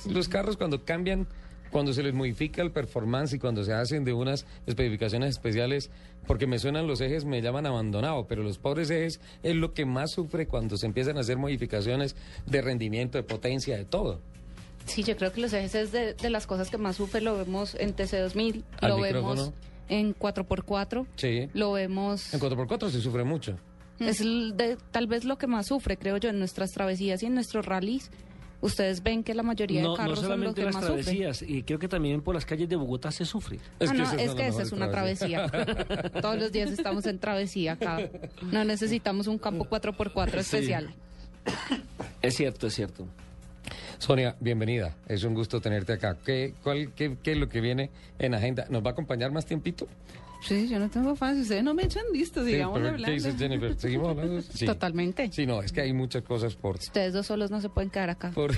los 0.06 0.28
carros 0.28 0.56
cuando 0.56 0.84
cambian, 0.84 1.26
cuando 1.70 1.92
se 1.92 2.02
les 2.02 2.14
modifica 2.14 2.62
el 2.62 2.70
performance 2.72 3.32
y 3.34 3.38
cuando 3.38 3.64
se 3.64 3.72
hacen 3.72 4.04
de 4.04 4.12
unas 4.12 4.46
especificaciones 4.66 5.30
especiales, 5.30 5.90
porque 6.26 6.46
me 6.46 6.58
suenan 6.58 6.86
los 6.86 7.00
ejes, 7.00 7.24
me 7.24 7.40
llaman 7.42 7.66
abandonado, 7.66 8.26
pero 8.26 8.42
los 8.42 8.58
pobres 8.58 8.90
ejes 8.90 9.20
es 9.42 9.54
lo 9.56 9.72
que 9.72 9.84
más 9.86 10.12
sufre 10.12 10.46
cuando 10.46 10.76
se 10.76 10.86
empiezan 10.86 11.16
a 11.16 11.20
hacer 11.20 11.36
modificaciones 11.38 12.16
de 12.46 12.60
rendimiento, 12.62 13.18
de 13.18 13.24
potencia, 13.24 13.76
de 13.76 13.84
todo. 13.84 14.20
Sí, 14.86 15.02
yo 15.04 15.16
creo 15.16 15.32
que 15.32 15.40
los 15.40 15.52
ejes 15.52 15.74
es 15.74 15.92
de, 15.92 16.14
de 16.14 16.30
las 16.30 16.46
cosas 16.46 16.70
que 16.70 16.78
más 16.78 16.96
sufre. 16.96 17.20
Lo 17.20 17.36
vemos 17.36 17.74
en 17.76 17.94
TC2000, 17.94 18.64
Al 18.80 18.90
lo 18.90 18.98
micrófono. 18.98 19.34
vemos 19.34 19.52
en 19.88 20.14
4x4, 20.14 21.06
Sí. 21.16 21.48
lo 21.54 21.72
vemos... 21.72 22.32
En 22.34 22.40
4x4 22.40 22.90
se 22.90 23.00
sufre 23.00 23.24
mucho. 23.24 23.56
Es 23.98 24.18
de- 24.20 24.78
tal 24.90 25.06
vez 25.06 25.24
lo 25.24 25.36
que 25.36 25.46
más 25.46 25.66
sufre, 25.66 25.96
creo 25.98 26.16
yo, 26.16 26.30
en 26.30 26.38
nuestras 26.38 26.72
travesías 26.72 27.22
y 27.22 27.26
en 27.26 27.34
nuestros 27.34 27.66
rallies. 27.66 28.10
Ustedes 28.62 29.02
ven 29.02 29.24
que 29.24 29.32
la 29.34 29.42
mayoría 29.42 29.80
No, 29.82 29.92
de 29.92 29.92
no 29.92 29.96
carros 29.96 30.20
son 30.20 30.40
los 30.42 30.54
que 30.54 30.64
las 30.64 30.74
más 30.74 30.84
sufren. 30.84 31.02
travesías, 31.04 31.42
y 31.42 31.62
creo 31.62 31.78
que 31.78 31.88
también 31.88 32.20
por 32.20 32.34
las 32.34 32.44
calles 32.44 32.68
de 32.68 32.76
Bogotá 32.76 33.10
se 33.10 33.24
sufre. 33.24 33.58
ah, 33.80 33.92
no, 33.94 34.04
es 34.12 34.34
que 34.34 34.46
esa 34.48 34.62
es 34.62 34.72
una 34.72 34.90
travesía. 34.90 35.46
Todos 36.20 36.36
los 36.38 36.52
días 36.52 36.70
estamos 36.70 37.06
en 37.06 37.18
travesía 37.18 37.72
acá. 37.72 37.98
No 38.52 38.62
necesitamos 38.64 39.26
un 39.28 39.38
campo 39.38 39.64
4x4 39.64 40.30
Sí. 40.32 40.38
especial. 40.38 40.94
Es 42.20 42.36
cierto, 42.36 42.66
es 42.66 42.74
cierto. 42.74 43.06
Sonia, 43.98 44.36
bienvenida. 44.40 44.94
Es 45.08 45.24
un 45.24 45.34
gusto 45.34 45.60
tenerte 45.60 45.92
acá. 45.94 46.16
¿Qué, 46.24 46.54
cuál, 46.62 46.92
qué, 46.94 47.16
qué 47.22 47.32
es 47.32 47.38
lo 47.38 47.48
que 47.48 47.60
viene 47.60 47.90
en 48.18 48.34
agenda? 48.34 48.66
¿Nos 48.70 48.82
va 48.84 48.88
a 48.88 48.92
acompañar 48.92 49.30
más 49.30 49.46
tiempito? 49.46 49.86
Sí, 50.42 50.68
yo 50.68 50.78
no 50.78 50.88
tengo 50.88 51.14
fans, 51.16 51.40
ustedes 51.40 51.62
no 51.62 51.74
me 51.74 51.84
echan 51.84 52.04
listos, 52.12 52.44
Sí, 52.46 52.52
digamos, 52.52 52.80
pero. 52.80 52.96
¿Qué 52.96 53.10
dices, 53.12 53.36
Jennifer? 53.36 53.76
¿Seguimos 53.76 54.08
hablando? 54.08 54.40
Sí. 54.54 54.66
Totalmente. 54.66 55.30
Sí, 55.32 55.46
no, 55.46 55.62
es 55.62 55.72
que 55.72 55.80
hay 55.82 55.92
muchas 55.92 56.22
cosas 56.22 56.56
por... 56.56 56.76
Ustedes 56.76 57.12
dos 57.12 57.26
solos 57.26 57.50
no 57.50 57.60
se 57.60 57.68
pueden 57.68 57.90
quedar 57.90 58.10
acá. 58.10 58.30
por 58.30 58.52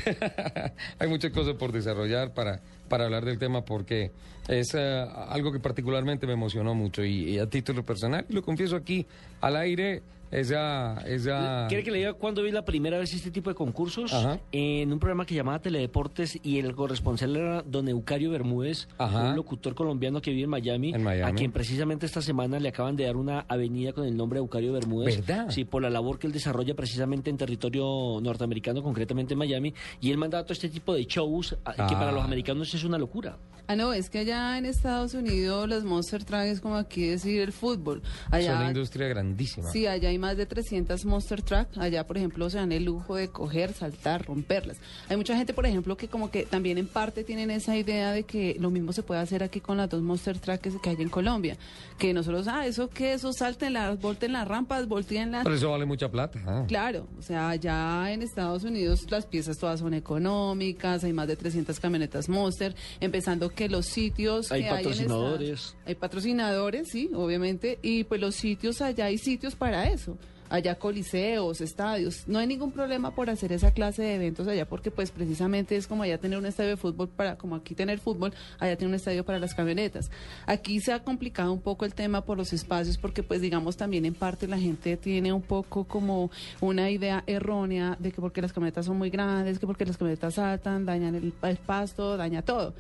hay 0.99 1.09
muchas 1.09 1.33
cosas 1.33 1.55
por 1.55 1.72
desarrollar 1.72 2.33
para 2.35 2.61
para 2.89 3.05
hablar 3.05 3.24
del 3.24 3.39
tema 3.39 3.64
porque 3.64 4.11
es 4.49 4.74
eh, 4.74 5.07
algo 5.28 5.51
que 5.51 5.61
particularmente 5.61 6.26
me 6.26 6.35
emocionó 6.35 6.74
mucho 6.74 7.03
y, 7.03 7.30
y 7.30 7.39
a 7.39 7.47
título 7.47 7.87
personal, 7.87 8.26
y 8.28 8.35
lo 8.35 8.43
confieso 8.43 8.76
aquí 8.76 9.07
al 9.41 9.57
aire, 9.57 10.03
esa... 10.33 10.97
esa... 11.07 11.66
¿Quiere 11.68 11.85
que 11.85 11.91
le 11.91 11.99
diga 11.99 12.14
cuándo 12.14 12.43
vi 12.43 12.51
la 12.51 12.64
primera 12.64 12.99
vez 12.99 13.12
este 13.14 13.30
tipo 13.30 13.51
de 13.51 13.55
concursos? 13.55 14.12
En 14.51 14.93
un 14.93 14.99
programa 14.99 15.24
que 15.26 15.35
llamaba 15.35 15.61
Teledeportes 15.61 16.39
y 16.43 16.59
el 16.59 16.74
corresponsal 16.74 17.37
era 17.37 17.62
don 17.62 17.87
Eucario 17.89 18.30
Bermúdez, 18.30 18.89
Ajá. 18.99 19.30
un 19.30 19.37
locutor 19.37 19.74
colombiano 19.74 20.20
que 20.20 20.30
vive 20.30 20.45
en 20.45 20.51
Miami, 20.51 20.95
En 20.95 21.03
Miami. 21.03 21.30
a 21.30 21.35
quien 21.35 21.53
precisamente 21.53 22.07
esta 22.07 22.22
semana 22.22 22.59
le 22.59 22.70
acaban 22.70 22.97
de 22.97 23.05
dar 23.05 23.16
una 23.16 23.41
avenida 23.49 23.93
con 23.93 24.05
el 24.07 24.16
nombre 24.16 24.39
de 24.39 24.43
Eucario 24.43 24.72
Bermúdez. 24.72 25.24
¿Verdad? 25.26 25.51
Sí, 25.51 25.64
por 25.64 25.83
la 25.83 25.91
labor 25.91 26.18
que 26.18 26.26
él 26.26 26.33
desarrolla 26.33 26.74
precisamente 26.74 27.30
en 27.30 27.37
territorio 27.37 28.18
norteamericano, 28.20 28.83
concretamente 28.83 29.35
en 29.35 29.39
Miami, 29.39 29.74
y 30.01 30.11
él 30.11 30.16
manda 30.18 30.43
todo 30.43 30.53
este 30.55 30.68
tipo 30.68 30.95
de 30.95 31.05
shows 31.05 31.51
que 31.51 31.57
Ah. 31.83 31.87
para 31.99 32.11
los 32.12 32.24
americanos 32.24 32.72
es 32.74 32.85
una 32.85 32.99
locura. 32.99 33.37
Ah, 33.68 33.76
no, 33.76 33.93
es 33.93 34.11
que 34.11 34.18
allá 34.20 34.59
en 34.59 34.66
Estados 34.66 35.14
Unidos 35.14 35.68
los 35.68 35.85
Monster 35.85 36.24
Truck 36.24 36.41
es 36.43 36.61
como 36.61 36.74
aquí 36.76 37.07
decir 37.07 37.41
el 37.41 37.53
fútbol. 37.53 38.03
Allá, 38.30 38.53
Es 38.55 38.59
una 38.59 38.68
industria 38.68 39.07
grandísima. 39.07 39.68
Sí, 39.70 39.87
allá 39.87 40.09
hay 40.09 40.18
más 40.22 40.36
de 40.36 40.46
300 40.46 41.04
Monster 41.04 41.42
Truck. 41.42 41.66
Allá, 41.76 42.06
por 42.06 42.16
ejemplo, 42.16 42.48
se 42.48 42.56
dan 42.58 42.72
el 42.72 42.84
lujo 42.84 43.16
de 43.16 43.28
coger, 43.28 43.72
saltar, 43.74 44.24
romperlas. 44.24 44.78
Hay 45.08 45.16
mucha 45.16 45.36
gente, 45.36 45.52
por 45.52 45.66
ejemplo, 45.66 45.96
que 45.96 46.08
como 46.08 46.30
que 46.30 46.44
también 46.46 46.78
en 46.78 46.86
parte 46.86 47.24
tienen 47.24 47.50
esa 47.50 47.76
idea 47.76 48.12
de 48.12 48.22
que 48.22 48.56
lo 48.60 48.70
mismo 48.70 48.92
se 48.92 49.02
puede 49.02 49.20
hacer 49.20 49.42
aquí 49.42 49.60
con 49.60 49.76
las 49.76 49.90
dos 49.90 50.00
Monster 50.00 50.38
Truck 50.38 50.60
que, 50.60 50.70
que 50.80 50.90
hay 50.90 50.96
en 51.00 51.08
Colombia. 51.08 51.56
Que 51.98 52.14
nosotros, 52.14 52.46
ah, 52.48 52.66
eso 52.66 52.88
que 52.88 53.12
eso 53.12 53.32
salten 53.32 53.72
las, 53.74 54.00
volten 54.00 54.32
las 54.32 54.46
rampas, 54.48 54.86
volteen 54.88 55.32
las... 55.32 55.42
Pero 55.44 55.56
eso 55.56 55.70
vale 55.70 55.84
mucha 55.84 56.08
plata. 56.10 56.40
ah. 56.46 56.64
Claro, 56.68 57.06
o 57.18 57.22
sea, 57.22 57.48
allá 57.50 58.10
en 58.12 58.22
Estados 58.22 58.64
Unidos 58.64 59.10
las 59.10 59.26
piezas 59.26 59.58
todas 59.58 59.80
son 59.80 59.92
económicas, 59.92 61.04
hay 61.04 61.12
más 61.12 61.28
de 61.28 61.36
300 61.36 61.78
camionetas 61.80 62.28
Monster, 62.28 62.74
empezando 63.00 63.48
que 63.50 63.68
los 63.68 63.86
sitios 63.86 64.50
Hay 64.52 64.62
que 64.62 64.68
hay 64.68 64.70
en 64.72 64.76
patrocinadores. 64.84 65.50
esta- 65.60 65.78
hay 65.86 65.94
patrocinadores, 65.96 66.88
sí, 66.88 67.10
obviamente, 67.14 67.78
y 67.82 68.04
pues 68.04 68.20
los 68.20 68.34
sitios 68.36 68.80
allá 68.80 69.06
hay 69.06 69.18
sitios 69.18 69.54
para 69.56 69.88
eso. 69.90 70.11
Allá 70.48 70.74
coliseos, 70.74 71.62
estadios, 71.62 72.24
no 72.26 72.38
hay 72.38 72.46
ningún 72.46 72.72
problema 72.72 73.14
por 73.14 73.30
hacer 73.30 73.52
esa 73.52 73.70
clase 73.70 74.02
de 74.02 74.16
eventos 74.16 74.46
allá 74.46 74.66
porque 74.66 74.90
pues 74.90 75.10
precisamente 75.10 75.76
es 75.76 75.86
como 75.86 76.02
allá 76.02 76.18
tener 76.18 76.38
un 76.38 76.44
estadio 76.44 76.68
de 76.68 76.76
fútbol 76.76 77.08
para 77.08 77.38
como 77.38 77.56
aquí 77.56 77.74
tener 77.74 77.98
fútbol, 78.00 78.34
allá 78.58 78.76
tener 78.76 78.90
un 78.90 78.94
estadio 78.94 79.24
para 79.24 79.38
las 79.38 79.54
camionetas. 79.54 80.10
Aquí 80.44 80.78
se 80.80 80.92
ha 80.92 81.02
complicado 81.02 81.54
un 81.54 81.62
poco 81.62 81.86
el 81.86 81.94
tema 81.94 82.26
por 82.26 82.36
los 82.36 82.52
espacios 82.52 82.98
porque 82.98 83.22
pues 83.22 83.40
digamos 83.40 83.78
también 83.78 84.04
en 84.04 84.12
parte 84.12 84.46
la 84.46 84.58
gente 84.58 84.98
tiene 84.98 85.32
un 85.32 85.40
poco 85.40 85.84
como 85.84 86.30
una 86.60 86.90
idea 86.90 87.24
errónea 87.26 87.96
de 87.98 88.12
que 88.12 88.20
porque 88.20 88.42
las 88.42 88.52
camionetas 88.52 88.84
son 88.84 88.98
muy 88.98 89.08
grandes, 89.08 89.58
que 89.58 89.66
porque 89.66 89.86
las 89.86 89.96
camionetas 89.96 90.34
saltan, 90.34 90.84
dañan 90.84 91.14
el, 91.14 91.32
el 91.42 91.56
pasto, 91.56 92.18
daña 92.18 92.42
todo. 92.42 92.74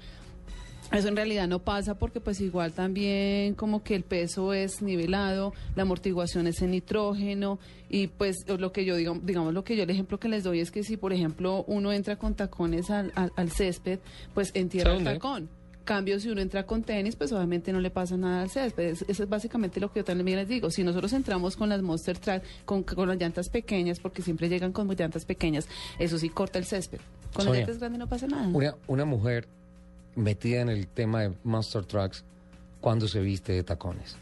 Eso 0.92 1.08
en 1.08 1.16
realidad 1.16 1.48
no 1.48 1.58
pasa 1.60 1.94
porque 1.94 2.20
pues 2.20 2.40
igual 2.40 2.72
también 2.72 3.54
como 3.54 3.82
que 3.82 3.94
el 3.94 4.02
peso 4.02 4.52
es 4.52 4.82
nivelado, 4.82 5.54
la 5.74 5.82
amortiguación 5.82 6.46
es 6.46 6.60
en 6.62 6.72
nitrógeno 6.72 7.58
y 7.88 8.08
pues 8.08 8.36
lo 8.46 8.72
que 8.72 8.84
yo 8.84 8.96
digo, 8.96 9.18
digamos 9.22 9.54
lo 9.54 9.64
que 9.64 9.74
yo 9.76 9.82
el 9.84 9.90
ejemplo 9.90 10.18
que 10.20 10.28
les 10.28 10.44
doy 10.44 10.60
es 10.60 10.70
que 10.70 10.82
si 10.84 10.96
por 10.96 11.12
ejemplo 11.12 11.64
uno 11.66 11.92
entra 11.92 12.16
con 12.16 12.34
tacones 12.34 12.90
al, 12.90 13.10
al- 13.14 13.32
al 13.36 13.50
césped, 13.50 14.00
pues 14.34 14.50
entierra 14.54 14.92
el 14.92 14.98
tacón. 15.14 15.48
Cambio, 15.84 16.20
si 16.20 16.28
uno 16.28 16.40
entra 16.40 16.64
con 16.64 16.84
tenis, 16.84 17.16
pues 17.16 17.32
obviamente 17.32 17.72
no 17.72 17.80
le 17.80 17.90
pasa 17.90 18.16
nada 18.16 18.42
al 18.42 18.50
césped. 18.50 18.84
Es- 18.84 19.04
Eso 19.08 19.24
es 19.24 19.28
básicamente 19.28 19.80
lo 19.80 19.90
que 19.90 19.98
yo 20.00 20.04
también 20.04 20.38
les 20.38 20.46
digo. 20.46 20.70
Si 20.70 20.84
nosotros 20.84 21.12
entramos 21.12 21.56
con 21.56 21.68
las 21.70 21.82
Monster 21.82 22.16
Track, 22.18 22.44
con, 22.64 22.84
con 22.84 23.08
las 23.08 23.18
llantas 23.18 23.48
pequeñas, 23.48 23.98
porque 23.98 24.22
siempre 24.22 24.48
llegan 24.48 24.70
con 24.72 24.86
llantas 24.94 25.24
pequeñas, 25.24 25.66
eso 25.98 26.18
sí 26.18 26.28
corta 26.28 26.60
el 26.60 26.66
césped. 26.66 27.00
Con 27.34 27.46
las 27.46 27.54
llantas 27.60 27.78
grandes 27.78 27.98
no 27.98 28.06
pasa 28.08 28.28
nada. 28.28 28.46
Una, 28.46 28.76
una 28.86 29.04
mujer 29.04 29.48
metida 30.14 30.60
en 30.60 30.68
el 30.68 30.86
tema 30.86 31.22
de 31.22 31.32
Monster 31.44 31.84
Trucks 31.84 32.24
cuando 32.80 33.08
se 33.08 33.20
viste 33.20 33.52
de 33.52 33.62
tacones. 33.62 34.16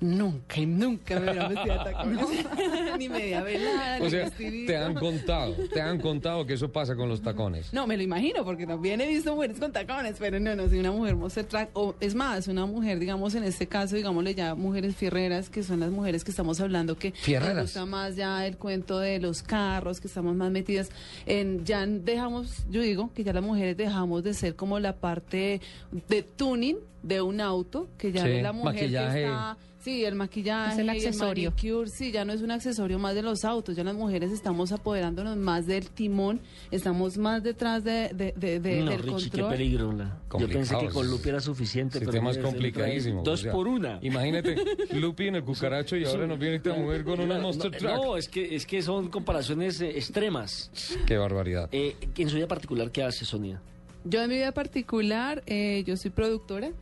Nunca 0.00 0.60
y 0.60 0.66
nunca 0.66 1.18
me 1.18 1.30
hubiera 1.30 1.48
vestido 1.48 1.78
de 1.78 1.84
tacones. 1.92 2.26
ni 2.98 3.08
media 3.08 3.42
velada, 3.42 3.98
O 4.00 4.04
ni 4.04 4.10
sea, 4.10 4.24
vestidito. 4.24 4.72
te 4.72 4.76
han 4.78 4.94
contado, 4.94 5.54
te 5.72 5.80
han 5.80 6.00
contado 6.00 6.46
que 6.46 6.54
eso 6.54 6.70
pasa 6.70 6.94
con 6.94 7.08
los 7.08 7.20
tacones. 7.20 7.72
No, 7.72 7.86
me 7.86 7.96
lo 7.96 8.02
imagino, 8.04 8.44
porque 8.44 8.66
también 8.66 9.00
he 9.00 9.08
visto 9.08 9.34
mujeres 9.34 9.58
con 9.58 9.72
tacones, 9.72 10.16
pero 10.18 10.38
no, 10.38 10.54
no 10.54 10.68
soy 10.68 10.78
una 10.80 10.92
mujer 10.92 11.16
monster 11.16 11.44
track, 11.44 11.70
o 11.72 11.94
es 12.00 12.14
más, 12.14 12.46
una 12.48 12.64
mujer, 12.66 12.98
digamos, 13.00 13.34
en 13.34 13.42
este 13.44 13.66
caso, 13.66 13.96
digámosle 13.96 14.34
ya 14.34 14.54
mujeres 14.54 14.94
fierreras, 14.94 15.50
que 15.50 15.62
son 15.62 15.80
las 15.80 15.90
mujeres 15.90 16.22
que 16.22 16.30
estamos 16.30 16.60
hablando, 16.60 16.96
que 16.96 17.12
Fierreras. 17.12 17.54
nos 17.56 17.64
gusta 17.64 17.86
más 17.86 18.14
ya 18.16 18.46
el 18.46 18.56
cuento 18.56 18.98
de 19.00 19.18
los 19.18 19.42
carros, 19.42 20.00
que 20.00 20.06
estamos 20.06 20.36
más 20.36 20.50
metidas 20.50 20.90
en, 21.26 21.64
ya 21.64 21.84
dejamos, 21.86 22.64
yo 22.70 22.80
digo, 22.82 23.10
que 23.14 23.24
ya 23.24 23.32
las 23.32 23.42
mujeres 23.42 23.76
dejamos 23.76 24.22
de 24.22 24.34
ser 24.34 24.54
como 24.54 24.78
la 24.78 24.94
parte 24.96 25.60
de 26.08 26.22
tuning 26.22 26.76
de 27.02 27.20
un 27.22 27.40
auto, 27.40 27.88
que 27.98 28.12
ya 28.12 28.22
Sí, 28.22 28.28
no 28.28 28.34
es 28.36 28.42
la 28.42 28.52
mujer 28.52 28.74
maquillaje. 28.74 29.18
que 29.18 29.24
está... 29.24 29.56
Sí, 29.88 30.04
el 30.04 30.16
maquillaje, 30.16 30.72
Es 30.74 30.78
el 30.80 30.90
accesorio. 30.90 31.50
manicure, 31.50 31.88
sí, 31.88 32.12
ya 32.12 32.22
no 32.26 32.34
es 32.34 32.42
un 32.42 32.50
accesorio 32.50 32.98
más 32.98 33.14
de 33.14 33.22
los 33.22 33.42
autos, 33.46 33.74
ya 33.74 33.82
las 33.84 33.94
mujeres 33.94 34.30
estamos 34.32 34.70
apoderándonos 34.70 35.38
más 35.38 35.66
del 35.66 35.88
timón, 35.88 36.42
estamos 36.70 37.16
más 37.16 37.42
detrás 37.42 37.82
de, 37.84 38.10
de- 38.14 38.34
de- 38.36 38.60
de- 38.60 38.80
no, 38.82 38.90
del 38.90 39.02
Richie, 39.02 39.30
qué 39.30 39.42
peligro. 39.44 39.90
la- 39.92 40.20
Yo 40.38 40.46
pensé 40.46 40.76
que 40.78 40.88
con 40.88 41.08
Lupi 41.08 41.30
era 41.30 41.40
suficiente. 41.40 42.00
Pero 42.00 42.10
trae 42.10 42.42
complicadísimo. 42.42 43.22
Dos 43.22 43.40
o 43.40 43.42
sea, 43.44 43.52
por 43.52 43.66
una. 43.66 43.98
Imagínate, 44.02 44.56
Lupi 44.92 45.28
en 45.28 45.36
el 45.36 45.44
cucaracho 45.44 45.96
y 45.96 46.04
ahora 46.04 46.26
nos 46.26 46.38
viene 46.38 46.56
esta 46.56 46.74
mujer 46.74 47.02
con 47.02 47.20
una 47.20 47.36
No, 47.36 47.44
Monster 47.44 47.72
no, 47.72 47.78
Truck. 47.78 47.90
No, 47.94 48.16
es 48.18 48.28
que, 48.28 48.54
es 48.56 48.66
que 48.66 48.82
son 48.82 49.08
comparaciones 49.08 49.80
eh, 49.80 49.88
extremas. 49.96 50.70
Qué 51.06 51.16
barbaridad. 51.16 51.70
Eh, 51.72 51.96
en 52.18 52.28
su 52.28 52.36
vida 52.36 52.46
particular, 52.46 52.90
¿qué 52.92 53.04
hace 53.04 53.24
Sonia? 53.24 53.62
Yo 54.04 54.20
en 54.22 54.28
mi 54.28 54.36
vida 54.36 54.52
particular, 54.52 55.42
eh, 55.46 55.82
yo 55.86 55.96
soy 55.96 56.10
productora. 56.10 56.72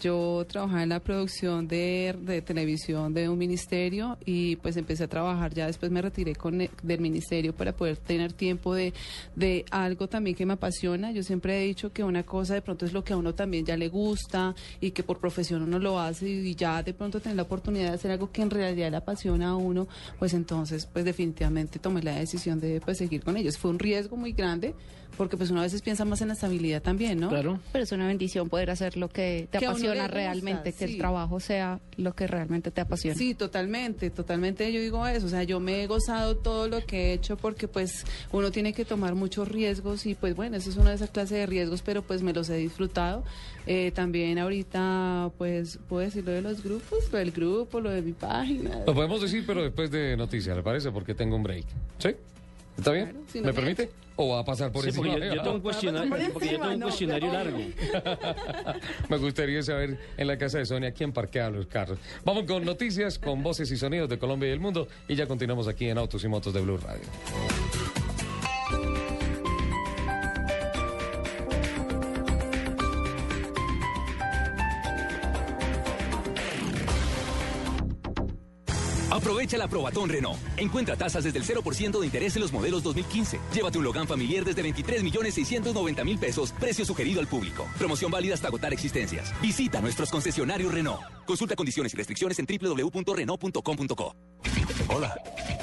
Yo 0.00 0.46
trabajaba 0.48 0.82
en 0.82 0.88
la 0.88 1.00
producción 1.00 1.68
de, 1.68 2.16
de 2.20 2.40
televisión 2.42 3.12
de 3.12 3.28
un 3.28 3.38
ministerio 3.38 4.16
y 4.24 4.56
pues 4.56 4.76
empecé 4.76 5.04
a 5.04 5.08
trabajar, 5.08 5.52
ya 5.52 5.66
después 5.66 5.92
me 5.92 6.00
retiré 6.00 6.34
con, 6.34 6.60
e- 6.62 6.70
del 6.82 7.00
ministerio 7.00 7.54
para 7.54 7.72
poder 7.72 7.98
tener 7.98 8.32
tiempo 8.32 8.74
de, 8.74 8.92
de 9.36 9.64
algo 9.70 10.08
también 10.08 10.34
que 10.34 10.46
me 10.46 10.54
apasiona. 10.54 11.12
Yo 11.12 11.22
siempre 11.22 11.60
he 11.62 11.66
dicho 11.66 11.92
que 11.92 12.02
una 12.02 12.22
cosa 12.22 12.54
de 12.54 12.62
pronto 12.62 12.86
es 12.86 12.92
lo 12.92 13.04
que 13.04 13.12
a 13.12 13.16
uno 13.16 13.34
también 13.34 13.66
ya 13.66 13.76
le 13.76 13.88
gusta 13.88 14.54
y 14.80 14.92
que 14.92 15.02
por 15.02 15.18
profesión 15.18 15.62
uno 15.62 15.78
lo 15.78 16.00
hace 16.00 16.28
y 16.28 16.54
ya 16.54 16.82
de 16.82 16.94
pronto 16.94 17.20
tener 17.20 17.36
la 17.36 17.42
oportunidad 17.42 17.88
de 17.88 17.94
hacer 17.94 18.10
algo 18.10 18.30
que 18.32 18.42
en 18.42 18.50
realidad 18.50 18.90
le 18.90 18.96
apasiona 18.96 19.50
a 19.50 19.56
uno, 19.56 19.86
pues 20.18 20.32
entonces 20.34 20.86
pues 20.86 21.04
definitivamente 21.04 21.78
tomé 21.78 22.02
la 22.02 22.16
decisión 22.16 22.58
de 22.58 22.80
pues 22.80 22.98
seguir 22.98 23.22
con 23.22 23.36
ellos. 23.36 23.58
Fue 23.58 23.70
un 23.70 23.78
riesgo 23.78 24.16
muy 24.16 24.32
grande 24.32 24.74
porque 25.20 25.36
pues 25.36 25.50
uno 25.50 25.60
a 25.60 25.64
veces 25.64 25.82
piensa 25.82 26.06
más 26.06 26.22
en 26.22 26.28
la 26.28 26.32
estabilidad 26.32 26.80
también, 26.80 27.20
¿no? 27.20 27.28
Claro. 27.28 27.60
Pero 27.72 27.84
es 27.84 27.92
una 27.92 28.06
bendición 28.06 28.48
poder 28.48 28.70
hacer 28.70 28.96
lo 28.96 29.10
que 29.10 29.48
te 29.50 29.58
Que 29.58 29.66
apasiona 29.66 30.08
realmente, 30.08 30.72
que 30.72 30.86
sí. 30.86 30.94
el 30.94 30.98
trabajo 30.98 31.40
sea 31.40 31.78
lo 31.98 32.14
que 32.14 32.26
realmente 32.26 32.70
te 32.70 32.80
apasiona. 32.80 33.18
Sí, 33.18 33.34
totalmente, 33.34 34.08
totalmente 34.08 34.72
yo 34.72 34.80
digo 34.80 35.06
eso, 35.06 35.26
o 35.26 35.28
sea, 35.28 35.42
yo 35.42 35.60
me 35.60 35.82
he 35.82 35.86
gozado 35.86 36.38
todo 36.38 36.68
lo 36.68 36.86
que 36.86 37.10
he 37.10 37.12
hecho 37.12 37.36
porque 37.36 37.68
pues 37.68 38.06
uno 38.32 38.50
tiene 38.50 38.72
que 38.72 38.86
tomar 38.86 39.14
muchos 39.14 39.46
riesgos 39.46 40.06
y 40.06 40.14
pues 40.14 40.34
bueno, 40.34 40.56
eso 40.56 40.70
es 40.70 40.78
una 40.78 40.88
de 40.88 40.96
esas 40.96 41.10
clases 41.10 41.36
de 41.36 41.44
riesgos, 41.44 41.82
pero 41.82 42.00
pues 42.00 42.22
me 42.22 42.32
los 42.32 42.48
he 42.48 42.56
disfrutado. 42.56 43.22
Eh, 43.66 43.92
también 43.94 44.38
ahorita 44.38 45.32
pues 45.36 45.78
puedo 45.86 46.00
decir 46.00 46.24
lo 46.24 46.32
de 46.32 46.40
los 46.40 46.64
grupos, 46.64 47.12
lo 47.12 47.18
del 47.18 47.30
grupo, 47.30 47.78
lo 47.78 47.90
de 47.90 48.00
mi 48.00 48.12
página. 48.12 48.84
Lo 48.86 48.94
podemos 48.94 49.20
decir, 49.20 49.44
pero 49.46 49.62
después 49.62 49.90
de 49.90 50.16
noticias, 50.16 50.56
¿le 50.56 50.62
parece? 50.62 50.90
Porque 50.90 51.14
tengo 51.14 51.36
un 51.36 51.42
break. 51.42 51.66
¿Sí? 51.98 52.08
¿Está 52.80 52.92
bien? 52.92 53.04
Claro, 53.10 53.24
si 53.32 53.40
no 53.40 53.46
¿Me 53.46 53.52
permite? 53.52 53.90
¿O 54.16 54.28
va 54.34 54.40
a 54.40 54.44
pasar 54.44 54.70
por 54.70 54.82
Sí, 54.82 54.88
encima? 54.88 55.06
porque 55.14 55.28
yo, 55.28 55.34
yo 55.34 55.42
tengo 55.42 55.56
un 55.56 55.62
cuestionario, 55.62 56.32
porque 56.32 56.46
yo 56.50 56.58
tengo 56.58 56.72
un 56.74 56.78
no, 56.80 56.86
cuestionario 56.86 57.28
no. 57.28 57.32
largo. 57.34 57.58
Me 59.08 59.16
gustaría 59.16 59.62
saber 59.62 59.98
en 60.16 60.26
la 60.26 60.36
casa 60.36 60.58
de 60.58 60.66
Sonia 60.66 60.92
quién 60.92 61.12
parquea 61.12 61.48
los 61.48 61.66
carros. 61.66 61.98
Vamos 62.24 62.44
con 62.44 62.64
noticias, 62.64 63.18
con 63.18 63.42
voces 63.42 63.70
y 63.70 63.76
sonidos 63.78 64.10
de 64.10 64.18
Colombia 64.18 64.48
y 64.50 64.52
el 64.52 64.60
mundo. 64.60 64.88
Y 65.08 65.14
ya 65.14 65.26
continuamos 65.26 65.68
aquí 65.68 65.88
en 65.88 65.96
Autos 65.98 66.22
y 66.24 66.28
Motos 66.28 66.52
de 66.52 66.60
Blue 66.60 66.76
Radio. 66.76 67.02
Aprovecha 79.40 79.56
la 79.56 79.68
Probatón 79.68 80.10
Renault. 80.10 80.38
Encuentra 80.58 80.96
tasas 80.96 81.24
desde 81.24 81.38
el 81.38 81.46
0% 81.46 81.98
de 81.98 82.04
interés 82.04 82.36
en 82.36 82.42
los 82.42 82.52
modelos 82.52 82.82
2015. 82.82 83.40
Llévate 83.54 83.78
un 83.78 83.84
Logan 83.84 84.06
familiar 84.06 84.44
desde 84.44 84.60
23 84.60 85.02
millones 85.02 85.32
690 85.32 86.04
mil 86.04 86.18
pesos, 86.18 86.52
precio 86.52 86.84
sugerido 86.84 87.20
al 87.20 87.26
público. 87.26 87.66
Promoción 87.78 88.10
válida 88.10 88.34
hasta 88.34 88.48
agotar 88.48 88.74
existencias. 88.74 89.32
Visita 89.40 89.80
nuestros 89.80 90.10
concesionarios 90.10 90.74
Renault. 90.74 91.00
Consulta 91.24 91.56
condiciones 91.56 91.94
y 91.94 91.96
restricciones 91.96 92.38
en 92.38 92.44
www.renault.com.co. 92.44 94.14
Hola. 94.88 95.14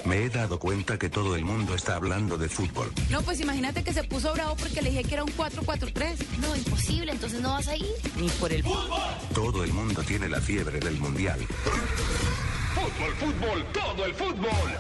Me 0.05 0.23
he 0.23 0.30
dado 0.30 0.57
cuenta 0.57 0.97
que 0.97 1.09
todo 1.09 1.36
el 1.36 1.45
mundo 1.45 1.75
está 1.75 1.97
hablando 1.97 2.38
de 2.38 2.49
fútbol. 2.49 2.91
No, 3.11 3.21
pues 3.21 3.41
imagínate 3.41 3.84
que 3.84 3.93
se 3.93 4.03
puso 4.05 4.34
bravo 4.34 4.55
porque 4.55 4.82
le 4.82 4.89
dije 4.89 5.03
que 5.03 5.13
era 5.13 5.23
un 5.23 5.32
4-4-3. 5.36 6.15
No, 6.39 6.55
imposible, 6.55 7.11
entonces 7.11 7.41
no 7.41 7.49
vas 7.49 7.67
a 7.67 7.75
ir. 7.75 7.86
Ni 8.15 8.30
por 8.30 8.51
el 8.51 8.63
fútbol. 8.63 9.01
Todo 9.36 9.63
el 9.63 9.71
mundo 9.71 10.01
tiene 10.01 10.30
la 10.30 10.41
fiebre 10.41 10.80
del 10.80 10.97
mundial. 10.97 11.39
Fútbol, 12.78 13.13
fútbol, 13.15 13.65
todo 13.73 14.05
el 14.05 14.13
fútbol. 14.13 14.71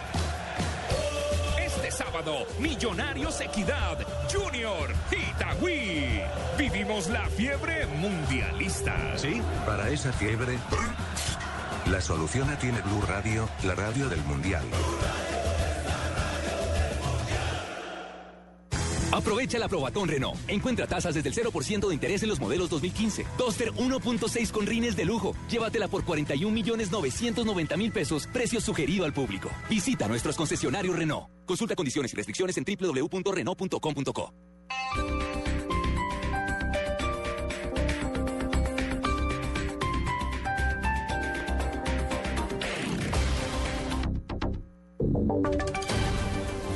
Este 1.59 1.89
sábado, 1.89 2.45
Millonarios 2.59 3.41
Equidad, 3.41 3.97
Junior, 4.31 4.93
Itagüí. 5.11 6.21
Vivimos 6.59 7.09
la 7.09 7.27
fiebre 7.27 7.87
mundialista. 7.87 8.95
¿Sí? 9.17 9.41
Para 9.65 9.89
esa 9.89 10.13
fiebre, 10.13 10.59
la 11.87 11.99
solución 11.99 12.47
la 12.47 12.59
tiene 12.59 12.81
Blue 12.81 13.01
Radio, 13.07 13.49
la 13.63 13.73
radio 13.73 14.07
del 14.09 14.21
Mundial. 14.25 14.63
Aprovecha 19.17 19.57
la 19.57 19.67
Probatón 19.67 20.07
Renault. 20.09 20.37
Encuentra 20.47 20.85
tasas 20.85 21.15
desde 21.15 21.29
el 21.29 21.35
0% 21.35 21.87
de 21.87 21.93
interés 21.93 22.21
en 22.21 22.29
los 22.29 22.39
modelos 22.39 22.69
2015. 22.69 23.25
Duster 23.35 23.71
1.6 23.73 24.51
con 24.51 24.67
rines 24.67 24.95
de 24.95 25.05
lujo. 25.05 25.35
Llévatela 25.49 25.87
por 25.87 26.05
41 26.05 26.53
millones 26.53 26.91
990 26.91 27.77
mil 27.77 27.91
pesos. 27.91 28.27
Precio 28.31 28.61
sugerido 28.61 29.05
al 29.05 29.13
público. 29.13 29.49
Visita 29.67 30.07
nuestros 30.07 30.35
concesionarios 30.35 30.95
Renault. 30.95 31.29
Consulta 31.47 31.75
condiciones 31.75 32.13
y 32.13 32.15
restricciones 32.15 32.57
en 32.57 32.63
www.renault.com.co. 32.63 34.33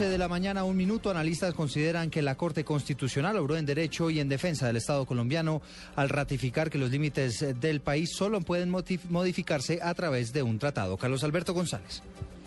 11 0.00 0.12
de 0.12 0.18
la 0.18 0.28
mañana, 0.28 0.64
un 0.64 0.78
minuto. 0.78 1.10
Analistas 1.10 1.52
consideran 1.52 2.08
que 2.08 2.22
la 2.22 2.34
Corte 2.34 2.64
Constitucional 2.64 3.36
obró 3.36 3.58
en 3.58 3.66
derecho 3.66 4.08
y 4.08 4.18
en 4.18 4.30
defensa 4.30 4.66
del 4.66 4.76
Estado 4.76 5.04
colombiano 5.04 5.60
al 5.94 6.08
ratificar 6.08 6.70
que 6.70 6.78
los 6.78 6.90
límites 6.90 7.60
del 7.60 7.82
país 7.82 8.10
solo 8.16 8.40
pueden 8.40 8.70
modificarse 8.70 9.78
a 9.82 9.92
través 9.92 10.32
de 10.32 10.42
un 10.42 10.58
tratado. 10.58 10.96
Carlos 10.96 11.22
Alberto 11.22 11.52
González. 11.52 12.02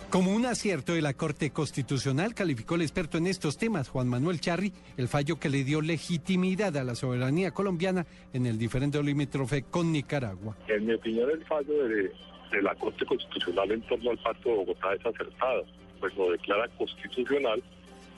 Como 0.09 0.33
un 0.33 0.47
acierto 0.47 0.95
de 0.95 1.03
la 1.03 1.13
Corte 1.13 1.51
Constitucional, 1.51 2.33
calificó 2.33 2.73
el 2.73 2.81
experto 2.81 3.19
en 3.19 3.27
estos 3.27 3.55
temas, 3.55 3.87
Juan 3.87 4.07
Manuel 4.07 4.41
Charri, 4.41 4.73
el 4.97 5.07
fallo 5.07 5.39
que 5.39 5.49
le 5.49 5.63
dio 5.63 5.79
legitimidad 5.79 6.75
a 6.75 6.83
la 6.83 6.95
soberanía 6.95 7.51
colombiana 7.51 8.07
en 8.33 8.47
el 8.47 8.57
diferendo 8.57 9.03
limítrofe 9.03 9.61
con 9.61 9.91
Nicaragua. 9.91 10.57
En 10.69 10.87
mi 10.87 10.95
opinión, 10.95 11.29
el 11.29 11.45
fallo 11.45 11.87
de, 11.87 12.11
de 12.51 12.61
la 12.63 12.73
Corte 12.73 13.05
Constitucional 13.05 13.71
en 13.71 13.81
torno 13.83 14.09
al 14.09 14.17
Pacto 14.17 14.49
de 14.49 14.55
Bogotá 14.55 14.95
es 14.95 15.05
acertado 15.05 15.67
pues 16.03 16.17
lo 16.17 16.31
declara 16.31 16.67
constitucional, 16.77 17.63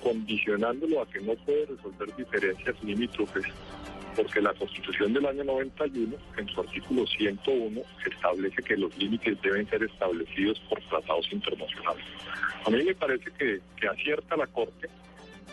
condicionándolo 0.02 1.04
a 1.04 1.08
que 1.08 1.22
no 1.22 1.36
puede 1.36 1.68
resolver 1.68 2.16
diferencias 2.16 2.76
limítrofes, 2.84 3.46
porque 4.16 4.42
la 4.42 4.56
Constitución 4.56 5.14
del 5.14 5.28
año 5.28 5.44
91, 5.44 6.16
en 6.36 6.48
su 6.48 6.62
artículo 6.62 7.06
101, 7.06 7.80
establece 8.12 8.64
que 8.64 8.76
los 8.76 8.98
límites 8.98 9.40
deben 9.40 9.70
ser 9.70 9.84
establecidos 9.84 10.60
por 10.68 10.82
tratados 10.82 11.32
internacionales. 11.32 12.04
A 12.66 12.72
mí 12.72 12.84
me 12.84 12.96
parece 12.96 13.30
que, 13.38 13.60
que 13.80 13.88
acierta 13.88 14.36
la 14.36 14.48
Corte 14.48 14.90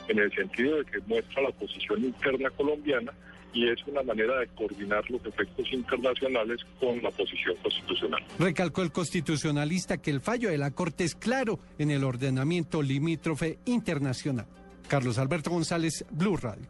en 0.09 0.19
el 0.19 0.33
sentido 0.33 0.79
de 0.79 0.87
que 0.87 1.01
muestra 1.01 1.43
la 1.43 1.51
posición 1.51 2.03
interna 2.03 2.49
colombiana 2.49 3.13
y 3.53 3.69
es 3.69 3.79
una 3.87 4.03
manera 4.03 4.39
de 4.41 4.47
coordinar 4.49 5.09
los 5.11 5.25
efectos 5.27 5.73
internacionales 5.73 6.61
con 6.81 7.03
la 7.03 7.11
posición 7.11 7.55
constitucional. 7.63 8.23
Recalcó 8.39 8.83
el 8.83 8.93
constitucionalista 8.93 9.99
que 9.99 10.11
el 10.11 10.21
fallo 10.21 10.51
de 10.51 10.59
la 10.59 10.71
Corte 10.71 11.05
es 11.05 11.15
claro 11.15 11.59
en 11.79 11.91
el 11.91 12.05
ordenamiento 12.05 12.83
limítrofe 12.83 13.59
internacional. 13.65 14.47
Carlos 14.89 15.19
Alberto 15.19 15.51
González, 15.51 16.05
Blue 16.11 16.37
Radio. 16.37 16.67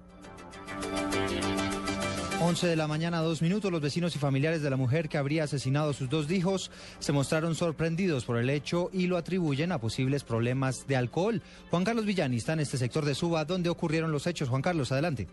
11 2.44 2.66
de 2.66 2.74
la 2.74 2.88
mañana, 2.88 3.20
dos 3.20 3.40
minutos, 3.40 3.70
los 3.70 3.80
vecinos 3.80 4.16
y 4.16 4.18
familiares 4.18 4.62
de 4.62 4.70
la 4.70 4.76
mujer 4.76 5.08
que 5.08 5.16
habría 5.16 5.44
asesinado 5.44 5.90
a 5.90 5.94
sus 5.94 6.10
dos 6.10 6.28
hijos 6.28 6.72
se 6.98 7.12
mostraron 7.12 7.54
sorprendidos 7.54 8.24
por 8.24 8.36
el 8.36 8.50
hecho 8.50 8.90
y 8.92 9.06
lo 9.06 9.16
atribuyen 9.16 9.70
a 9.70 9.78
posibles 9.78 10.24
problemas 10.24 10.88
de 10.88 10.96
alcohol. 10.96 11.40
Juan 11.70 11.84
Carlos 11.84 12.04
Villani 12.04 12.38
está 12.38 12.54
en 12.54 12.60
este 12.60 12.78
sector 12.78 13.04
de 13.04 13.14
Suba 13.14 13.44
donde 13.44 13.70
ocurrieron 13.70 14.10
los 14.10 14.26
hechos. 14.26 14.48
Juan 14.48 14.60
Carlos, 14.60 14.90
adelante. 14.90 15.28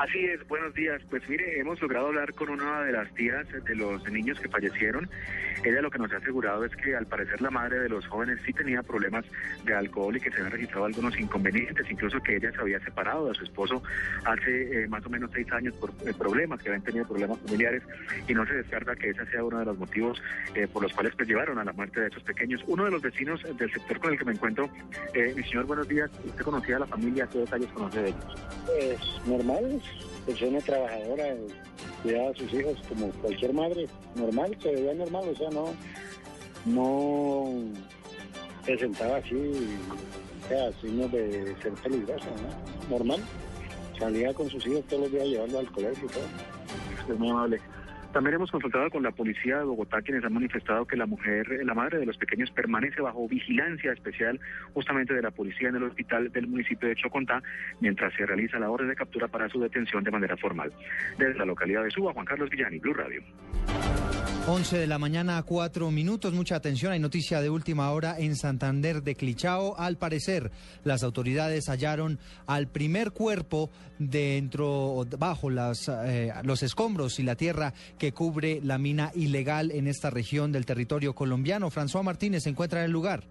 Así 0.00 0.24
es, 0.24 0.48
buenos 0.48 0.72
días. 0.72 1.02
Pues 1.10 1.28
mire, 1.28 1.60
hemos 1.60 1.78
logrado 1.82 2.06
hablar 2.06 2.32
con 2.32 2.48
una 2.48 2.80
de 2.84 2.92
las 2.92 3.12
tías 3.12 3.46
de 3.52 3.74
los 3.76 4.02
niños 4.10 4.40
que 4.40 4.48
fallecieron. 4.48 5.06
Ella 5.62 5.82
lo 5.82 5.90
que 5.90 5.98
nos 5.98 6.10
ha 6.10 6.16
asegurado 6.16 6.64
es 6.64 6.74
que 6.74 6.96
al 6.96 7.04
parecer 7.04 7.42
la 7.42 7.50
madre 7.50 7.80
de 7.80 7.90
los 7.90 8.06
jóvenes 8.06 8.38
sí 8.46 8.54
tenía 8.54 8.82
problemas 8.82 9.26
de 9.62 9.74
alcohol 9.74 10.16
y 10.16 10.20
que 10.20 10.30
se 10.30 10.36
habían 10.36 10.52
registrado 10.52 10.86
algunos 10.86 11.18
inconvenientes, 11.18 11.84
incluso 11.90 12.18
que 12.22 12.36
ella 12.36 12.50
se 12.50 12.60
había 12.62 12.80
separado 12.80 13.28
de 13.28 13.34
su 13.34 13.44
esposo 13.44 13.82
hace 14.24 14.84
eh, 14.84 14.88
más 14.88 15.04
o 15.04 15.10
menos 15.10 15.30
seis 15.34 15.52
años 15.52 15.74
por 15.74 15.90
eh, 15.90 16.14
problemas, 16.16 16.62
que 16.62 16.70
habían 16.70 16.82
tenido 16.82 17.06
problemas 17.06 17.38
familiares 17.40 17.82
y 18.26 18.32
no 18.32 18.46
se 18.46 18.54
descarta 18.54 18.96
que 18.96 19.10
ese 19.10 19.26
sea 19.26 19.44
uno 19.44 19.58
de 19.58 19.66
los 19.66 19.78
motivos 19.78 20.22
eh, 20.54 20.66
por 20.66 20.82
los 20.82 20.94
cuales 20.94 21.14
pues, 21.14 21.28
llevaron 21.28 21.58
a 21.58 21.64
la 21.64 21.74
muerte 21.74 22.00
de 22.00 22.06
esos 22.06 22.22
pequeños. 22.22 22.62
Uno 22.66 22.86
de 22.86 22.92
los 22.92 23.02
vecinos 23.02 23.42
del 23.58 23.70
sector 23.70 24.00
con 24.00 24.12
el 24.12 24.18
que 24.18 24.24
me 24.24 24.32
encuentro, 24.32 24.70
mi 25.36 25.42
señor, 25.42 25.66
buenos 25.66 25.86
días. 25.86 26.10
¿Usted 26.24 26.42
conocía 26.42 26.76
a 26.76 26.80
la 26.80 26.86
familia? 26.86 27.28
¿Qué 27.30 27.40
detalles 27.40 27.68
conoce 27.72 28.00
de 28.00 28.08
ellos? 28.08 28.34
Pues 28.64 28.98
normal, 29.26 29.82
persona 30.26 30.58
trabajadora, 30.60 31.34
cuidaba 32.02 32.30
a 32.30 32.34
sus 32.34 32.52
hijos 32.52 32.76
como 32.88 33.10
cualquier 33.12 33.52
madre, 33.52 33.86
normal, 34.14 34.56
se 34.62 34.72
veía 34.72 34.94
normal, 34.94 35.28
o 35.28 35.36
sea, 35.36 35.50
no, 35.50 35.74
no 36.66 37.52
se 38.64 38.78
sentaba 38.78 39.16
así, 39.16 39.34
o 40.44 40.48
sea, 40.48 40.72
signos 40.80 41.10
de 41.12 41.56
ser 41.62 41.72
peligrosa, 41.82 42.26
¿no? 42.26 42.96
Normal. 42.96 43.20
Salía 43.98 44.32
con 44.32 44.48
sus 44.48 44.66
hijos 44.66 44.84
todos 44.88 45.02
los 45.02 45.12
días 45.12 45.26
llevando 45.26 45.58
al 45.58 45.70
colegio 45.72 46.06
y 46.06 46.12
todo. 46.12 47.12
Es 47.12 47.18
muy 47.18 47.30
amable. 47.30 47.60
También 48.12 48.34
hemos 48.34 48.50
consultado 48.50 48.90
con 48.90 49.04
la 49.04 49.12
policía 49.12 49.58
de 49.58 49.64
Bogotá, 49.64 50.02
quienes 50.02 50.24
han 50.24 50.32
manifestado 50.32 50.84
que 50.84 50.96
la 50.96 51.06
mujer, 51.06 51.46
la 51.64 51.74
madre 51.74 51.98
de 51.98 52.06
los 52.06 52.16
pequeños, 52.16 52.50
permanece 52.50 53.00
bajo 53.00 53.28
vigilancia 53.28 53.92
especial 53.92 54.40
justamente 54.74 55.14
de 55.14 55.22
la 55.22 55.30
policía 55.30 55.68
en 55.68 55.76
el 55.76 55.84
hospital 55.84 56.32
del 56.32 56.48
municipio 56.48 56.88
de 56.88 56.96
Chocontá, 56.96 57.40
mientras 57.80 58.12
se 58.14 58.26
realiza 58.26 58.58
la 58.58 58.68
orden 58.68 58.88
de 58.88 58.96
captura 58.96 59.28
para 59.28 59.48
su 59.48 59.60
detención 59.60 60.02
de 60.02 60.10
manera 60.10 60.36
formal. 60.36 60.72
Desde 61.18 61.38
la 61.38 61.44
localidad 61.44 61.84
de 61.84 61.90
Suba, 61.90 62.12
Juan 62.12 62.26
Carlos 62.26 62.50
Villani, 62.50 62.78
Blue 62.80 62.94
Radio. 62.94 63.22
11 64.46 64.78
de 64.78 64.86
la 64.86 64.98
mañana, 64.98 65.40
cuatro 65.44 65.90
minutos. 65.90 66.32
Mucha 66.32 66.56
atención. 66.56 66.92
Hay 66.92 66.98
noticia 66.98 67.40
de 67.40 67.50
última 67.50 67.90
hora 67.92 68.18
en 68.18 68.34
Santander 68.34 69.02
de 69.02 69.14
Clichao. 69.14 69.78
Al 69.78 69.96
parecer, 69.96 70.50
las 70.82 71.04
autoridades 71.04 71.68
hallaron 71.68 72.18
al 72.46 72.66
primer 72.66 73.12
cuerpo 73.12 73.70
dentro, 73.98 75.06
bajo 75.18 75.50
las, 75.50 75.88
eh, 75.88 76.32
los 76.42 76.62
escombros 76.62 77.20
y 77.20 77.22
la 77.22 77.36
tierra 77.36 77.74
que 78.00 78.12
cubre 78.12 78.60
la 78.64 78.78
mina 78.78 79.12
ilegal 79.14 79.70
en 79.70 79.86
esta 79.86 80.10
región 80.10 80.50
del 80.50 80.66
territorio 80.66 81.12
colombiano. 81.12 81.70
François 81.70 82.02
Martínez 82.02 82.42
se 82.42 82.50
encuentra 82.50 82.80
en 82.80 82.86
el 82.86 82.90
lugar. 82.90 83.22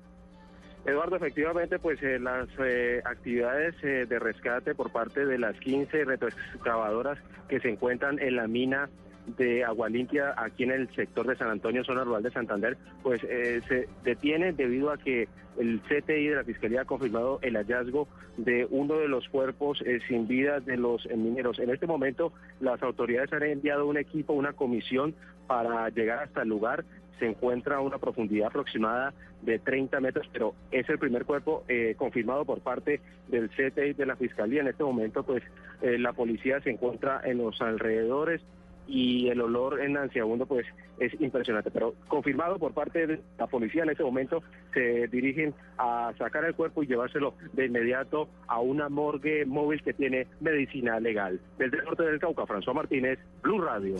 Eduardo, 0.86 1.17
efectivamente, 1.17 1.80
pues 1.80 2.01
eh, 2.03 2.20
las 2.20 2.47
eh, 2.63 3.01
actividades 3.03 3.76
de 3.82 4.20
rescate 4.20 4.76
por 4.76 4.91
parte 4.91 5.26
de 5.26 5.38
las 5.38 5.59
15 5.59 6.05
retroexcavadoras 6.05 7.17
que 7.49 7.59
se 7.59 7.70
encuentran 7.70 8.20
en 8.20 8.38
la 8.38 8.47
mina 8.47 8.89
de 9.38 9.63
agua 9.63 9.89
limpia 9.89 10.34
aquí 10.38 10.63
en 10.63 10.71
el 10.71 10.89
sector 10.95 11.27
de 11.27 11.36
San 11.36 11.49
Antonio, 11.49 11.84
zona 11.84 12.03
rural 12.03 12.23
de 12.23 12.32
Santander, 12.32 12.77
pues 13.03 13.23
eh, 13.23 13.61
se 13.67 13.88
detiene 14.03 14.53
debido 14.53 14.91
a 14.91 14.97
que 14.97 15.27
el 15.57 15.82
CTI 15.82 16.27
de 16.27 16.36
la 16.36 16.43
Fiscalía 16.43 16.82
ha 16.82 16.86
confirmado 16.86 17.39
el 17.41 17.55
hallazgo 17.55 18.07
de 18.38 18.65
uno 18.69 18.97
de 18.97 19.07
los 19.07 19.27
cuerpos 19.30 19.82
eh, 19.86 19.99
sin 20.07 20.27
vida 20.27 20.59
de 20.59 20.77
los 20.77 21.05
mineros. 21.07 21.59
En 21.59 21.69
este 21.69 21.86
momento 21.86 22.32
las 22.61 22.82
autoridades 22.82 23.34
han 23.34 23.43
enviado 23.43 23.86
un 23.86 23.97
equipo, 23.97 24.34
una 24.34 24.53
comisión 24.53 25.15
para 25.47 25.89
llegar 25.89 26.19
hasta 26.19 26.43
el 26.43 26.49
lugar 26.49 26.86
se 27.19 27.25
encuentra 27.25 27.75
a 27.75 27.82
una 27.82 27.97
profundidad 27.97 28.47
aproximada 28.47 29.13
de 29.41 29.59
30 29.59 29.99
metros, 29.99 30.30
pero 30.32 30.55
es 30.71 30.88
el 30.88 30.97
primer 30.97 31.25
cuerpo 31.25 31.65
eh, 31.67 31.95
confirmado 31.97 32.45
por 32.45 32.61
parte 32.61 33.01
del 33.27 33.49
CTI 33.49 33.91
de 33.91 34.05
la 34.05 34.15
Fiscalía. 34.15 34.61
En 34.61 34.69
este 34.69 34.86
momento, 34.86 35.23
pues 35.23 35.43
la 35.82 36.13
policía 36.13 36.61
se 36.61 36.69
encuentra 36.69 37.21
en 37.25 37.39
los 37.39 37.61
alrededores 37.61 38.41
y 38.89 39.29
el 39.29 39.39
olor 39.39 39.81
en 39.81 39.95
Anciabundo 39.97 40.47
pues 40.47 40.65
es 40.99 41.13
impresionante, 41.21 41.69
pero 41.69 41.93
confirmado 42.07 42.57
por 42.57 42.73
parte 42.73 43.05
de 43.05 43.21
la 43.37 43.47
policía 43.47 43.83
en 43.83 43.91
ese 43.91 44.03
momento 44.03 44.41
se 44.73 45.07
dirigen 45.07 45.53
a 45.77 46.11
sacar 46.17 46.43
el 46.45 46.55
cuerpo 46.55 46.83
y 46.83 46.87
llevárselo 46.87 47.35
de 47.53 47.67
inmediato 47.67 48.27
a 48.47 48.59
una 48.59 48.89
morgue 48.89 49.45
móvil 49.45 49.81
que 49.83 49.93
tiene 49.93 50.27
medicina 50.41 50.99
legal. 50.99 51.39
Desde 51.57 51.77
el 51.77 51.85
norte 51.85 52.03
del 52.03 52.19
Cauca, 52.19 52.43
François 52.43 52.73
Martínez, 52.73 53.19
Blue 53.43 53.61
Radio. 53.61 53.95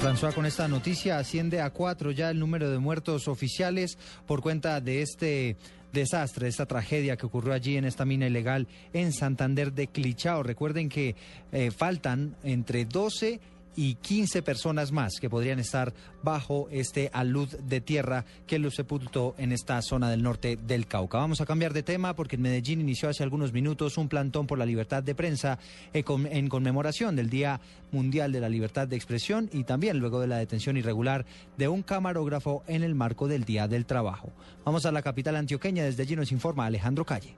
François, 0.00 0.34
con 0.34 0.46
esta 0.46 0.68
noticia 0.68 1.18
asciende 1.18 1.60
a 1.60 1.70
cuatro 1.70 2.10
ya 2.10 2.30
el 2.30 2.38
número 2.38 2.70
de 2.70 2.78
muertos 2.78 3.26
oficiales 3.26 3.98
por 4.26 4.40
cuenta 4.40 4.80
de 4.80 5.02
este 5.02 5.56
desastre, 5.94 6.48
esta 6.48 6.66
tragedia 6.66 7.16
que 7.16 7.24
ocurrió 7.24 7.54
allí 7.54 7.76
en 7.78 7.86
esta 7.86 8.04
mina 8.04 8.26
ilegal 8.26 8.68
en 8.92 9.12
Santander 9.12 9.72
de 9.72 9.86
Clichao. 9.86 10.42
Recuerden 10.42 10.90
que 10.90 11.16
eh, 11.52 11.70
faltan 11.70 12.36
entre 12.42 12.84
12 12.84 13.40
y 13.40 13.40
15 13.76 14.42
personas 14.42 14.92
más 14.92 15.18
que 15.20 15.30
podrían 15.30 15.58
estar 15.58 15.92
bajo 16.22 16.68
este 16.70 17.10
alud 17.12 17.48
de 17.48 17.80
tierra 17.80 18.24
que 18.46 18.58
los 18.58 18.74
sepultó 18.74 19.34
en 19.38 19.52
esta 19.52 19.80
zona 19.82 20.10
del 20.10 20.22
norte 20.22 20.56
del 20.56 20.86
Cauca. 20.86 21.18
Vamos 21.18 21.40
a 21.40 21.46
cambiar 21.46 21.72
de 21.72 21.82
tema 21.82 22.14
porque 22.14 22.36
en 22.36 22.42
Medellín 22.42 22.80
inició 22.80 23.08
hace 23.08 23.22
algunos 23.22 23.52
minutos 23.52 23.98
un 23.98 24.08
plantón 24.08 24.46
por 24.46 24.58
la 24.58 24.66
libertad 24.66 25.02
de 25.02 25.14
prensa 25.14 25.58
eh, 25.92 26.04
en 26.30 26.48
conmemoración 26.48 27.16
del 27.16 27.30
Día 27.30 27.60
Mundial 27.92 28.32
de 28.32 28.40
la 28.40 28.48
Libertad 28.48 28.88
de 28.88 28.96
Expresión 28.96 29.48
y 29.52 29.64
también 29.64 29.98
luego 29.98 30.20
de 30.20 30.26
la 30.26 30.38
detención 30.38 30.76
irregular 30.76 31.24
de 31.56 31.68
un 31.68 31.82
camarógrafo 31.82 32.62
en 32.66 32.82
el 32.82 32.94
marco 32.94 33.28
del 33.28 33.44
Día 33.44 33.68
del 33.68 33.86
Trabajo. 33.86 34.32
Vamos 34.64 34.86
a 34.86 34.92
la 34.92 35.02
capital 35.02 35.36
antioqueña, 35.36 35.84
desde 35.84 36.02
allí 36.02 36.16
nos 36.16 36.32
informa 36.32 36.66
Alejandro 36.66 37.04
Calle. 37.04 37.34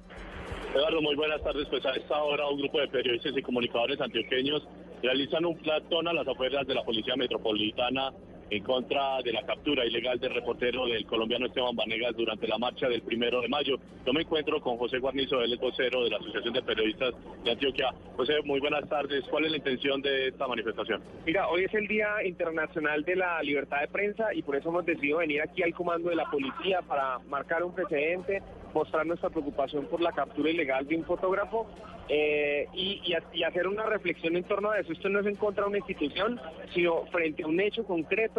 Eduardo, 0.75 1.01
muy 1.01 1.17
buenas 1.17 1.43
tardes. 1.43 1.67
Pues 1.71 1.85
a 1.87 1.91
esta 1.93 2.23
hora 2.23 2.47
un 2.49 2.59
grupo 2.59 2.79
de 2.81 2.89
periodistas 2.89 3.33
y 3.37 3.43
comunicadores 3.43 4.01
antioqueños 4.01 4.63
realizan 5.03 5.45
un 5.45 5.57
platón 5.59 6.09
a 6.09 6.13
las 6.13 6.27
afueras 6.27 6.67
de 6.67 6.75
la 6.75 6.83
Policía 6.85 7.15
Metropolitana 7.17 8.13
en 8.51 8.63
contra 8.63 9.21
de 9.23 9.33
la 9.33 9.43
captura 9.43 9.85
ilegal 9.85 10.21
del 10.21 10.35
reportero 10.35 10.87
del 10.87 11.05
colombiano 11.07 11.47
Esteban 11.47 11.75
Vanegas 11.75 12.17
durante 12.17 12.47
la 12.47 12.59
marcha 12.59 12.89
del 12.89 13.03
primero 13.03 13.41
de 13.41 13.49
mayo. 13.49 13.77
Yo 14.05 14.13
me 14.13 14.23
encuentro 14.23 14.61
con 14.61 14.77
José 14.77 14.99
Guarnizo, 14.99 15.41
él 15.43 15.53
es 15.53 15.61
vocero 15.61 16.05
de 16.05 16.11
la 16.11 16.19
Asociación 16.19 16.55
de 16.55 16.63
Periodistas 16.63 17.15
de 17.45 17.51
Antioquia. 17.51 17.93
José, 18.17 18.35
muy 18.45 18.61
buenas 18.61 18.89
tardes. 18.89 19.25
¿Cuál 19.29 19.47
es 19.47 19.51
la 19.51 19.57
intención 19.57 20.01
de 20.01 20.29
esta 20.29 20.47
manifestación? 20.47 21.03
Mira, 21.25 21.49
hoy 21.49 21.65
es 21.65 21.75
el 21.75 21.89
Día 21.89 22.25
Internacional 22.25 23.05
de 23.05 23.17
la 23.17 23.43
Libertad 23.43 23.81
de 23.81 23.89
Prensa 23.89 24.33
y 24.33 24.43
por 24.43 24.57
eso 24.57 24.69
hemos 24.69 24.87
decidido 24.87 25.19
venir 25.19 25.43
aquí 25.43 25.63
al 25.63 25.75
comando 25.75 26.11
de 26.11 26.17
la 26.17 26.31
policía 26.31 26.83
para 26.83 27.19
marcar 27.29 27.65
un 27.65 27.75
precedente, 27.75 28.43
mostrar 28.73 29.07
nuestra 29.07 29.31
preocupación 29.31 29.87
por 29.87 30.01
la 30.01 30.13
captura 30.13 30.51
ilegal 30.51 30.87
de 30.87 30.97
un 30.97 31.05
fotógrafo 31.05 31.67
eh, 32.09 32.69
y, 32.73 33.15
hacer 33.43 33.67
una 33.67 33.85
reflexión 33.85 34.37
en 34.37 34.45
torno 34.45 34.71
a 34.71 34.79
eso. 34.79 34.93
Esto 34.93 35.09
no 35.09 35.21
es 35.21 35.27
en 35.27 35.35
contra 35.35 35.65
de 35.65 35.71
una 35.71 35.79
institución, 35.79 36.41
sino 36.73 37.07
frente 37.07 37.43
a 37.43 37.47
un 37.47 37.61
hecho 37.61 37.85
concreto 37.85 38.36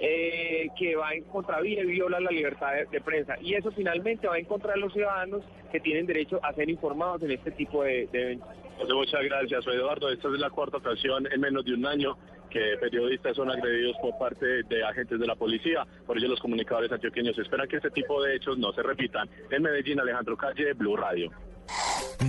eh, 0.00 0.68
que 0.78 0.96
va 0.96 1.12
en 1.12 1.24
contra 1.24 1.64
y 1.66 1.84
viola 1.86 2.20
la 2.20 2.30
libertad 2.30 2.72
de, 2.90 3.00
prensa. 3.00 3.36
Y 3.40 3.54
eso 3.54 3.70
finalmente 3.72 4.26
va 4.26 4.38
en 4.38 4.44
contra 4.44 4.72
de 4.72 4.80
los 4.80 4.92
ciudadanos 4.92 5.42
que 5.72 5.80
tienen 5.80 6.06
derecho 6.06 6.40
a 6.42 6.52
ser 6.52 6.68
informados 6.68 7.22
en 7.22 7.32
este 7.32 7.50
tipo 7.50 7.82
de, 7.82 8.08
eventos. 8.12 8.48
muchas 8.92 9.22
gracias, 9.24 9.66
Eduardo. 9.66 10.10
Esta 10.10 10.28
es 10.28 10.34
la 10.34 10.50
cuarta 10.50 10.78
ocasión 10.78 11.26
en 11.30 11.40
menos 11.40 11.64
de 11.64 11.74
un 11.74 11.86
año 11.86 12.16
que 12.50 12.76
periodistas 12.80 13.36
son 13.36 13.50
agredidos 13.50 13.96
por 14.02 14.18
parte 14.18 14.62
de 14.64 14.84
agentes 14.84 15.18
de 15.18 15.26
la 15.26 15.36
policía. 15.36 15.86
Por 16.06 16.18
ello 16.18 16.28
los 16.28 16.40
comunicadores 16.40 16.90
antioqueños 16.90 17.38
esperan 17.38 17.68
que 17.68 17.76
este 17.76 17.90
tipo 17.90 18.22
de 18.22 18.36
hechos 18.36 18.58
no 18.58 18.72
se 18.72 18.82
repitan. 18.82 19.28
En 19.50 19.62
Medellín, 19.62 20.00
Alejandro 20.00 20.36
Calle, 20.36 20.72
Blue 20.72 20.96
Radio. 20.96 21.30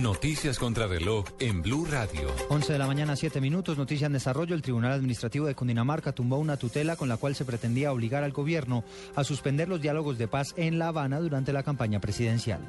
Noticias 0.00 0.58
contra 0.58 0.86
reloj 0.86 1.26
en 1.38 1.60
Blue 1.60 1.84
Radio. 1.84 2.34
11 2.48 2.72
de 2.72 2.78
la 2.78 2.86
mañana, 2.86 3.14
7 3.14 3.42
minutos. 3.42 3.76
Noticia 3.76 4.06
en 4.06 4.14
desarrollo. 4.14 4.54
El 4.54 4.62
Tribunal 4.62 4.92
Administrativo 4.92 5.46
de 5.46 5.54
Cundinamarca 5.54 6.12
tumbó 6.12 6.38
una 6.38 6.56
tutela 6.56 6.96
con 6.96 7.10
la 7.10 7.18
cual 7.18 7.34
se 7.34 7.44
pretendía 7.44 7.92
obligar 7.92 8.24
al 8.24 8.32
gobierno 8.32 8.84
a 9.14 9.22
suspender 9.22 9.68
los 9.68 9.82
diálogos 9.82 10.16
de 10.16 10.28
paz 10.28 10.54
en 10.56 10.78
La 10.78 10.88
Habana 10.88 11.20
durante 11.20 11.52
la 11.52 11.62
campaña 11.62 12.00
presidencial. 12.00 12.60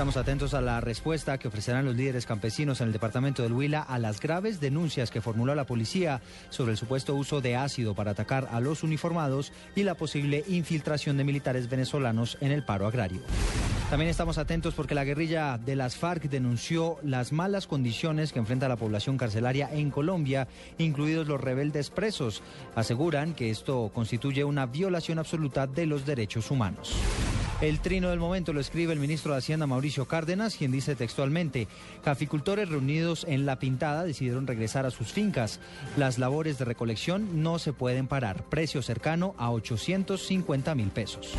Estamos 0.00 0.16
atentos 0.16 0.54
a 0.54 0.62
la 0.62 0.80
respuesta 0.80 1.36
que 1.36 1.48
ofrecerán 1.48 1.84
los 1.84 1.94
líderes 1.94 2.24
campesinos 2.24 2.80
en 2.80 2.86
el 2.86 2.92
departamento 2.94 3.42
del 3.42 3.52
Huila 3.52 3.82
a 3.82 3.98
las 3.98 4.18
graves 4.18 4.58
denuncias 4.58 5.10
que 5.10 5.20
formuló 5.20 5.54
la 5.54 5.66
policía 5.66 6.22
sobre 6.48 6.72
el 6.72 6.78
supuesto 6.78 7.14
uso 7.14 7.42
de 7.42 7.54
ácido 7.54 7.94
para 7.94 8.12
atacar 8.12 8.48
a 8.50 8.60
los 8.60 8.82
uniformados 8.82 9.52
y 9.76 9.82
la 9.82 9.96
posible 9.96 10.42
infiltración 10.48 11.18
de 11.18 11.24
militares 11.24 11.68
venezolanos 11.68 12.38
en 12.40 12.50
el 12.50 12.64
paro 12.64 12.86
agrario. 12.86 13.20
También 13.90 14.08
estamos 14.08 14.38
atentos 14.38 14.72
porque 14.72 14.94
la 14.94 15.04
guerrilla 15.04 15.58
de 15.58 15.76
las 15.76 15.96
FARC 15.96 16.30
denunció 16.30 16.96
las 17.02 17.30
malas 17.30 17.66
condiciones 17.66 18.32
que 18.32 18.38
enfrenta 18.38 18.68
la 18.68 18.76
población 18.76 19.18
carcelaria 19.18 19.68
en 19.70 19.90
Colombia, 19.90 20.48
incluidos 20.78 21.28
los 21.28 21.42
rebeldes 21.42 21.90
presos. 21.90 22.42
Aseguran 22.74 23.34
que 23.34 23.50
esto 23.50 23.90
constituye 23.92 24.44
una 24.44 24.64
violación 24.64 25.18
absoluta 25.18 25.66
de 25.66 25.84
los 25.84 26.06
derechos 26.06 26.50
humanos. 26.50 26.96
El 27.60 27.80
trino 27.80 28.08
del 28.08 28.18
momento 28.18 28.54
lo 28.54 28.60
escribe 28.60 28.94
el 28.94 29.00
ministro 29.00 29.32
de 29.32 29.38
Hacienda 29.38 29.66
Mauricio 29.66 29.89
Cárdenas, 30.06 30.56
quien 30.56 30.72
dice 30.72 30.94
textualmente, 30.94 31.68
caficultores 32.02 32.68
reunidos 32.68 33.24
en 33.28 33.46
La 33.46 33.58
Pintada 33.58 34.04
decidieron 34.04 34.46
regresar 34.46 34.86
a 34.86 34.90
sus 34.90 35.12
fincas. 35.12 35.60
Las 35.96 36.18
labores 36.18 36.58
de 36.58 36.64
recolección 36.64 37.42
no 37.42 37.58
se 37.58 37.72
pueden 37.72 38.06
parar. 38.06 38.44
Precio 38.44 38.82
cercano 38.82 39.34
a 39.38 39.50
850 39.50 40.74
mil 40.74 40.90
pesos. 40.90 41.34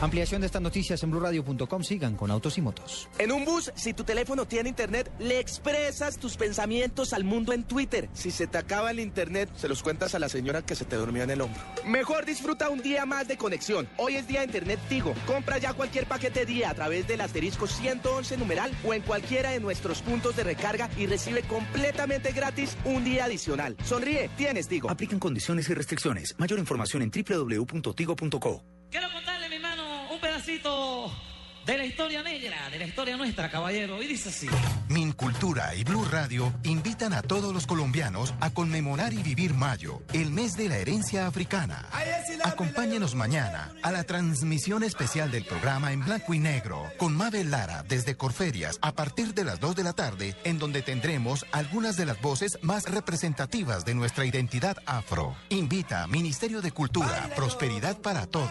Ampliación 0.00 0.42
de 0.42 0.46
estas 0.46 0.60
noticias 0.60 1.02
en 1.02 1.10
blurradio.com. 1.10 1.82
Sigan 1.82 2.16
con 2.16 2.30
Autos 2.30 2.58
y 2.58 2.60
Motos. 2.60 3.08
En 3.18 3.32
un 3.32 3.46
bus, 3.46 3.72
si 3.74 3.94
tu 3.94 4.04
teléfono 4.04 4.46
tiene 4.46 4.68
internet, 4.68 5.10
le 5.18 5.38
expresas 5.40 6.18
tus 6.18 6.36
pensamientos 6.36 7.14
al 7.14 7.24
mundo 7.24 7.54
en 7.54 7.64
Twitter. 7.64 8.10
Si 8.12 8.30
se 8.30 8.46
te 8.46 8.58
acaba 8.58 8.90
el 8.90 9.00
internet, 9.00 9.48
se 9.56 9.68
los 9.68 9.82
cuentas 9.82 10.14
a 10.14 10.18
la 10.18 10.28
señora 10.28 10.60
que 10.60 10.74
se 10.74 10.84
te 10.84 10.96
durmió 10.96 11.22
en 11.22 11.30
el 11.30 11.40
hombro. 11.40 11.60
Mejor 11.86 12.26
disfruta 12.26 12.68
un 12.68 12.82
día 12.82 13.06
más 13.06 13.26
de 13.26 13.38
conexión. 13.38 13.88
Hoy 13.96 14.16
es 14.16 14.28
día 14.28 14.40
de 14.40 14.46
internet 14.46 14.78
Tigo. 14.86 15.14
Compra 15.26 15.56
ya 15.56 15.72
cualquier 15.72 16.06
paquete 16.06 16.44
día 16.44 16.70
a 16.70 16.74
través 16.74 17.08
del 17.08 17.22
asterisco 17.22 17.66
111 17.86 18.36
numeral 18.36 18.72
o 18.84 18.94
en 18.94 19.02
cualquiera 19.02 19.50
de 19.50 19.60
nuestros 19.60 20.02
puntos 20.02 20.34
de 20.34 20.42
recarga 20.42 20.90
y 20.96 21.06
recibe 21.06 21.42
completamente 21.42 22.32
gratis 22.32 22.76
un 22.84 23.04
día 23.04 23.26
adicional. 23.26 23.76
Sonríe, 23.84 24.28
tienes 24.36 24.66
Tigo. 24.66 24.90
Aplican 24.90 25.20
condiciones 25.20 25.68
y 25.68 25.74
restricciones. 25.74 26.34
Mayor 26.38 26.58
información 26.58 27.02
en 27.02 27.10
www.tigo.co. 27.10 28.64
Quiero 28.90 29.12
contarle, 29.12 29.48
mi 29.48 29.58
mano, 29.60 30.12
un 30.12 30.20
pedacito 30.20 31.12
de 31.66 31.76
la 31.76 31.84
historia 31.84 32.22
negra, 32.22 32.70
de 32.70 32.78
la 32.78 32.86
historia 32.86 33.16
nuestra, 33.16 33.50
caballero. 33.50 34.00
Y 34.00 34.06
dice 34.06 34.28
así. 34.28 34.48
Mincultura 34.88 35.74
y 35.74 35.82
Blue 35.82 36.04
Radio 36.04 36.54
invitan 36.62 37.12
a 37.12 37.22
todos 37.22 37.52
los 37.52 37.66
colombianos 37.66 38.34
a 38.40 38.50
conmemorar 38.50 39.12
y 39.12 39.22
vivir 39.22 39.52
mayo, 39.52 40.00
el 40.12 40.30
mes 40.30 40.56
de 40.56 40.68
la 40.68 40.78
herencia 40.78 41.26
africana. 41.26 41.84
Acompáñenos 42.44 43.16
mañana 43.16 43.72
a 43.82 43.90
la 43.90 44.04
transmisión 44.04 44.84
especial 44.84 45.32
del 45.32 45.44
programa 45.44 45.92
en 45.92 46.04
blanco 46.04 46.34
y 46.34 46.38
negro 46.38 46.84
con 46.98 47.16
Mabel 47.16 47.50
Lara 47.50 47.82
desde 47.82 48.16
Corferias 48.16 48.78
a 48.80 48.92
partir 48.92 49.34
de 49.34 49.44
las 49.44 49.58
2 49.58 49.74
de 49.74 49.82
la 49.82 49.92
tarde, 49.92 50.36
en 50.44 50.58
donde 50.58 50.82
tendremos 50.82 51.44
algunas 51.50 51.96
de 51.96 52.06
las 52.06 52.20
voces 52.20 52.58
más 52.62 52.84
representativas 52.84 53.84
de 53.84 53.94
nuestra 53.94 54.24
identidad 54.24 54.76
afro. 54.86 55.34
Invita 55.48 56.06
Ministerio 56.06 56.62
de 56.62 56.70
Cultura, 56.70 57.28
Prosperidad 57.34 57.98
para 57.98 58.26
Todos. 58.26 58.50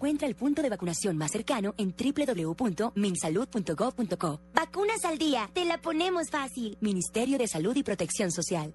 Encuentra 0.00 0.26
el 0.26 0.34
punto 0.34 0.62
de 0.62 0.70
vacunación 0.70 1.18
más 1.18 1.30
cercano 1.30 1.74
en 1.76 1.94
www.minsalud.gov.co. 1.94 4.40
Vacunas 4.54 5.04
al 5.04 5.18
día, 5.18 5.50
te 5.52 5.66
la 5.66 5.78
ponemos 5.78 6.30
fácil. 6.30 6.78
Ministerio 6.80 7.36
de 7.36 7.46
Salud 7.46 7.76
y 7.76 7.82
Protección 7.82 8.30
Social. 8.30 8.74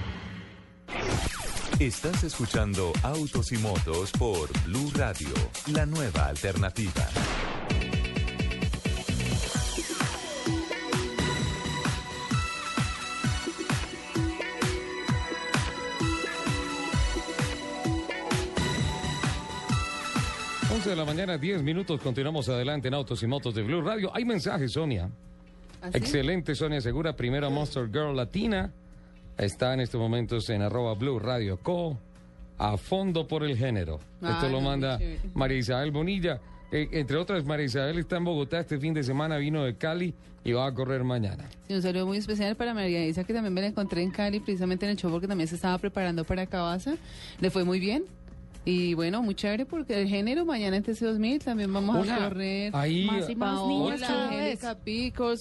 Estás 1.81 2.23
escuchando 2.23 2.93
Autos 3.01 3.51
y 3.51 3.57
Motos 3.57 4.11
por 4.11 4.47
Blue 4.65 4.91
Radio, 4.93 5.29
la 5.73 5.83
nueva 5.87 6.27
alternativa. 6.27 7.07
de 20.85 20.95
la 20.95 21.05
mañana, 21.05 21.37
10 21.39 21.63
minutos. 21.63 21.99
Continuamos 21.99 22.47
adelante 22.49 22.89
en 22.89 22.93
Autos 22.93 23.23
y 23.23 23.27
Motos 23.27 23.55
de 23.55 23.63
Blue 23.63 23.81
Radio. 23.81 24.11
Hay 24.13 24.25
mensajes, 24.25 24.73
Sonia. 24.73 25.09
¿Ah, 25.81 25.89
Excelente, 25.93 26.53
Sonia 26.53 26.79
Segura. 26.79 27.15
Primera 27.15 27.49
Monster 27.49 27.87
Girl 27.87 28.15
Latina. 28.15 28.71
Está 29.37 29.73
en 29.73 29.79
estos 29.79 29.99
momentos 29.99 30.49
en 30.49 30.61
arroba 30.61 30.93
Blue 30.93 31.19
Radio 31.19 31.57
Co. 31.57 31.97
A 32.57 32.77
fondo 32.77 33.27
por 33.27 33.43
el 33.43 33.57
género. 33.57 33.95
Esto 34.21 34.45
Ay, 34.45 34.51
lo 34.51 34.61
manda 34.61 34.99
chévere. 34.99 35.19
María 35.33 35.57
Isabel 35.57 35.89
Bonilla. 35.91 36.39
eh, 36.71 36.87
entre 36.91 37.17
otras, 37.17 37.43
María 37.43 37.65
Isabel 37.65 37.97
está 37.97 38.17
en 38.17 38.23
Bogotá 38.25 38.59
este 38.59 38.77
fin 38.77 38.93
de 38.93 39.03
semana, 39.03 39.37
vino 39.37 39.63
de 39.63 39.75
Cali 39.77 40.13
y 40.43 40.51
va 40.51 40.67
a 40.67 40.73
correr 40.73 41.03
mañana. 41.03 41.45
Sí, 41.67 41.73
un 41.73 41.81
saludo 41.81 42.05
muy 42.05 42.17
especial 42.17 42.55
para 42.55 42.75
María 42.75 43.03
Isa, 43.05 43.23
que 43.23 43.33
también 43.33 43.53
me 43.53 43.61
la 43.61 43.67
encontré 43.67 44.03
en 44.03 44.11
Cali, 44.11 44.39
precisamente 44.39 44.85
en 44.85 44.91
el 44.91 44.97
show, 44.97 45.09
porque 45.09 45.27
también 45.27 45.47
se 45.47 45.55
estaba 45.55 45.77
preparando 45.79 46.23
para 46.23 46.45
Cabaza. 46.45 46.95
Le 47.39 47.49
fue 47.49 47.63
muy 47.63 47.79
bien. 47.79 48.03
Y 48.63 48.93
bueno, 48.93 49.23
muy 49.23 49.33
chévere 49.33 49.65
porque 49.65 49.99
el 49.99 50.07
género 50.07 50.45
mañana 50.45 50.77
en 50.77 50.83
TC2000 50.83 51.43
también 51.43 51.73
vamos 51.73 51.95
Hola, 51.97 52.15
a 52.15 52.29
correr. 52.29 52.75
ahí- 52.75 53.05
más 53.07 53.27
y 53.27 53.35
más 53.35 53.55
Paola, 53.59 53.95
niñas. 53.95 54.09
Angélica 54.63 54.77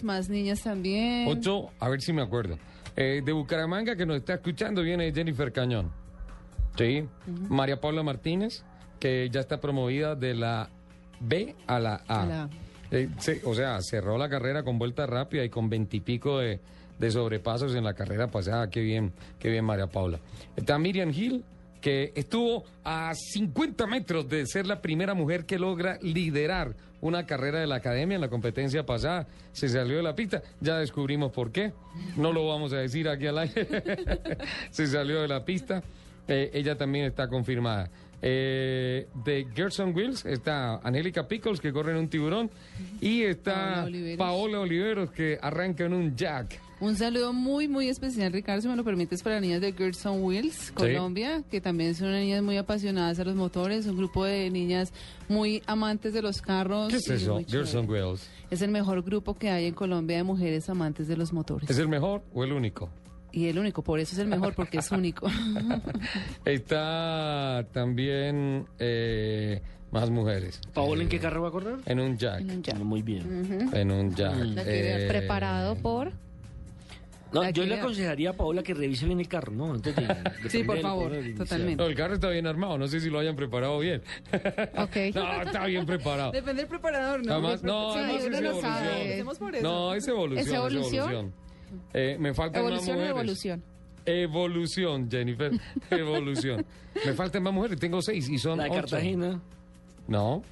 más 0.05 0.29
niñas 0.31 0.63
también. 0.63 1.29
Ocho, 1.29 1.69
a 1.79 1.89
ver 1.91 2.01
si 2.01 2.15
me 2.15 2.23
acuerdo. 2.23 2.57
Eh, 2.97 3.23
de 3.25 3.33
Bucaramanga, 3.33 3.97
que 3.97 4.05
nos 4.07 4.17
está 4.17 4.35
escuchando, 4.35 4.83
viene 4.83 5.13
Jennifer 5.13 5.53
Cañón. 5.53 5.91
Sí. 6.77 7.05
María 7.49 7.81
Paula 7.81 8.03
Martínez, 8.03 8.63
que 8.99 9.29
ya 9.31 9.41
está 9.41 9.61
promovida 9.61 10.15
de 10.15 10.35
la 10.35 10.69
B 11.21 11.55
a 11.67 11.79
la 11.81 11.95
A. 12.09 12.27
La. 12.27 12.49
Eh, 12.91 13.09
se- 13.19 13.41
o 13.45 13.55
sea, 13.55 13.81
cerró 13.83 14.19
la 14.19 14.29
carrera 14.29 14.63
con 14.63 14.79
vuelta 14.79 15.07
rápida 15.07 15.45
y 15.45 15.49
con 15.51 15.69
veintipico 15.69 16.39
de, 16.39 16.61
de 16.99 17.11
sobrepasos 17.11 17.75
en 17.75 17.85
la 17.85 17.95
carrera 17.95 18.29
pasada. 18.31 18.69
Qué 18.71 18.81
bien, 18.81 19.13
qué 19.39 19.49
bien, 19.51 19.65
María 19.65 19.87
Paula. 19.87 20.19
Está 20.57 20.79
Miriam 20.79 21.11
Hill, 21.11 21.45
que 21.81 22.13
estuvo 22.15 22.65
a 22.85 23.13
50 23.15 23.87
metros 23.87 24.29
de 24.29 24.47
ser 24.47 24.67
la 24.67 24.81
primera 24.83 25.15
mujer 25.15 25.47
que 25.47 25.59
logra 25.59 25.99
liderar 26.03 26.75
una 27.01 27.27
carrera 27.27 27.61
de 27.61 27.67
la 27.67 27.77
academia 27.77 28.15
en 28.15 28.21
la 28.21 28.29
competencia 28.29 28.85
pasada. 28.85 29.27
Se 29.53 29.69
salió 29.69 29.97
de 29.97 30.03
la 30.03 30.15
pista. 30.15 30.43
Ya 30.61 30.79
descubrimos 30.79 31.33
por 31.33 31.53
qué. 31.53 31.73
No 32.17 32.33
lo 32.33 32.47
vamos 32.47 32.73
a 32.73 32.77
decir 32.77 33.09
aquí 33.09 33.27
al 33.27 33.39
aire. 33.39 33.67
Se 34.71 34.87
salió 34.87 35.23
de 35.23 35.29
la 35.29 35.45
pista. 35.45 35.83
Eh, 36.29 36.51
ella 36.55 36.77
también 36.77 37.07
está 37.07 37.29
confirmada. 37.29 37.91
Eh, 38.23 39.09
de 39.25 39.47
Gerson 39.55 39.95
Wills 39.95 40.25
está 40.27 40.77
Angélica 40.83 41.27
Pickles, 41.27 41.61
que 41.61 41.73
corre 41.73 41.93
en 41.93 41.99
un 41.99 42.09
tiburón. 42.09 42.51
Y 43.01 43.23
está 43.23 43.55
Paola 43.55 43.85
Oliveros. 43.85 44.19
Paola 44.19 44.61
Oliveros, 44.61 45.11
que 45.11 45.39
arranca 45.41 45.85
en 45.85 45.95
un 45.95 46.17
jack. 46.17 46.61
Un 46.81 46.97
saludo 46.97 47.35
muy, 47.35 47.69
muy 47.69 47.89
especial, 47.89 48.33
Ricardo, 48.33 48.63
si 48.63 48.69
me 48.69 48.75
lo 48.75 48.85
permites, 48.85 49.23
para 49.23 49.35
las 49.35 49.43
niñas 49.43 49.61
de 49.61 49.75
Gerson 49.75 50.23
Wheels, 50.23 50.73
Colombia, 50.73 51.43
que 51.51 51.61
también 51.61 51.95
son 51.95 52.11
niñas 52.13 52.43
muy 52.43 52.57
apasionadas 52.57 53.19
a 53.21 53.25
los 53.25 53.35
motores, 53.35 53.87
un 53.87 53.99
grupo 53.99 54.25
de 54.25 54.49
niñas 54.49 54.91
muy 55.29 55.63
amantes 55.67 56.15
de 56.15 56.23
los 56.23 56.41
carros. 56.41 56.89
¿Qué 56.89 56.97
es 56.97 57.09
eso? 57.11 57.39
Gerson 57.47 57.89
Wills. 57.89 58.27
Es 58.51 58.63
el 58.63 58.71
mejor 58.71 59.03
grupo 59.03 59.35
que 59.35 59.51
hay 59.51 59.67
en 59.67 59.75
Colombia 59.75 60.17
de 60.17 60.23
mujeres 60.23 60.71
amantes 60.71 61.07
de 61.07 61.19
los 61.19 61.35
motores. 61.35 61.69
¿Es 61.69 61.77
el 61.77 61.89
mejor 61.89 62.23
o 62.33 62.45
el 62.45 62.53
único? 62.55 62.89
Y 63.33 63.49
el 63.49 63.59
único, 63.59 63.83
por 63.83 64.01
eso 64.01 64.13
es 64.15 64.19
el 64.19 64.27
mejor, 64.29 64.55
porque 64.55 64.79
es 64.79 64.91
único. 64.91 65.29
Está 66.45 67.65
también 67.73 68.67
eh, 68.79 69.63
más 69.91 70.11
mujeres. 70.11 70.61
¿Paola 70.75 71.03
en 71.03 71.09
Eh, 71.09 71.11
qué 71.11 71.19
carro 71.21 71.43
va 71.43 71.49
a 71.49 71.53
correr? 71.53 71.77
En 71.87 72.01
un 72.01 72.17
jack. 72.17 72.41
En 72.41 72.51
un 72.51 72.63
jack. 72.63 72.77
Muy 72.79 73.03
bien. 73.03 73.69
En 73.73 73.91
un 73.91 74.15
jack. 74.15 74.35
Quiere 74.35 75.05
Eh, 75.05 75.09
Preparado 75.09 75.77
por... 75.77 76.13
No, 77.33 77.49
yo 77.51 77.65
le 77.65 77.77
aconsejaría 77.79 78.31
a 78.31 78.33
Paola 78.33 78.61
que 78.61 78.75
revise 78.75 79.07
bien 79.07 79.21
el 79.21 79.29
carro, 79.29 79.53
¿no? 79.53 79.73
Antes 79.73 79.95
de, 79.95 80.03
de 80.43 80.51
Sí, 80.51 80.65
por 80.65 80.81
favor, 80.81 81.13
totalmente. 81.39 81.77
No, 81.77 81.89
el 81.89 81.95
carro 81.95 82.15
está 82.15 82.29
bien 82.29 82.45
armado. 82.49 82.77
No 82.77 82.89
sé 82.89 82.99
si 82.99 83.09
lo 83.09 83.21
hayan 83.21 83.37
preparado 83.37 83.79
bien. 83.79 84.03
Ok. 84.77 84.97
no, 85.15 85.43
está 85.43 85.67
bien 85.67 85.87
preparado. 85.87 86.33
Depende 86.33 86.63
del 86.63 86.69
preparador, 86.69 87.25
¿no? 87.25 87.33
Además, 87.35 87.63
no, 87.63 87.93
Sí, 87.93 87.99
además 88.01 88.23
uno 88.27 88.37
es 88.37 88.43
lo 88.43 88.61
sabe. 88.61 89.25
No, 89.63 89.95
es 89.95 90.09
evolución. 90.09 90.47
¿Es 90.49 90.53
evolución? 90.53 90.95
evolución. 91.11 91.50
Eh, 91.93 92.17
me 92.19 92.35
faltan 92.35 92.63
más 92.63 92.71
¿Evolución 92.73 92.99
o 92.99 93.03
evolución? 93.07 93.63
Evolución, 94.07 95.11
Jennifer. 95.11 95.53
Evolución. 95.91 96.65
Me 97.05 97.13
faltan 97.13 97.43
más 97.43 97.53
mujeres. 97.53 97.79
Tengo 97.79 98.01
seis 98.03 98.29
y 98.29 98.39
son 98.39 98.59
La 98.59 98.65
de 98.65 98.71
ocho. 98.71 98.81
Cartagena. 98.81 99.41
No. 100.09 100.43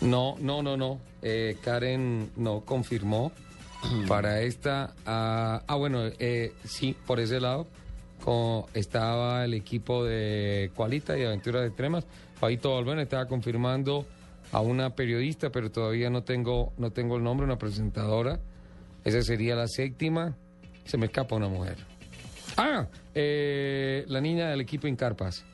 No, 0.00 0.36
no, 0.40 0.62
no, 0.62 0.76
no. 0.76 1.00
Eh, 1.22 1.56
Karen 1.62 2.30
no 2.36 2.60
confirmó 2.60 3.32
para 4.08 4.40
esta. 4.42 4.94
ah, 5.06 5.62
ah, 5.66 5.74
bueno, 5.76 6.00
eh, 6.18 6.52
sí, 6.64 6.96
por 7.06 7.20
ese 7.20 7.40
lado. 7.40 7.66
Como 8.24 8.68
estaba 8.74 9.44
el 9.44 9.54
equipo 9.54 10.04
de 10.04 10.70
Cualita 10.74 11.16
y 11.18 11.24
Aventuras 11.24 11.66
Extremas. 11.66 12.06
Paito 12.40 12.74
Balbuena 12.74 13.02
estaba 13.02 13.26
confirmando 13.26 14.06
a 14.52 14.60
una 14.60 14.90
periodista, 14.90 15.50
pero 15.50 15.70
todavía 15.70 16.10
no 16.10 16.22
tengo, 16.22 16.72
no 16.78 16.90
tengo 16.90 17.16
el 17.16 17.22
nombre, 17.22 17.44
una 17.44 17.58
presentadora. 17.58 18.40
Esa 19.04 19.22
sería 19.22 19.54
la 19.54 19.66
séptima. 19.68 20.36
Se 20.84 20.96
me 20.98 21.06
escapa 21.06 21.36
una 21.36 21.48
mujer. 21.48 21.76
Ah, 22.56 22.86
eh, 23.14 24.04
la 24.08 24.20
niña 24.20 24.48
del 24.50 24.60
equipo 24.60 24.86
Incarpas. 24.86 25.44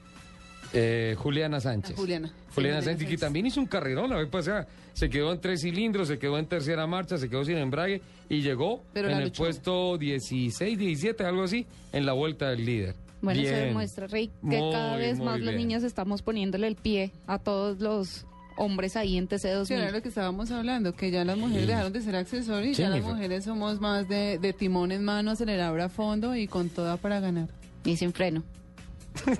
Eh, 0.72 1.14
Juliana 1.18 1.60
Sánchez. 1.60 1.92
Ah, 1.96 2.00
Juliana. 2.00 2.32
Juliana 2.54 2.80
Sí, 2.80 2.86
Sánchez, 2.86 3.08
que 3.08 3.16
también 3.18 3.46
hizo 3.46 3.60
un 3.60 3.66
carrerón 3.66 4.10
la 4.10 4.16
vez 4.16 4.28
pasada. 4.28 4.66
Se 4.92 5.08
quedó 5.10 5.32
en 5.32 5.40
tres 5.40 5.60
cilindros, 5.60 6.08
se 6.08 6.18
quedó 6.18 6.38
en 6.38 6.46
tercera 6.46 6.86
marcha, 6.86 7.18
se 7.18 7.28
quedó 7.28 7.44
sin 7.44 7.58
embrague 7.58 8.00
y 8.28 8.42
llegó 8.42 8.82
Pero 8.92 9.08
en 9.08 9.18
el 9.18 9.24
luchó. 9.24 9.42
puesto 9.44 9.98
16, 9.98 10.78
17, 10.78 11.24
algo 11.24 11.42
así, 11.44 11.66
en 11.92 12.06
la 12.06 12.12
vuelta 12.12 12.48
del 12.50 12.64
líder. 12.64 12.94
Bueno, 13.20 13.40
eso 13.40 13.52
Bien. 13.54 13.64
demuestra, 13.68 14.06
Rey, 14.06 14.30
que 14.48 14.58
cada 14.72 14.96
vez 14.96 15.18
más 15.18 15.40
las 15.40 15.54
bien. 15.54 15.68
niñas 15.68 15.82
estamos 15.82 16.22
poniéndole 16.22 16.66
el 16.68 16.76
pie 16.76 17.10
a 17.26 17.38
todos 17.38 17.80
los 17.80 18.26
hombres 18.56 18.96
ahí 18.96 19.16
en 19.16 19.28
Sí, 19.28 19.46
era 19.46 19.60
TC2000. 19.64 19.92
lo 19.92 20.02
que 20.02 20.08
estábamos 20.08 20.50
hablando, 20.50 20.92
que 20.94 21.10
ya 21.10 21.24
las 21.24 21.36
mujeres 21.36 21.66
dejaron 21.66 21.92
de 21.92 22.00
ser 22.02 22.16
accesorios, 22.16 22.76
ya 22.76 22.88
las 22.88 23.02
mujeres 23.02 23.44
somos 23.44 23.80
más 23.80 24.08
de, 24.08 24.38
de 24.38 24.52
timón 24.52 24.92
en 24.92 25.04
mano, 25.04 25.30
acelerador 25.32 25.80
a 25.80 25.88
fondo 25.88 26.34
y 26.36 26.46
con 26.46 26.68
toda 26.68 26.96
para 26.96 27.20
ganar. 27.20 27.48
Y 27.84 27.96
sin 27.96 28.12
freno. 28.12 28.42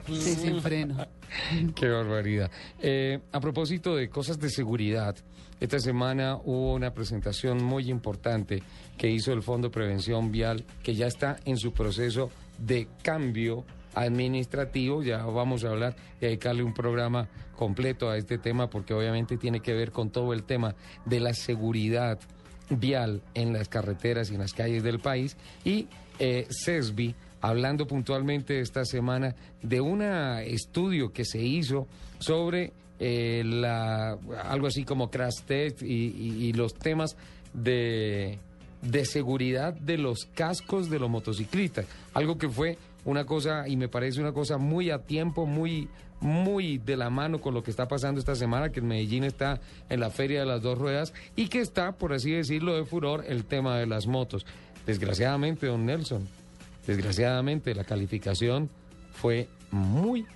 Sí, 0.06 0.34
sin 0.34 0.60
freno. 0.60 0.96
Qué 1.74 1.88
barbaridad. 1.88 2.50
Eh, 2.80 3.20
a 3.32 3.40
propósito 3.40 3.96
de 3.96 4.08
cosas 4.08 4.38
de 4.38 4.48
seguridad, 4.50 5.16
esta 5.60 5.78
semana 5.80 6.36
hubo 6.36 6.74
una 6.74 6.92
presentación 6.92 7.62
muy 7.62 7.90
importante 7.90 8.62
que 8.96 9.10
hizo 9.10 9.32
el 9.32 9.42
Fondo 9.42 9.68
de 9.68 9.72
Prevención 9.74 10.30
Vial, 10.30 10.64
que 10.82 10.94
ya 10.94 11.06
está 11.06 11.38
en 11.44 11.56
su 11.56 11.72
proceso 11.72 12.30
de 12.58 12.88
cambio 13.02 13.64
administrativo. 13.94 15.02
Ya 15.02 15.24
vamos 15.24 15.64
a 15.64 15.68
hablar 15.70 15.96
y 16.20 16.26
dedicarle 16.26 16.62
un 16.62 16.74
programa 16.74 17.28
completo 17.56 18.10
a 18.10 18.16
este 18.16 18.38
tema, 18.38 18.68
porque 18.68 18.94
obviamente 18.94 19.36
tiene 19.36 19.60
que 19.60 19.74
ver 19.74 19.92
con 19.92 20.10
todo 20.10 20.32
el 20.32 20.42
tema 20.42 20.74
de 21.04 21.20
la 21.20 21.34
seguridad 21.34 22.18
vial 22.70 23.22
en 23.34 23.52
las 23.52 23.68
carreteras 23.68 24.30
y 24.30 24.34
en 24.34 24.40
las 24.40 24.52
calles 24.54 24.82
del 24.82 24.98
país. 24.98 25.36
Y 25.64 25.86
eh, 26.18 26.46
CESBI, 26.50 27.14
hablando 27.40 27.86
puntualmente 27.86 28.60
esta 28.60 28.84
semana 28.84 29.34
de 29.62 29.80
un 29.80 30.02
estudio 30.02 31.12
que 31.12 31.24
se 31.24 31.42
hizo 31.42 31.86
sobre 32.18 32.72
eh, 32.98 33.42
la, 33.44 34.16
algo 34.44 34.66
así 34.68 34.84
como 34.84 35.10
crash 35.10 35.42
test 35.46 35.82
y, 35.82 35.86
y- 36.48 36.52
los 36.54 36.74
temas 36.74 37.16
de, 37.52 38.38
de 38.82 39.04
seguridad 39.04 39.74
de 39.74 39.98
los 39.98 40.24
cascos 40.34 40.88
de 40.88 40.98
los 40.98 41.10
motociclistas. 41.10 41.86
Algo 42.14 42.38
que 42.38 42.48
fue 42.48 42.78
una 43.04 43.26
cosa, 43.26 43.68
y 43.68 43.76
me 43.76 43.88
parece 43.88 44.20
una 44.20 44.32
cosa 44.32 44.58
muy 44.58 44.90
a 44.90 44.98
tiempo, 44.98 45.46
muy, 45.46 45.88
muy 46.20 46.78
de 46.78 46.96
la 46.96 47.10
mano 47.10 47.40
con 47.40 47.54
lo 47.54 47.62
que 47.62 47.70
está 47.70 47.88
pasando 47.88 48.18
esta 48.18 48.34
semana, 48.34 48.70
que 48.70 48.80
en 48.80 48.88
Medellín 48.88 49.24
está 49.24 49.60
en 49.88 50.00
la 50.00 50.10
Feria 50.10 50.40
de 50.40 50.46
las 50.46 50.62
Dos 50.62 50.78
Ruedas 50.78 51.12
y 51.36 51.48
que 51.48 51.60
está, 51.60 51.92
por 51.92 52.12
así 52.12 52.32
decirlo, 52.32 52.74
de 52.74 52.84
furor 52.84 53.24
el 53.28 53.44
tema 53.44 53.78
de 53.78 53.86
las 53.86 54.06
motos. 54.06 54.46
Desgraciadamente, 54.86 55.66
don 55.66 55.86
Nelson, 55.86 56.26
desgraciadamente 56.86 57.74
la 57.74 57.84
calificación 57.84 58.70
fue 59.12 59.48
muy 59.70 60.26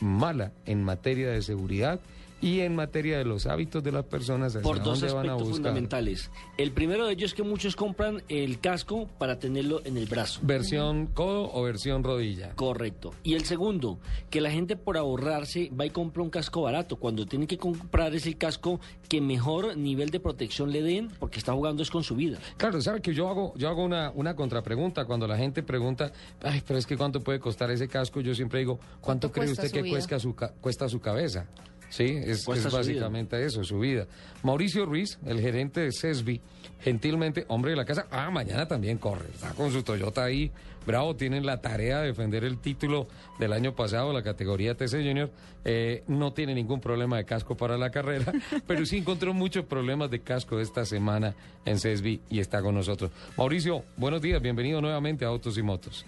mala 0.00 0.52
en 0.66 0.82
materia 0.82 1.30
de 1.30 1.42
seguridad 1.42 2.00
y 2.42 2.60
en 2.60 2.74
materia 2.74 3.16
de 3.16 3.24
los 3.24 3.46
hábitos 3.46 3.82
de 3.82 3.92
las 3.92 4.04
personas 4.04 4.54
Por 4.56 4.82
dos 4.82 5.00
dónde 5.00 5.14
van 5.14 5.16
a 5.28 5.32
aspectos 5.32 5.48
buscar. 5.48 5.54
fundamentales. 5.56 6.30
El 6.58 6.72
primero 6.72 7.06
de 7.06 7.12
ellos 7.14 7.30
es 7.30 7.34
que 7.34 7.44
muchos 7.44 7.76
compran 7.76 8.22
el 8.28 8.58
casco 8.58 9.08
para 9.18 9.38
tenerlo 9.38 9.80
en 9.84 9.96
el 9.96 10.06
brazo. 10.06 10.40
¿Versión 10.42 11.06
codo 11.06 11.50
o 11.54 11.62
versión 11.62 12.02
rodilla? 12.02 12.54
Correcto. 12.56 13.12
Y 13.22 13.34
el 13.34 13.44
segundo, 13.44 13.98
que 14.28 14.40
la 14.40 14.50
gente 14.50 14.76
por 14.76 14.96
ahorrarse 14.98 15.70
va 15.78 15.86
y 15.86 15.90
compra 15.90 16.22
un 16.22 16.30
casco 16.30 16.62
barato, 16.62 16.96
cuando 16.96 17.24
tiene 17.26 17.46
que 17.46 17.56
comprar 17.58 18.14
es 18.14 18.26
el 18.26 18.36
casco 18.36 18.80
que 19.08 19.20
mejor 19.20 19.76
nivel 19.76 20.10
de 20.10 20.18
protección 20.18 20.72
le 20.72 20.82
den, 20.82 21.08
porque 21.20 21.38
está 21.38 21.52
jugando 21.52 21.82
es 21.82 21.90
con 21.90 22.02
su 22.02 22.16
vida. 22.16 22.38
Claro, 22.56 22.80
sabe 22.82 23.00
que 23.00 23.14
yo 23.14 23.28
hago, 23.28 23.54
yo 23.56 23.68
hago 23.68 23.84
una, 23.84 24.10
una 24.16 24.34
contrapregunta 24.34 25.04
cuando 25.04 25.28
la 25.28 25.36
gente 25.38 25.62
pregunta, 25.62 26.10
ay, 26.42 26.60
pero 26.66 26.76
es 26.78 26.86
que 26.86 26.96
cuánto 26.96 27.20
puede 27.20 27.38
costar 27.38 27.70
ese 27.70 27.86
casco, 27.86 28.20
yo 28.20 28.34
siempre 28.34 28.58
digo, 28.58 28.80
¿cuánto, 29.00 29.30
cree 29.30 29.48
usted 29.50 29.68
su 29.68 29.74
que 29.74 29.82
vida? 29.82 29.92
cuesta 29.94 30.18
su, 30.18 30.34
ca- 30.34 30.52
cuesta 30.60 30.88
su 30.88 31.00
cabeza? 31.00 31.46
Sí, 31.92 32.06
es, 32.06 32.46
básicamente 32.46 33.44
eso, 33.44 33.62
su 33.64 33.78
vida. 33.78 34.06
Mauricio 34.42 34.86
Ruiz, 34.86 35.18
el 35.26 35.42
gerente 35.42 35.82
de 35.82 35.92
CESBI, 35.92 36.40
gentilmente, 36.80 37.44
hombre 37.48 37.72
de 37.72 37.76
la 37.76 37.84
casa, 37.84 38.06
ah, 38.10 38.30
mañana 38.30 38.66
también 38.66 38.96
corre, 38.96 39.28
está 39.28 39.50
con 39.50 39.70
su 39.70 39.82
Toyota 39.82 40.24
ahí, 40.24 40.50
bravo, 40.86 41.14
tienen 41.16 41.44
la 41.44 41.60
tarea 41.60 42.00
de 42.00 42.06
defender 42.06 42.44
el 42.44 42.56
título 42.56 43.08
del 43.38 43.52
año 43.52 43.74
pasado, 43.74 44.10
la 44.10 44.22
categoría 44.22 44.74
TC 44.74 45.04
Junior, 45.06 45.30
eh, 45.66 46.02
no 46.06 46.32
tiene 46.32 46.54
ningún 46.54 46.80
problema 46.80 47.18
de 47.18 47.26
casco 47.26 47.58
para 47.58 47.76
la 47.76 47.90
carrera, 47.90 48.32
pero 48.66 48.86
sí 48.86 48.96
encontró 48.96 49.34
muchos 49.34 49.66
problemas 49.66 50.10
de 50.10 50.20
casco 50.20 50.60
esta 50.60 50.86
semana 50.86 51.34
en 51.66 51.78
CESBI 51.78 52.22
y 52.30 52.40
está 52.40 52.62
con 52.62 52.74
nosotros. 52.74 53.10
Mauricio, 53.36 53.84
buenos 53.98 54.22
días, 54.22 54.40
bienvenido 54.40 54.80
nuevamente 54.80 55.26
a 55.26 55.28
Autos 55.28 55.58
y 55.58 55.62
Motos. 55.62 56.06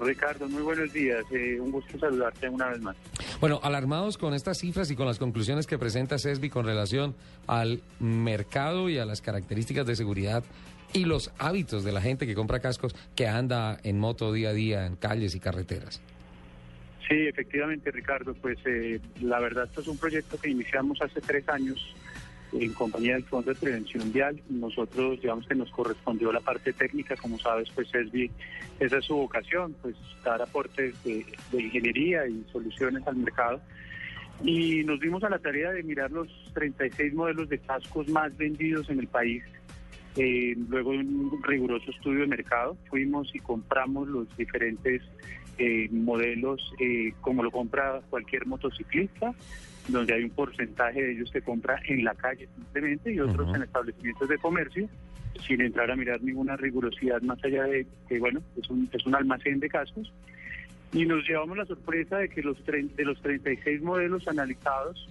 Ricardo, 0.00 0.48
muy 0.48 0.62
buenos 0.62 0.92
días. 0.92 1.24
Eh, 1.30 1.58
un 1.60 1.70
gusto 1.70 1.98
saludarte 1.98 2.48
una 2.48 2.68
vez 2.68 2.80
más. 2.80 2.96
Bueno, 3.40 3.60
alarmados 3.62 4.16
con 4.16 4.34
estas 4.34 4.58
cifras 4.58 4.90
y 4.90 4.96
con 4.96 5.06
las 5.06 5.18
conclusiones 5.18 5.66
que 5.66 5.78
presenta 5.78 6.18
CESBI 6.18 6.50
con 6.50 6.64
relación 6.64 7.14
al 7.46 7.82
mercado 7.98 8.88
y 8.88 8.98
a 8.98 9.04
las 9.04 9.20
características 9.20 9.86
de 9.86 9.96
seguridad 9.96 10.42
y 10.92 11.04
los 11.04 11.30
hábitos 11.38 11.84
de 11.84 11.92
la 11.92 12.00
gente 12.00 12.26
que 12.26 12.34
compra 12.34 12.60
cascos 12.60 12.94
que 13.14 13.28
anda 13.28 13.78
en 13.84 13.98
moto 13.98 14.32
día 14.32 14.50
a 14.50 14.52
día 14.52 14.86
en 14.86 14.96
calles 14.96 15.34
y 15.34 15.40
carreteras. 15.40 16.00
Sí, 17.08 17.26
efectivamente, 17.26 17.90
Ricardo. 17.90 18.34
Pues 18.34 18.58
eh, 18.64 19.00
la 19.20 19.40
verdad, 19.40 19.64
esto 19.64 19.80
es 19.80 19.88
un 19.88 19.98
proyecto 19.98 20.38
que 20.38 20.48
iniciamos 20.48 21.00
hace 21.02 21.20
tres 21.20 21.48
años 21.48 21.94
en 22.52 22.72
compañía 22.72 23.14
del 23.14 23.24
Fondo 23.24 23.52
de 23.52 23.58
Prevención 23.58 24.12
Vial. 24.12 24.40
Nosotros, 24.48 25.20
digamos 25.20 25.46
que 25.46 25.54
nos 25.54 25.70
correspondió 25.70 26.32
la 26.32 26.40
parte 26.40 26.72
técnica, 26.72 27.16
como 27.16 27.38
sabes, 27.38 27.68
pues 27.74 27.94
ESBI, 27.94 28.30
esa 28.78 28.98
es 28.98 29.04
su 29.04 29.14
vocación, 29.14 29.74
pues 29.82 29.96
dar 30.24 30.42
aportes 30.42 30.94
de, 31.04 31.24
ingeniería 31.52 32.26
y 32.26 32.44
soluciones 32.50 33.06
al 33.06 33.16
mercado. 33.16 33.60
Y 34.42 34.84
nos 34.84 35.00
dimos 35.00 35.22
a 35.22 35.28
la 35.28 35.38
tarea 35.38 35.70
de 35.70 35.82
mirar 35.82 36.10
los 36.10 36.28
36 36.54 37.12
modelos 37.14 37.48
de 37.48 37.58
cascos 37.58 38.08
más 38.08 38.36
vendidos 38.36 38.88
en 38.88 39.00
el 39.00 39.06
país. 39.06 39.44
Eh, 40.16 40.56
luego 40.68 40.92
de 40.92 40.98
un 40.98 41.40
riguroso 41.42 41.90
estudio 41.90 42.20
de 42.20 42.26
mercado, 42.26 42.76
fuimos 42.88 43.32
y 43.34 43.38
compramos 43.38 44.08
los 44.08 44.36
diferentes 44.36 45.02
eh, 45.58 45.88
modelos 45.90 46.72
eh, 46.80 47.12
como 47.20 47.42
lo 47.42 47.50
compra 47.50 48.00
cualquier 48.08 48.46
motociclista 48.46 49.34
donde 49.92 50.14
hay 50.14 50.24
un 50.24 50.30
porcentaje 50.30 51.02
de 51.02 51.12
ellos 51.12 51.30
que 51.30 51.42
compra 51.42 51.80
en 51.86 52.04
la 52.04 52.14
calle 52.14 52.48
simplemente 52.54 53.12
y 53.12 53.20
otros 53.20 53.54
en 53.54 53.62
establecimientos 53.62 54.28
de 54.28 54.38
comercio, 54.38 54.88
sin 55.46 55.60
entrar 55.60 55.90
a 55.90 55.96
mirar 55.96 56.22
ninguna 56.22 56.56
rigurosidad 56.56 57.22
más 57.22 57.42
allá 57.44 57.64
de 57.64 57.86
que, 58.08 58.18
bueno, 58.18 58.40
es 58.60 58.68
un, 58.70 58.88
es 58.92 59.06
un 59.06 59.14
almacén 59.14 59.60
de 59.60 59.68
cascos. 59.68 60.12
Y 60.92 61.06
nos 61.06 61.26
llevamos 61.28 61.56
la 61.56 61.66
sorpresa 61.66 62.18
de 62.18 62.28
que 62.28 62.42
los 62.42 62.56
de 62.66 63.04
los 63.04 63.20
36 63.22 63.80
modelos 63.82 64.26
analizados, 64.26 65.08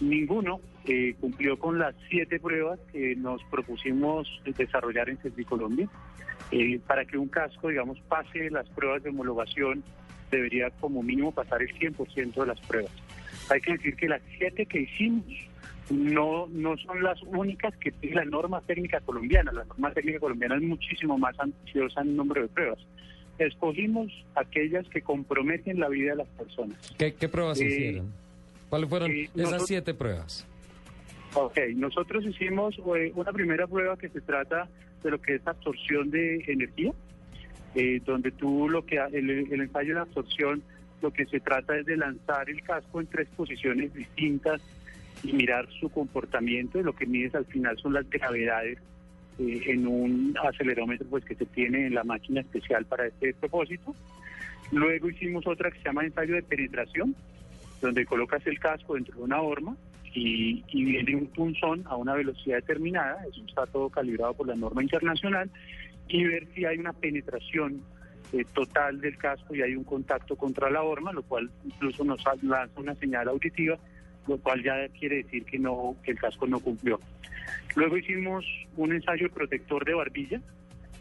ninguno 0.00 0.60
eh, 0.86 1.14
cumplió 1.20 1.58
con 1.58 1.78
las 1.78 1.94
siete 2.08 2.40
pruebas 2.40 2.80
que 2.92 3.14
nos 3.14 3.42
propusimos 3.44 4.28
desarrollar 4.44 5.08
en 5.08 5.18
CESBI 5.18 5.44
Colombia. 5.44 5.88
Eh, 6.50 6.80
para 6.84 7.04
que 7.04 7.16
un 7.16 7.28
casco, 7.28 7.68
digamos, 7.68 8.00
pase 8.08 8.50
las 8.50 8.68
pruebas 8.70 9.04
de 9.04 9.10
homologación, 9.10 9.84
debería 10.30 10.70
como 10.70 11.02
mínimo 11.02 11.32
pasar 11.32 11.62
el 11.62 11.72
100% 11.74 12.34
de 12.34 12.46
las 12.46 12.60
pruebas. 12.60 12.92
Hay 13.50 13.60
que 13.60 13.72
decir 13.72 13.96
que 13.96 14.08
las 14.08 14.22
siete 14.36 14.64
que 14.66 14.82
hicimos 14.82 15.26
no, 15.90 16.46
no 16.48 16.76
son 16.78 17.02
las 17.02 17.20
únicas 17.22 17.76
que 17.76 17.90
tiene 17.90 18.16
la 18.16 18.24
norma 18.24 18.60
técnica 18.60 19.00
colombiana. 19.00 19.52
La 19.52 19.64
norma 19.64 19.92
técnica 19.92 20.20
colombiana 20.20 20.56
es 20.56 20.62
muchísimo 20.62 21.18
más 21.18 21.38
ambiciosa 21.38 22.00
en 22.02 22.16
número 22.16 22.42
de 22.42 22.48
pruebas. 22.48 22.78
Escogimos 23.38 24.12
aquellas 24.34 24.86
que 24.88 25.02
comprometen 25.02 25.80
la 25.80 25.88
vida 25.88 26.10
de 26.10 26.18
las 26.18 26.28
personas. 26.28 26.78
¿Qué, 26.96 27.12
pruebas 27.28 27.60
eh, 27.60 27.66
hicieron? 27.66 28.12
¿Cuáles 28.68 28.88
fueron 28.88 29.10
eh, 29.10 29.30
esas 29.34 29.66
siete 29.66 29.94
pruebas? 29.94 30.46
Ok, 31.34 31.58
nosotros 31.74 32.24
hicimos 32.24 32.76
eh, 32.96 33.12
una 33.14 33.32
primera 33.32 33.66
prueba 33.66 33.96
que 33.96 34.08
se 34.10 34.20
trata 34.20 34.68
de 35.02 35.10
lo 35.10 35.20
que 35.20 35.36
es 35.36 35.46
absorción 35.46 36.10
de 36.10 36.44
energía, 36.46 36.92
donde 38.04 38.32
tú 38.32 38.68
lo 38.68 38.84
que 38.84 38.96
el, 38.96 39.30
el 39.30 39.60
ensayo 39.60 39.94
de 39.94 40.00
absorción 40.00 40.62
lo 41.02 41.12
que 41.12 41.26
se 41.26 41.40
trata 41.40 41.76
es 41.76 41.86
de 41.86 41.96
lanzar 41.96 42.48
el 42.48 42.62
casco 42.62 43.00
en 43.00 43.06
tres 43.06 43.28
posiciones 43.36 43.92
distintas 43.94 44.60
y 45.22 45.32
mirar 45.32 45.68
su 45.80 45.88
comportamiento. 45.88 46.78
Y 46.78 46.82
lo 46.82 46.94
que 46.94 47.06
mides 47.06 47.34
al 47.34 47.46
final 47.46 47.78
son 47.78 47.94
las 47.94 48.08
gravedades 48.08 48.78
eh, 49.38 49.62
en 49.66 49.86
un 49.86 50.36
acelerómetro 50.42 51.06
pues 51.08 51.24
que 51.24 51.34
se 51.34 51.46
tiene 51.46 51.86
en 51.86 51.94
la 51.94 52.04
máquina 52.04 52.40
especial 52.40 52.84
para 52.84 53.06
este 53.06 53.34
propósito. 53.34 53.94
Luego 54.72 55.08
hicimos 55.08 55.46
otra 55.46 55.70
que 55.70 55.78
se 55.78 55.84
llama 55.84 56.04
ensayo 56.04 56.34
de 56.34 56.42
penetración, 56.42 57.14
donde 57.80 58.06
colocas 58.06 58.46
el 58.46 58.58
casco 58.58 58.94
dentro 58.94 59.16
de 59.16 59.22
una 59.22 59.40
horma 59.40 59.76
y, 60.14 60.64
y 60.68 60.84
viene 60.84 61.16
un 61.16 61.26
punzón 61.26 61.82
a 61.86 61.96
una 61.96 62.14
velocidad 62.14 62.56
determinada, 62.56 63.24
eso 63.28 63.42
está 63.46 63.66
todo 63.66 63.88
calibrado 63.88 64.34
por 64.34 64.46
la 64.46 64.54
norma 64.54 64.82
internacional, 64.82 65.50
y 66.08 66.24
ver 66.24 66.46
si 66.54 66.64
hay 66.64 66.78
una 66.78 66.92
penetración 66.92 67.82
eh, 68.32 68.44
total 68.52 69.00
del 69.00 69.16
casco 69.16 69.54
y 69.54 69.62
hay 69.62 69.74
un 69.74 69.84
contacto 69.84 70.36
contra 70.36 70.70
la 70.70 70.82
horma, 70.82 71.12
lo 71.12 71.22
cual 71.22 71.50
incluso 71.64 72.04
nos 72.04 72.22
lanza 72.42 72.80
una 72.80 72.94
señal 72.94 73.28
auditiva, 73.28 73.76
lo 74.28 74.38
cual 74.38 74.62
ya 74.62 74.88
quiere 74.88 75.24
decir 75.24 75.44
que 75.44 75.58
no 75.58 75.96
que 76.04 76.12
el 76.12 76.18
casco 76.18 76.46
no 76.46 76.60
cumplió. 76.60 77.00
Luego 77.74 77.96
hicimos 77.96 78.44
un 78.76 78.92
ensayo 78.92 79.30
protector 79.30 79.84
de 79.84 79.94
barbilla, 79.94 80.40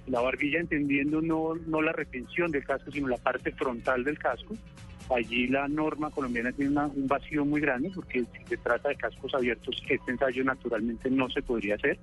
la 0.07 0.21
barbilla 0.21 0.59
entendiendo 0.59 1.21
no, 1.21 1.53
no 1.67 1.81
la 1.81 1.91
retención 1.91 2.51
del 2.51 2.63
casco, 2.63 2.91
sino 2.91 3.07
la 3.07 3.17
parte 3.17 3.51
frontal 3.51 4.03
del 4.03 4.17
casco. 4.17 4.55
Allí 5.15 5.47
la 5.47 5.67
norma 5.67 6.09
colombiana 6.11 6.51
tiene 6.51 6.79
un 6.79 7.07
vacío 7.07 7.45
muy 7.45 7.61
grande 7.61 7.91
porque 7.93 8.21
si 8.21 8.45
se 8.47 8.57
trata 8.57 8.89
de 8.89 8.95
cascos 8.95 9.33
abiertos, 9.33 9.81
este 9.87 10.11
ensayo 10.11 10.43
naturalmente 10.43 11.09
no 11.09 11.29
se 11.29 11.41
podría 11.41 11.75
hacer. 11.75 11.99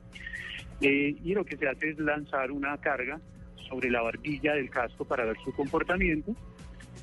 Eh, 0.81 1.17
y 1.25 1.35
lo 1.35 1.45
que 1.45 1.57
se 1.57 1.69
hace 1.69 1.91
es 1.91 1.99
lanzar 1.99 2.51
una 2.51 2.77
carga 2.79 3.21
sobre 3.69 3.91
la 3.91 4.03
barbilla 4.03 4.55
del 4.55 4.71
casco 4.71 5.05
para 5.05 5.25
ver 5.25 5.37
su 5.45 5.53
comportamiento. 5.53 6.35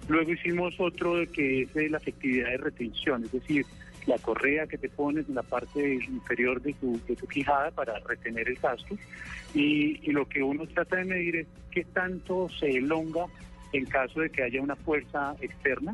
Luego 0.08 0.34
hicimos 0.34 0.74
otro 0.80 1.14
que 1.32 1.64
es 1.64 1.74
de 1.74 1.90
la 1.90 1.98
efectividad 1.98 2.50
de 2.50 2.58
retención, 2.58 3.24
es 3.24 3.32
decir, 3.32 3.66
la 4.06 4.18
correa 4.18 4.68
que 4.68 4.78
te 4.78 4.90
pones 4.90 5.28
en 5.30 5.36
la 5.36 5.44
parte 5.44 5.94
inferior 5.94 6.62
de 6.62 6.74
tu, 6.74 7.00
de 7.08 7.16
tu 7.16 7.28
quijada 7.28 7.72
para 7.72 8.00
retener 8.00 8.50
el 8.50 8.60
casco. 8.60 8.98
Y, 9.54 10.12
lo 10.12 10.28
que 10.28 10.44
uno 10.44 10.66
trata 10.68 10.98
de 10.98 11.06
medir 11.06 11.36
es 11.38 11.48
qué 11.72 11.86
tanto 11.86 12.50
se 12.60 12.70
elonga 12.70 13.26
en 13.72 13.86
caso 13.86 14.20
de 14.20 14.30
que 14.30 14.44
haya 14.44 14.62
una 14.62 14.76
fuerza 14.76 15.36
externa. 15.42 15.94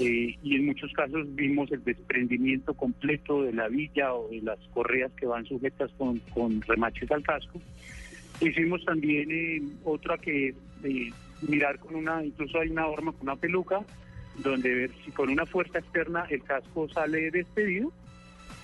Eh, 0.00 0.36
y 0.42 0.54
en 0.54 0.66
muchos 0.66 0.92
casos 0.92 1.34
vimos 1.34 1.72
el 1.72 1.82
desprendimiento 1.82 2.74
completo 2.74 3.42
de 3.42 3.52
la 3.52 3.68
villa 3.68 4.14
o 4.14 4.28
de 4.28 4.42
las 4.42 4.58
correas 4.74 5.10
que 5.12 5.26
van 5.26 5.46
sujetas 5.46 5.90
con, 5.96 6.18
con 6.34 6.60
remaches 6.62 7.10
al 7.10 7.22
casco. 7.22 7.60
Hicimos 8.40 8.84
también 8.84 9.30
eh, 9.30 9.62
otra 9.84 10.16
que 10.18 10.54
eh, 10.84 11.12
mirar 11.42 11.78
con 11.78 11.94
una, 11.96 12.24
incluso 12.24 12.60
hay 12.60 12.68
una 12.68 12.86
horma 12.86 13.12
con 13.12 13.22
una 13.22 13.36
peluca, 13.36 13.80
donde 14.36 14.72
ver 14.72 14.90
si 15.04 15.10
con 15.10 15.28
una 15.28 15.46
fuerza 15.46 15.78
externa 15.78 16.24
el 16.30 16.42
casco 16.42 16.88
sale 16.88 17.30
despedido, 17.30 17.92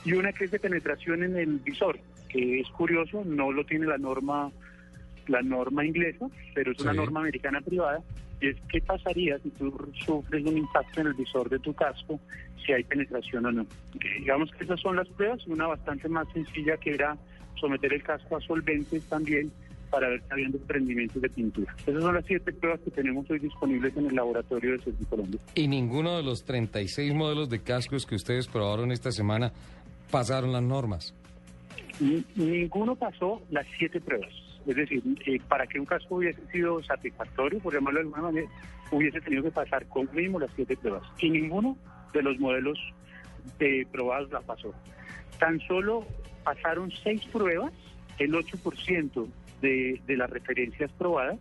y 0.05 0.13
una 0.13 0.33
que 0.33 0.45
es 0.45 0.51
de 0.51 0.61
penetración 0.61 1.25
en 1.25 1.37
el 1.37 1.59
visor, 1.59 1.99
que 2.29 2.61
es 2.61 2.69
curioso, 2.69 3.25
no 3.25 3.51
lo 3.51 3.65
tiene 3.65 3.87
la 3.87 3.99
norma 3.99 4.51
la 5.27 5.41
norma 5.41 5.85
inglesa, 5.87 6.29
pero 6.55 6.73
es 6.73 6.81
una 6.81 6.93
norma 6.93 7.21
americana 7.21 7.61
privada, 7.63 8.03
y 8.41 8.49
es 8.49 8.57
qué 8.71 8.81
pasaría 8.83 9.39
si 9.39 9.51
tú 9.51 9.75
sufres 10.05 10.45
un 10.45 10.59
impacto 10.59 11.01
en 11.01 11.07
el 11.09 11.15
visor 11.15 11.49
de 11.49 11.59
tu 11.59 11.73
casco, 11.73 12.21
si 12.65 12.73
hay 12.73 12.85
penetración 12.85 13.47
o 13.47 13.53
no. 13.53 13.67
digamos 14.19 14.51
que 14.53 14.65
esas 14.65 14.81
son 14.81 14.97
las 14.97 15.09
pruebas, 15.09 15.47
una 15.47 15.67
bastante 15.67 16.09
más 16.09 16.27
sencilla 16.33 16.77
que 16.77 16.95
era 16.95 17.17
someter 17.59 17.93
el 17.93 18.03
casco 18.03 18.37
a 18.37 18.41
solventes 18.41 19.03
también 19.05 19.51
para 19.95 20.09
ver 20.09 20.21
si 20.23 20.33
había 20.33 20.49
desprendimientos 20.49 21.23
de 21.23 21.31
pintura. 21.31 21.73
Esas 21.87 22.03
son 22.03 22.15
las 22.17 22.27
siete 22.27 22.53
pruebas 22.53 22.81
que 22.81 22.91
tenemos 22.91 23.31
hoy 23.31 23.39
disponibles 23.39 23.97
en 23.97 24.07
el 24.07 24.17
laboratorio 24.17 24.73
de 24.73 24.79
CESBI 24.81 25.05
Colombia. 25.05 25.41
¿Y 25.55 25.69
ninguno 25.69 26.17
de 26.17 26.25
los 26.25 26.45
36 26.45 27.15
modelos 27.15 27.49
de 27.49 27.61
cascos 27.61 28.05
que 28.05 28.17
ustedes 28.17 28.49
probaron 28.49 28.91
esta 28.91 29.13
semana 29.13 29.53
pasaron 30.11 30.53
las 30.53 30.65
normas? 30.65 31.15
ninguno 32.35 32.97
pasó 32.97 33.41
las 33.51 33.65
siete 33.79 34.01
pruebas. 34.01 34.33
Es 34.67 34.75
decir, 34.75 35.01
eh, 35.27 35.39
para 35.47 35.65
que 35.65 35.79
un 35.79 35.87
casco 35.87 36.17
hubiese 36.17 36.45
sido 36.51 36.83
satisfactorio, 36.83 37.61
por 37.61 37.73
llamarlo 37.73 38.01
de 38.01 38.07
alguna 38.07 38.23
manera, 38.23 38.49
hubiese 38.91 39.21
tenido 39.21 39.45
que 39.45 39.53
pasar 39.53 39.87
con 39.87 40.09
mínimo 40.13 40.41
las 40.41 40.51
siete 40.57 40.77
pruebas. 40.77 41.05
Y 41.21 41.31
ninguno 41.31 41.77
de 42.13 42.21
los 42.21 42.37
modelos 42.41 42.81
eh, 43.61 43.87
probados 43.93 44.29
la 44.33 44.41
pasó. 44.41 44.75
Tan 45.39 45.61
solo 45.69 46.05
pasaron 46.43 46.91
seis 47.05 47.25
pruebas, 47.27 47.73
el 48.19 48.33
8% 48.33 49.29
de, 49.65 50.17
las 50.17 50.31
referencias 50.31 50.91
probadas, 50.93 51.39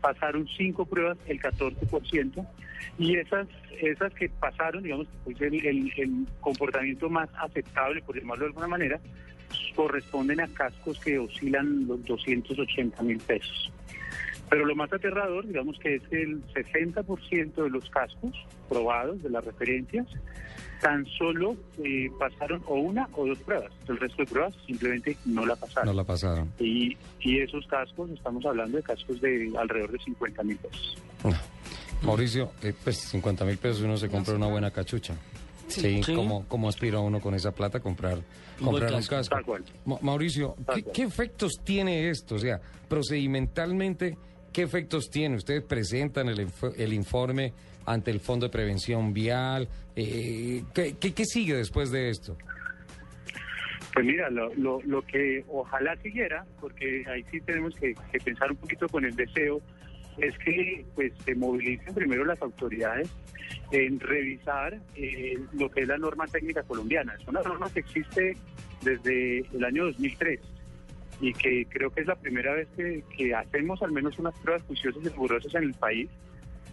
pasaron 0.00 0.46
cinco 0.56 0.84
pruebas, 0.84 1.18
el 1.26 1.40
14%, 1.40 2.46
y 2.98 3.16
esas, 3.16 3.46
esas 3.80 4.12
que 4.14 4.28
pasaron, 4.28 4.82
digamos, 4.82 5.06
pues 5.24 5.40
el, 5.40 5.64
el, 5.64 6.26
comportamiento 6.40 7.08
más 7.08 7.28
aceptable, 7.40 8.02
por 8.02 8.18
llamarlo 8.18 8.44
de 8.44 8.48
alguna 8.48 8.68
manera, 8.68 9.00
corresponden 9.74 10.40
a 10.40 10.48
cascos 10.48 10.98
que 11.00 11.18
oscilan 11.18 11.86
los 11.86 12.04
280 12.04 13.02
mil 13.02 13.18
pesos. 13.18 13.72
Pero 14.50 14.66
lo 14.66 14.76
más 14.76 14.92
aterrador, 14.92 15.46
digamos 15.46 15.78
que 15.78 15.96
es 15.96 16.02
el 16.10 16.42
60% 16.52 17.54
de 17.54 17.70
los 17.70 17.88
cascos 17.90 18.32
probados 18.68 19.22
de 19.22 19.30
las 19.30 19.44
referencias 19.44 20.06
tan 20.84 21.06
solo 21.06 21.56
eh, 21.82 22.10
pasaron 22.18 22.62
o 22.66 22.74
una 22.74 23.08
o 23.14 23.26
dos 23.26 23.38
pruebas. 23.38 23.72
El 23.88 23.96
resto 23.96 24.18
de 24.18 24.26
pruebas 24.26 24.54
simplemente 24.66 25.16
no 25.24 25.46
la 25.46 25.56
pasaron. 25.56 25.86
No 25.86 25.94
la 25.94 26.04
pasaron. 26.04 26.52
Y, 26.60 26.94
y 27.20 27.38
esos 27.38 27.66
cascos, 27.68 28.10
estamos 28.10 28.44
hablando 28.44 28.76
de 28.76 28.82
cascos 28.82 29.18
de 29.22 29.50
alrededor 29.58 29.92
de 29.92 29.98
50 30.00 30.42
mil 30.42 30.58
pesos. 30.58 30.98
Mauricio, 32.02 32.52
eh, 32.62 32.74
pues 32.84 32.98
50 32.98 33.46
mil 33.46 33.56
pesos 33.56 33.80
uno 33.80 33.96
se 33.96 34.10
compra 34.10 34.34
una 34.34 34.46
buena 34.46 34.70
cachucha. 34.70 35.14
Sí, 35.68 36.02
¿cómo, 36.04 36.68
aspira 36.68 37.00
uno 37.00 37.18
con 37.18 37.34
esa 37.34 37.52
plata 37.52 37.78
a 37.78 37.80
comprar, 37.80 38.18
comprar 38.62 38.92
un 38.92 39.02
casco? 39.04 39.36
Mauricio, 40.02 40.54
¿qué, 40.74 40.82
¿qué 40.92 41.02
efectos 41.04 41.60
tiene 41.64 42.10
esto? 42.10 42.34
O 42.34 42.38
sea, 42.38 42.60
procedimentalmente 42.90 44.18
¿Qué 44.54 44.62
efectos 44.62 45.10
tiene? 45.10 45.34
Ustedes 45.34 45.64
presentan 45.64 46.28
el, 46.28 46.48
el 46.76 46.92
informe 46.92 47.52
ante 47.86 48.10
el 48.10 48.20
Fondo 48.20 48.46
de 48.46 48.52
Prevención 48.52 49.12
Vial. 49.12 49.68
Eh, 49.96 50.62
¿qué, 50.74 50.94
qué, 50.94 51.24
sigue 51.24 51.54
después 51.54 51.90
de 51.90 52.10
esto? 52.10 52.36
Pues 53.92 54.04
mira, 54.04 54.28
lo, 54.30 54.52
lo, 54.54 54.80
lo 54.82 55.02
que 55.02 55.44
ojalá 55.48 55.96
siguiera, 56.02 56.44
porque 56.60 57.04
ahí 57.06 57.24
sí 57.30 57.40
tenemos 57.40 57.74
que, 57.76 57.94
que 58.10 58.18
pensar 58.18 58.50
un 58.50 58.56
poquito 58.56 58.88
con 58.88 59.04
el 59.04 59.14
deseo, 59.14 59.60
es 60.18 60.36
que 60.38 60.84
pues 60.94 61.12
se 61.24 61.34
movilicen 61.34 61.94
primero 61.94 62.24
las 62.24 62.40
autoridades 62.42 63.08
en 63.70 64.00
revisar 64.00 64.78
eh, 64.96 65.38
lo 65.52 65.70
que 65.70 65.82
es 65.82 65.88
la 65.88 65.98
norma 65.98 66.26
técnica 66.26 66.62
colombiana. 66.62 67.14
Es 67.20 67.26
una 67.26 67.42
norma 67.42 67.70
que 67.72 67.80
existe 67.80 68.36
desde 68.82 69.40
el 69.52 69.64
año 69.64 69.86
2003 69.86 70.40
y 71.20 71.32
que 71.32 71.66
creo 71.66 71.90
que 71.90 72.00
es 72.02 72.06
la 72.06 72.16
primera 72.16 72.52
vez 72.54 72.68
que, 72.76 73.02
que 73.16 73.34
hacemos 73.34 73.82
al 73.82 73.92
menos 73.92 74.18
unas 74.18 74.38
pruebas 74.40 74.62
juiciosas 74.64 75.02
y 75.04 75.08
rigurosas 75.08 75.54
en 75.54 75.64
el 75.64 75.74
país 75.74 76.08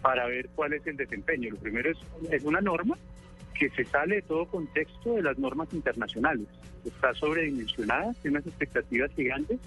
para 0.02 0.26
ver 0.26 0.48
cuál 0.54 0.74
es 0.74 0.86
el 0.86 0.96
desempeño. 0.96 1.50
Lo 1.50 1.56
primero 1.58 1.90
es, 1.90 1.98
es 2.30 2.44
una 2.44 2.60
norma 2.60 2.96
que 3.54 3.70
se 3.70 3.84
sale 3.84 4.16
de 4.16 4.22
todo 4.22 4.46
contexto 4.46 5.14
de 5.14 5.22
las 5.22 5.38
normas 5.38 5.72
internacionales. 5.72 6.46
Está 6.84 7.14
sobredimensionada, 7.14 8.12
tiene 8.14 8.38
unas 8.38 8.46
expectativas 8.46 9.10
gigantes, 9.14 9.58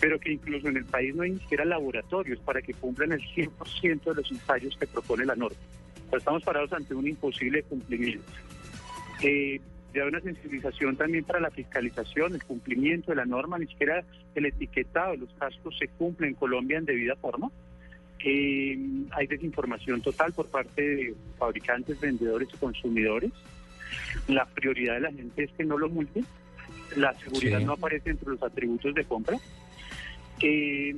pero 0.00 0.18
que 0.20 0.32
incluso 0.32 0.68
en 0.68 0.76
el 0.76 0.84
país 0.84 1.14
no 1.14 1.22
hay 1.22 1.32
ni 1.32 1.38
siquiera 1.40 1.64
laboratorios 1.64 2.38
para 2.40 2.62
que 2.62 2.72
cumplan 2.74 3.12
el 3.12 3.20
100% 3.20 4.04
de 4.04 4.14
los 4.14 4.30
ensayos 4.30 4.76
que 4.78 4.86
propone 4.86 5.24
la 5.24 5.34
norma. 5.34 5.58
Estamos 6.12 6.44
parados 6.44 6.72
ante 6.72 6.94
un 6.94 7.06
imposible 7.06 7.62
cumplimiento. 7.64 8.30
Eh, 9.22 9.60
ya 9.94 10.04
una 10.04 10.20
sensibilización 10.20 10.96
también 10.96 11.24
para 11.24 11.40
la 11.40 11.50
fiscalización, 11.50 12.34
el 12.34 12.44
cumplimiento 12.44 13.12
de 13.12 13.16
la 13.16 13.24
norma, 13.24 13.58
ni 13.58 13.66
siquiera 13.66 14.04
el 14.34 14.46
etiquetado 14.46 15.12
de 15.12 15.18
los 15.18 15.32
cascos 15.34 15.76
se 15.78 15.88
cumple 15.88 16.28
en 16.28 16.34
Colombia 16.34 16.78
en 16.78 16.84
debida 16.84 17.16
forma. 17.16 17.50
Eh, 18.24 18.78
hay 19.12 19.26
desinformación 19.26 20.00
total 20.00 20.32
por 20.32 20.46
parte 20.48 20.82
de 20.82 21.14
fabricantes, 21.38 22.00
vendedores 22.00 22.48
y 22.52 22.56
consumidores. 22.56 23.30
La 24.28 24.44
prioridad 24.46 24.94
de 24.94 25.00
la 25.00 25.12
gente 25.12 25.44
es 25.44 25.50
que 25.52 25.64
no 25.64 25.78
lo 25.78 25.88
multen. 25.88 26.24
La 26.96 27.12
seguridad 27.18 27.58
Sí. 27.58 27.64
no 27.64 27.72
aparece 27.72 28.10
entre 28.10 28.30
los 28.30 28.42
atributos 28.42 28.94
de 28.94 29.04
compra. 29.04 29.36
Eh, 30.40 30.94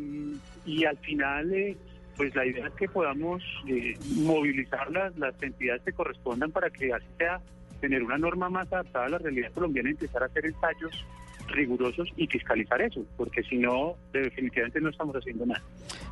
y 0.67 0.85
al 0.85 0.97
final, 0.99 1.53
eh, 1.53 1.77
pues 2.17 2.35
la 2.35 2.47
idea 2.47 2.67
es 2.67 2.73
que 2.75 2.89
podamos 2.89 3.43
eh, 3.69 3.95
movilizar 4.17 4.91
las, 4.91 5.17
las 5.19 5.41
entidades 5.43 5.83
que 5.83 5.93
correspondan 5.93 6.51
para 6.51 6.71
que 6.71 6.93
así 6.93 7.07
sea 7.19 7.41
tener 7.81 8.03
una 8.03 8.19
norma 8.19 8.49
más 8.51 8.73
adaptada 8.73 9.07
a 9.07 9.09
la 9.11 9.19
realidad 9.19 9.53
colombiana 9.53 9.91
y 9.91 9.93
empezar 9.93 10.23
a 10.23 10.27
hacer 10.27 10.47
ensayos 10.47 11.05
rigurosos 11.49 12.09
y 12.17 12.27
fiscalizar 12.27 12.81
eso, 12.83 13.05
porque 13.17 13.43
si 13.43 13.57
no, 13.57 13.97
definitivamente 14.13 14.81
no 14.81 14.91
estamos 14.91 15.17
haciendo 15.17 15.47
nada. 15.47 15.63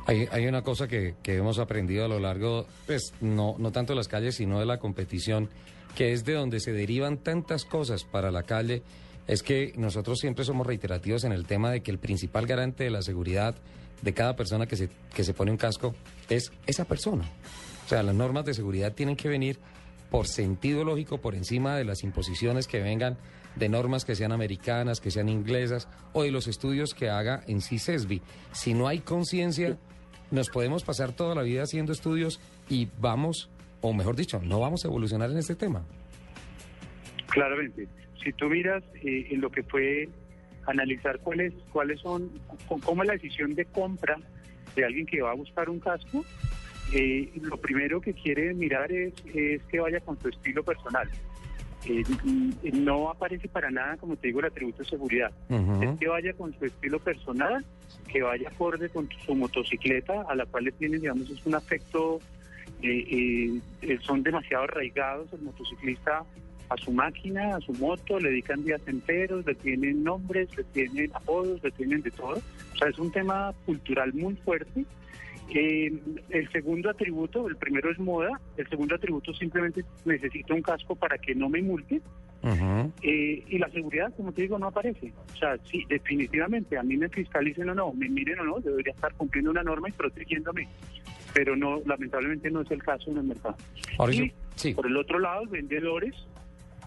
Hay, 0.05 0.27
hay 0.31 0.47
una 0.47 0.61
cosa 0.61 0.87
que, 0.87 1.15
que 1.23 1.37
hemos 1.37 1.59
aprendido 1.59 2.05
a 2.05 2.07
lo 2.07 2.19
largo, 2.19 2.65
pues 2.85 3.13
no, 3.21 3.55
no 3.57 3.71
tanto 3.71 3.93
de 3.93 3.97
las 3.97 4.07
calles, 4.07 4.35
sino 4.35 4.59
de 4.59 4.65
la 4.65 4.77
competición, 4.77 5.49
que 5.95 6.13
es 6.13 6.25
de 6.25 6.33
donde 6.33 6.59
se 6.59 6.71
derivan 6.73 7.17
tantas 7.17 7.65
cosas 7.65 8.03
para 8.03 8.31
la 8.31 8.43
calle, 8.43 8.83
es 9.27 9.43
que 9.43 9.73
nosotros 9.75 10.19
siempre 10.19 10.45
somos 10.45 10.65
reiterativos 10.65 11.23
en 11.23 11.31
el 11.31 11.45
tema 11.45 11.71
de 11.71 11.81
que 11.81 11.91
el 11.91 11.99
principal 11.99 12.47
garante 12.47 12.85
de 12.85 12.89
la 12.89 13.01
seguridad 13.01 13.55
de 14.01 14.13
cada 14.13 14.35
persona 14.35 14.67
que 14.67 14.75
se, 14.75 14.89
que 15.13 15.23
se 15.23 15.33
pone 15.33 15.51
un 15.51 15.57
casco 15.57 15.95
es 16.29 16.51
esa 16.65 16.85
persona. 16.85 17.25
O 17.85 17.89
sea, 17.89 18.03
las 18.03 18.15
normas 18.15 18.45
de 18.45 18.53
seguridad 18.53 18.93
tienen 18.93 19.15
que 19.15 19.27
venir 19.29 19.59
por 20.09 20.27
sentido 20.27 20.83
lógico 20.83 21.19
por 21.19 21.35
encima 21.35 21.75
de 21.75 21.83
las 21.83 22.03
imposiciones 22.03 22.67
que 22.67 22.79
vengan 22.79 23.17
de 23.57 23.69
normas 23.69 24.05
que 24.05 24.15
sean 24.15 24.31
americanas, 24.31 24.99
que 24.99 25.11
sean 25.11 25.29
inglesas 25.29 25.87
o 26.13 26.23
de 26.23 26.31
los 26.31 26.47
estudios 26.47 26.93
que 26.93 27.09
haga 27.09 27.41
en 27.47 27.61
sí 27.61 27.79
CESBI. 27.79 28.21
Si 28.51 28.73
no 28.73 28.87
hay 28.87 28.99
conciencia, 28.99 29.77
nos 30.31 30.49
podemos 30.49 30.83
pasar 30.83 31.13
toda 31.13 31.35
la 31.35 31.43
vida 31.43 31.63
haciendo 31.63 31.91
estudios 31.91 32.39
y 32.69 32.87
vamos, 32.99 33.49
o 33.81 33.93
mejor 33.93 34.15
dicho, 34.15 34.41
no 34.43 34.59
vamos 34.59 34.83
a 34.85 34.87
evolucionar 34.87 35.31
en 35.31 35.37
este 35.37 35.55
tema. 35.55 35.83
Claramente. 37.27 37.87
Si 38.23 38.33
tú 38.33 38.49
miras 38.49 38.83
eh, 39.03 39.27
en 39.31 39.41
lo 39.41 39.49
que 39.49 39.63
fue 39.63 40.09
analizar 40.65 41.19
cuáles 41.19 41.53
cuáles 41.71 41.99
son, 42.01 42.29
cómo 42.83 43.03
es 43.03 43.07
la 43.07 43.13
decisión 43.13 43.55
de 43.55 43.65
compra 43.65 44.17
de 44.75 44.83
alguien 44.83 45.05
que 45.05 45.21
va 45.21 45.31
a 45.31 45.35
buscar 45.35 45.69
un 45.69 45.79
casco, 45.79 46.25
eh, 46.93 47.31
lo 47.41 47.57
primero 47.57 48.01
que 48.01 48.13
quiere 48.13 48.53
mirar 48.53 48.91
es, 48.91 49.13
es 49.33 49.61
que 49.63 49.79
vaya 49.79 49.99
con 50.01 50.19
su 50.19 50.29
estilo 50.29 50.63
personal. 50.63 51.09
Eh, 51.85 52.03
no 52.73 53.09
aparece 53.09 53.47
para 53.47 53.69
nada, 53.69 53.97
como 53.97 54.15
te 54.15 54.27
digo, 54.27 54.39
el 54.39 54.47
atributo 54.47 54.83
de 54.83 54.89
seguridad. 54.89 55.31
Es 55.49 55.99
que 55.99 56.07
vaya 56.07 56.33
con 56.33 56.57
su 56.57 56.65
estilo 56.65 56.99
personal, 56.99 57.63
que 58.11 58.21
vaya 58.21 58.49
acorde 58.49 58.89
con 58.89 59.09
su 59.25 59.35
motocicleta, 59.35 60.23
a 60.27 60.35
la 60.35 60.45
cual 60.45 60.65
le 60.65 60.71
tiene, 60.73 60.97
digamos, 60.97 61.29
es 61.29 61.45
un 61.45 61.55
afecto, 61.55 62.19
eh, 62.81 63.59
eh, 63.81 63.99
son 64.01 64.23
demasiado 64.23 64.65
arraigados 64.65 65.31
el 65.33 65.41
motociclista 65.41 66.23
a 66.69 66.77
su 66.77 66.91
máquina, 66.91 67.55
a 67.55 67.61
su 67.61 67.73
moto, 67.73 68.19
le 68.19 68.29
dedican 68.29 68.63
días 68.63 68.81
enteros, 68.87 69.45
le 69.45 69.55
tienen 69.55 70.03
nombres, 70.03 70.49
le 70.57 70.63
tienen 70.65 71.11
apodos, 71.13 71.63
le 71.63 71.71
tienen 71.71 72.01
de 72.01 72.11
todo. 72.11 72.41
O 72.73 72.77
sea, 72.77 72.89
es 72.89 72.99
un 72.99 73.11
tema 73.11 73.53
cultural 73.65 74.13
muy 74.13 74.35
fuerte. 74.35 74.85
Eh, 75.49 75.91
el 76.29 76.51
segundo 76.51 76.89
atributo, 76.89 77.47
el 77.47 77.55
primero 77.55 77.91
es 77.91 77.99
moda, 77.99 78.39
el 78.57 78.67
segundo 78.67 78.95
atributo 78.95 79.33
simplemente 79.33 79.83
necesito 80.05 80.53
un 80.53 80.61
casco 80.61 80.95
para 80.95 81.17
que 81.17 81.35
no 81.35 81.49
me 81.49 81.61
multe. 81.61 82.01
Eh, 83.01 83.43
y 83.47 83.57
la 83.57 83.69
seguridad, 83.69 84.13
como 84.15 84.31
te 84.31 84.43
digo, 84.43 84.57
no 84.57 84.67
aparece. 84.67 85.11
O 85.33 85.37
sea, 85.37 85.57
sí, 85.65 85.83
definitivamente, 85.89 86.77
a 86.77 86.83
mí 86.83 86.95
me 86.95 87.09
fiscalicen 87.09 87.69
o 87.69 87.75
no, 87.75 87.91
me 87.93 88.07
miren 88.07 88.39
o 88.39 88.43
no, 88.43 88.59
yo 88.59 88.71
debería 88.71 88.93
estar 88.93 89.13
cumpliendo 89.15 89.51
una 89.51 89.63
norma 89.63 89.89
y 89.89 89.91
protegiéndome. 89.91 90.67
Pero 91.33 91.55
no, 91.55 91.81
lamentablemente 91.85 92.49
no 92.49 92.61
es 92.61 92.71
el 92.71 92.81
caso 92.83 93.11
en 93.11 93.17
el 93.17 93.23
mercado. 93.23 93.57
Y 94.63 94.73
por 94.73 94.87
el 94.87 94.97
otro 94.97 95.19
lado, 95.19 95.45
vendedores, 95.47 96.15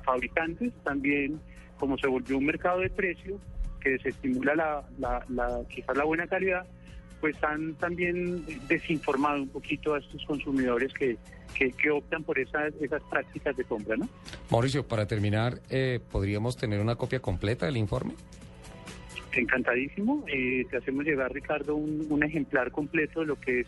fabricantes, 0.02 0.72
también, 0.82 1.40
como 1.78 1.98
se 1.98 2.06
volvió 2.06 2.38
un 2.38 2.46
mercado 2.46 2.80
de 2.80 2.90
precio 2.90 3.38
que 3.80 3.90
desestimula 3.90 4.54
la, 4.54 4.88
la, 4.98 5.24
la, 5.28 5.60
quizás 5.68 5.96
la 5.96 6.04
buena 6.04 6.26
calidad, 6.26 6.66
pues 7.20 7.36
han 7.42 7.74
también 7.74 8.44
desinformado 8.68 9.42
un 9.42 9.48
poquito 9.48 9.94
a 9.94 9.98
estos 9.98 10.24
consumidores 10.24 10.92
que, 10.94 11.18
que, 11.54 11.72
que 11.72 11.90
optan 11.90 12.24
por 12.24 12.38
esas, 12.38 12.72
esas 12.80 13.02
prácticas 13.10 13.56
de 13.56 13.64
compra, 13.64 13.96
¿no? 13.96 14.08
Mauricio, 14.50 14.86
para 14.86 15.06
terminar, 15.06 15.60
eh, 15.68 16.00
¿podríamos 16.10 16.56
tener 16.56 16.80
una 16.80 16.96
copia 16.96 17.20
completa 17.20 17.66
del 17.66 17.76
informe? 17.76 18.14
Encantadísimo. 19.32 20.24
Eh, 20.26 20.66
te 20.70 20.78
hacemos 20.78 21.04
llegar, 21.04 21.32
Ricardo, 21.32 21.76
un, 21.76 22.06
un 22.08 22.22
ejemplar 22.24 22.70
completo 22.70 23.20
de 23.20 23.26
lo 23.26 23.36
que 23.38 23.60
es 23.60 23.66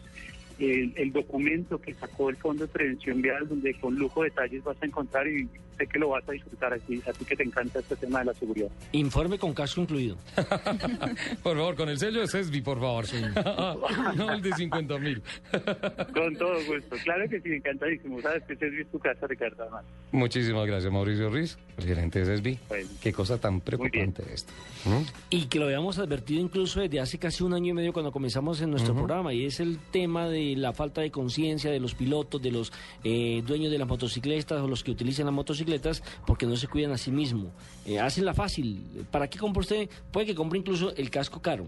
el, 0.59 0.93
el 0.97 1.13
documento 1.13 1.81
que 1.81 1.95
sacó 1.95 2.31
el 2.31 2.37
Fondo 2.37 2.67
de 2.67 2.73
Prevención 2.73 3.23
Vial, 3.23 3.49
donde 3.49 3.75
con 3.75 3.97
lujo 3.97 4.23
de 4.23 4.31
detalles 4.31 4.65
vas 4.65 4.77
a 4.81 4.87
encontrar 4.87 5.27
y 5.27 5.49
sé 5.77 5.87
que 5.87 5.99
lo 5.99 6.11
vas 6.11 6.29
a 6.29 6.33
disfrutar 6.33 6.73
aquí, 6.73 7.03
a 7.07 7.13
ti 7.13 7.25
que 7.25 7.37
te 7.37 7.43
encanta 7.43 7.79
este 7.79 7.97
tema 7.97 8.21
de 8.21 8.27
la 8.27 8.35
seguridad. 8.35 8.69
Informe 8.93 9.39
con 9.39 9.55
casco 9.55 9.81
incluido. 9.81 10.17
Por 11.43 11.57
favor, 11.57 11.77
con 11.77 11.89
el 11.89 11.99
sello 11.99 12.21
de 12.21 12.29
CESBI, 12.29 12.61
por 12.61 12.81
favor. 12.81 13.05
no 14.17 14.33
el 14.33 14.43
de 14.43 14.53
50 14.53 14.99
mil. 14.99 15.23
Con 16.15 16.37
todo 16.37 16.55
gusto. 16.67 16.97
Claro 17.05 17.29
que 17.29 17.41
sí, 17.41 17.51
encantadísimo. 17.51 18.21
Sabes 18.21 18.43
que 18.45 18.53
es 18.55 18.91
tu 18.91 18.99
casa, 18.99 19.27
Ricardo. 19.27 19.63
además. 19.63 19.85
Muchísimas 20.13 20.67
gracias, 20.67 20.93
Mauricio 20.93 21.31
Ruiz, 21.31 21.59
el 21.79 21.85
gerente 21.85 22.21
de 22.21 22.27
CESBI. 22.27 22.59
Qué 23.01 23.13
cosa 23.13 23.39
tan 23.39 23.61
preocupante 23.61 24.23
esto. 24.33 24.53
¿Mm? 24.85 25.03
Y 25.31 25.47
que 25.47 25.59
lo 25.59 25.67
habíamos 25.67 25.99
advertido 25.99 26.41
incluso 26.41 26.81
desde 26.81 27.01
hace 27.01 27.19
casi 27.19 27.43
un 27.43 27.55
año 27.55 27.71
y 27.71 27.73
medio 27.73 27.93
cuando 27.93 28.13
comenzamos 28.13 28.61
en 28.61 28.71
nuestro 28.71 28.95
programa, 28.95 29.33
y 29.33 29.47
es 29.47 29.61
el 29.61 29.79
tema 29.91 30.29
de 30.29 30.57
la 30.57 30.73
falta 30.73 31.01
de 31.01 31.11
conciencia 31.11 31.71
de 31.71 31.81
los 31.81 31.95
pilotos, 31.95 32.43
de 32.43 32.51
los 32.51 32.73
eh, 33.05 33.43
dueños 33.47 33.71
de 33.71 33.79
las 33.79 33.89
motocicletas 33.89 34.61
o 34.61 34.69
los 34.69 34.83
que 34.83 34.91
utilizan 34.91 35.27
las 35.27 35.35
motocicletas, 35.63 36.03
porque 36.27 36.47
no 36.47 36.57
se 36.57 36.69
cuidan 36.69 36.93
a 36.93 36.99
sí 36.99 37.11
mismos. 37.11 37.53
Eh, 37.87 37.99
hacen 37.99 38.25
la 38.25 38.35
fácil. 38.35 39.07
¿Para 39.11 39.29
qué 39.29 39.39
compra 39.39 39.61
usted? 39.61 39.89
Puede 40.11 40.27
que 40.27 40.35
compre 40.35 40.59
incluso 40.59 40.95
el 40.97 41.11
casco 41.11 41.41
caro, 41.41 41.67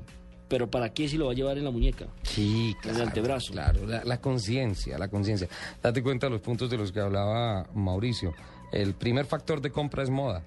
pero 0.48 0.70
¿para 0.70 0.90
qué 0.92 1.08
si 1.08 1.16
lo 1.16 1.26
va 1.26 1.32
a 1.32 1.34
llevar 1.34 1.58
en 1.58 1.64
la 1.64 1.70
muñeca? 1.70 2.06
Sí, 2.22 2.74
En 2.84 2.96
el 2.96 3.02
antebrazo. 3.02 3.52
Claro, 3.52 3.86
la, 3.86 4.20
conciencia, 4.20 4.98
la 4.98 5.08
conciencia. 5.08 5.48
Date 5.82 6.02
cuenta 6.02 6.26
de 6.26 6.30
los 6.32 6.40
puntos 6.40 6.70
de 6.70 6.76
los 6.76 6.92
que 6.92 7.00
hablaba 7.00 7.66
Mauricio. 7.74 8.34
El 8.72 8.94
primer 8.94 9.24
factor 9.24 9.60
de 9.60 9.70
compra 9.70 10.02
es 10.02 10.10
moda. 10.10 10.42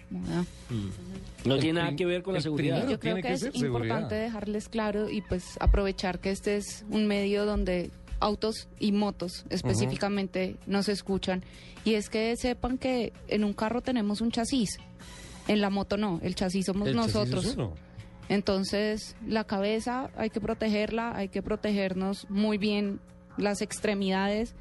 No 1.46 1.56
El 1.56 1.62
tiene 1.62 1.80
nada 1.80 1.96
que 1.96 2.06
ver 2.06 2.24
con 2.24 2.34
la 2.34 2.42
seguridad. 2.42 2.86
Yo 2.88 3.00
creo 3.00 3.16
que, 3.16 3.22
que 3.22 3.34
es 3.34 3.44
importante 3.44 3.60
seguridad. 3.60 4.10
dejarles 4.10 4.68
claro 4.68 5.10
y 5.10 5.22
pues 5.22 5.58
aprovechar 5.62 6.20
que 6.20 6.32
este 6.32 6.58
es 6.58 6.84
un 6.90 7.08
medio 7.08 7.46
donde 7.46 7.90
autos 8.20 8.68
y 8.80 8.92
motos 8.92 9.46
específicamente 9.50 10.56
nos 10.66 10.90
escuchan. 10.90 11.44
Y 11.86 11.94
es 11.94 12.10
que 12.10 12.36
sepan 12.36 12.78
que 12.78 13.14
en 13.28 13.44
un 13.44 13.54
carro 13.54 13.82
tenemos 13.82 14.22
un 14.22 14.32
chasis, 14.32 14.78
en 15.48 15.62
la 15.62 15.70
moto 15.70 15.98
no, 15.98 16.20
el 16.24 16.36
chasis 16.36 16.66
somos 16.66 16.88
El 16.88 16.96
chasis 16.96 17.16
es 17.16 17.16
nosotros. 17.16 17.58
Entonces, 18.30 19.16
la 19.26 19.46
cabeza 19.46 20.10
hay 20.18 20.30
que 20.30 20.42
protegerla, 20.42 21.16
hay 21.16 21.30
que 21.30 21.42
protegernos 21.42 22.30
muy 22.30 22.58
bien 22.58 23.00
las 23.38 23.62
extremidades, 23.62 24.54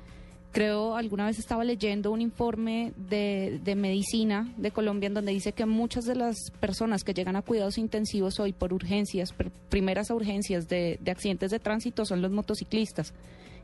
Creo, 0.57 0.97
alguna 0.97 1.27
vez 1.27 1.39
estaba 1.39 1.65
leyendo 1.65 2.11
un 2.11 2.23
informe 2.23 2.95
de, 2.97 3.61
de 3.63 3.75
medicina 3.75 4.51
de 4.57 4.71
Colombia 4.71 5.09
en 5.09 5.13
donde 5.13 5.33
dice 5.33 5.53
que 5.53 5.67
muchas 5.67 6.07
de 6.07 6.15
las 6.15 6.35
personas 6.61 7.05
que 7.05 7.13
llegan 7.13 7.37
a 7.37 7.43
cuidados 7.43 7.77
intensivos 7.77 8.41
hoy 8.41 8.55
por 8.55 8.73
urgencias, 8.73 9.35
primeras 9.69 10.09
urgencias 10.09 10.67
de, 10.67 10.99
de 11.03 11.11
accidentes 11.11 11.51
de 11.51 11.59
tránsito 11.59 12.07
son 12.07 12.23
los 12.23 12.31
motociclistas. 12.31 13.13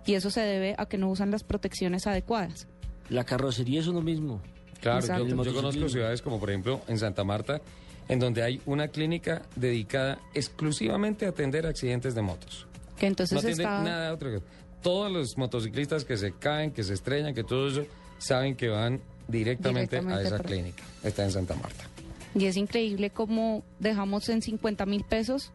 Y 0.06 0.14
eso 0.14 0.30
se 0.30 0.40
debe 0.40 0.74
a 0.78 0.86
que 0.86 0.98
no 0.98 1.08
usan 1.10 1.30
las 1.30 1.44
protecciones 1.44 2.06
adecuadas. 2.06 2.66
La 3.08 3.24
carrocería 3.24 3.80
es 3.80 3.86
uno 3.86 4.00
mismo. 4.00 4.40
Claro, 4.80 5.06
yo, 5.26 5.44
yo 5.44 5.54
conozco 5.54 5.88
ciudades 5.88 6.22
como 6.22 6.40
por 6.40 6.50
ejemplo 6.50 6.80
en 6.88 6.98
Santa 6.98 7.22
Marta, 7.22 7.60
en 8.08 8.18
donde 8.18 8.42
hay 8.42 8.60
una 8.66 8.88
clínica 8.88 9.42
dedicada 9.54 10.18
exclusivamente 10.34 11.24
a 11.26 11.28
atender 11.28 11.66
accidentes 11.66 12.14
de 12.14 12.22
motos. 12.22 12.66
Que 12.98 13.06
entonces 13.06 13.32
no 13.34 13.38
atiende 13.40 13.62
está... 13.62 13.82
nada 13.82 14.12
otro. 14.12 14.30
que- 14.30 14.42
Todos 14.82 15.12
los 15.12 15.36
motociclistas 15.38 16.04
que 16.04 16.16
se 16.16 16.32
caen, 16.32 16.72
que 16.72 16.82
se 16.82 16.94
estrellan, 16.94 17.34
que 17.34 17.44
todo 17.44 17.68
eso, 17.68 17.84
saben 18.18 18.56
que 18.56 18.68
van 18.68 19.00
directamente, 19.28 19.96
Directamente 19.96 20.14
a 20.14 20.22
esa 20.26 20.36
por- 20.38 20.46
clínica. 20.46 20.82
Está 21.04 21.24
en 21.24 21.30
Santa 21.30 21.54
Marta. 21.54 21.84
Y 22.34 22.46
es 22.46 22.56
increíble 22.56 23.10
cómo 23.10 23.62
dejamos 23.78 24.28
en 24.30 24.42
50 24.42 24.84
mil 24.86 25.04
pesos 25.04 25.52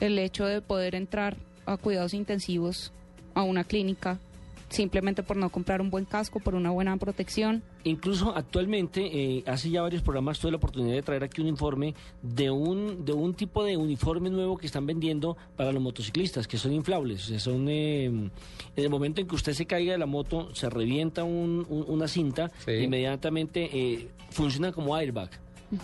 el 0.00 0.18
hecho 0.18 0.46
de 0.46 0.62
poder 0.62 0.94
entrar 0.94 1.36
a 1.66 1.76
cuidados 1.76 2.14
intensivos 2.14 2.92
a 3.34 3.42
una 3.42 3.64
clínica 3.64 4.18
simplemente 4.70 5.22
por 5.22 5.36
no 5.36 5.50
comprar 5.50 5.80
un 5.80 5.88
buen 5.90 6.04
casco, 6.04 6.40
por 6.40 6.56
una 6.56 6.70
buena 6.70 6.96
protección. 6.96 7.62
Incluso 7.84 8.34
actualmente, 8.34 9.02
eh, 9.04 9.44
hace 9.46 9.70
ya 9.70 9.82
varios 9.82 10.02
programas, 10.02 10.40
tuve 10.40 10.50
la 10.50 10.56
oportunidad 10.56 10.94
de 10.96 11.02
traer 11.02 11.22
aquí 11.22 11.40
un 11.42 11.46
informe 11.46 11.94
de 12.22 12.50
un, 12.50 13.04
de 13.04 13.12
un 13.12 13.34
tipo 13.34 13.62
de 13.62 13.76
uniforme 13.76 14.30
nuevo 14.30 14.56
que 14.56 14.66
están 14.66 14.84
vendiendo 14.84 15.36
para 15.56 15.70
los 15.70 15.80
motociclistas, 15.80 16.48
que 16.48 16.58
son 16.58 16.72
inflables. 16.72 17.24
O 17.24 17.28
sea, 17.28 17.38
son, 17.38 17.68
eh, 17.68 18.06
en 18.06 18.30
el 18.74 18.90
momento 18.90 19.20
en 19.20 19.28
que 19.28 19.34
usted 19.36 19.52
se 19.52 19.64
caiga 19.66 19.92
de 19.92 19.98
la 19.98 20.06
moto, 20.06 20.52
se 20.56 20.68
revienta 20.68 21.22
un- 21.22 21.64
un- 21.68 21.84
una 21.86 22.08
cinta, 22.08 22.50
Sí. 22.64 22.72
inmediatamente 22.72 23.68
eh, 23.72 24.08
funciona 24.30 24.72
como 24.72 24.96
airbag. 24.96 25.30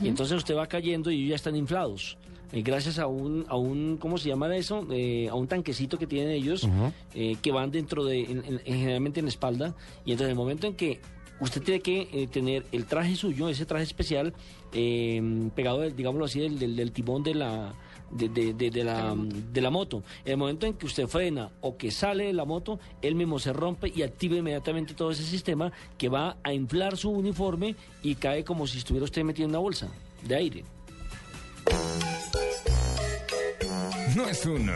Y 0.02 0.08
entonces 0.08 0.36
usted 0.36 0.56
va 0.56 0.66
cayendo 0.66 1.12
y 1.12 1.16
ellos 1.16 1.28
ya 1.30 1.36
están 1.36 1.54
inflados. 1.54 2.16
Eh, 2.52 2.62
gracias 2.62 2.98
a 2.98 3.06
un, 3.06 3.44
a 3.48 3.56
un, 3.56 3.96
¿cómo 3.98 4.18
se 4.18 4.28
llama 4.28 4.54
eso? 4.56 4.86
Eh, 4.90 5.28
a 5.28 5.34
un 5.34 5.46
tanquecito 5.46 5.98
que 5.98 6.06
tienen 6.06 6.30
ellos, 6.32 6.68
eh, 7.14 7.36
que 7.40 7.52
van 7.52 7.70
dentro 7.70 8.04
de, 8.04 8.22
en- 8.22 8.44
en- 8.44 8.60
generalmente 8.64 9.20
en 9.20 9.26
la 9.26 9.30
espalda. 9.30 9.74
Y 10.04 10.12
entonces 10.12 10.26
en 10.26 10.30
el 10.30 10.36
momento 10.36 10.66
en 10.66 10.74
que 10.74 11.00
usted 11.40 11.62
tiene 11.62 11.80
que 11.80 12.08
eh, 12.12 12.26
tener 12.26 12.64
el 12.72 12.86
traje 12.86 13.14
suyo, 13.16 13.48
ese 13.48 13.66
traje 13.66 13.84
especial, 13.84 14.34
eh, 14.72 15.48
pegado, 15.54 15.80
del- 15.80 15.94
digámoslo 15.94 16.24
así, 16.24 16.40
del, 16.40 16.58
del- 16.58 16.76
del 16.76 16.92
timón 16.92 17.22
de 17.22 17.34
la... 17.34 17.74
De, 18.12 18.28
de- 18.28 18.54
de- 18.54 18.70
de 18.72 18.82
la, 18.82 19.14
de 19.16 19.60
la 19.60 19.70
moto. 19.70 20.02
En 20.24 20.32
el 20.32 20.36
momento 20.36 20.66
en 20.66 20.74
que 20.74 20.84
usted 20.84 21.06
frena 21.06 21.52
o 21.60 21.76
que 21.76 21.92
sale 21.92 22.24
de 22.24 22.32
la 22.32 22.44
moto, 22.44 22.80
él 23.02 23.14
mismo 23.14 23.38
se 23.38 23.52
rompe 23.52 23.92
y 23.94 24.02
activa 24.02 24.34
inmediatamente 24.34 24.94
todo 24.94 25.12
ese 25.12 25.22
sistema 25.22 25.70
que 25.96 26.08
va 26.08 26.36
a 26.42 26.52
inflar 26.52 26.96
su 26.96 27.08
uniforme 27.10 27.76
y 28.02 28.16
cae 28.16 28.42
como 28.42 28.66
si 28.66 28.78
estuviera 28.78 29.04
usted 29.04 29.22
metido 29.22 29.44
en 29.44 29.50
una 29.50 29.60
bolsa 29.60 29.92
de 30.26 30.34
aire. 30.34 30.64
No 34.20 34.28
es 34.28 34.44
uno, 34.44 34.74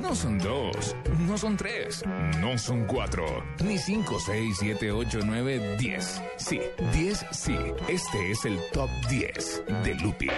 no 0.00 0.14
son 0.14 0.38
dos, 0.38 0.94
no 1.26 1.36
son 1.36 1.56
tres, 1.56 2.04
no 2.40 2.56
son 2.56 2.84
cuatro, 2.86 3.24
ni 3.64 3.76
cinco, 3.76 4.20
seis, 4.24 4.56
siete, 4.60 4.92
ocho, 4.92 5.18
nueve, 5.24 5.76
diez. 5.80 6.22
Sí, 6.36 6.60
diez, 6.92 7.26
sí. 7.32 7.56
Este 7.88 8.30
es 8.30 8.44
el 8.44 8.56
top 8.72 8.88
10 9.10 9.62
de 9.82 9.94
Lupi. 9.96 10.28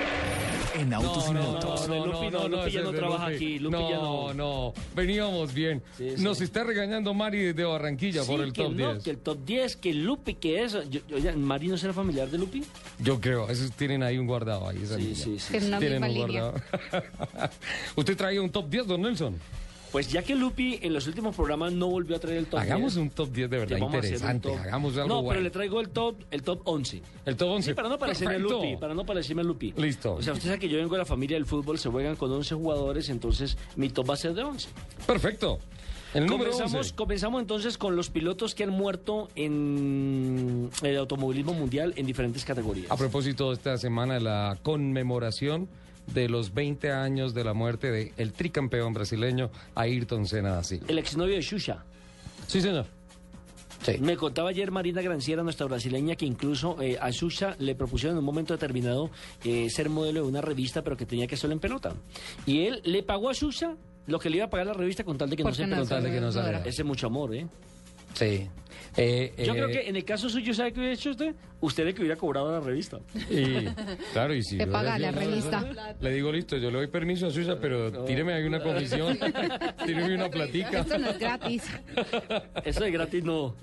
En 0.74 0.94
autos 0.94 1.28
y 1.28 1.32
motos. 1.32 1.88
no, 1.88 2.06
Lupi 2.06 2.30
no, 2.30 2.48
Lupi 2.48 2.70
ya 2.70 2.82
no 2.82 2.92
trabaja 2.92 3.26
aquí, 3.26 3.58
Lupi 3.58 3.72
no, 3.76 3.90
ya 3.90 3.96
no. 3.96 4.34
no, 4.34 4.74
veníamos 4.94 5.52
bien. 5.52 5.82
Sí, 5.98 6.16
sí. 6.16 6.22
Nos 6.22 6.40
está 6.40 6.62
regañando 6.64 7.12
Mari 7.12 7.38
desde 7.40 7.64
Barranquilla 7.64 8.22
por 8.24 8.36
Sí, 8.38 8.42
el 8.44 8.52
que 8.52 8.62
top 8.62 8.72
no, 8.74 8.92
10. 8.92 9.04
que 9.04 9.10
el 9.10 9.18
top 9.18 9.44
10, 9.44 9.76
que 9.76 9.94
Lupi, 9.94 10.34
que 10.34 10.62
eso. 10.62 10.82
Yo, 10.84 11.00
yo, 11.08 11.18
ya, 11.18 11.34
¿Mari 11.34 11.68
no 11.68 11.76
será 11.76 11.92
familiar 11.92 12.28
de 12.28 12.38
Lupi? 12.38 12.62
Yo 13.00 13.20
creo, 13.20 13.48
esos 13.48 13.72
tienen 13.72 14.02
ahí 14.02 14.16
un 14.18 14.26
guardado 14.26 14.68
ahí. 14.68 14.80
esa 14.82 14.96
sí, 14.96 15.14
sí. 15.14 15.36
Es 15.52 15.64
una 15.64 15.78
Tienen 15.78 16.04
un 16.04 16.14
guardado. 16.14 16.54
¿Usted 17.96 18.16
traía 18.16 18.40
un 18.40 18.50
top 18.50 18.68
10, 18.70 18.86
don 18.86 19.02
Nelson? 19.02 19.36
Pues 19.92 20.10
ya 20.10 20.22
que 20.22 20.36
Lupi 20.36 20.78
en 20.82 20.92
los 20.92 21.06
últimos 21.08 21.34
programas 21.34 21.72
no 21.72 21.88
volvió 21.88 22.16
a 22.16 22.20
traer 22.20 22.38
el 22.38 22.46
top 22.46 22.60
Hagamos 22.60 22.94
10, 22.94 23.02
un 23.02 23.10
top 23.10 23.32
10 23.32 23.50
de 23.50 23.58
verdad 23.58 23.78
interesante. 23.78 24.48
top. 24.48 24.58
Hagamos 24.58 24.96
algo 24.96 25.08
No, 25.08 25.28
pero 25.28 25.40
le 25.40 25.50
traigo 25.50 25.80
el 25.80 25.88
top, 25.88 26.16
el 26.30 26.42
top 26.42 26.60
11. 26.64 27.02
El 27.26 27.36
top 27.36 27.50
11. 27.50 27.70
Sí, 27.70 27.74
para 27.74 27.88
no 27.88 27.98
parecerme 27.98 28.34
a. 28.36 28.38
Lupi, 28.38 28.76
para 28.76 28.94
no 28.94 29.04
parecerme 29.04 29.42
a 29.42 29.44
Lupi. 29.44 29.72
Listo. 29.76 30.14
O 30.14 30.22
sea, 30.22 30.32
usted 30.32 30.46
sabe 30.46 30.58
que 30.60 30.68
yo 30.68 30.78
vengo 30.78 30.94
de 30.94 30.98
la 30.98 31.04
familia 31.04 31.36
del 31.36 31.46
fútbol, 31.46 31.78
se 31.78 31.88
juegan 31.88 32.16
con 32.16 32.30
11 32.30 32.54
jugadores, 32.54 33.08
entonces 33.08 33.58
mi 33.76 33.88
top 33.88 34.10
va 34.10 34.14
a 34.14 34.16
ser 34.16 34.34
de 34.34 34.44
11. 34.44 34.68
Perfecto. 35.06 35.58
El 36.14 36.26
comenzamos, 36.26 36.74
11. 36.74 36.94
comenzamos 36.94 37.40
entonces 37.40 37.78
con 37.78 37.94
los 37.94 38.10
pilotos 38.10 38.54
que 38.56 38.64
han 38.64 38.70
muerto 38.70 39.28
en 39.36 40.70
el 40.82 40.96
automovilismo 40.96 41.52
mundial 41.54 41.94
en 41.96 42.06
diferentes 42.06 42.44
categorías. 42.44 42.90
A 42.90 42.96
propósito, 42.96 43.52
esta 43.52 43.78
semana 43.78 44.18
la 44.18 44.58
conmemoración 44.62 45.68
de 46.14 46.28
los 46.28 46.52
20 46.54 46.90
años 46.92 47.34
de 47.34 47.44
la 47.44 47.54
muerte 47.54 47.90
del 47.90 48.12
el 48.16 48.32
tricampeón 48.32 48.92
brasileño 48.92 49.50
Ayrton 49.74 50.26
Senna 50.26 50.50
da 50.50 50.64
Silva. 50.64 50.86
El 50.88 50.98
exnovio 50.98 51.36
de 51.36 51.42
Xuxa. 51.42 51.84
Sí, 52.46 52.60
señor. 52.60 52.86
Me 54.00 54.14
contaba 54.16 54.50
ayer 54.50 54.70
Marina 54.70 55.00
Granciera, 55.00 55.42
nuestra 55.42 55.66
brasileña, 55.66 56.14
que 56.14 56.26
incluso 56.26 56.76
eh, 56.82 56.98
a 57.00 57.10
Xuxa 57.12 57.56
le 57.58 57.74
propusieron 57.74 58.14
en 58.16 58.18
un 58.18 58.24
momento 58.26 58.52
determinado 58.52 59.10
eh, 59.42 59.70
ser 59.70 59.88
modelo 59.88 60.22
de 60.22 60.28
una 60.28 60.42
revista, 60.42 60.82
pero 60.82 60.96
que 60.98 61.06
tenía 61.06 61.26
que 61.26 61.34
hacerlo 61.36 61.54
en 61.54 61.60
pelota. 61.60 61.94
Y 62.44 62.66
él 62.66 62.82
le 62.84 63.02
pagó 63.02 63.30
a 63.30 63.34
Xuxa 63.34 63.76
lo 64.06 64.18
que 64.18 64.28
le 64.28 64.36
iba 64.36 64.46
a 64.46 64.50
pagar 64.50 64.66
la 64.66 64.74
revista 64.74 65.02
con 65.02 65.16
tal 65.16 65.30
de 65.30 65.36
que 65.36 65.42
no 65.44 65.48
Porque 65.48 65.62
se 65.62 65.66
no 65.66 65.76
pelotara. 65.76 65.86
se 65.86 65.94
Con 65.94 66.02
tal 66.02 66.12
de 66.12 66.18
que 66.18 66.20
no 66.20 66.32
saliera. 66.32 66.58
Ese 66.60 66.82
es 66.82 66.86
mucho 66.86 67.06
amor, 67.06 67.34
¿eh? 67.34 67.46
Sí. 68.14 68.48
Eh, 68.96 69.32
Yo 69.38 69.54
eh, 69.54 69.56
creo 69.56 69.68
que 69.68 69.88
en 69.88 69.96
el 69.96 70.04
caso 70.04 70.28
suyo, 70.28 70.52
¿sabe 70.52 70.72
qué 70.72 70.80
hubiera 70.80 70.94
hecho 70.94 71.10
usted? 71.10 71.34
Usted 71.60 71.84
le 71.84 71.94
que 71.94 72.00
hubiera 72.00 72.16
cobrado 72.16 72.50
la 72.50 72.60
revista. 72.60 72.98
Y, 73.30 73.66
claro, 74.12 74.34
y 74.34 74.42
si 74.42 74.58
Te 74.58 74.66
paga 74.66 74.98
la 74.98 75.10
revista. 75.12 75.94
Le 76.00 76.10
digo, 76.12 76.32
listo, 76.32 76.56
yo 76.56 76.70
le 76.70 76.78
doy 76.78 76.86
permiso 76.88 77.26
a 77.26 77.30
Susa, 77.30 77.58
pero 77.60 78.04
tíreme 78.04 78.32
ahí 78.32 78.44
una 78.44 78.62
comisión, 78.62 79.18
tíreme 79.86 80.14
una 80.14 80.28
platica. 80.28 80.80
Esto 80.80 80.98
no 80.98 81.10
es 81.10 81.18
gratis. 81.18 81.70
Eso 82.64 82.84
de 82.84 82.90
gratis 82.90 83.24
no. 83.24 83.54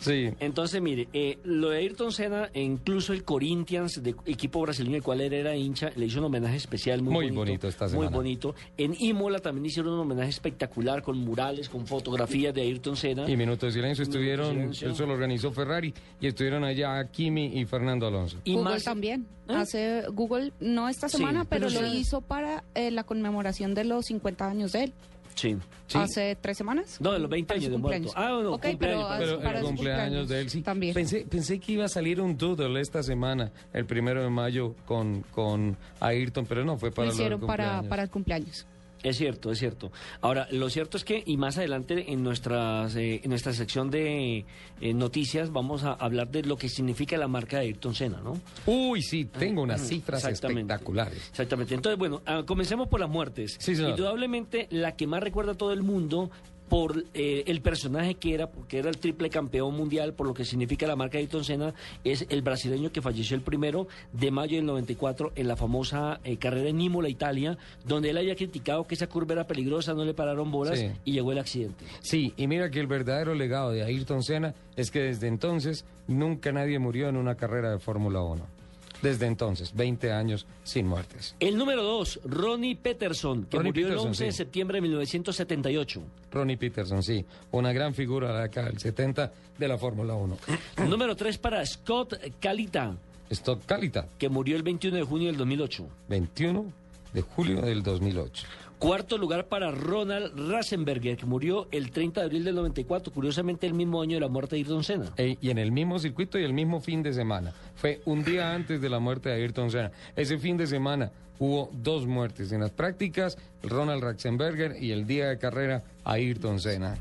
Sí. 0.00 0.30
Entonces, 0.40 0.80
mire, 0.82 1.08
eh, 1.12 1.38
lo 1.44 1.70
de 1.70 1.78
Ayrton 1.78 2.12
Senna, 2.12 2.50
e 2.52 2.60
incluso 2.62 3.12
el 3.12 3.24
Corinthians, 3.24 4.02
de 4.02 4.14
equipo 4.26 4.60
brasileño 4.60 4.94
del 4.94 5.02
cual 5.02 5.20
él 5.20 5.32
era 5.32 5.54
hincha, 5.56 5.90
le 5.96 6.06
hizo 6.06 6.18
un 6.18 6.24
homenaje 6.26 6.56
especial 6.56 7.02
muy, 7.02 7.12
Muy 7.12 7.30
bonito 7.30 7.68
esta 7.68 7.84
Muy 7.86 7.90
semana. 7.92 8.10
bonito. 8.10 8.54
En 8.76 8.94
Imola 8.98 9.38
también 9.38 9.66
hicieron 9.66 9.94
un 9.94 10.00
homenaje 10.00 10.30
espectacular 10.30 11.02
con 11.02 11.18
murales, 11.18 11.68
con 11.68 11.86
fotografías 11.86 12.52
de 12.54 12.62
Ayrton 12.62 12.96
Senna. 12.96 13.28
Y 13.30 13.36
Minuto 13.36 13.66
de 13.66 13.72
Silencio 13.72 14.04
de 14.04 14.10
estuvieron, 14.10 14.50
Silencio. 14.50 14.90
eso 14.90 15.06
lo 15.06 15.12
organizó 15.14 15.52
Ferrari, 15.52 15.94
y 16.20 16.26
estuvieron 16.26 16.64
allá 16.64 17.04
Kimi 17.10 17.58
y 17.58 17.64
Fernando 17.64 18.06
Alonso. 18.06 18.38
Y 18.44 18.54
Google 18.54 18.70
más- 18.74 18.84
también. 18.84 19.26
¿Ah? 19.48 19.62
Hace 19.62 20.04
Google, 20.12 20.52
no 20.60 20.88
esta 20.88 21.08
Sí, 21.08 21.16
semana, 21.16 21.44
pero, 21.44 21.66
pero 21.68 21.80
lo 21.82 21.90
sí. 21.90 21.98
hizo 21.98 22.20
para 22.20 22.62
eh, 22.76 22.90
la 22.92 23.02
conmemoración 23.04 23.74
de 23.74 23.84
los 23.84 24.06
50 24.06 24.48
años 24.48 24.72
de 24.72 24.84
él. 24.84 24.92
Sí. 25.34 25.56
Hace 25.94 26.36
tres 26.40 26.56
semanas. 26.56 26.98
No, 27.00 27.12
de 27.12 27.18
los 27.18 27.28
20 27.28 27.48
Para 27.48 27.60
su 27.60 27.66
años 27.66 27.72
de 27.72 27.78
muerto. 27.78 28.02
cumpleaños. 28.04 28.30
Ah, 28.30 28.34
bueno, 28.34 28.52
Ok, 28.54 28.62
cumpleaños, 28.66 29.06
pero, 29.18 29.26
Pero 29.32 29.40
para 29.42 29.58
el 29.58 29.64
su 29.64 29.66
cumpleaños 29.68 30.28
de 30.28 30.40
él, 30.40 30.50
sí. 30.50 30.62
También. 30.62 30.94
Pensé, 30.94 31.26
pensé 31.28 31.58
que 31.58 31.72
iba 31.72 31.84
a 31.84 31.88
salir 31.88 32.20
un 32.20 32.36
doodle 32.38 32.80
esta 32.80 33.02
semana, 33.02 33.50
el 33.72 33.84
primero 33.84 34.22
de 34.22 34.30
mayo, 34.30 34.74
con, 34.86 35.22
con 35.32 35.76
Ayrton, 36.00 36.46
pero 36.46 36.64
no, 36.64 36.78
fue 36.78 36.90
para 36.92 37.08
Lo 37.08 37.12
hicieron 37.14 37.40
para, 37.40 37.64
cumpleaños. 37.64 37.88
para 37.88 38.02
el 38.04 38.10
cumpleaños. 38.10 38.66
Es 39.02 39.16
cierto, 39.16 39.50
es 39.50 39.58
cierto. 39.58 39.90
Ahora, 40.20 40.46
lo 40.50 40.70
cierto 40.70 40.96
es 40.96 41.04
que, 41.04 41.22
y 41.26 41.36
más 41.36 41.58
adelante 41.58 42.12
en, 42.12 42.22
nuestras, 42.22 42.94
eh, 42.96 43.20
en 43.22 43.30
nuestra 43.30 43.52
sección 43.52 43.90
de 43.90 44.44
eh, 44.80 44.94
noticias, 44.94 45.50
vamos 45.50 45.84
a 45.84 45.92
hablar 45.92 46.30
de 46.30 46.42
lo 46.42 46.56
que 46.56 46.68
significa 46.68 47.16
la 47.16 47.28
marca 47.28 47.58
de 47.58 47.64
Ayrton 47.64 47.94
Senna, 47.94 48.20
¿no? 48.20 48.40
Uy, 48.66 49.02
sí, 49.02 49.24
tengo 49.24 49.62
unas 49.62 49.86
cifras 49.86 50.24
exactamente. 50.24 50.72
espectaculares. 50.72 51.28
Exactamente. 51.30 51.74
Entonces, 51.74 51.98
bueno, 51.98 52.22
ah, 52.26 52.44
comencemos 52.46 52.88
por 52.88 53.00
las 53.00 53.10
muertes. 53.10 53.56
Sí, 53.58 53.74
señor. 53.74 53.90
Indudablemente, 53.90 54.68
la 54.70 54.96
que 54.96 55.06
más 55.06 55.22
recuerda 55.22 55.52
a 55.52 55.56
todo 55.56 55.72
el 55.72 55.82
mundo 55.82 56.30
por 56.72 57.04
eh, 57.12 57.44
el 57.48 57.60
personaje 57.60 58.14
que 58.14 58.32
era, 58.32 58.50
porque 58.50 58.78
era 58.78 58.88
el 58.88 58.96
triple 58.96 59.28
campeón 59.28 59.76
mundial, 59.76 60.14
por 60.14 60.26
lo 60.26 60.32
que 60.32 60.46
significa 60.46 60.86
la 60.86 60.96
marca 60.96 61.18
de 61.18 61.24
Ayrton 61.24 61.44
Senna, 61.44 61.74
es 62.02 62.24
el 62.30 62.40
brasileño 62.40 62.90
que 62.90 63.02
falleció 63.02 63.36
el 63.36 63.42
primero 63.42 63.88
de 64.14 64.30
mayo 64.30 64.56
del 64.56 64.64
94 64.64 65.32
en 65.36 65.48
la 65.48 65.56
famosa 65.56 66.18
eh, 66.24 66.38
carrera 66.38 66.70
en 66.70 66.80
Imola, 66.80 67.10
Italia, 67.10 67.58
donde 67.84 68.08
él 68.08 68.16
había 68.16 68.36
criticado 68.36 68.86
que 68.86 68.94
esa 68.94 69.06
curva 69.06 69.34
era 69.34 69.46
peligrosa, 69.46 69.92
no 69.92 70.02
le 70.06 70.14
pararon 70.14 70.50
bolas 70.50 70.78
Sí. 70.78 70.88
y 71.04 71.12
llegó 71.12 71.32
el 71.32 71.40
accidente. 71.40 71.84
Sí, 72.00 72.32
y 72.38 72.46
mira 72.46 72.70
que 72.70 72.80
el 72.80 72.86
verdadero 72.86 73.34
legado 73.34 73.70
de 73.70 73.82
Ayrton 73.82 74.22
Senna 74.22 74.54
es 74.74 74.90
que 74.90 75.00
desde 75.00 75.28
entonces 75.28 75.84
nunca 76.08 76.52
nadie 76.52 76.78
murió 76.78 77.10
en 77.10 77.18
una 77.18 77.34
carrera 77.34 77.70
de 77.70 77.80
Fórmula 77.80 78.22
1. 78.22 78.61
Desde 79.02 79.26
entonces, 79.26 79.74
20 79.74 80.12
años 80.12 80.46
sin 80.62 80.86
muertes. 80.86 81.34
El 81.40 81.58
número 81.58 81.82
dos, 81.82 82.20
Ronnie 82.24 82.76
Peterson, 82.76 83.44
que 83.46 83.56
Ronnie 83.56 83.70
murió 83.70 83.88
Peterson, 83.88 84.06
el 84.06 84.10
11 84.10 84.24
de 84.24 84.32
septiembre 84.32 84.76
de 84.76 84.82
1978. 84.82 86.02
Ronnie 86.30 86.56
Peterson, 86.56 87.02
sí, 87.02 87.24
una 87.50 87.72
gran 87.72 87.94
figura 87.94 88.28
de 88.28 88.34
la 88.34 88.42
década 88.42 88.68
del 88.68 88.78
70 88.78 89.32
de 89.58 89.68
la 89.68 89.76
Fórmula 89.76 90.14
1. 90.14 90.38
número 90.88 91.16
tres 91.16 91.36
para 91.36 91.66
Scott 91.66 92.14
Calita, 92.40 92.96
Stock 93.28 93.64
Calita, 93.66 94.06
que 94.18 94.28
murió 94.28 94.56
el 94.56 94.62
21 94.62 94.96
de 94.96 95.02
junio 95.02 95.26
del 95.28 95.36
2008. 95.36 95.88
21 96.08 96.72
de 97.12 97.22
julio 97.22 97.60
del 97.60 97.82
2008. 97.82 98.46
Cuarto 98.82 99.16
lugar 99.16 99.46
para 99.46 99.70
Ronald 99.70 100.50
Rasenberger, 100.50 101.16
que 101.16 101.24
murió 101.24 101.68
el 101.70 101.92
30 101.92 102.18
de 102.18 102.26
abril 102.26 102.42
del 102.42 102.56
94, 102.56 103.12
curiosamente 103.12 103.64
el 103.64 103.74
mismo 103.74 104.02
año 104.02 104.16
de 104.16 104.20
la 104.20 104.26
muerte 104.26 104.56
de 104.56 104.62
Ayrton 104.62 104.82
Senna. 104.82 105.12
Eh, 105.18 105.36
y 105.40 105.50
en 105.50 105.58
el 105.58 105.70
mismo 105.70 106.00
circuito 106.00 106.36
y 106.36 106.42
el 106.42 106.52
mismo 106.52 106.80
fin 106.80 107.00
de 107.00 107.12
semana. 107.12 107.52
Fue 107.76 108.00
un 108.06 108.24
día 108.24 108.52
antes 108.52 108.80
de 108.80 108.88
la 108.88 108.98
muerte 108.98 109.28
de 109.28 109.36
Ayrton 109.36 109.70
Senna. 109.70 109.92
Ese 110.16 110.36
fin 110.36 110.56
de 110.56 110.66
semana 110.66 111.12
hubo 111.38 111.70
dos 111.72 112.08
muertes 112.08 112.50
en 112.50 112.62
las 112.62 112.72
prácticas, 112.72 113.38
Ronald 113.62 114.02
Ratzenberger 114.02 114.74
y 114.82 114.90
el 114.90 115.06
día 115.06 115.28
de 115.28 115.38
carrera 115.38 115.84
Ayrton 116.02 116.58
Senna. 116.58 116.96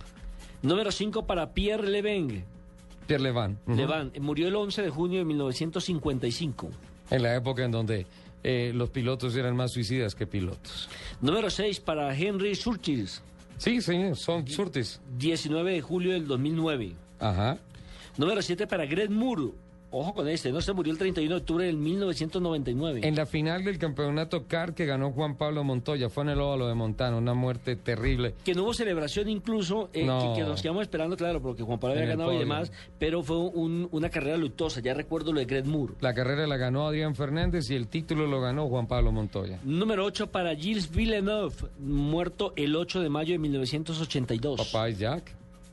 Número 0.62 0.92
5 0.92 1.26
para 1.26 1.50
Pierre 1.50 1.90
Leveng. 1.90 2.44
Pierre 3.08 3.24
Levan. 3.24 3.58
Levan, 3.66 4.12
murió 4.20 4.48
el 4.48 4.56
11 4.56 4.84
de 4.84 4.90
junio 4.92 5.18
de 5.18 5.26
1955. 5.26 6.70
En 7.10 7.24
la 7.24 7.36
época 7.36 7.66
en 7.66 7.72
donde 7.72 8.06
eh, 8.44 8.72
los 8.74 8.90
pilotos 8.90 9.36
eran 9.36 9.56
más 9.56 9.72
suicidas 9.72 10.16
que 10.16 10.26
pilotos. 10.28 10.90
Número 11.22 11.50
6 11.50 11.80
para 11.80 12.16
Henry 12.16 12.56
Surtees. 12.56 13.22
Sí, 13.58 13.82
señor, 13.82 14.16
son 14.18 14.48
Surtees. 14.48 15.00
19 15.18 15.74
de 15.74 15.82
julio 15.82 16.14
del 16.14 16.28
2009. 16.28 16.96
Ajá. 17.20 17.60
Número 18.18 18.42
7 18.42 18.66
para 18.68 18.86
Greg 18.86 19.10
Moore. 19.10 19.52
Ojo 19.94 20.14
con 20.14 20.28
este, 20.30 20.52
no 20.52 20.62
se 20.62 20.72
murió 20.74 20.94
el 20.94 20.98
31 20.98 21.36
de 21.36 21.42
octubre 21.42 21.66
del 21.66 21.78
1999. 21.78 23.02
En 23.04 23.16
la 23.16 23.26
final 23.26 23.64
del 23.66 23.78
campeonato 23.78 24.48
CAR 24.48 24.74
que 24.74 24.86
ganó 24.86 25.12
Juan 25.12 25.36
Pablo 25.36 25.64
Montoya, 25.64 26.10
fue 26.10 26.24
en 26.24 26.30
el 26.30 26.40
óvalo 26.40 26.68
de 26.68 26.76
Montana, 26.76 27.18
una 27.18 27.34
muerte 27.34 27.76
terrible. 27.76 28.34
Que 28.46 28.54
no 28.56 28.64
hubo 28.64 28.74
celebración 28.74 29.28
incluso, 29.28 29.90
eh, 29.94 30.06
No. 30.06 30.34
que, 30.34 30.42
que 30.42 30.48
nos 30.48 30.62
quedamos 30.62 30.84
esperando, 30.84 31.18
claro, 31.18 31.42
porque 31.42 31.64
Juan 31.64 31.80
Pablo 31.80 31.96
En 31.98 32.04
había 32.04 32.16
ganado 32.16 32.34
y 32.34 32.38
demás, 32.38 32.72
pero 33.00 33.22
fue 33.22 33.38
un- 33.38 33.90
una 33.92 34.10
carrera 34.10 34.38
luctuosa, 34.38 34.80
ya 34.82 34.94
recuerdo 34.94 35.34
lo 35.34 35.40
de 35.40 35.46
Greg 35.46 35.66
Moore. 35.66 35.96
La 36.00 36.14
carrera 36.14 36.48
la 36.48 36.58
ganó 36.58 36.88
Adrián 36.88 37.14
Fernández 37.16 37.70
y 37.70 37.76
el 37.76 37.88
título 37.88 38.28
lo 38.28 38.40
ganó 38.40 38.70
Juan 38.70 38.88
Pablo 38.88 39.12
Montoya. 39.12 39.60
Número 39.64 40.06
8 40.06 40.32
para 40.32 40.56
Gilles 40.56 40.90
Villeneuve, 40.90 41.54
muerto 41.80 42.54
el 42.56 42.76
8 42.76 43.02
de 43.02 43.10
mayo 43.10 43.34
de 43.34 43.40
1982. 43.40 44.72
Papá 44.72 44.88
es 44.88 45.00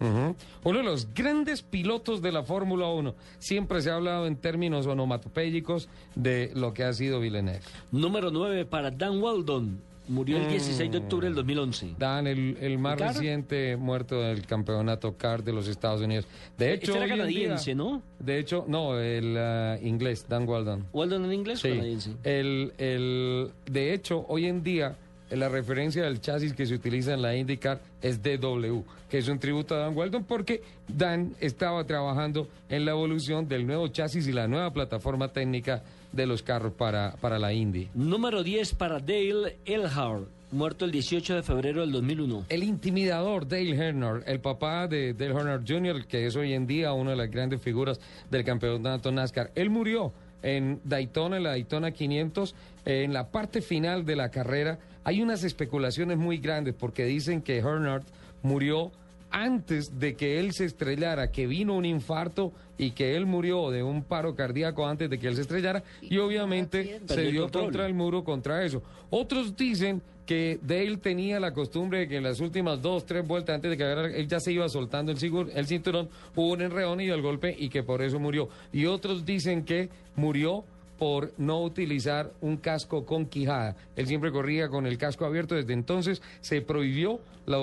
Ujú. 0.01 0.37
Uno 0.65 0.79
de 0.79 0.85
los 0.85 1.13
grandes 1.15 1.63
pilotos 1.63 2.23
de 2.23 2.33
la 2.33 2.43
Fórmula 2.43 2.87
1. 2.89 3.15
Siempre 3.39 3.83
se 3.83 3.91
ha 3.91 3.97
hablado 3.97 4.27
en 4.27 4.37
términos 4.37 4.87
onomatopéyicos 4.87 5.89
de 6.15 6.51
lo 6.55 6.73
que 6.75 6.85
ha 6.85 6.93
sido 6.93 7.21
Villeneuve. 7.21 7.61
Número 7.93 8.31
9 8.31 8.65
para 8.65 8.91
Dan 8.91 9.23
Weldon, 9.23 9.81
murió 10.09 10.39
el 10.39 10.45
Mm. 10.47 10.49
16 10.51 10.91
de 10.91 10.99
octubre 10.99 11.27
del 11.27 11.35
2011. 11.35 11.95
Dan, 11.99 12.27
el, 12.27 12.57
el 12.61 12.79
más 12.79 12.97
¿Car? 12.97 13.13
reciente 13.15 13.77
muerto 13.77 14.21
del 14.23 14.47
campeonato 14.47 15.17
CAR 15.17 15.43
de 15.45 15.53
los 15.53 15.69
Estados 15.69 16.01
Unidos. 16.01 16.27
De 16.57 16.73
hecho, 16.73 16.93
Este 16.93 16.97
era 17.05 17.07
día- 17.07 17.17
canadiense, 17.17 17.75
¿no? 17.75 18.01
De 18.19 18.39
hecho, 18.39 18.65
no, 18.69 18.99
el 18.99 19.37
ah, 19.37 19.79
inglés, 19.83 20.25
Dan 20.29 20.49
Weldon. 20.49 20.87
¿Weldon 20.93 21.25
en 21.27 21.33
inglés 21.33 21.59
o 21.59 21.63
Sí. 21.63 21.71
canadiense? 21.71 22.13
El, 22.25 22.73
el, 22.79 23.51
de 23.71 23.93
hecho, 23.93 24.25
hoy 24.29 24.47
en 24.47 24.63
día, 24.63 24.97
la 25.31 25.49
referencia 25.49 26.05
del 26.05 26.21
chasis 26.21 26.53
que 26.55 26.67
se 26.67 26.75
utiliza 26.75 27.15
en 27.15 27.23
la 27.23 27.37
IndyCar 27.37 27.81
es 28.03 28.23
DW, 28.23 28.83
que 29.11 29.19
es 29.19 29.29
un 29.29 29.39
tributo 29.39 29.75
a 29.75 29.79
Dan 29.79 29.97
Weldon 29.97 30.25
porque 30.25 30.63
Dan 30.87 31.35
estaba 31.41 31.85
trabajando 31.85 32.49
en 32.69 32.85
la 32.85 32.93
evolución 32.93 33.49
del 33.49 33.67
nuevo 33.67 33.89
chasis 33.89 34.27
y 34.27 34.33
la 34.33 34.49
nueva 34.49 34.73
plataforma 34.73 35.33
técnica 35.33 35.83
de 36.13 36.27
los 36.27 36.43
carros 36.43 36.73
para, 36.73 37.17
para 37.21 37.39
la 37.39 37.53
Indy. 37.53 37.89
Número 37.95 38.43
10 38.43 38.75
para 38.75 38.99
Dale 38.99 39.59
Earnhardt, 39.67 40.29
muerto 40.51 40.85
el 40.85 40.91
18 40.91 41.37
de 41.37 41.43
febrero 41.43 41.83
del 41.83 41.93
2001. 41.93 42.47
El 42.49 42.63
intimidador 42.63 43.47
Dale 43.47 43.77
Earnhardt, 43.77 44.27
el 44.27 44.41
papá 44.41 44.87
de 44.89 45.13
Dale 45.13 45.33
Earnhardt 45.33 45.69
Jr., 45.69 46.07
que 46.07 46.27
es 46.27 46.37
hoy 46.37 46.55
en 46.55 46.67
día 46.67 46.93
una 46.93 47.11
de 47.11 47.17
las 47.17 47.31
grandes 47.31 47.61
figuras 47.61 48.01
del 48.31 48.45
campeonato 48.45 49.13
NASCAR. 49.13 49.51
Él 49.55 49.69
murió 49.71 50.13
en 50.43 50.81
Daytona, 50.85 51.37
en 51.37 51.43
la 51.43 51.51
Daytona 51.51 51.91
500, 51.91 52.55
en 52.85 53.13
la 53.13 53.29
parte 53.29 53.61
final 53.61 54.05
de 54.05 54.17
la 54.17 54.31
carrera. 54.31 54.79
Hay 55.09 55.23
unas 55.23 55.43
especulaciones 55.43 56.19
muy 56.19 56.37
grandes 56.37 56.75
porque 56.75 57.07
dicen 57.07 57.41
que 57.41 57.57
Earnhardt 57.61 58.07
murió 58.43 58.93
antes 59.31 59.99
de 59.99 60.15
que 60.17 60.39
él 60.39 60.53
se 60.53 60.67
estrellara, 60.67 61.31
que 61.33 61.47
vino 61.47 61.75
un 61.75 61.87
infarto 61.87 62.53
y 62.77 62.91
que 62.91 63.17
él 63.17 63.25
murió 63.25 63.71
de 63.71 63.83
un 63.83 64.03
paro 64.03 64.35
cardíaco 64.35 64.87
antes 64.87 65.09
de 65.09 65.19
que 65.19 65.29
él 65.29 65.37
se 65.37 65.41
estrellara 65.41 65.83
y 66.03 66.19
obviamente 66.19 67.01
se 67.07 67.23
dio 67.23 67.45
control. 67.45 67.65
contra 67.65 67.87
el 67.87 67.95
muro 67.95 68.23
contra 68.23 68.63
eso. 68.63 68.83
Otros 69.09 69.57
dicen 69.57 70.03
que 70.27 70.61
Dale 70.61 70.99
tenía 70.99 71.41
la 71.41 71.55
costumbre 71.55 72.01
de 72.01 72.09
que 72.09 72.19
en 72.19 72.25
las 72.25 72.41
últimas 72.41 72.83
dos, 72.83 73.07
tres 73.07 73.27
vueltas 73.27 73.55
antes 73.55 73.71
de 73.71 73.79
que 73.79 74.21
él 74.21 74.29
ya 74.29 74.41
se 74.41 74.53
iba 74.53 74.69
soltando 74.69 75.11
el, 75.11 75.19
el 75.55 75.67
cinturón, 75.67 76.11
hubo 76.37 76.53
un 76.53 76.61
enreón 76.61 77.01
y 77.01 77.09
el 77.09 77.23
golpe 77.23 77.57
y 77.59 77.71
que 77.71 77.83
por 77.83 78.03
eso 78.03 78.19
murió. 78.19 78.51
Y 78.75 78.85
otros 78.85 79.25
dicen 79.25 79.65
que 79.65 79.89
murió 80.17 80.67
por 80.99 81.33
no 81.39 81.63
utilizar 81.63 82.33
un 82.41 82.57
casco 82.57 83.07
con 83.07 83.27
quijada. 83.27 83.77
Él 83.97 84.07
siempre 84.07 84.33
corría 84.33 84.69
con 84.69 84.87
el 84.87 84.99
casco 84.99 85.25
abierto. 85.25 85.55
Desde 85.55 85.73
entonces 85.73 86.21
se 86.41 86.61
prohibió 86.61 87.21
la, 87.47 87.59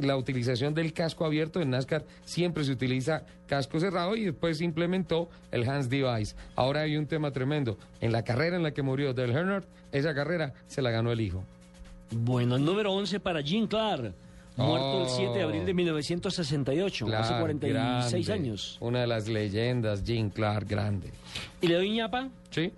la 0.00 0.16
utilización 0.16 0.74
del 0.74 0.92
casco 0.92 1.24
abierto. 1.24 1.60
En 1.60 1.70
NASCAR 1.70 2.04
siempre 2.24 2.64
se 2.64 2.72
utiliza 2.72 3.22
casco 3.46 3.78
cerrado 3.78 4.16
y 4.16 4.24
después 4.24 4.58
se 4.58 4.64
implementó 4.64 5.28
el 5.52 5.68
Hands 5.68 5.88
Device. 5.88 6.34
Ahora 6.56 6.80
hay 6.80 6.96
un 6.96 7.06
tema 7.06 7.30
tremendo. 7.30 7.78
En 8.00 8.12
la 8.12 8.24
carrera 8.24 8.56
en 8.56 8.64
la 8.64 8.72
que 8.72 8.82
murió 8.82 9.14
Dale 9.14 9.32
Earnhardt, 9.32 9.68
esa 9.92 10.14
carrera 10.14 10.52
se 10.66 10.82
la 10.82 10.90
ganó 10.90 11.12
el 11.12 11.20
hijo. 11.20 11.44
Bueno, 12.10 12.56
el 12.56 12.64
número 12.64 12.92
11 12.92 13.20
para 13.20 13.42
Jim 13.42 13.66
Clark, 13.66 14.12
muerto 14.56 15.02
el 15.02 15.08
7 15.08 15.32
de 15.38 15.42
abril 15.42 15.66
de 15.66 15.74
1968, 15.74 17.06
hace 17.06 17.28
Clark, 17.28 17.40
46 17.40 18.26
grande. 18.26 18.48
años. 18.48 18.76
Una 18.80 19.00
de 19.00 19.06
las 19.06 19.28
leyendas, 19.28 20.02
Jim 20.04 20.30
Clark, 20.30 20.68
grande. 20.68 21.10
¿Y 21.60 21.66
le 21.66 21.74
doy 21.74 21.90
ñapa? 21.90 22.28
Sí. 22.50 22.72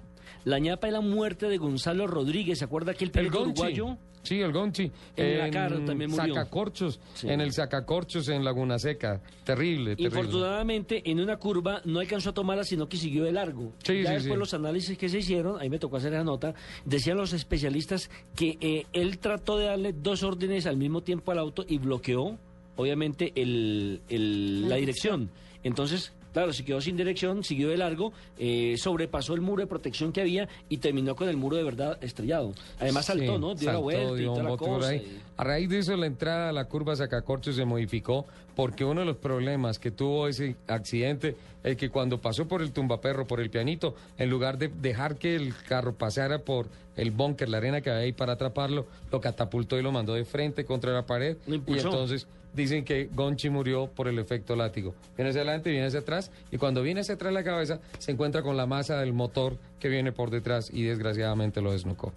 La 0.44 0.58
ñapa 0.58 0.86
es 0.86 0.92
la 0.92 1.00
muerte 1.00 1.46
de 1.48 1.58
Gonzalo 1.58 2.06
Rodríguez, 2.06 2.58
¿se 2.58 2.64
acuerda 2.64 2.92
aquel 2.92 3.08
El 3.08 3.12
piloto 3.12 3.42
uruguayo? 3.42 3.98
Sí, 4.22 4.40
el 4.40 4.52
Gonchi. 4.52 4.90
En 5.16 5.38
la 5.38 5.50
Caro 5.50 5.80
también 5.84 6.10
murió. 6.10 6.34
Sacacorchos. 6.34 7.00
Sí. 7.14 7.28
En 7.28 7.40
el 7.40 7.52
Sacacorchos 7.52 8.28
en 8.28 8.44
Laguna 8.44 8.78
Seca. 8.78 9.20
Terrible, 9.44 9.96
terrible. 9.96 10.04
Infortunadamente, 10.04 11.02
en 11.10 11.20
una 11.20 11.36
curva 11.36 11.80
no 11.84 12.00
alcanzó 12.00 12.30
a 12.30 12.34
tomarla, 12.34 12.64
sino 12.64 12.88
que 12.88 12.96
siguió 12.96 13.24
de 13.24 13.32
largo. 13.32 13.72
Sí, 13.84 14.02
ya 14.02 14.08
sí, 14.10 14.14
después 14.14 14.34
sí. 14.34 14.38
los 14.38 14.54
análisis 14.54 14.98
que 14.98 15.08
se 15.08 15.18
hicieron, 15.18 15.60
ahí 15.60 15.70
me 15.70 15.78
tocó 15.78 15.96
hacer 15.96 16.12
esa 16.12 16.24
nota, 16.24 16.54
decían 16.84 17.16
los 17.16 17.32
especialistas 17.32 18.10
que 18.36 18.58
eh, 18.60 18.86
él 18.92 19.18
trató 19.18 19.56
de 19.58 19.66
darle 19.66 19.92
dos 19.92 20.22
órdenes 20.22 20.66
al 20.66 20.76
mismo 20.76 21.02
tiempo 21.02 21.32
al 21.32 21.38
auto 21.38 21.64
y 21.66 21.78
bloqueó, 21.78 22.38
obviamente, 22.76 23.32
el, 23.36 24.02
el- 24.08 24.68
la 24.68 24.76
dirección. 24.76 25.30
Entonces, 25.62 26.12
claro, 26.38 26.52
se 26.52 26.64
quedó 26.64 26.80
sin 26.80 26.96
dirección, 26.96 27.42
siguió 27.42 27.68
de 27.68 27.76
largo, 27.76 28.12
eh, 28.38 28.76
sobrepasó 28.78 29.34
el 29.34 29.40
muro 29.40 29.60
de 29.62 29.66
protección 29.66 30.12
que 30.12 30.20
había 30.20 30.48
y 30.68 30.76
terminó 30.78 31.16
con 31.16 31.28
el 31.28 31.36
muro 31.36 31.56
de 31.56 31.64
verdad 31.64 31.98
estrellado. 32.02 32.52
Además 32.78 33.06
saltó, 33.06 33.34
Sí, 33.34 33.40
¿no? 33.40 33.54
Dio 33.54 33.66
la 33.66 33.72
saltó, 33.72 33.82
vuelta 33.82 34.12
y 34.12 34.16
dio 34.18 34.32
toda 34.34 34.42
la 34.44 34.56
cosa. 34.56 34.88
ahí. 34.90 34.98
y- 34.98 35.20
A 35.36 35.44
raíz 35.44 35.68
de 35.68 35.78
eso, 35.78 35.96
la 35.96 36.06
entrada 36.06 36.48
a 36.50 36.52
la 36.52 36.64
curva 36.66 36.94
Sacacorchos 36.96 37.56
se 37.56 37.64
modificó 37.64 38.26
porque 38.54 38.84
uno 38.84 39.00
de 39.00 39.06
los 39.06 39.16
problemas 39.16 39.78
que 39.78 39.90
tuvo 39.90 40.28
ese 40.28 40.54
accidente 40.66 41.36
es 41.64 41.76
que 41.76 41.90
cuando 41.90 42.20
pasó 42.20 42.46
por 42.46 42.62
el 42.62 42.72
tumbaperro, 42.72 43.26
por 43.26 43.40
el 43.40 43.50
pianito, 43.50 43.94
en 44.16 44.30
lugar 44.30 44.58
de 44.58 44.68
dejar 44.68 45.16
que 45.16 45.34
el 45.36 45.54
carro 45.68 45.94
pasara 45.94 46.38
por 46.40 46.66
el 46.96 47.10
búnker, 47.12 47.48
la 47.48 47.58
arena 47.58 47.80
que 47.80 47.90
había 47.90 48.02
ahí 48.02 48.12
para 48.12 48.32
atraparlo, 48.34 48.86
lo 49.12 49.20
catapultó 49.20 49.78
y 49.78 49.82
lo 49.82 49.92
mandó 49.92 50.14
de 50.14 50.24
frente 50.24 50.64
contra 50.64 50.92
la 50.92 51.06
pared. 51.06 51.36
Y 51.46 51.54
entonces 51.78 52.26
dicen 52.54 52.84
que 52.84 53.06
Gonchi 53.12 53.50
murió 53.50 53.86
por 53.88 54.08
el 54.08 54.18
efecto 54.18 54.56
látigo. 54.56 54.94
Viene 55.16 55.30
hacia 55.30 55.42
adelante, 55.42 55.70
viene 55.70 55.86
hacia 55.86 56.00
atrás, 56.00 56.30
y 56.50 56.56
cuando 56.58 56.82
viene 56.82 57.00
hacia 57.00 57.14
atrás 57.14 57.32
la 57.32 57.44
cabeza, 57.44 57.80
se 57.98 58.12
encuentra 58.12 58.42
con 58.42 58.56
la 58.56 58.66
masa 58.66 58.98
del 58.98 59.12
motor 59.12 59.58
que 59.78 59.88
viene 59.88 60.12
por 60.12 60.30
detrás 60.30 60.70
y 60.72 60.82
desgraciadamente 60.84 61.60
lo 61.60 61.72
desnucó. 61.72 62.12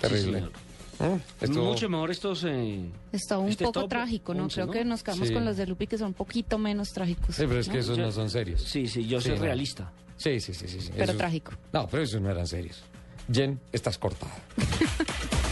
Terrible. 0.00 0.38
señor. 0.38 0.52
¿Eh? 1.00 1.18
Esto- 1.42 1.62
Mucho 1.62 1.88
mejor 1.88 2.10
estos... 2.10 2.42
eh, 2.44 2.90
Está 3.12 3.38
un 3.38 3.48
este 3.50 3.64
poco 3.64 3.80
top 3.82 3.88
trágico, 3.90 4.34
¿no? 4.34 4.44
11, 4.44 4.54
Creo 4.54 4.66
¿no? 4.66 4.72
que 4.72 4.84
nos 4.84 5.02
quedamos 5.04 5.28
Sí. 5.28 5.34
con 5.34 5.44
los 5.44 5.56
de 5.56 5.66
Lupi 5.66 5.86
que 5.86 5.96
son 5.96 6.08
un 6.08 6.14
poquito 6.14 6.58
menos 6.58 6.88
trágicos. 6.92 7.36
Sí, 7.36 7.44
pero 7.46 7.60
es 7.60 7.68
que 7.68 7.78
esos 7.78 7.96
no 7.98 8.10
son 8.10 8.28
serios. 8.30 8.62
Sí, 8.62 8.88
sí, 8.88 9.06
yo 9.06 9.20
soy 9.20 9.36
no. 9.36 9.42
realista. 9.42 9.92
Sí, 10.16 10.40
sí, 10.40 10.52
sí, 10.54 10.66
sí. 10.66 10.80
sí. 10.80 10.90
Pero 10.92 11.04
Esos- 11.04 11.16
trágico. 11.18 11.52
No, 11.72 11.86
pero 11.86 12.02
esos 12.02 12.20
no 12.20 12.28
eran 12.30 12.48
serios. 12.48 12.82
Jen, 13.32 13.60
estás 13.70 13.96
cortada. 13.98 14.34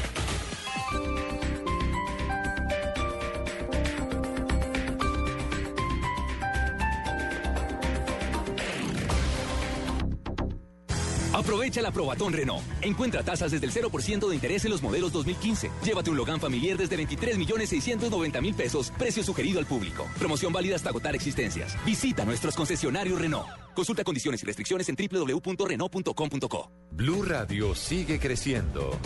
Aprovecha 11.36 11.82
la 11.82 11.90
Probatón 11.90 12.32
Renault. 12.32 12.64
Encuentra 12.80 13.22
tasas 13.22 13.50
desde 13.50 13.66
el 13.66 13.72
0% 13.72 14.26
de 14.26 14.34
interés 14.34 14.64
en 14.64 14.70
los 14.70 14.82
modelos 14.82 15.12
2015. 15.12 15.70
Llévate 15.84 16.10
un 16.10 16.16
Logan 16.16 16.40
familiar 16.40 16.78
desde 16.78 16.96
23 16.96 17.36
millones 17.36 17.68
690 17.68 18.40
mil 18.40 18.54
pesos, 18.54 18.90
precio 18.96 19.22
sugerido 19.22 19.58
al 19.58 19.66
público. 19.66 20.06
Promoción 20.18 20.50
válida 20.50 20.76
hasta 20.76 20.88
agotar 20.88 21.14
existencias. 21.14 21.76
Visita 21.84 22.24
nuestros 22.24 22.56
concesionarios 22.56 23.20
Renault. 23.20 23.48
Consulta 23.74 24.02
condiciones 24.02 24.42
y 24.42 24.46
restricciones 24.46 24.88
en 24.88 24.96
www.renault.com.co. 24.96 26.70
Blue 26.92 27.22
Radio 27.22 27.74
sigue 27.74 28.18
creciendo. 28.18 28.98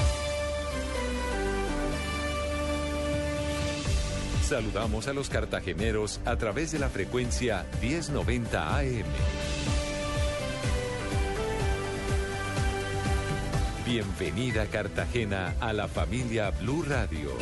Saludamos 4.44 5.08
a 5.08 5.12
los 5.12 5.28
cartageneros 5.28 6.20
a 6.24 6.36
través 6.36 6.70
de 6.70 6.78
la 6.78 6.88
frecuencia 6.88 7.66
1090 7.80 8.78
AM. 8.78 9.04
Bienvenida 13.90 14.66
Cartagena 14.66 15.56
a 15.58 15.72
la 15.72 15.88
familia 15.88 16.52
Blue 16.52 16.84
Radio. 16.86 17.36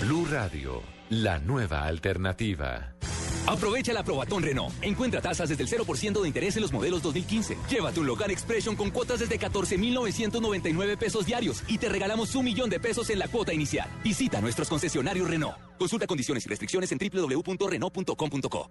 Blue 0.00 0.26
Radio, 0.28 0.82
la 1.10 1.38
nueva 1.38 1.84
alternativa. 1.84 2.96
Aprovecha 3.46 3.92
la 3.92 4.02
Probatón 4.02 4.42
Renault. 4.42 4.74
Encuentra 4.82 5.20
tasas 5.20 5.48
desde 5.48 5.62
el 5.62 5.68
0% 5.68 6.20
de 6.20 6.28
interés 6.28 6.56
en 6.56 6.62
los 6.62 6.72
modelos 6.72 7.02
2015. 7.02 7.56
Llévate 7.68 8.00
un 8.00 8.06
Logan 8.06 8.30
Expression 8.30 8.74
con 8.76 8.90
cuotas 8.90 9.20
desde 9.20 9.38
14,999 9.38 10.96
pesos 10.96 11.26
diarios 11.26 11.62
y 11.68 11.78
te 11.78 11.88
regalamos 11.88 12.34
un 12.34 12.44
millón 12.44 12.70
de 12.70 12.80
pesos 12.80 13.10
en 13.10 13.18
la 13.18 13.28
cuota 13.28 13.52
inicial. 13.52 13.88
Visita 14.02 14.40
nuestros 14.40 14.68
concesionarios 14.68 15.28
Renault. 15.28 15.56
Consulta 15.78 16.06
condiciones 16.06 16.46
y 16.46 16.48
restricciones 16.48 16.90
en 16.92 16.98
www.renault.com.co. 16.98 18.70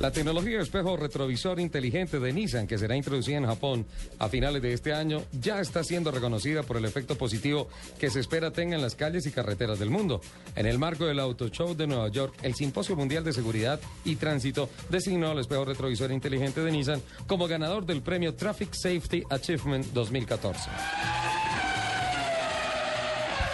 La 0.00 0.10
tecnología 0.10 0.56
de 0.56 0.62
espejo 0.62 0.96
retrovisor 0.96 1.60
inteligente 1.60 2.18
de 2.18 2.32
Nissan, 2.32 2.66
que 2.66 2.78
será 2.78 2.96
introducida 2.96 3.36
en 3.36 3.44
Japón 3.44 3.84
a 4.18 4.30
finales 4.30 4.62
de 4.62 4.72
este 4.72 4.94
año, 4.94 5.22
ya 5.30 5.60
está 5.60 5.84
siendo 5.84 6.10
reconocida 6.10 6.62
por 6.62 6.78
el 6.78 6.86
efecto 6.86 7.18
positivo 7.18 7.68
que 7.98 8.08
se 8.08 8.20
espera 8.20 8.50
tenga 8.50 8.76
en 8.76 8.80
las 8.80 8.94
calles 8.94 9.26
y 9.26 9.30
carreteras 9.30 9.78
del 9.78 9.90
mundo. 9.90 10.22
En 10.56 10.64
el 10.64 10.78
marco 10.78 11.04
del 11.04 11.20
Auto 11.20 11.48
Show 11.50 11.76
de 11.76 11.86
Nueva 11.86 12.08
York, 12.08 12.34
el 12.40 12.54
Simposio 12.54 12.96
Mundial 12.96 13.24
de 13.24 13.34
Seguridad 13.34 13.78
y 14.06 14.16
Tránsito 14.16 14.70
designó 14.88 15.32
al 15.32 15.38
espejo 15.38 15.66
retrovisor 15.66 16.10
inteligente 16.12 16.62
de 16.62 16.72
Nissan 16.72 17.02
como 17.26 17.46
ganador 17.46 17.84
del 17.84 18.00
premio 18.00 18.34
Traffic 18.34 18.70
Safety 18.72 19.22
Achievement 19.28 19.84
2014. 19.92 21.69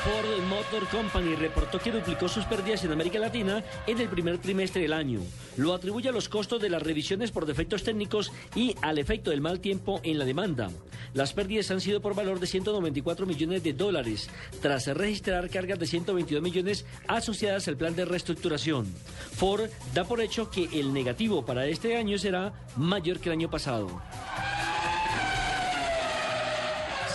Ford 0.06 0.40
Motor 0.48 0.86
Company 0.88 1.34
reportó 1.34 1.80
que 1.80 1.90
duplicó 1.90 2.28
sus 2.28 2.44
pérdidas 2.44 2.84
en 2.84 2.92
América 2.92 3.18
Latina 3.18 3.64
en 3.88 4.00
el 4.00 4.08
primer 4.08 4.38
trimestre 4.38 4.82
del 4.82 4.92
año. 4.92 5.18
Lo 5.56 5.74
atribuye 5.74 6.08
a 6.08 6.12
los 6.12 6.28
costos 6.28 6.62
de 6.62 6.68
las 6.68 6.80
revisiones 6.80 7.32
por 7.32 7.44
defectos 7.44 7.82
técnicos 7.82 8.32
y 8.54 8.76
al 8.82 8.98
efecto 8.98 9.30
del 9.30 9.40
mal 9.40 9.58
tiempo 9.58 10.00
en 10.04 10.20
la 10.20 10.24
demanda. 10.24 10.70
Las 11.12 11.32
pérdidas 11.32 11.72
han 11.72 11.80
sido 11.80 12.00
por 12.00 12.14
valor 12.14 12.38
de 12.38 12.46
194 12.46 13.26
millones 13.26 13.64
de 13.64 13.72
dólares, 13.72 14.30
tras 14.62 14.86
registrar 14.86 15.50
cargas 15.50 15.80
de 15.80 15.86
122 15.86 16.40
millones 16.40 16.86
asociadas 17.08 17.66
al 17.66 17.76
plan 17.76 17.96
de 17.96 18.04
reestructuración. 18.04 18.86
Ford 19.32 19.68
da 19.92 20.04
por 20.04 20.20
hecho 20.20 20.50
que 20.50 20.68
el 20.72 20.92
negativo 20.92 21.44
para 21.44 21.66
este 21.66 21.96
año 21.96 22.16
será 22.16 22.52
mayor 22.76 23.18
que 23.18 23.30
el 23.30 23.32
año 23.32 23.50
pasado. 23.50 23.88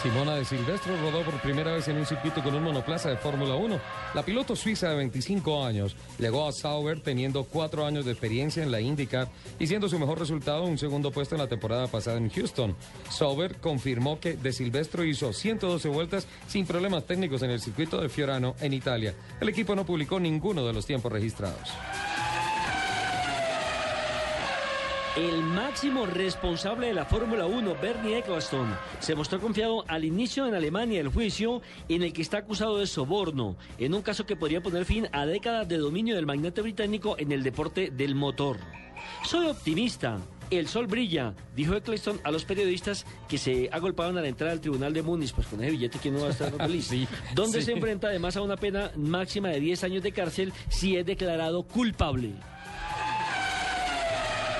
Simona 0.01 0.33
de 0.33 0.45
Silvestro 0.45 0.97
rodó 0.99 1.23
por 1.23 1.39
primera 1.41 1.73
vez 1.73 1.87
en 1.87 1.97
un 1.97 2.07
circuito 2.07 2.41
con 2.41 2.55
un 2.55 2.63
monoplaza 2.63 3.09
de 3.09 3.17
Fórmula 3.17 3.53
1. 3.53 3.79
La 4.15 4.23
piloto 4.23 4.55
suiza 4.55 4.89
de 4.89 4.95
25 4.95 5.63
años 5.63 5.95
llegó 6.17 6.47
a 6.47 6.51
Sauber 6.51 7.01
teniendo 7.01 7.43
cuatro 7.43 7.85
años 7.85 8.05
de 8.05 8.11
experiencia 8.11 8.63
en 8.63 8.71
la 8.71 8.81
IndyCar 8.81 9.29
y 9.59 9.67
siendo 9.67 9.87
su 9.87 9.99
mejor 9.99 10.17
resultado 10.17 10.63
un 10.63 10.79
segundo 10.79 11.11
puesto 11.11 11.35
en 11.35 11.41
la 11.41 11.47
temporada 11.47 11.85
pasada 11.85 12.17
en 12.17 12.31
Houston. 12.31 12.75
Sauber 13.11 13.57
confirmó 13.57 14.19
que 14.19 14.33
de 14.33 14.51
Silvestro 14.53 15.03
hizo 15.03 15.33
112 15.33 15.89
vueltas 15.89 16.27
sin 16.47 16.65
problemas 16.65 17.05
técnicos 17.05 17.43
en 17.43 17.51
el 17.51 17.61
circuito 17.61 18.01
de 18.01 18.09
Fiorano 18.09 18.55
en 18.59 18.73
Italia. 18.73 19.13
El 19.39 19.49
equipo 19.49 19.75
no 19.75 19.85
publicó 19.85 20.19
ninguno 20.19 20.65
de 20.65 20.73
los 20.73 20.87
tiempos 20.87 21.11
registrados. 21.11 21.69
El 25.17 25.43
máximo 25.43 26.05
responsable 26.05 26.87
de 26.87 26.93
la 26.93 27.03
Fórmula 27.03 27.45
1, 27.45 27.75
Bernie 27.81 28.19
Eccleston, 28.19 28.73
se 28.99 29.13
mostró 29.13 29.41
confiado 29.41 29.83
al 29.89 30.05
inicio 30.05 30.47
en 30.47 30.55
Alemania 30.55 31.01
el 31.01 31.09
juicio 31.09 31.61
en 31.89 32.03
el 32.03 32.13
que 32.13 32.21
está 32.21 32.37
acusado 32.37 32.77
de 32.77 32.87
soborno, 32.87 33.57
en 33.77 33.93
un 33.93 34.03
caso 34.03 34.25
que 34.25 34.37
podría 34.37 34.63
poner 34.63 34.85
fin 34.85 35.09
a 35.11 35.25
décadas 35.25 35.67
de 35.67 35.79
dominio 35.79 36.15
del 36.15 36.25
magnate 36.25 36.61
británico 36.61 37.17
en 37.19 37.33
el 37.33 37.43
deporte 37.43 37.91
del 37.91 38.15
motor. 38.15 38.57
Soy 39.25 39.47
optimista. 39.47 40.17
El 40.49 40.69
sol 40.69 40.87
brilla, 40.87 41.33
dijo 41.55 41.75
Eccleston 41.75 42.21
a 42.23 42.31
los 42.31 42.45
periodistas 42.45 43.05
que 43.27 43.37
se 43.37 43.69
agolpaban 43.71 44.17
a 44.17 44.21
la 44.21 44.27
entrada 44.29 44.51
del 44.51 44.61
tribunal 44.61 44.93
de 44.93 45.01
Múnich, 45.01 45.33
pues 45.33 45.47
con 45.47 45.61
ese 45.61 45.71
billete 45.71 45.99
que 45.99 46.11
no 46.11 46.21
va 46.21 46.27
a 46.27 46.31
estar 46.31 46.51
feliz, 46.53 46.89
donde 47.35 47.59
sí. 47.59 47.65
se 47.65 47.71
enfrenta 47.73 48.07
además 48.07 48.37
a 48.37 48.41
una 48.41 48.55
pena 48.55 48.91
máxima 48.95 49.49
de 49.49 49.59
10 49.59 49.83
años 49.85 50.03
de 50.03 50.11
cárcel 50.13 50.53
si 50.69 50.95
es 50.95 51.05
declarado 51.05 51.63
culpable. 51.63 52.33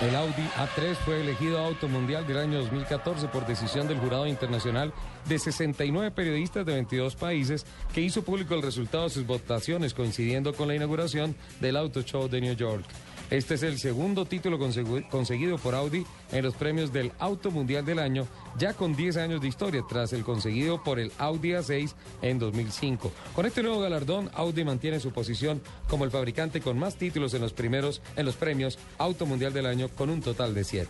El 0.01 0.15
Audi 0.15 0.41
A3 0.57 0.95
fue 0.95 1.21
elegido 1.21 1.59
Auto 1.59 1.87
Mundial 1.87 2.25
del 2.25 2.39
año 2.39 2.57
2014 2.57 3.27
por 3.27 3.45
decisión 3.45 3.87
del 3.87 3.99
jurado 3.99 4.25
internacional 4.25 4.91
de 5.29 5.37
69 5.37 6.09
periodistas 6.09 6.65
de 6.65 6.73
22 6.73 7.15
países 7.15 7.67
que 7.93 8.01
hizo 8.01 8.23
público 8.23 8.55
el 8.55 8.63
resultado 8.63 9.03
de 9.03 9.11
sus 9.11 9.27
votaciones 9.27 9.93
coincidiendo 9.93 10.55
con 10.55 10.67
la 10.67 10.75
inauguración 10.75 11.35
del 11.59 11.77
Auto 11.77 12.01
Show 12.01 12.27
de 12.27 12.41
New 12.41 12.55
York. 12.55 12.83
Este 13.31 13.53
es 13.55 13.63
el 13.63 13.79
segundo 13.79 14.25
título 14.25 14.59
consegu- 14.59 15.07
conseguido 15.09 15.57
por 15.57 15.73
Audi 15.73 16.05
en 16.33 16.43
los 16.43 16.53
premios 16.53 16.91
del 16.91 17.13
Auto 17.17 17.49
Mundial 17.49 17.85
del 17.85 17.99
año, 17.99 18.27
ya 18.59 18.73
con 18.73 18.93
10 18.93 19.15
años 19.15 19.39
de 19.41 19.47
historia, 19.47 19.83
tras 19.87 20.11
el 20.11 20.23
conseguido 20.25 20.83
por 20.83 20.99
el 20.99 21.13
Audi 21.17 21.51
A6 21.51 21.93
en 22.21 22.39
2005. 22.39 23.09
Con 23.33 23.45
este 23.45 23.63
nuevo 23.63 23.79
galardón, 23.79 24.29
Audi 24.33 24.65
mantiene 24.65 24.99
su 24.99 25.11
posición 25.11 25.61
como 25.87 26.03
el 26.03 26.11
fabricante 26.11 26.59
con 26.59 26.77
más 26.77 26.97
títulos 26.97 27.33
en 27.33 27.41
los 27.41 27.53
primeros 27.53 28.01
en 28.17 28.25
los 28.25 28.35
premios 28.35 28.77
Auto 28.97 29.25
Mundial 29.25 29.53
del 29.53 29.65
año, 29.65 29.87
con 29.87 30.09
un 30.09 30.21
total 30.21 30.53
de 30.53 30.65
7. 30.65 30.89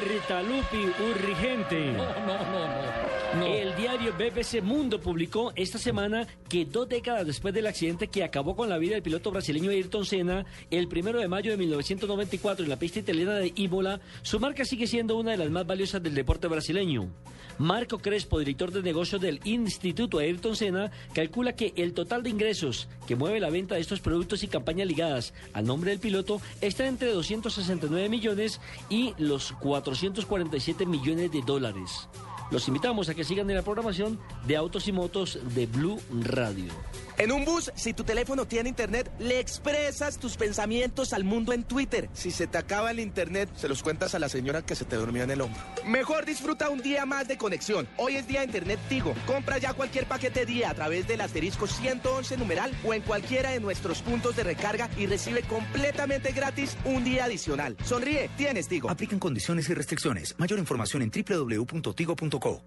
Alerta 0.00 0.42
Lupi 0.42 0.90
Urrigente. 1.10 1.92
No, 1.92 2.04
no, 2.26 2.38
no, 2.50 3.38
no. 3.38 3.44
El 3.44 3.76
diario 3.76 4.12
BBC 4.12 4.62
Mundo 4.62 4.98
publicó 4.98 5.52
esta 5.54 5.78
semana 5.78 6.26
que 6.48 6.64
dos 6.64 6.88
décadas 6.88 7.26
después 7.26 7.52
del 7.52 7.66
accidente 7.66 8.08
que 8.08 8.24
acabó 8.24 8.56
con 8.56 8.68
la 8.68 8.78
vida 8.78 8.94
del 8.94 9.02
piloto 9.02 9.30
brasileño 9.30 9.70
Ayrton 9.70 10.04
Senna, 10.04 10.46
el 10.70 10.88
primero 10.88 11.20
de 11.20 11.28
mayo 11.28 11.50
de 11.50 11.58
1994 11.58 12.64
en 12.64 12.70
la 12.70 12.78
pista 12.78 12.98
italiana 12.98 13.34
de 13.34 13.52
Imola, 13.56 14.00
su 14.22 14.40
marca 14.40 14.64
sigue 14.64 14.86
siendo 14.86 15.16
una 15.16 15.32
de 15.32 15.36
las 15.36 15.50
más 15.50 15.66
valiosas 15.66 16.02
del 16.02 16.14
deporte 16.14 16.48
brasileño. 16.48 17.10
Marco 17.58 17.98
Crespo, 17.98 18.38
director 18.38 18.72
de 18.72 18.82
negocios 18.82 19.20
del 19.20 19.38
Instituto 19.44 20.18
Ayrton 20.18 20.56
Senna, 20.56 20.90
calcula 21.12 21.54
que 21.54 21.74
el 21.76 21.92
total 21.92 22.22
de 22.22 22.30
ingresos 22.30 22.88
que 23.06 23.16
mueve 23.16 23.38
la 23.38 23.50
venta 23.50 23.74
de 23.74 23.82
estos 23.82 24.00
productos 24.00 24.42
y 24.42 24.48
campañas 24.48 24.88
ligadas 24.88 25.34
al 25.52 25.66
nombre 25.66 25.90
del 25.90 26.00
piloto 26.00 26.40
está 26.62 26.86
entre 26.86 27.12
269 27.12 28.08
millones 28.08 28.62
y 28.88 29.12
los 29.18 29.52
447 29.90 30.86
millones 30.86 31.32
de 31.32 31.42
dólares. 31.42 32.08
Los 32.52 32.68
invitamos 32.68 33.08
a 33.08 33.14
que 33.14 33.24
sigan 33.24 33.50
en 33.50 33.56
la 33.56 33.62
programación 33.62 34.20
de 34.46 34.56
Autos 34.56 34.86
y 34.86 34.92
Motos 34.92 35.40
de 35.54 35.66
Blue 35.66 35.98
Radio. 36.22 36.72
En 37.20 37.32
un 37.32 37.44
bus, 37.44 37.70
si 37.74 37.92
tu 37.92 38.02
teléfono 38.02 38.46
tiene 38.46 38.70
internet, 38.70 39.12
le 39.18 39.40
expresas 39.40 40.16
tus 40.16 40.38
pensamientos 40.38 41.12
al 41.12 41.22
mundo 41.22 41.52
en 41.52 41.64
Twitter. 41.64 42.08
Si 42.14 42.30
se 42.30 42.46
te 42.46 42.56
acaba 42.56 42.90
el 42.92 42.98
internet, 42.98 43.50
se 43.56 43.68
los 43.68 43.82
cuentas 43.82 44.14
a 44.14 44.18
la 44.18 44.30
señora 44.30 44.62
que 44.62 44.74
se 44.74 44.86
te 44.86 44.96
durmió 44.96 45.24
en 45.24 45.30
el 45.30 45.42
hombro. 45.42 45.60
Mejor 45.84 46.24
disfruta 46.24 46.70
un 46.70 46.80
día 46.80 47.04
más 47.04 47.28
de 47.28 47.36
conexión. 47.36 47.86
Hoy 47.98 48.16
es 48.16 48.26
día 48.26 48.40
de 48.40 48.46
internet 48.46 48.80
Tigo. 48.88 49.14
Compra 49.26 49.58
ya 49.58 49.74
cualquier 49.74 50.06
paquete 50.06 50.46
día 50.46 50.70
a 50.70 50.74
través 50.74 51.06
del 51.08 51.20
asterisco 51.20 51.66
111 51.66 52.38
numeral 52.38 52.72
o 52.86 52.94
en 52.94 53.02
cualquiera 53.02 53.50
de 53.50 53.60
nuestros 53.60 54.00
puntos 54.00 54.34
de 54.34 54.44
recarga 54.44 54.88
y 54.96 55.04
recibe 55.04 55.42
completamente 55.42 56.32
gratis 56.32 56.74
un 56.86 57.04
día 57.04 57.26
adicional. 57.26 57.76
Sonríe, 57.84 58.30
tienes 58.38 58.66
Tigo. 58.66 58.88
Aplican 58.88 59.18
condiciones 59.18 59.68
y 59.68 59.74
restricciones. 59.74 60.34
Mayor 60.38 60.58
información 60.58 61.02
en 61.02 61.10
www.tigo.co. 61.10 62.62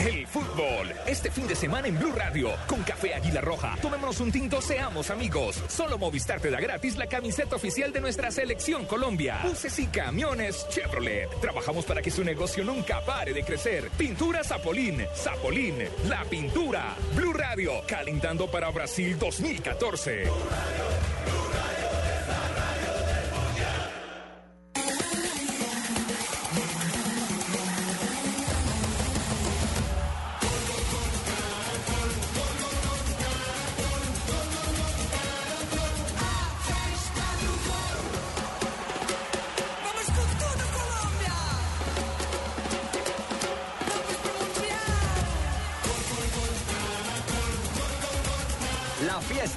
El 0.00 0.26
fútbol, 0.26 0.94
este 1.06 1.30
fin 1.30 1.46
de 1.46 1.54
semana 1.54 1.86
en 1.86 1.98
Blue 1.98 2.12
Radio, 2.12 2.50
con 2.66 2.82
Café 2.82 3.14
Águila 3.14 3.42
Roja. 3.42 3.76
Tomémonos 3.82 4.18
un 4.20 4.32
tinto, 4.32 4.62
seamos 4.62 5.10
amigos. 5.10 5.62
Solo 5.68 5.98
Movistar 5.98 6.40
te 6.40 6.50
da 6.50 6.58
gratis 6.58 6.96
la 6.96 7.06
camiseta 7.06 7.56
oficial 7.56 7.92
de 7.92 8.00
nuestra 8.00 8.30
selección 8.30 8.86
Colombia. 8.86 9.40
Buses 9.44 9.78
y 9.78 9.88
camiones 9.88 10.66
Chevrolet. 10.70 11.28
Trabajamos 11.42 11.84
para 11.84 12.00
que 12.00 12.10
su 12.10 12.24
negocio 12.24 12.64
nunca 12.64 13.02
pare 13.04 13.34
de 13.34 13.42
crecer. 13.44 13.90
Pintura 13.98 14.42
Zapolín, 14.42 15.04
Zapolín, 15.14 15.76
la 16.08 16.24
pintura. 16.24 16.96
Blue 17.14 17.34
Radio, 17.34 17.82
calentando 17.86 18.50
para 18.50 18.70
Brasil 18.70 19.18
2014. 19.18 20.24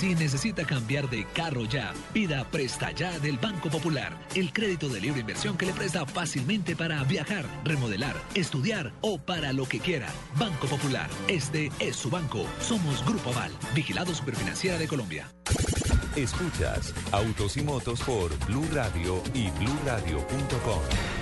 Si 0.00 0.14
necesita 0.14 0.64
cambiar 0.64 1.10
de 1.10 1.26
carro 1.26 1.66
ya, 1.66 1.92
pida 2.14 2.42
Presta 2.50 2.90
Ya 2.90 3.18
del 3.18 3.36
Banco 3.36 3.68
Popular, 3.68 4.16
el 4.34 4.50
crédito 4.50 4.88
de 4.88 4.98
libre 4.98 5.20
inversión 5.20 5.58
que 5.58 5.66
le 5.66 5.74
presta 5.74 6.06
fácilmente 6.06 6.74
para 6.74 7.04
viajar, 7.04 7.44
remodelar, 7.64 8.16
estudiar 8.34 8.94
o 9.02 9.18
para 9.18 9.52
lo 9.52 9.66
que 9.66 9.78
quiera. 9.78 10.08
Banco 10.38 10.68
Popular, 10.68 11.10
este 11.28 11.70
es 11.80 11.96
su 11.96 12.08
banco. 12.08 12.46
Somos 12.62 13.04
Grupo 13.04 13.28
Aval, 13.28 13.52
vigilado 13.74 14.14
superfinanciera 14.14 14.78
de 14.78 14.88
Colombia. 14.88 15.30
Escuchas 16.16 16.94
Autos 17.12 17.58
y 17.58 17.62
Motos 17.62 18.00
por 18.00 18.34
Blue 18.46 18.66
Radio 18.72 19.22
y 19.34 19.50
bluradio.com. 19.50 21.19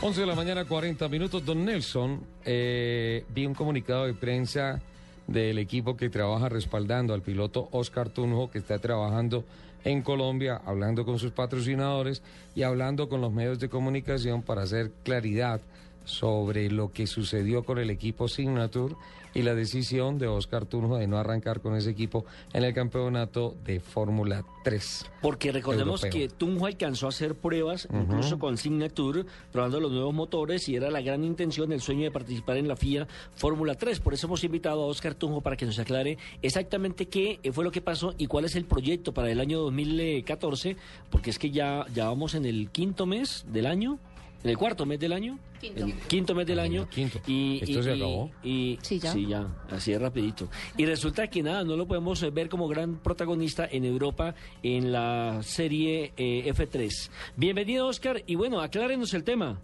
11 0.00 0.20
de 0.20 0.26
la 0.28 0.36
mañana, 0.36 0.64
40 0.64 1.08
minutos. 1.08 1.44
Don 1.44 1.64
Nelson, 1.64 2.20
eh, 2.44 3.24
vi 3.34 3.46
un 3.46 3.54
comunicado 3.54 4.06
de 4.06 4.14
prensa 4.14 4.80
del 5.26 5.58
equipo 5.58 5.96
que 5.96 6.08
trabaja 6.08 6.48
respaldando 6.48 7.14
al 7.14 7.22
piloto 7.22 7.68
Oscar 7.72 8.08
Tunjo, 8.08 8.48
que 8.48 8.58
está 8.58 8.78
trabajando 8.78 9.44
en 9.82 10.02
Colombia, 10.02 10.62
hablando 10.64 11.04
con 11.04 11.18
sus 11.18 11.32
patrocinadores 11.32 12.22
y 12.54 12.62
hablando 12.62 13.08
con 13.08 13.20
los 13.20 13.32
medios 13.32 13.58
de 13.58 13.68
comunicación 13.68 14.42
para 14.42 14.62
hacer 14.62 14.92
claridad 15.02 15.60
sobre 16.08 16.70
lo 16.70 16.90
que 16.90 17.06
sucedió 17.06 17.64
con 17.64 17.78
el 17.78 17.90
equipo 17.90 18.28
Signature 18.28 18.94
y 19.34 19.42
la 19.42 19.54
decisión 19.54 20.18
de 20.18 20.26
Oscar 20.26 20.64
Tunjo 20.64 20.96
de 20.96 21.06
no 21.06 21.18
arrancar 21.18 21.60
con 21.60 21.76
ese 21.76 21.90
equipo 21.90 22.24
en 22.52 22.64
el 22.64 22.74
campeonato 22.74 23.54
de 23.64 23.78
Fórmula 23.78 24.44
3. 24.64 25.10
Porque 25.22 25.52
recordemos 25.52 26.02
europeo. 26.02 26.28
que 26.28 26.34
Tunjo 26.34 26.66
alcanzó 26.66 27.06
a 27.06 27.10
hacer 27.10 27.34
pruebas, 27.34 27.86
incluso 27.92 28.38
con 28.38 28.56
Signature, 28.56 29.24
probando 29.52 29.80
los 29.80 29.92
nuevos 29.92 30.14
motores 30.14 30.68
y 30.68 30.76
era 30.76 30.90
la 30.90 31.02
gran 31.02 31.24
intención, 31.24 31.72
el 31.72 31.80
sueño 31.80 32.04
de 32.04 32.10
participar 32.10 32.56
en 32.56 32.68
la 32.68 32.76
FIA 32.76 33.06
Fórmula 33.34 33.74
3. 33.74 34.00
Por 34.00 34.14
eso 34.14 34.26
hemos 34.26 34.42
invitado 34.44 34.82
a 34.82 34.86
Oscar 34.86 35.14
Tunjo 35.14 35.40
para 35.40 35.56
que 35.56 35.66
nos 35.66 35.78
aclare 35.78 36.18
exactamente 36.42 37.06
qué 37.06 37.38
fue 37.52 37.64
lo 37.64 37.70
que 37.70 37.82
pasó 37.82 38.14
y 38.16 38.26
cuál 38.26 38.46
es 38.46 38.56
el 38.56 38.64
proyecto 38.64 39.12
para 39.12 39.30
el 39.30 39.40
año 39.40 39.58
2014, 39.60 40.76
porque 41.10 41.30
es 41.30 41.38
que 41.38 41.50
ya, 41.50 41.86
ya 41.94 42.06
vamos 42.06 42.34
en 42.34 42.46
el 42.46 42.70
quinto 42.70 43.06
mes 43.06 43.44
del 43.48 43.66
año. 43.66 43.98
En 44.44 44.50
el 44.50 44.56
cuarto 44.56 44.86
mes 44.86 45.00
del 45.00 45.12
año, 45.12 45.36
Quinto. 45.60 45.84
el 45.84 45.94
quinto 45.94 46.34
mes 46.34 46.46
del 46.46 46.60
año, 46.60 46.86
y 47.26 47.58
¿Esto 47.60 47.80
y- 47.80 47.82
se 47.82 47.90
y- 47.96 48.00
acabó? 48.00 48.30
y- 48.44 48.78
Sí, 48.82 48.98
ya. 49.00 49.10
sí, 49.12 49.26
ya, 49.26 49.46
así 49.70 49.92
es 49.92 50.00
rapidito. 50.00 50.48
Y 50.76 50.86
resulta 50.86 51.26
que 51.26 51.42
nada, 51.42 51.64
no 51.64 51.76
lo 51.76 51.86
podemos 51.88 52.22
eh, 52.22 52.30
ver 52.30 52.48
como 52.48 52.68
gran 52.68 52.98
protagonista 52.98 53.66
en 53.70 53.84
Europa 53.84 54.36
en 54.62 54.92
la 54.92 55.42
serie 55.42 56.12
eh, 56.16 56.44
F3. 56.54 57.10
Bienvenido, 57.36 57.88
Oscar, 57.88 58.22
y 58.26 58.36
bueno, 58.36 58.60
aclárenos 58.60 59.12
el 59.12 59.24
tema. 59.24 59.60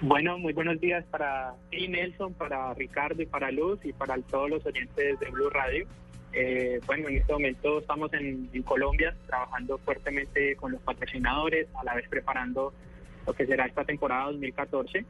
Bueno, 0.00 0.38
muy 0.38 0.52
buenos 0.52 0.80
días 0.80 1.04
para 1.10 1.54
ti, 1.70 1.88
Nelson, 1.88 2.34
para 2.34 2.72
Ricardo 2.74 3.22
y 3.22 3.26
para 3.26 3.50
Luz 3.50 3.78
y 3.84 3.92
para 3.92 4.16
todos 4.22 4.50
los 4.50 4.64
oyentes 4.66 5.18
de 5.20 5.30
Blue 5.30 5.50
Radio. 5.50 5.86
Eh, 6.32 6.80
bueno, 6.86 7.08
en 7.08 7.18
este 7.18 7.32
momento 7.32 7.78
estamos 7.78 8.12
en, 8.12 8.50
en 8.52 8.62
Colombia 8.64 9.14
trabajando 9.26 9.78
fuertemente 9.78 10.56
con 10.56 10.72
los 10.72 10.80
patrocinadores, 10.82 11.68
a 11.80 11.84
la 11.84 11.94
vez 11.94 12.08
preparando 12.08 12.72
lo 13.26 13.32
que 13.32 13.46
será 13.46 13.66
esta 13.66 13.84
temporada 13.84 14.26
2014. 14.26 15.04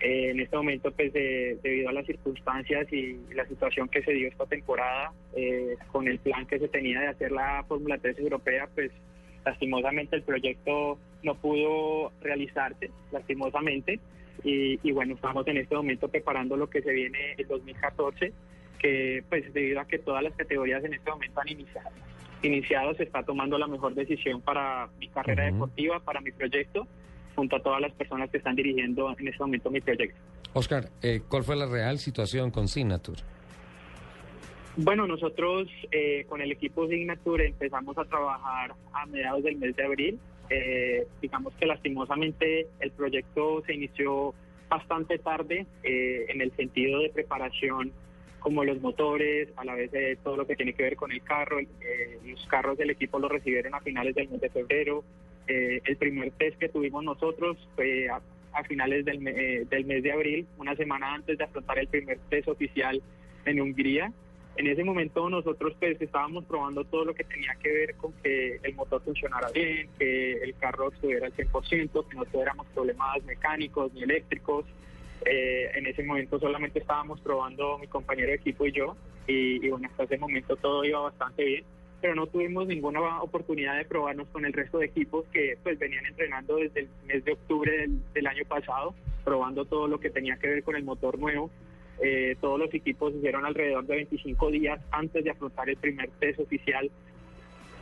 Eh, 0.00 0.30
en 0.30 0.40
este 0.40 0.56
momento, 0.56 0.90
pues 0.92 1.12
de- 1.12 1.58
debido 1.62 1.88
a 1.88 1.92
las 1.92 2.04
circunstancias 2.06 2.92
y 2.92 3.18
la 3.34 3.46
situación 3.46 3.88
que 3.88 4.02
se 4.02 4.12
dio 4.12 4.28
esta 4.28 4.44
temporada, 4.46 5.12
eh, 5.34 5.76
con 5.90 6.06
el 6.06 6.18
plan 6.18 6.46
que 6.46 6.58
se 6.58 6.68
tenía 6.68 7.00
de 7.00 7.08
hacer 7.08 7.32
la 7.32 7.64
Fórmula 7.66 7.96
3 7.98 8.18
europea, 8.18 8.68
pues 8.74 8.90
lastimosamente 9.44 10.16
el 10.16 10.22
proyecto 10.22 10.98
no 11.22 11.34
pudo 11.36 12.12
realizarse, 12.20 12.90
lastimosamente. 13.12 13.98
Y, 14.44 14.78
y 14.82 14.92
bueno, 14.92 15.14
estamos 15.14 15.46
en 15.48 15.56
este 15.56 15.74
momento 15.74 16.08
preparando 16.08 16.56
lo 16.56 16.68
que 16.68 16.82
se 16.82 16.92
viene 16.92 17.34
el 17.38 17.46
2014, 17.48 18.32
que 18.78 19.24
pues 19.30 19.52
debido 19.54 19.80
a 19.80 19.86
que 19.86 19.98
todas 19.98 20.22
las 20.22 20.34
categorías 20.34 20.84
en 20.84 20.92
este 20.94 21.10
momento 21.10 21.40
han 21.40 21.48
iniciado, 21.48 21.90
iniciado 22.42 22.94
se 22.94 23.04
está 23.04 23.22
tomando 23.22 23.56
la 23.56 23.66
mejor 23.66 23.94
decisión 23.94 24.42
para 24.42 24.88
mi 25.00 25.08
carrera 25.08 25.44
deportiva, 25.46 26.00
para 26.00 26.20
mi 26.20 26.32
proyecto, 26.32 26.86
junto 27.36 27.56
a 27.56 27.62
todas 27.62 27.80
las 27.80 27.92
personas 27.92 28.30
que 28.30 28.38
están 28.38 28.56
dirigiendo 28.56 29.14
en 29.16 29.28
este 29.28 29.38
momento 29.40 29.70
mi 29.70 29.80
proyecto. 29.80 30.18
Oscar, 30.54 30.88
eh, 31.02 31.20
¿cuál 31.28 31.44
fue 31.44 31.54
la 31.54 31.66
real 31.66 31.98
situación 31.98 32.50
con 32.50 32.66
Signature? 32.66 33.22
Bueno, 34.78 35.06
nosotros 35.06 35.68
eh, 35.90 36.26
con 36.28 36.42
el 36.42 36.52
equipo 36.52 36.86
Signature 36.86 37.46
empezamos 37.46 37.96
a 37.96 38.04
trabajar 38.04 38.74
a 38.92 39.06
mediados 39.06 39.42
del 39.42 39.56
mes 39.56 39.74
de 39.74 39.84
abril. 39.84 40.18
Eh, 40.50 41.06
digamos 41.22 41.54
que 41.54 41.66
lastimosamente 41.66 42.68
el 42.80 42.90
proyecto 42.90 43.62
se 43.66 43.74
inició 43.74 44.34
bastante 44.68 45.18
tarde 45.18 45.66
eh, 45.82 46.26
en 46.28 46.42
el 46.42 46.54
sentido 46.56 47.00
de 47.00 47.08
preparación 47.08 47.92
como 48.40 48.64
los 48.64 48.80
motores, 48.80 49.48
a 49.56 49.64
la 49.64 49.74
vez 49.74 49.90
de 49.90 50.16
todo 50.16 50.36
lo 50.36 50.46
que 50.46 50.56
tiene 50.56 50.72
que 50.72 50.82
ver 50.82 50.96
con 50.96 51.10
el 51.12 51.22
carro. 51.22 51.58
Eh, 51.60 52.18
los 52.24 52.46
carros 52.46 52.78
del 52.78 52.90
equipo 52.90 53.18
los 53.18 53.30
recibieron 53.30 53.74
a 53.74 53.80
finales 53.80 54.14
del 54.14 54.28
mes 54.28 54.40
de 54.40 54.50
febrero. 54.50 55.04
Eh, 55.48 55.80
el 55.84 55.96
primer 55.96 56.30
test 56.32 56.58
que 56.58 56.68
tuvimos 56.68 57.02
nosotros 57.04 57.56
fue 57.74 58.08
a, 58.08 58.20
a 58.52 58.64
finales 58.64 59.04
del, 59.04 59.20
me- 59.20 59.30
eh, 59.32 59.64
del 59.68 59.84
mes 59.84 60.02
de 60.02 60.12
abril, 60.12 60.46
una 60.58 60.74
semana 60.76 61.14
antes 61.14 61.38
de 61.38 61.44
afrontar 61.44 61.78
el 61.78 61.88
primer 61.88 62.18
test 62.30 62.48
oficial 62.48 63.02
en 63.44 63.60
Hungría. 63.60 64.12
En 64.56 64.66
ese 64.68 64.84
momento 64.84 65.28
nosotros 65.28 65.74
pues 65.78 66.00
estábamos 66.00 66.44
probando 66.46 66.82
todo 66.84 67.04
lo 67.04 67.14
que 67.14 67.24
tenía 67.24 67.54
que 67.62 67.70
ver 67.70 67.94
con 67.96 68.12
que 68.22 68.58
el 68.62 68.74
motor 68.74 69.02
funcionara 69.02 69.50
bien, 69.50 69.88
que 69.98 70.32
el 70.42 70.54
carro 70.56 70.90
estuviera 70.90 71.26
al 71.26 71.34
100%, 71.34 72.08
que 72.08 72.16
no 72.16 72.24
tuviéramos 72.24 72.66
problemas 72.68 73.22
mecánicos 73.24 73.92
ni 73.92 74.02
eléctricos. 74.04 74.64
Eh, 75.28 75.70
en 75.74 75.86
ese 75.86 76.04
momento 76.04 76.38
solamente 76.38 76.78
estábamos 76.78 77.20
probando 77.20 77.78
mi 77.78 77.88
compañero 77.88 78.28
de 78.28 78.36
equipo 78.36 78.64
y 78.64 78.70
yo 78.70 78.96
y, 79.26 79.66
y 79.66 79.68
bueno, 79.70 79.88
hasta 79.88 80.04
ese 80.04 80.18
momento 80.18 80.54
todo 80.54 80.84
iba 80.84 81.00
bastante 81.00 81.44
bien, 81.44 81.64
pero 82.00 82.14
no 82.14 82.28
tuvimos 82.28 82.68
ninguna 82.68 83.20
oportunidad 83.20 83.76
de 83.76 83.84
probarnos 83.84 84.28
con 84.28 84.44
el 84.44 84.52
resto 84.52 84.78
de 84.78 84.86
equipos 84.86 85.24
que 85.32 85.58
pues 85.64 85.80
venían 85.80 86.06
entrenando 86.06 86.56
desde 86.56 86.82
el 86.82 86.88
mes 87.06 87.24
de 87.24 87.32
octubre 87.32 87.76
del, 87.76 88.00
del 88.14 88.26
año 88.28 88.44
pasado, 88.46 88.94
probando 89.24 89.64
todo 89.64 89.88
lo 89.88 89.98
que 89.98 90.10
tenía 90.10 90.36
que 90.36 90.46
ver 90.46 90.62
con 90.62 90.76
el 90.76 90.84
motor 90.84 91.18
nuevo. 91.18 91.50
Eh, 92.00 92.36
todos 92.40 92.60
los 92.60 92.72
equipos 92.72 93.12
hicieron 93.12 93.44
alrededor 93.44 93.84
de 93.86 93.96
25 93.96 94.50
días 94.52 94.80
antes 94.92 95.24
de 95.24 95.30
afrontar 95.30 95.68
el 95.68 95.76
primer 95.76 96.08
test 96.20 96.38
oficial 96.38 96.88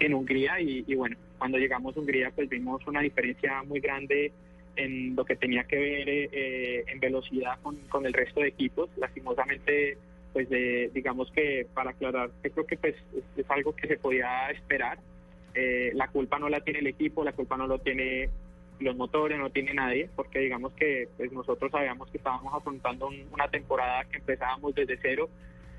en 0.00 0.14
Hungría 0.14 0.60
y, 0.60 0.84
y 0.86 0.94
bueno, 0.94 1.16
cuando 1.36 1.58
llegamos 1.58 1.94
a 1.94 2.00
Hungría 2.00 2.30
pues 2.34 2.48
vimos 2.48 2.86
una 2.86 3.00
diferencia 3.00 3.62
muy 3.64 3.80
grande 3.80 4.32
en 4.76 5.14
lo 5.16 5.24
que 5.24 5.36
tenía 5.36 5.64
que 5.64 5.76
ver 5.76 6.09
eh, 6.09 6.28
eh, 6.32 6.84
en 6.88 7.01
velocidad 7.01 7.59
con, 7.62 7.76
con 7.88 8.06
el 8.06 8.12
resto 8.12 8.40
de 8.40 8.48
equipos. 8.48 8.90
Lastimosamente, 8.96 9.96
pues 10.32 10.48
de, 10.48 10.90
digamos 10.92 11.30
que 11.32 11.66
para 11.74 11.90
aclarar, 11.90 12.30
yo 12.42 12.51
creo 12.52 12.66
que 12.66 12.76
pues 12.76 12.94
es, 13.16 13.24
es 13.44 13.51
algo 13.51 13.74
que 13.74 13.86
se 13.88 13.96
podía 13.98 14.51
esperar. 14.51 14.98
Eh, 15.55 15.92
la 15.94 16.09
culpa 16.09 16.38
no 16.38 16.48
la 16.48 16.60
tiene 16.60 16.80
el 16.80 16.86
equipo, 16.88 17.22
la 17.24 17.32
culpa 17.32 17.56
no 17.56 17.66
lo 17.66 17.78
tiene 17.78 18.28
los 18.80 18.96
motores, 18.96 19.38
no 19.38 19.51
tiene 19.51 19.72
nadie, 19.72 20.09
porque 20.16 20.40
digamos 20.40 20.72
que 20.72 21.09
pues 21.16 21.30
nosotros 21.32 21.70
sabíamos 21.70 22.10
que 22.10 22.18
estábamos 22.18 22.52
afrontando 22.52 23.06
un- 23.06 23.28
una 23.32 23.48
temporada 23.48 24.05
que 24.05 24.16
empezábamos 24.18 24.74
desde 24.74 24.98
cero. 25.01 25.28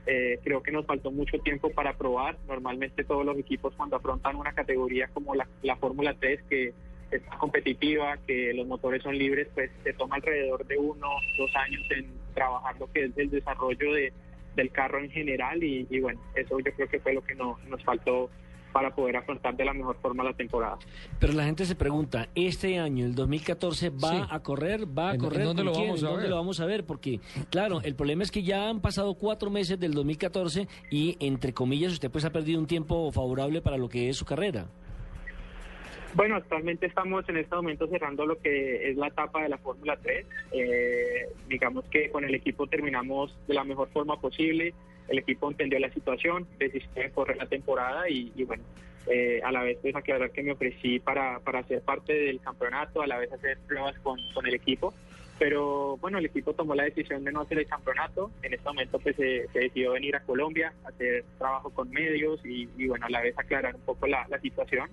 Eh, 0.08 0.40
creo 0.44 0.62
que 0.64 0.72
nos 0.72 0.86
faltó 0.86 1.12
mucho 1.12 1.38
tiempo 1.40 1.72
para 1.72 1.98
probar. 1.98 2.38
Normalmente 2.48 3.04
todos 3.04 3.26
los 3.26 3.38
equipos 3.38 3.74
cuando 3.76 3.98
afrontan 3.98 4.36
una 4.38 4.54
categoría 4.54 5.08
como 5.14 5.36
la, 5.36 5.48
la 5.64 5.76
Fórmula 5.76 6.16
3, 6.18 6.42
que 6.50 6.74
es 7.12 7.22
competitiva, 7.40 8.18
que 8.28 8.54
los 8.54 8.68
motores 8.68 9.04
son 9.04 9.18
libres, 9.18 9.48
pues 9.54 9.70
se 9.84 9.94
toma 9.94 10.16
alrededor 10.16 10.66
de 10.66 10.78
uno, 10.78 11.08
dos 11.38 11.52
años 11.56 11.82
en 11.92 12.14
trabajar 12.34 12.76
lo 12.80 12.92
que 12.92 13.06
es 13.06 13.18
el 13.18 13.30
desarrollo 13.30 13.94
de, 13.94 14.12
del 14.56 14.72
carro 14.72 15.00
en 15.00 15.10
general 15.12 15.64
y, 15.64 15.88
y 15.90 16.00
bueno, 16.00 16.20
eso 16.36 16.58
yo 16.60 16.72
creo 16.76 16.88
que 16.90 17.00
fue 17.00 17.14
lo 17.14 17.24
que 17.24 17.36
no- 17.36 17.58
nos 17.70 17.84
faltó 17.84 18.30
para 18.74 18.94
poder 18.94 19.16
afrontar 19.16 19.56
de 19.56 19.64
la 19.64 19.74
mejor 19.74 19.96
forma 20.02 20.22
la 20.22 20.34
temporada. 20.34 20.78
Pero 21.18 21.32
la 21.32 21.46
gente 21.46 21.64
se 21.64 21.76
pregunta, 21.76 22.28
¿este 22.36 22.78
año, 22.78 23.06
el 23.06 23.16
2014, 23.16 23.90
va 23.90 24.10
Sí. 24.10 24.28
a 24.30 24.40
correr? 24.42 24.86
¿Va 24.86 25.12
a 25.12 25.14
¿En- 25.14 25.16
en 25.16 25.22
correr? 25.22 25.44
dónde 25.46 25.62
¿Con 25.64 25.66
lo 25.68 25.72
quién? 25.72 25.86
vamos 25.88 26.04
a 26.04 26.06
¿En 26.08 26.12
dónde 26.12 26.22
ver? 26.24 26.30
lo 26.30 26.36
vamos 26.36 26.60
a 26.60 26.66
ver? 26.66 26.86
Porque, 26.86 27.22
claro, 27.50 27.80
el 27.84 27.96
problema 27.96 28.24
es 28.24 28.32
que 28.32 28.44
ya 28.44 28.68
han 28.68 28.82
pasado 28.82 29.14
cuatro 29.14 29.50
meses 29.50 29.80
del 29.80 29.94
2014 29.94 30.68
y, 30.92 31.16
entre 31.26 31.54
comillas, 31.54 31.94
usted 31.94 32.12
pues 32.12 32.26
ha 32.26 32.32
perdido 32.32 32.60
un 32.60 32.68
tiempo 32.68 33.10
favorable 33.14 33.62
para 33.62 33.78
lo 33.78 33.88
que 33.88 34.10
es 34.10 34.18
su 34.18 34.26
carrera. 34.26 34.68
Bueno, 36.16 36.38
actualmente 36.38 36.86
estamos 36.86 37.28
en 37.28 37.36
este 37.36 37.54
momento 37.54 37.88
cerrando 37.88 38.26
lo 38.26 38.40
que 38.40 38.90
es 38.90 38.96
la 38.96 39.08
etapa 39.08 39.44
de 39.44 39.50
la 39.50 39.58
Fórmula 39.58 39.98
3. 40.02 40.26
Eh, 40.54 41.28
digamos 41.50 41.84
que 41.92 42.10
con 42.10 42.24
el 42.24 42.34
equipo 42.34 42.68
terminamos 42.68 43.38
de 43.50 43.54
la 43.54 43.66
mejor 43.66 43.90
forma 43.90 44.18
posible. 44.22 44.74
El 45.10 45.20
equipo 45.20 45.52
entendió 45.52 45.78
la 45.78 45.92
situación, 45.92 46.48
decidió 46.58 47.12
correr 47.14 47.36
la 47.36 47.48
temporada 47.48 48.10
y, 48.10 48.32
bueno, 48.46 48.64
eh, 49.08 49.42
a 49.44 49.52
la 49.52 49.64
vez 49.64 49.78
pues 49.82 49.94
aclarar 49.94 50.32
que 50.32 50.42
me 50.42 50.54
ofrecí 50.54 51.00
para, 51.00 51.40
para 51.40 51.64
ser 51.64 51.82
parte 51.82 52.14
del 52.14 52.40
campeonato, 52.40 53.02
a 53.02 53.08
la 53.08 53.18
vez 53.18 53.34
hacer 53.34 53.58
pruebas 53.68 54.00
con, 54.00 54.18
con 54.34 54.48
el 54.48 54.54
equipo. 54.54 54.94
Pero 55.38 55.98
bueno, 55.98 56.20
el 56.20 56.26
equipo 56.28 56.54
tomó 56.54 56.76
la 56.76 56.84
decisión 56.86 57.26
de 57.26 57.34
no 57.34 57.42
hacer 57.42 57.60
el 57.60 57.68
campeonato. 57.68 58.32
En 58.42 58.54
este 58.54 58.66
momento 58.66 59.00
pues 59.00 59.18
se, 59.18 59.50
se 59.52 59.60
decidió 59.60 59.92
venir 59.92 60.16
a 60.16 60.22
Colombia, 60.22 60.72
hacer 60.86 61.26
trabajo 61.38 61.72
con 61.72 61.90
medios 61.90 62.40
y, 62.46 62.88
bueno, 62.88 63.06
a 63.06 63.10
la 63.10 63.20
vez 63.20 63.38
aclarar 63.38 63.76
un 63.76 63.82
poco 63.82 64.08
la 64.08 64.26
situación 64.42 64.88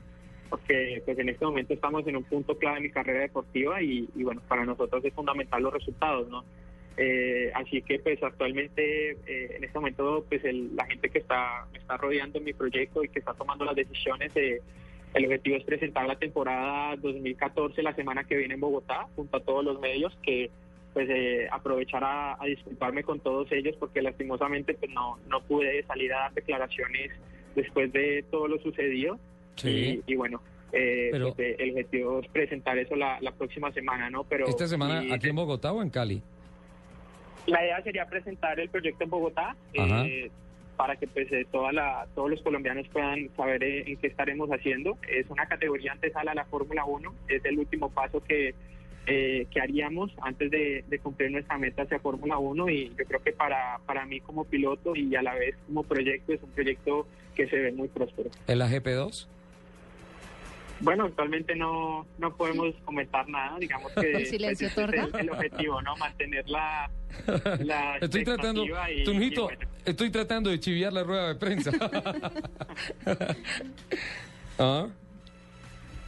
porque 0.52 1.00
pues 1.06 1.18
en 1.18 1.30
este 1.30 1.46
momento 1.46 1.72
estamos 1.72 2.06
en 2.06 2.14
un 2.14 2.24
punto 2.24 2.58
clave 2.58 2.74
de 2.76 2.82
mi 2.82 2.90
carrera 2.90 3.20
deportiva 3.20 3.80
y, 3.80 4.06
bueno, 4.16 4.42
para 4.46 4.66
nosotros 4.66 5.02
es 5.02 5.14
fundamental 5.14 5.62
los 5.62 5.72
resultados, 5.72 6.28
¿no? 6.28 6.44
Eh, 6.98 7.50
así 7.54 7.80
que 7.80 7.98
pues 8.00 8.22
actualmente 8.22 9.12
eh, 9.12 9.54
en 9.56 9.64
este 9.64 9.78
momento 9.78 10.26
pues 10.28 10.44
el- 10.44 10.76
la 10.76 10.84
gente 10.84 11.08
que 11.08 11.20
está 11.20 11.66
me 11.72 11.78
está 11.78 11.96
rodeando 11.96 12.36
en 12.38 12.44
mi 12.44 12.52
proyecto 12.52 13.02
y 13.02 13.08
que 13.08 13.18
está 13.20 13.32
tomando 13.32 13.64
las 13.64 13.74
decisiones 13.74 14.30
eh, 14.36 14.60
el 15.14 15.24
objetivo 15.24 15.56
es 15.56 15.64
presentar 15.64 16.06
la 16.06 16.16
temporada 16.18 16.94
2014 16.96 17.82
la 17.82 17.94
semana 17.94 18.24
que 18.24 18.36
viene 18.36 18.52
en 18.54 18.60
Bogotá 18.60 19.06
junto 19.16 19.38
a 19.38 19.40
todos 19.40 19.64
los 19.64 19.80
medios 19.80 20.14
que 20.22 20.50
pues 20.92 21.08
eh, 21.08 21.48
aprovechar 21.50 22.04
a, 22.04 22.36
a 22.38 22.44
disculparme 22.44 23.02
con 23.04 23.20
todos 23.20 23.50
ellos 23.52 23.74
porque 23.80 24.02
lastimosamente 24.02 24.74
pues 24.74 24.90
no 24.90 25.18
no 25.30 25.40
pude 25.44 25.82
salir 25.84 26.12
a 26.12 26.18
dar 26.24 26.34
declaraciones 26.34 27.10
después 27.56 27.90
de 27.94 28.22
todo 28.30 28.48
lo 28.48 28.58
sucedido 28.58 29.18
Sí. 29.56 30.02
y, 30.06 30.12
y 30.12 30.16
bueno 30.16 30.40
eh, 30.72 31.08
Pero- 31.12 31.34
pues, 31.34 31.48
eh, 31.50 31.56
el 31.58 31.70
objetivo 31.70 32.20
es 32.20 32.28
presentar 32.28 32.78
eso 32.78 32.96
la, 32.96 33.18
la 33.20 33.32
próxima 33.32 33.70
semana 33.72 34.08
no 34.10 34.24
pero 34.24 34.46
¿Esta 34.46 34.66
semana 34.66 35.14
aquí 35.14 35.28
en 35.28 35.36
Bogotá 35.36 35.72
o 35.72 35.82
en 35.82 35.90
Cali? 35.90 36.22
la 37.46 37.62
idea 37.64 37.82
sería 37.82 38.06
presentar 38.06 38.58
el 38.60 38.68
proyecto 38.68 39.04
en 39.04 39.10
Bogotá 39.10 39.56
eh, 39.74 40.30
para 40.76 40.96
que 40.96 41.06
pues 41.06 41.30
eh, 41.32 41.46
toda 41.50 41.72
la, 41.72 42.06
todos 42.14 42.30
los 42.30 42.40
colombianos 42.42 42.86
puedan 42.88 43.28
saber 43.36 43.62
en 43.62 43.96
qué 43.98 44.06
estaremos 44.06 44.48
haciendo. 44.50 44.96
Es 45.08 45.28
una 45.28 45.46
categoría 45.46 45.92
antesala 45.92 46.32
a 46.32 46.34
la 46.34 46.44
Fórmula 46.46 46.84
1, 46.84 47.14
es 47.28 47.44
el 47.44 47.58
último 47.58 47.90
paso 47.90 48.22
que, 48.24 48.54
eh, 49.06 49.46
que 49.50 49.60
haríamos 49.60 50.10
antes 50.22 50.50
de, 50.50 50.84
de 50.88 50.98
cumplir 50.98 51.30
nuestra 51.30 51.58
meta 51.58 51.82
hacia 51.82 51.98
Fórmula 52.00 52.38
1 52.38 52.68
y 52.70 52.88
yo 52.90 53.04
creo 53.06 53.22
que 53.22 53.32
para, 53.32 53.78
para 53.86 54.06
mí 54.06 54.20
como 54.20 54.44
piloto 54.44 54.96
y 54.96 55.14
a 55.14 55.22
la 55.22 55.34
vez 55.34 55.54
como 55.66 55.82
proyecto 55.82 56.32
es 56.32 56.42
un 56.42 56.50
proyecto 56.50 57.06
que 57.34 57.48
se 57.48 57.56
ve 57.58 57.72
muy 57.72 57.88
próspero. 57.88 58.30
¿En 58.46 58.58
la 58.58 58.68
GP2? 58.68 59.26
Bueno, 60.82 61.04
actualmente 61.04 61.54
no, 61.54 62.06
no 62.18 62.36
podemos 62.36 62.74
comentar 62.84 63.28
nada, 63.28 63.56
digamos 63.58 63.92
que 63.92 64.00
¿El 64.16 64.26
silencio 64.26 64.66
ese 64.66 64.82
es 64.84 64.88
el, 64.92 65.16
el 65.20 65.30
objetivo, 65.30 65.80
¿no? 65.80 65.96
Mantener 65.96 66.48
la, 66.48 66.90
la 67.60 67.96
Estoy 68.00 68.24
tratando, 68.24 68.62
expectativa 68.62 68.90
y- 68.90 69.04
Tunjito, 69.04 69.40
y 69.42 69.44
bueno. 69.56 69.70
estoy 69.84 70.10
tratando 70.10 70.50
de 70.50 70.58
chiviar 70.60 70.92
la 70.92 71.04
rueda 71.04 71.28
de 71.28 71.34
prensa. 71.36 71.70
¿Ah? 74.58 74.86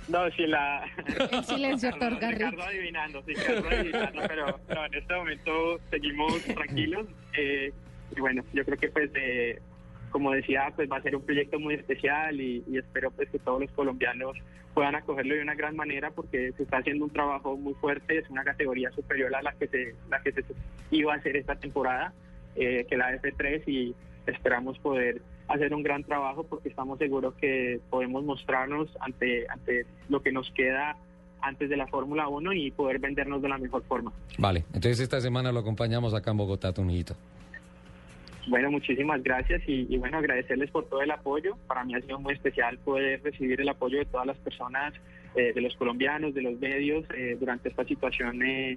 No, 0.09 0.31
sí, 0.33 0.47
la... 0.47 0.85
El 1.31 1.45
silencio 1.45 1.89
otorga 1.95 2.31
Ricardo 2.31 2.63
adivinando, 2.63 3.23
sí, 3.23 3.33
Ricardo 3.35 3.69
adivinando, 3.71 4.23
pero 4.29 4.61
no, 4.69 4.85
en 4.87 4.95
este 4.95 5.15
momento 5.15 5.81
seguimos 5.91 6.43
tranquilos. 6.43 7.07
eh, 7.39 7.73
y 8.15 8.21
bueno, 8.21 8.43
yo 8.53 8.65
creo 8.67 8.77
que 8.77 8.89
pues, 8.89 9.11
eh, 9.15 9.61
como 10.15 10.31
decía, 10.31 10.73
pues 10.77 10.89
va 10.89 10.99
a 10.99 11.03
ser 11.03 11.17
un 11.17 11.23
proyecto 11.23 11.59
muy 11.59 11.75
especial 11.75 12.41
y, 12.41 12.63
y 12.71 12.79
espero 12.79 13.11
pues 13.11 13.29
que 13.31 13.41
todos 13.41 13.61
los 13.61 13.73
colombianos 13.73 14.37
puedan 14.73 14.95
acogerlo 14.95 15.35
de 15.35 15.43
una 15.43 15.57
gran 15.57 15.75
manera 15.75 16.13
porque 16.13 16.53
se 16.53 16.63
está 16.63 16.77
haciendo 16.77 17.07
un 17.07 17.11
trabajo 17.11 17.57
muy 17.57 17.75
fuerte, 17.75 18.19
es 18.19 18.31
una 18.31 18.45
categoría 18.45 18.93
superior 18.93 19.35
a 19.35 19.43
la 19.43 19.55
que 19.55 19.67
se, 19.67 19.97
la 20.09 20.23
que 20.23 20.31
se 20.31 20.45
iba 20.93 21.13
a 21.13 21.17
hacer 21.17 21.37
esta 21.37 21.57
temporada, 21.57 22.13
eh, 22.55 22.87
que 22.89 22.97
la 22.97 23.11
F3 23.21 23.65
y 23.67 23.93
esperamos 24.29 24.79
poder 24.79 25.21
hacer 25.49 25.75
un 25.75 25.83
gran 25.83 26.05
trabajo 26.05 26.45
porque 26.45 26.69
estamos 26.69 27.01
seguros 27.01 27.35
que 27.35 27.81
podemos 27.91 28.23
mostrarnos 28.23 28.89
ante, 29.01 29.49
ante 29.49 29.85
lo 30.09 30.23
que 30.23 30.31
nos 30.31 30.49
queda 30.53 30.97
antes 31.43 31.69
de 31.69 31.77
la 31.77 31.89
Fórmula 31.89 32.29
1 32.29 32.53
y 32.53 32.71
poder 32.71 33.01
vendernos 33.01 33.43
de 33.43 33.49
la 33.49 33.59
mejor 33.59 33.83
forma. 33.83 34.13
Vale, 34.39 34.65
entonces 34.69 35.01
esta 35.01 35.21
semana 35.21 35.51
lo 35.51 35.59
acompañamos 35.59 36.15
acá 36.15 36.31
en 36.31 36.37
Bogotá, 36.37 36.73
Tunjito. 36.73 37.17
Bueno, 38.47 38.71
muchísimas 38.71 39.23
gracias 39.23 39.63
y, 39.67 39.97
bueno, 39.97 40.19
agradecerles 40.19 40.71
por 40.71 40.87
todo 40.87 41.01
el 41.01 41.11
apoyo. 41.11 41.57
Para 41.67 41.83
mí 41.85 41.95
ha 41.95 42.01
sido 42.03 42.19
muy 42.19 42.35
especial 42.35 42.77
poder 42.79 43.23
recibir 43.23 43.59
el 43.61 43.69
apoyo 43.71 43.99
de 43.99 44.05
todas 44.05 44.27
las 44.27 44.37
personas, 44.37 44.93
eh, 45.35 45.53
de 45.55 45.61
los 45.63 45.75
colombianos, 45.77 46.35
de 46.35 46.43
los 46.43 46.61
medios, 46.61 47.07
eh, 47.17 47.37
durante 47.41 47.71
esta 47.71 47.85
situación 47.85 48.43
eh, 48.43 48.77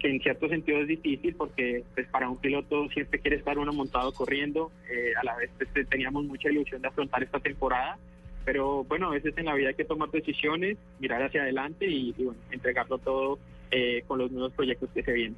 que 0.00 0.10
en 0.10 0.20
cierto 0.20 0.48
sentido 0.48 0.80
es 0.80 0.88
difícil 0.88 1.34
porque 1.36 1.84
pues 1.94 2.06
para 2.08 2.28
un 2.28 2.38
piloto 2.38 2.88
siempre 2.90 3.20
quiere 3.20 3.36
estar 3.36 3.56
uno 3.56 3.72
montado 3.72 4.12
corriendo. 4.12 4.72
Eh, 4.90 5.12
a 5.18 5.24
la 5.24 5.36
vez 5.36 5.48
pues, 5.56 5.72
te- 5.72 5.84
teníamos 5.84 6.24
mucha 6.24 6.50
ilusión 6.50 6.82
de 6.82 6.88
afrontar 6.88 7.22
esta 7.22 7.38
temporada. 7.38 7.96
Pero 8.44 8.82
bueno, 8.84 9.06
a 9.06 9.10
veces 9.12 9.32
en 9.38 9.46
la 9.46 9.54
vida 9.54 9.68
hay 9.68 9.74
que 9.74 9.84
tomar 9.86 10.10
decisiones, 10.10 10.76
mirar 10.98 11.22
hacia 11.22 11.42
adelante 11.42 11.86
y, 11.86 12.12
y, 12.18 12.24
bueno, 12.24 12.40
entregarlo 12.50 12.98
todo 12.98 13.38
con 14.06 14.18
los 14.18 14.30
nuevos 14.30 14.52
proyectos 14.52 14.88
que 14.94 15.02
se 15.02 15.12
vienen. 15.12 15.36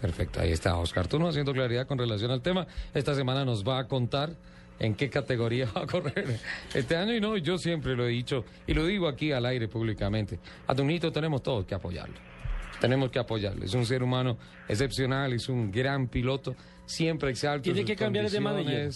Perfecto, 0.00 0.40
ahí 0.40 0.52
está 0.52 0.76
Oscar 0.76 1.08
Turno 1.08 1.28
haciendo 1.28 1.52
claridad 1.52 1.86
con 1.86 1.98
relación 1.98 2.30
al 2.30 2.40
tema. 2.40 2.66
Esta 2.94 3.14
semana 3.14 3.44
nos 3.44 3.66
va 3.66 3.80
a 3.80 3.88
contar 3.88 4.30
en 4.78 4.94
qué 4.94 5.10
categoría 5.10 5.68
va 5.76 5.82
a 5.82 5.86
correr 5.86 6.38
este 6.72 6.96
año 6.96 7.14
y 7.14 7.20
no, 7.20 7.36
yo 7.36 7.58
siempre 7.58 7.96
lo 7.96 8.06
he 8.06 8.10
dicho 8.10 8.44
y 8.66 8.74
lo 8.74 8.86
digo 8.86 9.08
aquí 9.08 9.32
al 9.32 9.44
aire 9.46 9.68
públicamente. 9.68 10.38
A 10.66 10.74
Tunito 10.74 11.10
tenemos 11.10 11.42
todos 11.42 11.66
que 11.66 11.74
apoyarlo. 11.74 12.16
Tenemos 12.80 13.10
que 13.10 13.18
apoyarlo. 13.18 13.64
Es 13.64 13.74
un 13.74 13.84
ser 13.84 14.04
humano 14.04 14.38
excepcional, 14.68 15.32
es 15.32 15.48
un 15.48 15.72
gran 15.72 16.06
piloto, 16.06 16.54
siempre 16.86 17.30
exalta. 17.30 17.64
Tiene 17.64 17.80
sus 17.80 17.86
que 17.86 17.96
cambiar 17.96 18.30
de 18.30 18.40
manager. 18.40 18.92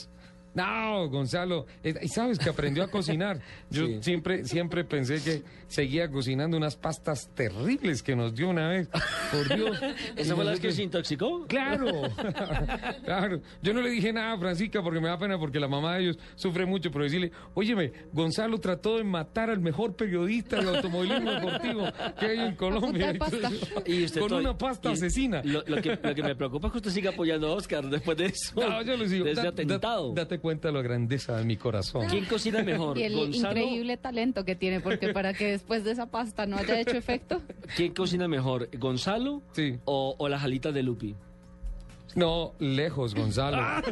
No, 0.55 1.09
Gonzalo, 1.09 1.67
eh, 1.83 1.95
y 2.03 2.09
sabes 2.09 2.39
que 2.39 2.51
aprendió 2.51 2.85
a 2.85 2.89
cocinar. 2.89 3.41
Yo 3.71 3.87
Sí. 3.87 3.99
siempre, 4.03 4.45
siempre 4.45 4.85
pensé 4.85 5.23
que 5.23 5.43
seguía 5.67 6.11
cocinando 6.11 6.57
unas 6.57 6.77
pastas 6.77 7.31
terribles 7.35 8.03
que 8.03 8.15
nos 8.15 8.35
dio 8.35 8.49
una 8.51 8.69
vez. 8.69 8.89
Por 9.31 9.57
Dios. 9.57 9.79
¿Esa 10.17 10.35
fue 10.35 10.45
la 10.45 10.51
vez 10.51 10.61
que 10.61 10.73
se 10.73 10.83
intoxicó? 10.83 11.47
Claro, 11.47 11.87
claro. 13.05 13.41
Yo 13.63 13.73
no 13.73 13.81
le 13.81 13.91
dije 13.91 14.13
nada 14.13 14.33
a 14.35 14.39
Francisca 14.39 14.83
porque 14.83 15.01
me 15.01 15.09
da 15.09 15.19
pena 15.19 15.39
porque 15.39 15.59
la 15.59 15.69
mamá 15.69 15.97
de 15.97 16.03
ellos 16.05 16.19
sufre 16.35 16.67
mucho, 16.67 16.91
pero 16.91 17.05
decirle, 17.05 17.33
óyeme, 17.55 17.93
Gonzalo 18.13 18.59
trató 18.61 18.99
de 18.99 19.05
matar 19.05 19.51
al 19.51 19.61
mejor 19.61 19.95
periodista 19.97 20.61
de 20.61 20.69
automovilismo 20.77 21.31
deportivo 21.33 21.85
que 22.19 22.27
hay 22.27 22.39
en 22.41 22.57
Colombia. 22.57 23.13
Y 23.87 24.05
usted 24.05 24.21
con 24.21 24.29
todavía- 24.29 24.51
una 24.51 24.59
pasta 24.59 24.91
y 24.91 24.93
asesina. 24.93 25.43
Lo, 25.45 25.63
lo 25.67 25.81
que, 25.81 25.99
lo 26.03 26.15
que 26.15 26.23
me 26.23 26.35
preocupa 26.37 26.67
es 26.69 26.73
que 26.73 26.79
usted 26.79 26.91
siga 26.91 27.11
apoyando 27.11 27.49
a 27.49 27.53
Oscar 27.55 27.85
después 27.89 28.17
de 28.19 28.27
eso. 28.27 28.53
No, 28.57 28.83
yo 28.83 28.97
les 28.97 29.11
digo, 29.11 29.25
de 29.25 29.33
ese 29.33 29.43
da- 29.43 29.49
atentado. 29.49 30.13
da- 30.13 30.23
date 30.25 30.39
cuenta 30.43 30.71
la 30.71 30.83
grandeza 30.83 31.39
de 31.39 31.45
mi 31.45 31.57
corazón. 31.57 32.07
¿Quién 32.11 32.27
cocina 32.27 32.63
mejor? 32.65 32.99
Y 32.99 33.05
el 33.05 33.15
Gonzalo, 33.15 33.59
increíble 33.59 33.97
talento 33.97 34.45
que 34.45 34.57
tiene, 34.57 34.81
porque 34.81 35.15
para 35.15 35.33
que 35.33 35.53
después 35.53 35.85
de 35.85 35.93
esa 35.93 36.11
pasta 36.11 36.45
no 36.45 36.59
haya 36.59 36.79
hecho 36.79 36.99
efecto. 36.99 37.41
¿Quién 37.77 37.95
cocina 37.95 38.29
mejor? 38.29 38.69
¿Gonzalo 38.79 39.41
Sí. 39.53 39.79
o, 39.87 40.15
o 40.19 40.29
las 40.29 40.43
alitas 40.43 40.75
de 40.75 40.83
Lupi? 40.83 41.15
No, 42.15 42.53
lejos, 42.59 43.15
Gonzalo. 43.15 43.57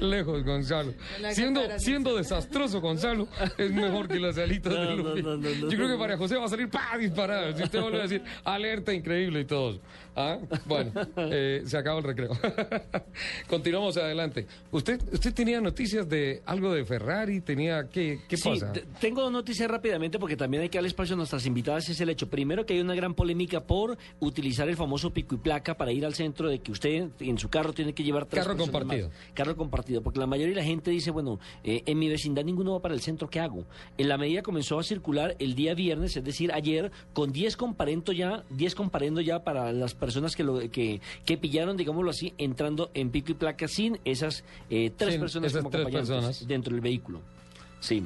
lejos, 0.00 0.44
Gonzalo. 0.44 0.92
Siendo, 1.30 1.60
siendo 1.78 2.16
desastroso, 2.16 2.80
Gonzalo, 2.80 3.28
es 3.58 3.70
mejor 3.70 4.08
que 4.08 4.18
las 4.18 4.36
alitas 4.38 4.72
No, 4.72 4.80
de 4.80 4.96
Lupi. 4.96 5.22
no, 5.22 5.36
no, 5.36 5.36
no, 5.36 5.70
Yo 5.70 5.76
creo 5.76 5.88
que. 5.88 5.96
María 5.96 6.16
José 6.16 6.36
va 6.36 6.46
a 6.46 6.48
salir 6.48 6.68
¡pa! 6.68 6.96
disparada. 6.98 7.56
Si 7.56 7.62
usted 7.62 7.80
vuelve 7.80 7.98
a 7.98 8.02
decir 8.02 8.22
alerta 8.44 8.92
increíble 8.92 9.40
y 9.40 9.44
todo. 9.44 9.80
¿Ah? 10.14 10.38
Bueno, 10.66 10.92
eh, 11.16 11.62
se 11.64 11.76
acaba 11.78 11.98
el 11.98 12.04
recreo. 12.04 12.30
Continuamos 13.48 13.96
adelante. 13.96 14.46
¿Usted, 14.70 15.00
¿Usted 15.12 15.32
tenía 15.34 15.60
noticias 15.60 16.08
de 16.08 16.42
algo 16.46 16.72
de 16.72 16.84
Ferrari? 16.84 17.40
¿Tenía 17.40 17.88
qué, 17.88 18.20
qué 18.28 18.36
Sí, 18.36 18.50
pasa? 18.50 18.72
te- 18.72 18.84
tengo 19.00 19.22
dos 19.22 19.32
noticias 19.32 19.70
rápidamente 19.70 20.18
porque 20.18 20.36
también 20.36 20.62
hay 20.62 20.68
que 20.68 20.78
darle 20.78 20.88
espacio 20.88 21.14
a 21.14 21.16
nuestras 21.16 21.46
invitadas. 21.46 21.88
Es 21.88 22.00
el 22.00 22.08
hecho. 22.10 22.28
Primero, 22.28 22.66
que 22.66 22.74
hay 22.74 22.80
una 22.80 22.94
gran 22.94 23.14
polémica 23.14 23.60
por 23.64 23.96
utilizar 24.20 24.68
el 24.68 24.76
famoso 24.76 25.12
pico 25.12 25.34
y 25.34 25.38
placa 25.38 25.76
para 25.76 25.92
ir 25.92 26.04
al 26.04 26.14
centro 26.14 26.48
de 26.48 26.58
que 26.60 26.72
usted 26.72 27.08
en 27.20 27.38
su 27.38 27.48
carro 27.48 27.72
tiene 27.72 27.92
que 27.94 28.02
llevar 28.02 28.26
tres 28.26 28.44
Carro 28.44 28.56
compartido. 28.56 29.08
más. 29.08 29.16
Carro 29.34 29.56
compartido. 29.56 30.02
Porque 30.02 30.18
la 30.20 30.26
mayoría 30.26 30.54
de 30.54 30.60
la 30.60 30.66
gente 30.66 30.90
dice, 30.90 31.10
bueno, 31.10 31.38
eh, 31.64 31.82
en 31.86 31.98
mi 31.98 32.08
vecindad 32.08 32.44
ninguno 32.44 32.72
va 32.72 32.80
para 32.82 32.94
el 32.94 33.00
centro, 33.00 33.28
¿qué 33.30 33.40
hago? 33.40 33.64
En 33.98 34.08
la 34.08 34.18
medida 34.18 34.42
comenzó 34.42 34.78
a 34.78 34.82
circular 34.82 35.36
el 35.38 35.54
día 35.54 35.74
viernes, 35.74 36.16
es 36.16 36.24
decir, 36.24 36.52
ayer, 36.52 36.90
con 37.12 37.32
10 37.32 37.56
comparendo 37.56 38.12
ya, 38.12 38.44
10 38.50 38.74
comparendo 38.74 39.20
ya 39.20 39.42
para 39.44 39.72
las 39.72 39.94
personas 40.02 40.34
que, 40.34 40.42
lo, 40.42 40.58
que, 40.70 41.00
que 41.24 41.38
pillaron, 41.38 41.76
digámoslo 41.76 42.10
así, 42.10 42.34
entrando 42.38 42.90
en 42.92 43.10
pico 43.10 43.30
y 43.30 43.34
placa 43.34 43.68
sin 43.68 44.00
esas 44.04 44.42
eh, 44.68 44.90
tres 44.96 45.12
Sin 45.12 45.20
personas 45.20 45.52
esas 45.52 45.62
como 45.62 45.70
tres 45.70 45.82
acompañantes 45.82 46.10
personas. 46.10 46.48
dentro 46.48 46.72
del 46.72 46.80
vehículo. 46.80 47.20
Sí. 47.78 48.00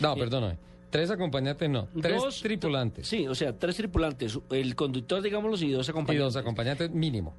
No, 0.00 0.14
perdóname. 0.14 0.56
Tres 0.90 1.10
acompañantes 1.10 1.68
no. 1.68 1.88
Tres 2.00 2.22
Dos- 2.22 2.40
tripulantes. 2.42 3.08
Sí, 3.08 3.26
o 3.26 3.34
sea, 3.34 3.52
tres 3.58 3.76
tripulantes, 3.76 4.38
el 4.50 4.76
conductor, 4.76 5.20
digámoslo, 5.20 5.66
y 5.66 5.72
dos 5.72 5.88
Y 5.88 5.90
acompañantes. 5.90 6.34
dos 6.34 6.40
acompañantes 6.40 6.90
mínimo. 6.92 7.34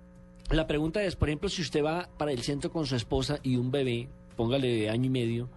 La 0.49 0.67
pregunta 0.67 1.01
es, 1.03 1.15
por 1.15 1.30
ejemplo, 1.30 1.47
si 1.47 1.61
usted 1.61 1.81
va 1.84 2.09
para 2.17 2.31
el 2.34 2.41
centro 2.41 2.71
con 2.71 2.85
su 2.85 2.95
esposa 2.97 3.39
y 3.43 3.55
un 3.55 3.71
bebé, 3.71 4.09
póngale 4.35 4.89
año 4.89 5.05
y 5.05 5.09
medio, 5.09 5.49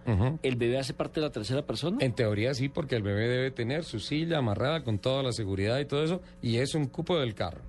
¿el 0.43 0.55
bebé 0.55 0.77
hace 0.77 0.93
parte 0.93 1.19
de 1.19 1.25
la 1.27 1.31
tercera 1.33 1.63
persona? 1.65 1.97
En 1.99 2.13
teoría 2.13 2.53
sí, 2.53 2.69
porque 2.69 2.95
el 2.95 3.01
bebé 3.03 3.27
debe 3.27 3.51
tener 3.51 3.83
su 3.83 3.99
silla 3.99 4.37
amarrada 4.37 4.83
con 4.83 4.99
toda 4.99 5.23
la 5.23 5.31
seguridad 5.33 5.77
y 5.79 5.85
todo 5.85 6.03
eso, 6.03 6.21
y 6.41 6.57
es 6.57 6.73
un 6.75 6.85
cupo 6.85 7.17
del 7.19 7.33
carro. 7.35 7.61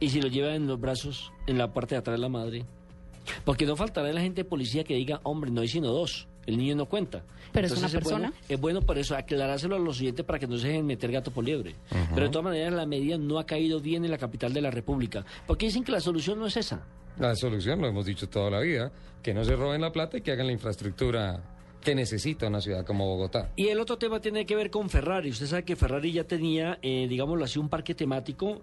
¿Y 0.00 0.10
si 0.10 0.20
lo 0.20 0.28
lleva 0.28 0.54
en 0.54 0.66
los 0.66 0.78
brazos, 0.80 1.32
en 1.46 1.58
la 1.58 1.72
parte 1.72 1.94
de 1.94 2.00
atrás 2.00 2.16
de 2.16 2.22
la 2.22 2.28
madre? 2.28 2.64
Porque 3.44 3.66
no 3.66 3.76
faltará 3.76 4.12
la 4.12 4.20
gente 4.20 4.42
de 4.42 4.48
policía 4.48 4.84
que 4.84 4.94
diga, 4.94 5.20
hombre, 5.24 5.50
no 5.50 5.60
hay 5.62 5.68
sino 5.68 5.88
dos, 5.90 6.28
el 6.46 6.58
niño 6.58 6.76
no 6.76 6.86
cuenta. 6.86 7.24
Pero 7.52 7.66
es 7.66 7.72
una 7.72 7.86
Entonces, 7.86 7.98
persona. 8.00 8.28
bueno- 8.28 8.44
Es 8.48 8.60
bueno, 8.60 8.82
por 8.82 8.98
eso 8.98 9.16
aclarárselo 9.16 9.76
a 9.76 9.78
los 9.78 9.98
oyentes 10.00 10.24
para 10.24 10.38
que 10.38 10.46
no 10.46 10.58
se 10.58 10.68
dejen 10.68 10.86
meter 10.86 11.10
gato 11.10 11.30
por 11.30 11.44
liebre. 11.44 11.74
Pero 12.14 12.26
de 12.26 12.32
todas 12.32 12.44
maneras 12.44 12.72
la 12.74 12.86
medida 12.86 13.16
no 13.18 13.38
ha 13.38 13.46
caído 13.46 13.80
bien 13.80 14.04
en 14.04 14.10
la 14.10 14.18
capital 14.18 14.52
de 14.52 14.60
la 14.60 14.70
República. 14.70 15.24
Porque 15.46 15.66
dicen 15.66 15.82
que 15.82 15.92
la 15.92 16.00
solución 16.00 16.38
no 16.38 16.46
es 16.46 16.56
esa. 16.56 16.82
La 17.18 17.34
solución, 17.34 17.80
lo 17.80 17.88
hemos 17.88 18.04
dicho 18.04 18.28
toda 18.28 18.50
la 18.50 18.60
vida, 18.60 18.92
que 19.22 19.32
no 19.32 19.42
se 19.42 19.56
roben 19.56 19.80
la 19.80 19.90
plata 19.90 20.18
y 20.18 20.20
que 20.20 20.30
hagan 20.32 20.46
la 20.46 20.52
infraestructura 20.52 21.42
que 21.86 21.94
necesita 21.94 22.48
una 22.48 22.60
ciudad 22.60 22.84
como 22.84 23.06
Bogotá. 23.06 23.50
Y 23.54 23.68
el 23.68 23.78
otro 23.78 23.96
tema 23.96 24.20
tiene 24.20 24.44
que 24.44 24.56
ver 24.56 24.70
con 24.70 24.90
Ferrari. 24.90 25.30
Usted 25.30 25.46
sabe 25.46 25.64
que 25.64 25.76
Ferrari 25.76 26.10
ya 26.10 26.24
tenía, 26.24 26.78
eh, 26.82 27.06
digámoslo 27.08 27.44
así, 27.44 27.60
un 27.60 27.68
parque 27.68 27.94
temático 27.94 28.62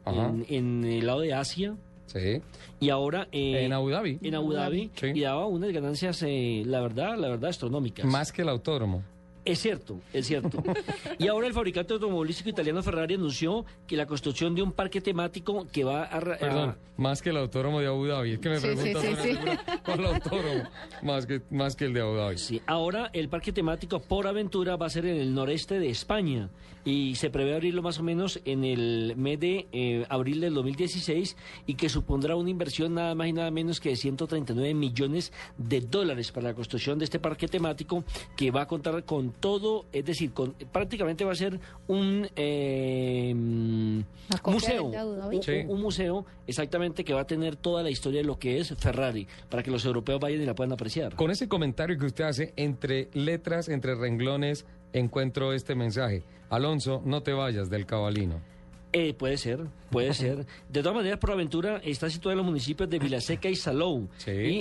en 0.50 0.84
el 0.84 1.06
lado 1.08 1.22
de 1.22 1.34
Asia. 1.34 1.76
Sí. 2.06 2.42
Y 2.82 2.90
ahora... 2.90 3.30
eh, 3.32 3.64
En 3.64 3.72
Abu 3.72 3.90
Dhabi. 3.90 4.20
En 4.22 4.36
Abu 4.36 4.52
Dhabi. 4.52 4.92
Y 5.02 5.22
daba 5.22 5.48
unas 5.48 5.72
ganancias, 5.72 6.22
eh, 6.28 6.64
la 6.66 6.82
verdad, 6.82 7.18
la 7.18 7.30
verdad, 7.30 7.50
astronómicas. 7.50 8.06
Más 8.06 8.34
que 8.34 8.42
el 8.42 8.50
autódromo. 8.50 9.04
Es 9.46 9.60
cierto, 9.60 10.00
es 10.14 10.26
cierto. 10.28 10.64
y 11.20 11.28
ahora 11.28 11.48
el 11.48 11.54
fabricante 11.54 11.94
automovilístico 11.94 12.50
italiano 12.50 12.82
Ferrari 12.82 13.16
anunció 13.16 13.66
que 13.88 13.98
la 13.98 14.06
construcción 14.06 14.56
de 14.56 14.62
un 14.62 14.72
parque 14.72 15.02
temático 15.02 15.68
que 15.72 15.84
va 15.84 16.04
a... 16.06 16.20
Perdón, 16.20 16.70
a- 16.70 16.78
más 16.96 17.22
que 17.22 17.32
el 17.32 17.38
autódromo 17.38 17.80
de 17.82 17.88
Abu 17.88 18.06
Dhabi. 18.06 18.34
Es 18.34 18.40
que 18.40 18.50
me 18.50 18.60
Sí, 18.60 18.68
sí, 18.68 18.76
preguntas 18.94 19.04
sí, 19.24 19.32
sí. 19.34 19.92
el 19.92 20.06
autódromo, 20.06 20.64
más 21.02 21.26
que, 21.26 21.42
más 21.50 21.76
que 21.76 21.86
el 21.86 21.94
de 21.94 22.02
Abu 22.02 22.14
Dhabi. 22.16 22.38
Sí, 22.38 22.62
ahora 22.68 23.10
el 23.14 23.30
parque 23.30 23.52
temático 23.52 24.00
por 24.00 24.28
aventura 24.28 24.76
va 24.76 24.86
a 24.86 24.90
ser 24.90 25.06
en 25.08 25.18
el 25.18 25.34
noreste 25.34 25.80
de 25.80 25.90
España 25.90 26.50
y 26.86 27.16
se 27.16 27.30
prevé 27.30 27.54
abrirlo 27.56 27.82
más 27.82 27.98
o 28.00 28.04
menos 28.04 28.40
en 28.46 28.64
el 28.64 29.14
mes 29.18 29.40
de 29.40 29.68
eh, 29.72 30.06
abril 30.10 30.42
del 30.42 30.54
2016 30.54 31.36
y 31.66 31.76
que 31.76 31.90
supondrá 31.90 32.36
una 32.36 32.50
inversión 32.50 32.94
nada 32.94 33.16
más 33.16 33.28
y 33.28 33.34
nada 33.34 33.50
menos 33.52 33.80
que 33.80 33.90
de 33.90 33.96
139 33.96 34.74
millones 34.74 35.32
de 35.58 35.82
dólares 35.82 36.32
para 36.32 36.50
la 36.50 36.54
construcción 36.54 37.00
de 37.00 37.06
este 37.06 37.20
parque 37.20 37.48
temático 37.48 38.04
que 38.36 38.52
va 38.52 38.62
a 38.64 38.68
contar 38.68 39.04
con 39.06 39.33
todo, 39.34 39.86
es 39.92 40.06
decir, 40.06 40.32
con, 40.34 40.54
prácticamente 40.72 41.26
va 41.26 41.32
a 41.34 41.36
ser 41.36 41.60
un 41.88 42.28
eh, 42.36 43.34
museo, 44.46 44.92
Sí. 45.42 45.52
un 45.68 45.82
museo 45.82 46.26
exactamente 46.48 47.04
que 47.04 47.14
va 47.14 47.22
a 47.22 47.28
tener 47.28 47.56
toda 47.56 47.84
la 47.84 47.90
historia 47.90 48.22
de 48.22 48.28
lo 48.28 48.38
que 48.40 48.60
es 48.60 48.74
Ferrari 48.78 49.28
para 49.50 49.64
que 49.64 49.72
los 49.72 49.86
europeos 49.86 50.20
vayan 50.20 50.42
y 50.42 50.46
la 50.46 50.56
puedan 50.56 50.74
apreciar. 50.74 51.16
Con 51.16 51.32
ese 51.32 51.48
comentario 51.48 51.98
que 51.98 52.06
usted 52.06 52.24
hace, 52.26 52.54
entre 52.56 53.10
letras, 53.14 53.70
entre 53.70 53.96
renglones, 53.96 54.66
encuentro 54.94 55.54
este 55.54 55.76
mensaje. 55.76 56.24
Alonso, 56.50 57.02
no 57.06 57.24
te 57.24 57.34
vayas 57.34 57.70
del 57.70 57.86
cabalino. 57.86 58.40
Eh, 58.96 59.16
puede 59.16 59.38
ser, 59.38 59.60
puede 59.90 60.14
ser. 60.14 60.46
De 60.70 60.82
todas 60.84 60.96
maneras, 60.96 61.18
Proaventura 61.20 61.82
está 61.84 62.10
situada 62.12 62.34
en 62.34 62.38
los 62.38 62.46
municipios 62.46 62.88
de 62.90 63.00
Vilaseca 63.00 63.50
y 63.50 63.56
Salou. 63.56 64.08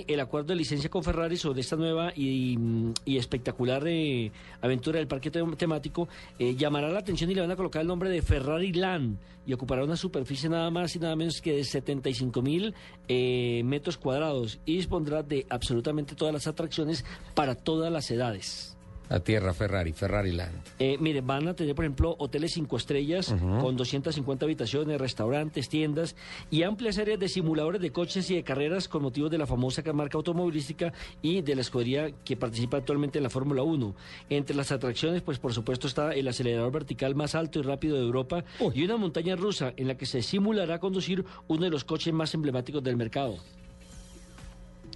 Y 0.07 0.13
el 0.13 0.21
acuerdo 0.21 0.49
de 0.49 0.55
licencia 0.57 0.89
con 0.89 1.05
Ferrari 1.05 1.37
sobre 1.37 1.61
esta 1.61 1.77
nueva 1.77 2.13
y, 2.17 2.57
mm, 2.57 2.95
y 3.05 3.19
espectacular 3.19 3.83
eh, 3.87 4.33
aventura 4.63 4.99
del 4.99 5.07
parque 5.07 5.31
tem- 5.31 5.55
temático 5.57 6.09
eh, 6.39 6.55
llamará 6.57 6.89
la 6.89 7.01
atención 7.01 7.31
y 7.31 7.35
le 7.35 7.43
van 7.43 7.51
a 7.51 7.57
colocar 7.57 7.83
el 7.83 7.89
nombre 7.89 8.09
de 8.09 8.23
Ferrari 8.23 8.73
Land 8.73 9.19
y 9.47 9.53
ocupará 9.53 9.85
una 9.85 9.97
superficie 9.97 10.49
nada 10.49 10.71
más 10.71 10.97
y 10.97 10.99
nada 10.99 11.15
menos 11.17 11.41
que 11.43 11.53
de 11.53 11.65
75 11.65 12.41
mil 12.41 12.75
eh, 13.09 13.61
metros 13.65 13.99
cuadrados 13.99 14.61
y 14.65 14.77
dispondrá 14.77 15.23
de 15.23 15.45
absolutamente 15.51 16.15
todas 16.15 16.33
las 16.33 16.47
atracciones 16.47 17.05
para 17.35 17.55
todas 17.55 17.93
las 17.93 18.11
edades. 18.11 18.72
La 19.13 19.21
tierra 19.21 19.53
Ferrari, 19.53 19.93
Ferrari 19.93 20.33
Land. 20.33 20.55
Eh, 20.79 20.97
mire, 20.99 21.21
van 21.21 21.47
a 21.47 21.53
tener, 21.53 21.75
por 21.75 21.85
ejemplo, 21.85 22.17
hoteles 22.19 22.53
cinco 22.55 22.79
estrellas 22.79 23.29
Ujú. 23.29 23.59
con 23.61 23.77
250 23.77 24.47
habitaciones, 24.47 24.99
restaurantes, 24.99 25.69
tiendas 25.69 26.17
y 26.51 26.63
amplias 26.63 26.97
áreas 26.97 27.21
de 27.21 27.29
simuladores 27.29 27.83
de 27.83 27.93
coches 27.93 28.31
y 28.31 28.37
de 28.37 28.43
carreras 28.43 28.89
con 28.89 29.03
motivos 29.03 29.31
de 29.31 29.37
la 29.37 29.47
famosa 29.47 29.83
marca 29.93 30.17
automovilística 30.17 30.95
y 31.21 31.43
de 31.43 31.55
la 31.55 31.61
escudería 31.61 32.11
que 32.25 32.39
participa 32.39 32.79
actualmente 32.79 33.19
en 33.19 33.25
la 33.25 33.29
Fórmula 33.29 33.63
1. 33.63 33.95
Entre 34.31 34.57
las 34.57 34.73
atracciones, 34.73 35.21
pues 35.21 35.39
por 35.39 35.53
supuesto 35.53 35.89
está 35.89 36.15
el 36.15 36.27
acelerador 36.27 36.73
vertical 36.73 37.15
más 37.15 37.35
alto 37.35 37.59
y 37.59 37.63
rápido 37.65 37.97
de 37.97 38.05
Europa 38.05 38.45
y 38.73 38.83
una 38.83 38.97
montaña 38.97 39.37
rusa 39.37 39.75
en 39.77 39.89
la 39.89 39.99
que 39.99 40.07
se 40.07 40.23
simulará 40.23 40.79
conducir 40.79 41.23
uno 41.49 41.65
de 41.65 41.71
los 41.71 41.85
coches 41.85 42.15
más 42.15 42.33
emblemáticos 42.33 42.83
del 42.83 42.97
mercado. 42.97 43.37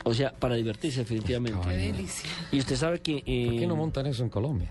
O 0.09 0.15
sea, 0.15 0.33
para 0.33 0.55
divertirse 0.55 1.01
definitivamente. 1.01 1.59
Qué 1.69 1.77
delicia. 1.77 2.31
Y 2.53 2.59
usted 2.61 2.77
sabe 2.77 3.01
que... 3.01 3.23
eh, 3.27 3.47
¿Por 3.51 3.59
qué 3.59 3.67
no 3.67 3.75
montan 3.75 4.07
eso 4.07 4.23
en 4.23 4.31
Colombia? 4.31 4.71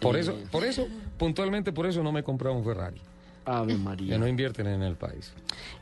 Por 0.00 0.16
eso, 0.16 0.34
por 0.50 0.64
eso, 0.64 0.86
puntualmente 1.18 1.70
por 1.72 1.84
eso 1.86 2.02
no 2.02 2.12
me 2.12 2.20
he 2.20 2.22
comprado 2.22 2.56
un 2.56 2.64
Ferrari. 2.64 3.00
Ave 3.44 3.76
María. 3.76 4.12
Que 4.12 4.18
no 4.18 4.28
invierten 4.28 4.66
en 4.66 4.82
el 4.82 4.96
país. 4.96 5.32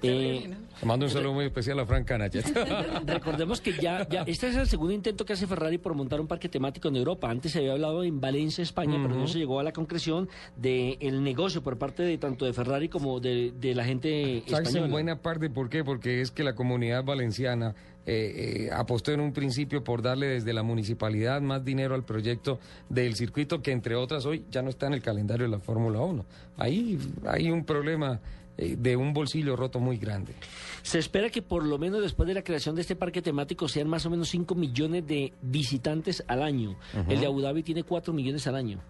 Eh, 0.01 0.55
mando 0.85 1.07
un 1.07 1.11
saludo 1.11 1.33
muy 1.35 1.45
especial 1.47 1.79
a 1.81 1.87
Frank 1.87 2.07
Canachet. 2.07 2.47
Recordemos 3.07 3.61
que 3.61 3.73
ya, 3.73 4.09
ya, 4.09 4.23
este 4.23 4.49
es 4.49 4.57
el 4.57 4.69
segundo 4.69 4.93
intento 4.95 5.25
que 5.25 5.33
hace 5.33 5.47
Ferrari 5.49 5.77
por 5.79 5.95
montar 5.95 6.21
un 6.21 6.29
parque 6.29 6.49
temático 6.49 6.89
en 6.89 6.97
Europa. 6.97 7.29
Antes 7.29 7.53
se 7.53 7.59
había 7.59 7.73
hablado 7.73 8.05
en 8.05 8.21
Valencia, 8.21 8.63
España, 8.63 8.99
pero 9.03 9.17
no 9.17 9.27
se 9.27 9.39
llegó 9.39 9.59
a 9.59 9.65
la 9.65 9.73
concreción 9.73 10.29
del 10.57 11.23
negocio 11.25 11.61
por 11.63 11.77
parte 11.77 12.05
de 12.05 12.19
tanto 12.19 12.45
de 12.45 12.53
Ferrari 12.53 12.89
como 12.89 13.19
de, 13.19 13.53
de 13.59 13.75
la 13.75 13.85
gente 13.85 14.43
¿Sabes 14.47 14.61
en 14.61 14.67
española. 14.77 14.93
buena 14.93 15.17
parte 15.21 15.51
por 15.51 15.69
qué? 15.69 15.83
Porque 15.83 16.21
es 16.21 16.31
que 16.31 16.45
la 16.45 16.55
comunidad 16.55 17.03
valenciana 17.03 17.75
eh, 18.07 18.67
eh, 18.67 18.71
apostó 18.73 19.13
en 19.13 19.21
un 19.21 19.33
principio 19.33 19.83
por 19.83 20.01
darle 20.01 20.29
desde 20.29 20.53
la 20.53 20.63
municipalidad 20.63 21.41
más 21.41 21.65
dinero 21.65 21.95
al 21.95 22.05
proyecto 22.05 22.61
del 22.89 23.17
circuito 23.17 23.61
que 23.63 23.73
entre 23.73 23.97
otras 23.97 24.25
hoy 24.27 24.45
ya 24.51 24.63
no 24.63 24.71
está 24.71 24.87
en 24.87 24.95
el 24.95 25.03
calendario 25.03 25.47
de 25.47 25.51
la 25.51 25.59
Fórmula 25.59 26.01
1. 26.01 26.25
Ahí 26.57 26.99
hay 27.27 27.51
un 27.51 27.65
problema 27.65 28.21
eh, 28.57 28.77
de 28.79 28.97
un 28.97 29.13
bolsillo 29.13 29.57
roto 29.57 29.81
muy 29.81 29.97
grande. 29.99 30.35
Se 30.83 30.99
espera 31.01 31.31
que 31.31 31.43
por 31.43 31.65
lo 31.65 31.79
menos 31.79 32.01
después 32.01 32.29
de 32.29 32.35
la 32.35 32.43
creación 32.43 32.77
de 32.77 32.83
este 32.83 32.95
parque 32.95 33.21
temático 33.23 33.67
sean 33.69 33.89
más 33.89 34.07
o 34.07 34.11
menos 34.11 34.29
5 34.29 34.55
millones 34.55 35.07
de 35.07 35.33
visitantes 35.43 36.23
al 36.29 36.43
año. 36.43 36.77
El 37.09 37.21
de 37.21 37.27
Abu 37.27 37.41
Dhabi 37.41 37.63
tiene 37.63 37.83
4 37.83 38.15
millones 38.15 38.47
al 38.47 38.55
año. 38.55 38.81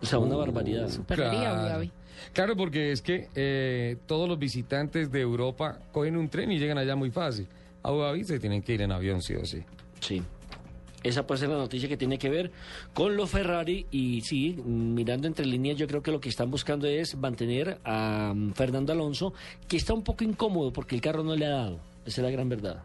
O 0.00 0.06
sea, 0.06 0.18
una 0.20 0.36
Uh, 0.36 0.38
barbaridad. 0.38 0.88
Claro. 1.08 1.90
Claro, 2.32 2.56
porque 2.56 2.92
es 2.92 3.02
que 3.02 3.28
eh, 3.34 3.96
todos 4.06 4.28
los 4.28 4.38
visitantes 4.38 5.10
de 5.10 5.20
Europa 5.20 5.78
cogen 5.92 6.16
un 6.16 6.28
tren 6.28 6.50
y 6.52 6.58
llegan 6.58 6.78
allá 6.78 6.96
muy 6.96 7.10
fácil. 7.10 7.46
A 7.82 7.88
Abu 7.88 8.00
Dhabi 8.00 8.24
se 8.24 8.38
tienen 8.38 8.62
que 8.62 8.74
ir 8.74 8.82
en 8.82 8.92
avión, 8.92 9.22
sí 9.22 9.34
o 9.34 9.44
sí. 9.44 9.62
Sí. 10.00 10.22
Esa 11.02 11.26
puede 11.26 11.40
ser 11.40 11.48
la 11.48 11.56
noticia 11.56 11.88
que 11.88 11.96
tiene 11.96 12.18
que 12.18 12.28
ver 12.28 12.50
con 12.92 13.16
los 13.16 13.30
Ferrari 13.30 13.86
y 13.90 14.20
sí, 14.22 14.60
mirando 14.64 15.28
entre 15.28 15.46
líneas, 15.46 15.76
yo 15.76 15.86
creo 15.86 16.02
que 16.02 16.10
lo 16.10 16.20
que 16.20 16.28
están 16.28 16.50
buscando 16.50 16.88
es 16.88 17.16
mantener 17.16 17.78
a 17.84 18.32
mm, 18.34 18.52
Fernando 18.52 18.92
Alonso, 18.92 19.32
que 19.68 19.76
está 19.76 19.94
un 19.94 20.02
poco 20.02 20.24
incómodo 20.24 20.72
porque 20.72 20.96
el 20.96 21.00
carro 21.00 21.22
no 21.22 21.36
le 21.36 21.46
ha 21.46 21.50
dado. 21.50 21.80
Esa 22.04 22.20
es 22.20 22.24
la 22.24 22.30
gran 22.30 22.48
verdad. 22.48 22.82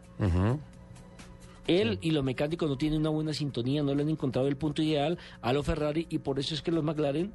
Él 1.66 1.98
y 2.02 2.10
los 2.10 2.22
mecánicos 2.22 2.68
no 2.68 2.76
tienen 2.76 3.00
una 3.00 3.08
buena 3.08 3.32
sintonía, 3.32 3.82
no 3.82 3.94
le 3.94 4.02
han 4.02 4.10
encontrado 4.10 4.46
el 4.48 4.56
punto 4.56 4.82
ideal 4.82 5.18
a 5.40 5.52
los 5.52 5.66
Ferrari 5.66 6.06
y 6.10 6.18
por 6.18 6.38
eso 6.38 6.54
es 6.54 6.62
que 6.62 6.70
los 6.70 6.84
McLaren 6.84 7.32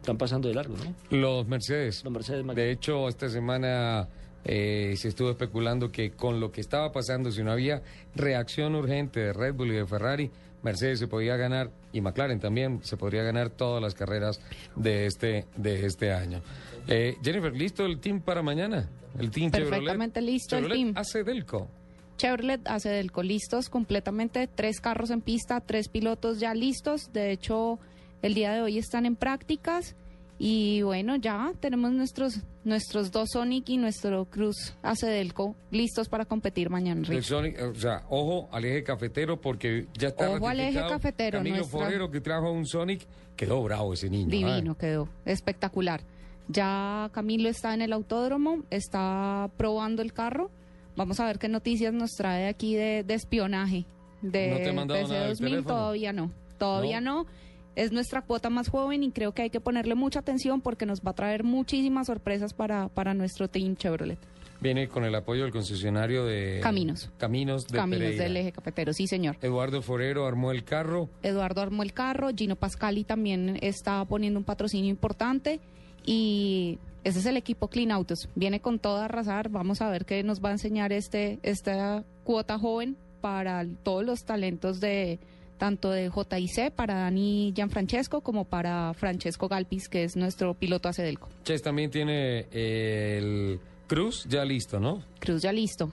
están 0.00 0.16
pasando 0.16 0.48
de 0.48 0.54
largo, 0.54 0.76
¿no? 0.76 1.16
Los 1.16 1.46
Mercedes. 1.46 2.02
Los 2.04 2.12
Mercedes 2.12 2.46
De 2.54 2.70
hecho, 2.70 3.08
esta 3.08 3.28
semana 3.28 4.08
eh, 4.44 4.94
se 4.96 5.08
estuvo 5.08 5.30
especulando 5.30 5.90
que 5.92 6.10
con 6.10 6.40
lo 6.40 6.50
que 6.52 6.60
estaba 6.60 6.92
pasando, 6.92 7.30
si 7.30 7.42
no 7.42 7.52
había 7.52 7.82
reacción 8.14 8.74
urgente 8.74 9.20
de 9.20 9.32
Red 9.32 9.54
Bull 9.54 9.72
y 9.72 9.76
de 9.76 9.86
Ferrari, 9.86 10.30
Mercedes 10.62 11.00
se 11.00 11.08
podía 11.08 11.36
ganar 11.36 11.70
y 11.92 12.00
McLaren 12.00 12.38
también 12.38 12.80
se 12.82 12.96
podría 12.96 13.22
ganar 13.22 13.50
todas 13.50 13.82
las 13.82 13.94
carreras 13.94 14.40
de 14.76 15.06
este 15.06 15.46
de 15.56 15.86
este 15.86 16.12
año. 16.12 16.40
Eh, 16.88 17.16
Jennifer, 17.22 17.52
¿listo 17.52 17.84
el 17.84 17.98
team 17.98 18.20
para 18.20 18.42
mañana? 18.42 18.88
El 19.18 19.30
team 19.30 19.50
Perfectamente 19.50 20.20
Chevrolet. 20.20 20.32
listo 20.32 20.56
el 20.58 20.68
team. 20.68 20.92
hace 20.96 21.24
Delco. 21.24 21.68
Chevrolet 22.16 22.60
hace 22.66 22.90
del 22.90 23.10
listos 23.22 23.68
completamente, 23.68 24.46
tres 24.46 24.80
carros 24.80 25.10
en 25.10 25.20
pista, 25.20 25.60
tres 25.60 25.88
pilotos 25.88 26.38
ya 26.38 26.54
listos. 26.54 27.12
De 27.12 27.32
hecho, 27.32 27.78
el 28.22 28.34
día 28.34 28.52
de 28.52 28.62
hoy 28.62 28.78
están 28.78 29.06
en 29.06 29.16
prácticas 29.16 29.96
y 30.44 30.82
bueno, 30.82 31.14
ya 31.14 31.52
tenemos 31.60 31.92
nuestros 31.92 32.40
nuestros 32.64 33.12
dos 33.12 33.28
Sonic 33.32 33.68
y 33.68 33.76
nuestro 33.76 34.24
Cruz 34.24 34.74
Acedelco 34.82 35.54
listos 35.70 36.08
para 36.08 36.24
competir 36.24 36.68
mañana. 36.68 37.06
El. 37.08 37.22
Sonic, 37.22 37.62
o 37.62 37.74
sea, 37.76 38.02
ojo 38.08 38.48
al 38.50 38.64
eje 38.64 38.82
cafetero 38.82 39.40
porque 39.40 39.86
ya 39.96 40.08
está 40.08 40.28
Ojo 40.28 40.48
al 40.48 40.58
eje 40.58 40.80
cafetero, 40.80 41.38
Camilo 41.38 41.58
nuestra- 41.58 41.78
Forero 41.78 42.10
que 42.10 42.20
trajo 42.20 42.50
un 42.50 42.66
Sonic, 42.66 43.06
quedó 43.36 43.62
bravo 43.62 43.92
ese 43.94 44.10
niño. 44.10 44.28
Divino 44.28 44.72
¿ah? 44.72 44.76
quedó, 44.80 45.08
espectacular. 45.24 46.00
Ya 46.48 47.08
Camilo 47.12 47.48
está 47.48 47.72
en 47.72 47.82
el 47.82 47.92
autódromo, 47.92 48.64
está 48.70 49.48
probando 49.56 50.02
el 50.02 50.12
carro. 50.12 50.50
Vamos 50.96 51.20
a 51.20 51.26
ver 51.26 51.38
qué 51.38 51.48
noticias 51.48 51.94
nos 51.94 52.10
trae 52.16 52.48
aquí 52.48 52.74
de, 52.74 53.04
de 53.04 53.14
espionaje. 53.14 53.84
De, 54.22 54.50
¿No 54.50 54.56
te 54.56 54.70
ha 54.70 54.72
mandado 54.72 54.98
de 54.98 55.04
ese 55.04 55.12
nada 55.12 55.26
del 55.26 55.34
2000 55.34 55.50
teléfono? 55.50 55.76
todavía 55.76 56.12
no, 56.12 56.32
todavía 56.58 57.00
no. 57.00 57.26
Es 57.76 57.92
nuestra 57.92 58.22
cuota 58.22 58.50
más 58.50 58.68
joven 58.68 59.02
y 59.02 59.10
creo 59.10 59.32
que 59.32 59.42
hay 59.42 59.50
que 59.50 59.60
ponerle 59.60 59.94
mucha 59.94 60.20
atención 60.20 60.60
porque 60.60 60.86
nos 60.86 61.00
va 61.00 61.12
a 61.12 61.14
traer 61.14 61.42
muchísimas 61.44 62.06
sorpresas 62.08 62.52
para, 62.52 62.88
para 62.88 63.14
nuestro 63.14 63.48
team 63.48 63.76
Chevrolet. 63.76 64.18
viene 64.60 64.88
con 64.88 65.04
el 65.04 65.14
apoyo 65.14 65.42
del 65.42 65.52
concesionario 65.52 66.24
de 66.24 66.60
Caminos. 66.62 67.10
Caminos 67.18 67.66
de 67.66 67.78
Caminos 67.78 68.02
Pereira. 68.02 68.24
del 68.24 68.36
eje 68.36 68.52
cafetero, 68.52 68.92
sí 68.92 69.06
señor. 69.06 69.36
Eduardo 69.40 69.80
Forero 69.82 70.26
armó 70.26 70.52
el 70.52 70.64
carro. 70.64 71.08
Eduardo 71.22 71.62
armó 71.62 71.82
el 71.82 71.92
carro, 71.92 72.28
Gino 72.36 72.56
Pascali 72.56 73.04
también 73.04 73.58
está 73.62 74.04
poniendo 74.04 74.38
un 74.38 74.44
patrocinio 74.44 74.90
importante 74.90 75.60
y 76.04 76.78
ese 77.04 77.18
es 77.20 77.26
el 77.26 77.36
equipo 77.36 77.68
Clean 77.68 77.90
Autos. 77.90 78.28
Viene 78.34 78.60
con 78.60 78.78
todo 78.78 78.98
a 78.98 79.06
arrasar, 79.06 79.48
vamos 79.48 79.80
a 79.80 79.90
ver 79.90 80.04
qué 80.04 80.22
nos 80.22 80.44
va 80.44 80.50
a 80.50 80.52
enseñar 80.52 80.92
este 80.92 81.38
esta 81.42 82.04
cuota 82.22 82.58
joven 82.58 82.96
para 83.20 83.64
todos 83.82 84.04
los 84.04 84.24
talentos 84.24 84.80
de 84.80 85.18
tanto 85.62 85.92
de 85.92 86.10
JIC 86.10 86.72
para 86.72 86.94
Dani 86.94 87.52
Gianfrancesco 87.54 88.20
como 88.20 88.44
para 88.44 88.92
Francesco 88.94 89.46
Galpis, 89.46 89.88
que 89.88 90.02
es 90.02 90.16
nuestro 90.16 90.54
piloto 90.54 90.88
Acedelco. 90.88 91.28
Ches 91.44 91.62
también 91.62 91.88
tiene 91.88 92.48
eh, 92.50 93.18
el 93.18 93.60
Cruz 93.86 94.26
ya 94.28 94.44
listo, 94.44 94.80
¿no? 94.80 95.04
Cruz 95.20 95.40
ya 95.40 95.52
listo. 95.52 95.92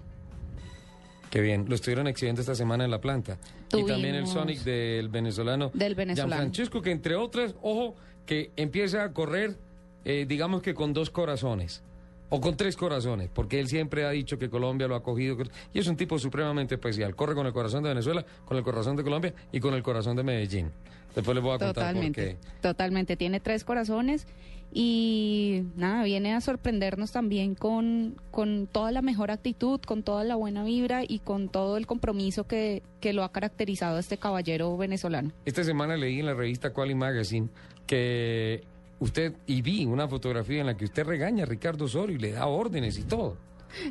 Qué 1.29 1.39
bien. 1.39 1.65
Lo 1.69 1.75
estuvieron 1.75 2.07
exhibiendo 2.07 2.41
esta 2.41 2.55
semana 2.55 2.83
en 2.83 2.89
la 2.89 2.99
planta. 2.99 3.37
Y 3.71 3.85
también 3.85 4.15
el 4.15 4.25
Sonic 4.25 4.61
del 4.63 5.07
venezolano. 5.07 5.69
Del 5.75 5.93
venezolano. 5.93 6.31
Gianfrancesco, 6.31 6.81
que 6.81 6.89
entre 6.89 7.15
otras, 7.15 7.53
ojo, 7.61 7.93
que 8.25 8.49
empieza 8.55 9.03
a 9.03 9.13
correr, 9.13 9.55
eh, 10.03 10.25
digamos 10.27 10.63
que 10.63 10.73
con 10.73 10.93
dos 10.93 11.11
corazones. 11.11 11.83
O 12.29 12.39
con 12.39 12.55
tres 12.55 12.77
corazones, 12.77 13.29
porque 13.33 13.59
él 13.59 13.67
siempre 13.67 14.05
ha 14.05 14.11
dicho 14.11 14.37
que 14.37 14.49
Colombia 14.49 14.87
lo 14.87 14.95
ha 14.95 15.01
cogido. 15.03 15.35
Y 15.73 15.79
es 15.79 15.87
un 15.87 15.97
tipo 15.97 16.19
supremamente 16.19 16.75
especial. 16.75 17.15
Corre 17.15 17.33
con 17.33 17.47
el 17.47 17.53
corazón 17.53 17.81
de 17.83 17.89
Venezuela, 17.89 18.23
con 18.45 18.55
el 18.57 18.63
corazón 18.63 18.95
de 18.95 19.03
Colombia 19.03 19.33
y 19.51 19.59
con 19.59 19.73
el 19.73 19.81
corazón 19.81 20.15
de 20.15 20.23
Medellín. 20.23 20.71
Después 21.15 21.33
les 21.33 21.43
voy 21.43 21.55
a 21.55 21.57
contar 21.57 21.67
por 21.67 21.73
Totalmente, 21.73 22.21
qué. 22.21 22.37
totalmente. 22.61 23.17
Tiene 23.17 23.39
tres 23.39 23.63
corazones 23.63 24.27
y 24.71 25.63
nada, 25.75 26.03
viene 26.03 26.35
a 26.35 26.41
sorprendernos 26.41 27.11
también 27.11 27.55
con, 27.55 28.15
con 28.29 28.67
toda 28.67 28.91
la 28.91 29.01
mejor 29.01 29.31
actitud, 29.31 29.79
con 29.81 30.03
toda 30.03 30.23
la 30.23 30.35
buena 30.35 30.63
vibra 30.63 31.01
y 31.07 31.19
con 31.19 31.49
todo 31.49 31.77
el 31.77 31.87
compromiso 31.87 32.45
que, 32.45 32.83
que 33.01 33.13
lo 33.13 33.23
ha 33.23 33.31
caracterizado 33.31 33.97
a 33.97 33.99
este 33.99 34.17
caballero 34.17 34.77
venezolano. 34.77 35.31
Esta 35.45 35.63
semana 35.63 35.97
leí 35.97 36.19
en 36.19 36.27
la 36.27 36.35
revista 36.35 36.71
Quali 36.71 36.93
Magazine 36.93 37.49
que 37.87 38.63
usted, 38.99 39.33
y 39.47 39.61
vi 39.61 39.85
una 39.85 40.07
fotografía 40.07 40.61
en 40.61 40.67
la 40.67 40.77
que 40.77 40.85
usted 40.85 41.05
regaña 41.05 41.43
a 41.43 41.45
Ricardo 41.45 41.85
Osorio 41.85 42.15
y 42.15 42.19
le 42.19 42.31
da 42.31 42.45
órdenes 42.47 42.97
y 42.97 43.03
todo. 43.03 43.37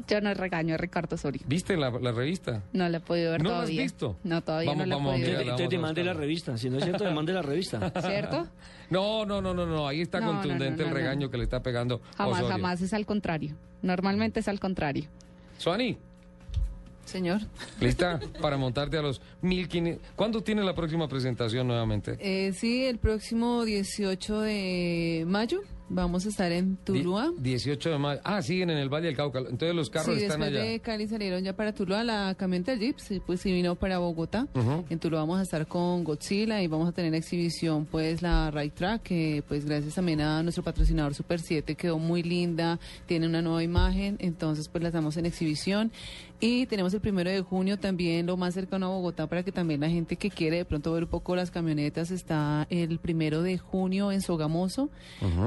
Yo 0.08 0.20
no 0.20 0.34
regaño 0.34 0.74
a 0.74 0.76
Ricardo 0.76 1.16
Soria. 1.16 1.40
¿Viste 1.46 1.76
la, 1.76 1.90
la 1.90 2.10
revista? 2.10 2.64
No 2.72 2.88
la 2.88 2.96
he 2.96 3.00
podido 3.00 3.30
ver 3.30 3.40
¿No 3.42 3.50
la 3.50 3.54
has 3.58 3.60
todavía. 3.62 3.82
visto? 3.82 4.16
No, 4.24 4.42
todavía 4.42 4.70
Vamos, 4.72 4.86
no 4.86 4.88
la 4.88 4.94
he 4.94 4.98
vamos 4.98 5.12
a 5.12 5.16
podido 5.18 5.32
ver. 5.38 5.42
Entonces 5.42 5.70
demande 5.70 6.02
la 6.04 6.14
revista. 6.14 6.56
Si 6.58 6.68
no 6.68 6.78
es 6.78 6.84
cierto, 6.84 7.04
demande 7.04 7.32
la 7.32 7.42
revista. 7.42 7.92
¿Cierto? 8.02 8.48
No, 8.90 9.24
no, 9.24 9.40
no, 9.40 9.54
no, 9.54 9.66
no, 9.66 9.86
ahí 9.86 10.00
está 10.00 10.18
No, 10.18 10.26
no, 10.32 10.32
contundente 10.40 10.82
no, 10.82 10.90
no, 10.90 10.96
el 10.96 11.00
regaño 11.02 11.26
no. 11.26 11.30
que 11.30 11.36
le 11.38 11.44
está 11.44 11.62
pegando 11.62 12.00
Jamás, 12.16 12.32
Osorio. 12.38 12.48
jamás 12.50 12.80
es 12.80 12.92
al 12.92 13.06
contrario. 13.06 13.54
Normalmente 13.82 14.40
es 14.40 14.48
al 14.48 14.58
contrario. 14.58 15.04
Suani, 15.58 15.96
Señor. 17.08 17.40
¿lista 17.80 18.20
para 18.40 18.56
montarte 18.56 18.96
a 18.98 19.02
los 19.02 19.20
1500? 19.42 20.06
¿Cuándo 20.14 20.42
tiene 20.42 20.62
la 20.62 20.74
próxima 20.74 21.08
presentación 21.08 21.66
nuevamente? 21.66 22.16
Eh, 22.20 22.52
sí, 22.52 22.84
el 22.84 22.98
próximo 22.98 23.64
18 23.64 24.40
de 24.40 25.24
mayo 25.26 25.62
vamos 25.88 26.26
a 26.26 26.28
estar 26.28 26.50
en 26.52 26.76
Tuluá. 26.76 27.30
Die- 27.38 27.50
18 27.58 27.90
de 27.90 27.98
mayo. 27.98 28.20
Ah, 28.24 28.42
siguen 28.42 28.70
en 28.70 28.78
el 28.78 28.88
Valle 28.88 29.06
del 29.06 29.16
Cauca. 29.16 29.38
Entonces 29.40 29.74
los 29.74 29.90
carros 29.90 30.16
sí, 30.16 30.22
están 30.24 30.40
después 30.40 30.60
allá. 30.60 30.70
de 30.70 30.80
Cali 30.80 31.06
salieron 31.08 31.42
ya 31.42 31.54
para 31.56 31.72
Tuluá, 31.72 32.04
la 32.04 32.34
camioneta 32.38 32.74
Jeep, 32.74 32.98
sí, 32.98 33.20
pues 33.24 33.40
sí 33.40 33.52
vino 33.52 33.74
para 33.74 33.98
Bogotá. 33.98 34.46
En 34.88 34.98
Tuluá 34.98 35.20
vamos 35.20 35.38
a 35.38 35.42
estar 35.42 35.66
con 35.66 36.04
Godzilla 36.04 36.62
y 36.62 36.66
vamos 36.66 36.88
a 36.88 36.92
tener 36.92 37.14
exhibición 37.14 37.86
pues 37.86 38.22
la 38.22 38.50
Ride 38.50 38.70
Track, 38.70 39.02
que 39.02 39.42
pues 39.48 39.64
gracias 39.64 39.94
también 39.94 40.20
a 40.20 40.42
nuestro 40.42 40.62
patrocinador 40.62 41.14
Super 41.14 41.40
7 41.40 41.74
quedó 41.74 41.98
muy 41.98 42.22
linda, 42.22 42.78
tiene 43.06 43.26
una 43.26 43.42
nueva 43.42 43.62
imagen, 43.62 44.16
entonces 44.20 44.68
pues 44.68 44.82
la 44.82 44.88
estamos 44.88 45.16
en 45.16 45.26
exhibición. 45.26 45.90
Y 46.40 46.66
tenemos 46.66 46.94
el 46.94 47.00
primero 47.00 47.28
de 47.30 47.40
junio 47.40 47.78
también 47.80 48.24
lo 48.26 48.36
más 48.36 48.54
cercano 48.54 48.86
a 48.86 48.88
Bogotá 48.90 49.26
para 49.26 49.42
que 49.42 49.50
también 49.50 49.80
la 49.80 49.88
gente 49.88 50.14
que 50.14 50.30
quiere 50.30 50.58
de 50.58 50.64
pronto 50.64 50.92
ver 50.92 51.02
un 51.02 51.08
poco 51.10 51.34
las 51.34 51.50
camionetas 51.50 52.12
está 52.12 52.64
el 52.70 53.00
primero 53.00 53.42
de 53.42 53.58
junio 53.58 54.12
en 54.12 54.20
Sogamoso. 54.22 54.88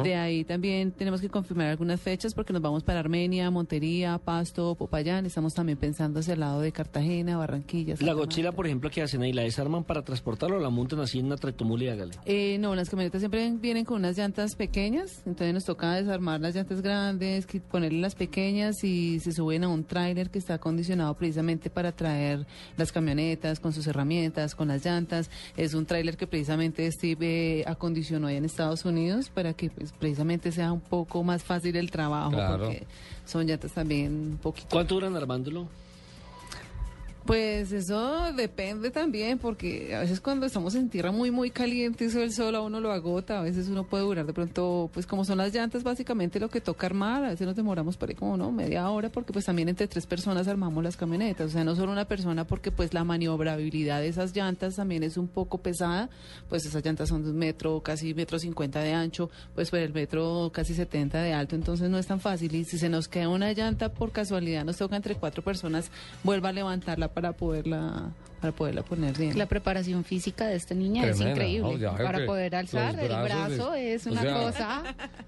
De 0.03 0.15
ahí 0.15 0.30
también 0.45 0.91
tenemos 0.91 1.21
que 1.21 1.29
confirmar 1.29 1.67
algunas 1.67 1.99
fechas 1.99 2.33
porque 2.33 2.53
nos 2.53 2.61
vamos 2.61 2.83
para 2.83 2.99
Armenia, 2.99 3.51
Montería, 3.51 4.17
Pasto, 4.17 4.75
Popayán. 4.75 5.25
Estamos 5.25 5.53
también 5.53 5.77
pensando 5.77 6.19
hacia 6.19 6.33
el 6.33 6.39
lado 6.39 6.61
de 6.61 6.71
Cartagena, 6.71 7.37
Barranquilla. 7.37 7.93
La 7.93 7.97
Santa 7.97 8.13
gochila, 8.13 8.51
por 8.51 8.65
ejemplo, 8.65 8.89
que 8.89 9.01
hacen 9.01 9.21
ahí, 9.21 9.33
¿la 9.33 9.43
desarman 9.43 9.83
para 9.83 10.03
transportarlo 10.03 10.57
o 10.57 10.59
la 10.59 10.69
montan 10.69 10.99
así 10.99 11.19
en 11.19 11.25
una 11.25 11.37
tractomula 11.37 11.83
y 11.83 11.87
hágale? 11.89 12.13
Eh, 12.25 12.57
no, 12.59 12.75
las 12.75 12.89
camionetas 12.89 13.21
siempre 13.21 13.51
vienen 13.59 13.85
con 13.85 13.97
unas 13.97 14.17
llantas 14.17 14.55
pequeñas, 14.55 15.21
entonces 15.25 15.53
nos 15.53 15.65
toca 15.65 15.93
desarmar 15.95 16.39
las 16.39 16.55
llantas 16.55 16.81
grandes, 16.81 17.47
ponerle 17.69 17.99
las 17.99 18.15
pequeñas 18.15 18.83
y 18.83 19.19
se 19.19 19.31
suben 19.31 19.63
a 19.63 19.67
un 19.67 19.83
tráiler 19.83 20.29
que 20.29 20.39
está 20.39 20.55
acondicionado 20.55 21.13
precisamente 21.15 21.69
para 21.69 21.91
traer 21.91 22.45
las 22.77 22.91
camionetas 22.91 23.59
con 23.59 23.73
sus 23.73 23.85
herramientas, 23.87 24.55
con 24.55 24.69
las 24.69 24.85
llantas. 24.85 25.29
Es 25.57 25.73
un 25.73 25.85
tráiler 25.85 26.17
que 26.17 26.27
precisamente 26.27 26.89
Steve 26.91 27.59
eh, 27.59 27.63
acondicionó 27.67 28.27
allá 28.27 28.37
en 28.37 28.45
Estados 28.45 28.85
Unidos 28.85 29.29
para 29.29 29.53
que 29.53 29.69
pues, 29.69 29.91
precisamente 29.91 30.20
sea 30.51 30.71
un 30.71 30.81
poco 30.81 31.23
más 31.23 31.43
fácil 31.43 31.75
el 31.75 31.89
trabajo, 31.91 32.31
Claro. 32.31 32.57
porque 32.65 32.83
son 33.25 33.45
llantas 33.47 33.71
también 33.71 34.11
un 34.31 34.37
poquito 34.41 34.67
¿Cuánto 34.69 34.95
duran 34.95 35.15
armándolo? 35.15 35.67
Pues 37.25 37.71
eso 37.71 38.33
depende 38.33 38.89
también, 38.89 39.37
porque 39.37 39.95
a 39.95 39.99
veces 39.99 40.19
cuando 40.19 40.47
estamos 40.47 40.73
en 40.73 40.89
tierra 40.89 41.11
muy, 41.11 41.29
muy 41.29 41.51
caliente, 41.51 42.05
eso 42.05 42.19
el 42.19 42.33
sol 42.33 42.55
a 42.55 42.61
uno 42.61 42.81
lo 42.81 42.91
agota, 42.91 43.39
a 43.39 43.43
veces 43.43 43.67
uno 43.69 43.83
puede 43.83 44.03
durar 44.03 44.25
de 44.25 44.33
pronto, 44.33 44.89
pues 44.91 45.05
como 45.05 45.23
son 45.23 45.37
las 45.37 45.53
llantas, 45.53 45.83
básicamente 45.83 46.39
lo 46.39 46.49
que 46.49 46.61
toca 46.61 46.87
armar, 46.87 47.23
a 47.23 47.29
veces 47.29 47.45
nos 47.45 47.55
demoramos 47.55 47.95
por 47.95 48.09
ahí 48.09 48.15
como, 48.15 48.37
¿no? 48.37 48.51
Media 48.51 48.89
hora, 48.89 49.09
porque 49.09 49.33
pues 49.33 49.45
también 49.45 49.69
entre 49.69 49.87
tres 49.87 50.07
personas 50.07 50.47
armamos 50.47 50.83
las 50.83 50.97
camionetas, 50.97 51.47
o 51.47 51.49
sea, 51.51 51.63
no 51.63 51.75
solo 51.75 51.91
una 51.91 52.05
persona, 52.05 52.47
porque 52.47 52.71
pues 52.71 52.91
la 52.91 53.03
maniobrabilidad 53.03 54.01
de 54.01 54.07
esas 54.07 54.35
llantas 54.35 54.77
también 54.77 55.03
es 55.03 55.15
un 55.15 55.27
poco 55.27 55.59
pesada, 55.59 56.09
pues 56.49 56.65
esas 56.65 56.83
llantas 56.83 57.09
son 57.09 57.23
de 57.23 57.29
un 57.29 57.37
metro, 57.37 57.81
casi 57.81 58.15
metro 58.15 58.39
cincuenta 58.39 58.79
de 58.81 58.93
ancho, 58.93 59.29
pues 59.53 59.69
por 59.69 59.77
el 59.77 59.93
metro 59.93 60.49
casi 60.51 60.73
setenta 60.73 61.21
de 61.21 61.33
alto, 61.33 61.55
entonces 61.55 61.87
no 61.91 61.99
es 61.99 62.07
tan 62.07 62.19
fácil, 62.19 62.55
y 62.55 62.63
si 62.65 62.79
se 62.79 62.89
nos 62.89 63.07
queda 63.07 63.29
una 63.29 63.53
llanta 63.53 63.93
por 63.93 64.11
casualidad, 64.11 64.65
nos 64.65 64.77
toca 64.77 64.95
entre 64.95 65.13
cuatro 65.13 65.43
personas, 65.43 65.91
vuelva 66.23 66.49
a 66.49 66.51
levantarla 66.51 67.10
para 67.13 67.33
poderla 67.33 68.11
para 68.39 68.53
poderla 68.53 68.81
poner 68.81 69.15
bien. 69.15 69.37
La 69.37 69.45
preparación 69.45 70.03
física 70.03 70.47
de 70.47 70.55
esta 70.55 70.73
niña 70.73 71.05
es 71.05 71.19
increíble. 71.21 71.87
Para 71.89 72.25
poder 72.25 72.55
alzar 72.55 72.99
el 72.99 73.07
brazo 73.09 73.71
de- 73.71 73.93
es 73.93 74.07
o 74.07 74.11
una 74.11 74.21
sea, 74.21 74.33
cosa. 74.33 74.83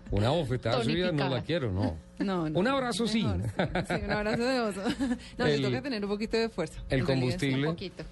Una 0.09 0.29
bofetada 0.29 0.83
suya 0.83 1.11
no 1.11 1.29
la 1.29 1.41
quiero, 1.41 1.71
no. 1.71 1.95
No, 2.19 2.49
no, 2.49 2.59
un 2.59 2.67
abrazo 2.67 3.05
sí. 3.05 3.23
mejor, 3.23 3.85
Sí, 3.87 3.93
un 4.05 4.11
abrazo 4.11 4.43
de 4.43 4.59
oso. 4.61 4.81
No, 5.37 5.45
le 5.45 5.55
El- 5.55 5.61
toca 5.61 5.81
tener 5.81 6.03
un 6.03 6.09
poquito 6.09 6.37
de 6.37 6.49
fuerza. 6.49 6.81
el 6.89 7.03
combustible. 7.03 7.67
un 7.67 7.73
poquito. 7.73 8.03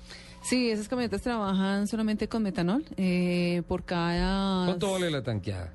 Sí, 0.44 0.70
esas 0.70 0.88
camionetas 0.88 1.22
trabajan 1.22 1.88
solamente 1.88 2.28
con 2.28 2.44
metanol. 2.44 2.84
eh, 2.98 3.62
por 3.68 3.84
cada... 3.86 4.66
¿Cuánto 4.66 4.92
vale 4.94 5.10
la 5.12 5.22
tanqueada? 5.24 5.74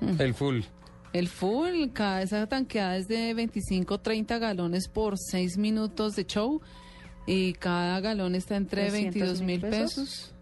Mm. 0.00 0.20
El 0.20 0.34
full. 0.34 0.60
El 1.12 1.28
full, 1.28 1.88
cada 1.92 2.22
esa 2.22 2.46
tanqueada 2.46 2.96
es 2.96 3.06
de 3.06 3.34
25 3.34 3.98
30 4.00 4.38
galones 4.38 4.88
por 4.88 5.18
6 5.18 5.58
minutos 5.58 6.14
de 6.16 6.24
show. 6.26 6.60
Y 7.26 7.52
cada 7.54 8.00
galón 8.00 8.34
está 8.34 8.56
entre 8.56 8.88
300 8.88 9.14
22 9.14 9.40
mil 9.42 9.60
pesos. 9.60 10.32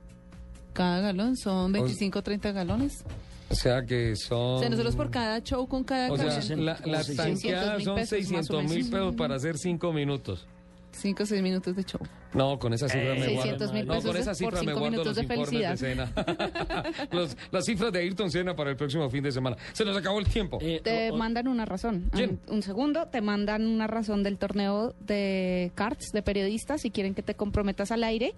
Cada 0.72 1.00
galón 1.00 1.36
son 1.36 1.72
25 1.72 2.22
30 2.22 2.52
galones. 2.52 3.04
O 3.50 3.54
sea 3.54 3.84
que 3.84 4.14
son... 4.14 4.38
O 4.38 4.58
sea, 4.60 4.70
nosotros 4.70 4.94
por 4.94 5.10
cada 5.10 5.42
show 5.42 5.66
con 5.66 5.82
cada 5.82 6.10
O 6.12 6.16
sea, 6.16 6.56
la, 6.56 6.78
la 6.84 7.02
tanqueada 7.04 7.80
son 7.80 8.06
600 8.06 8.64
mil 8.64 8.88
pesos 8.88 9.14
para 9.16 9.34
hacer 9.34 9.58
5 9.58 9.92
minutos. 9.92 10.46
5 10.92 11.22
o 11.22 11.26
6 11.26 11.42
minutos 11.42 11.74
de 11.76 11.84
show. 11.84 12.00
No, 12.34 12.58
con 12.58 12.72
esa 12.72 12.88
cifra 12.88 13.14
me 13.14 13.18
guardo. 13.34 13.42
600 13.42 13.72
mil 13.72 13.86
no, 13.86 14.00
con 14.02 14.16
esa 14.16 14.34
cifra 14.34 14.60
me 14.62 14.66
cinco 14.66 14.78
guardo 14.80 14.90
minutos 14.90 15.06
los 15.06 15.16
de 15.16 15.22
informes 15.34 15.70
de 15.70 15.76
cena. 15.76 16.12
Los- 17.12 17.36
las 17.50 17.64
cifras 17.64 17.92
de 17.92 17.98
Ayrton 18.00 18.30
Senna 18.30 18.54
para 18.54 18.70
el 18.70 18.76
próximo 18.76 19.08
fin 19.10 19.22
de 19.24 19.32
semana. 19.32 19.56
Se 19.72 19.84
nos 19.84 19.96
acabó 19.96 20.18
el 20.20 20.26
tiempo. 20.26 20.58
Te 20.82 21.10
mandan 21.12 21.48
una 21.48 21.64
razón. 21.64 22.08
¿Quién? 22.12 22.38
Un, 22.46 22.56
un 22.56 22.62
segundo, 22.62 23.06
te 23.08 23.20
mandan 23.20 23.66
una 23.66 23.86
razón 23.86 24.22
del 24.22 24.38
torneo 24.38 24.94
de 25.00 25.72
carts 25.74 26.10
de 26.12 26.22
periodistas 26.22 26.82
si 26.82 26.90
quieren 26.90 27.14
que 27.14 27.22
te 27.22 27.34
comprometas 27.34 27.90
al 27.90 28.04
aire 28.04 28.34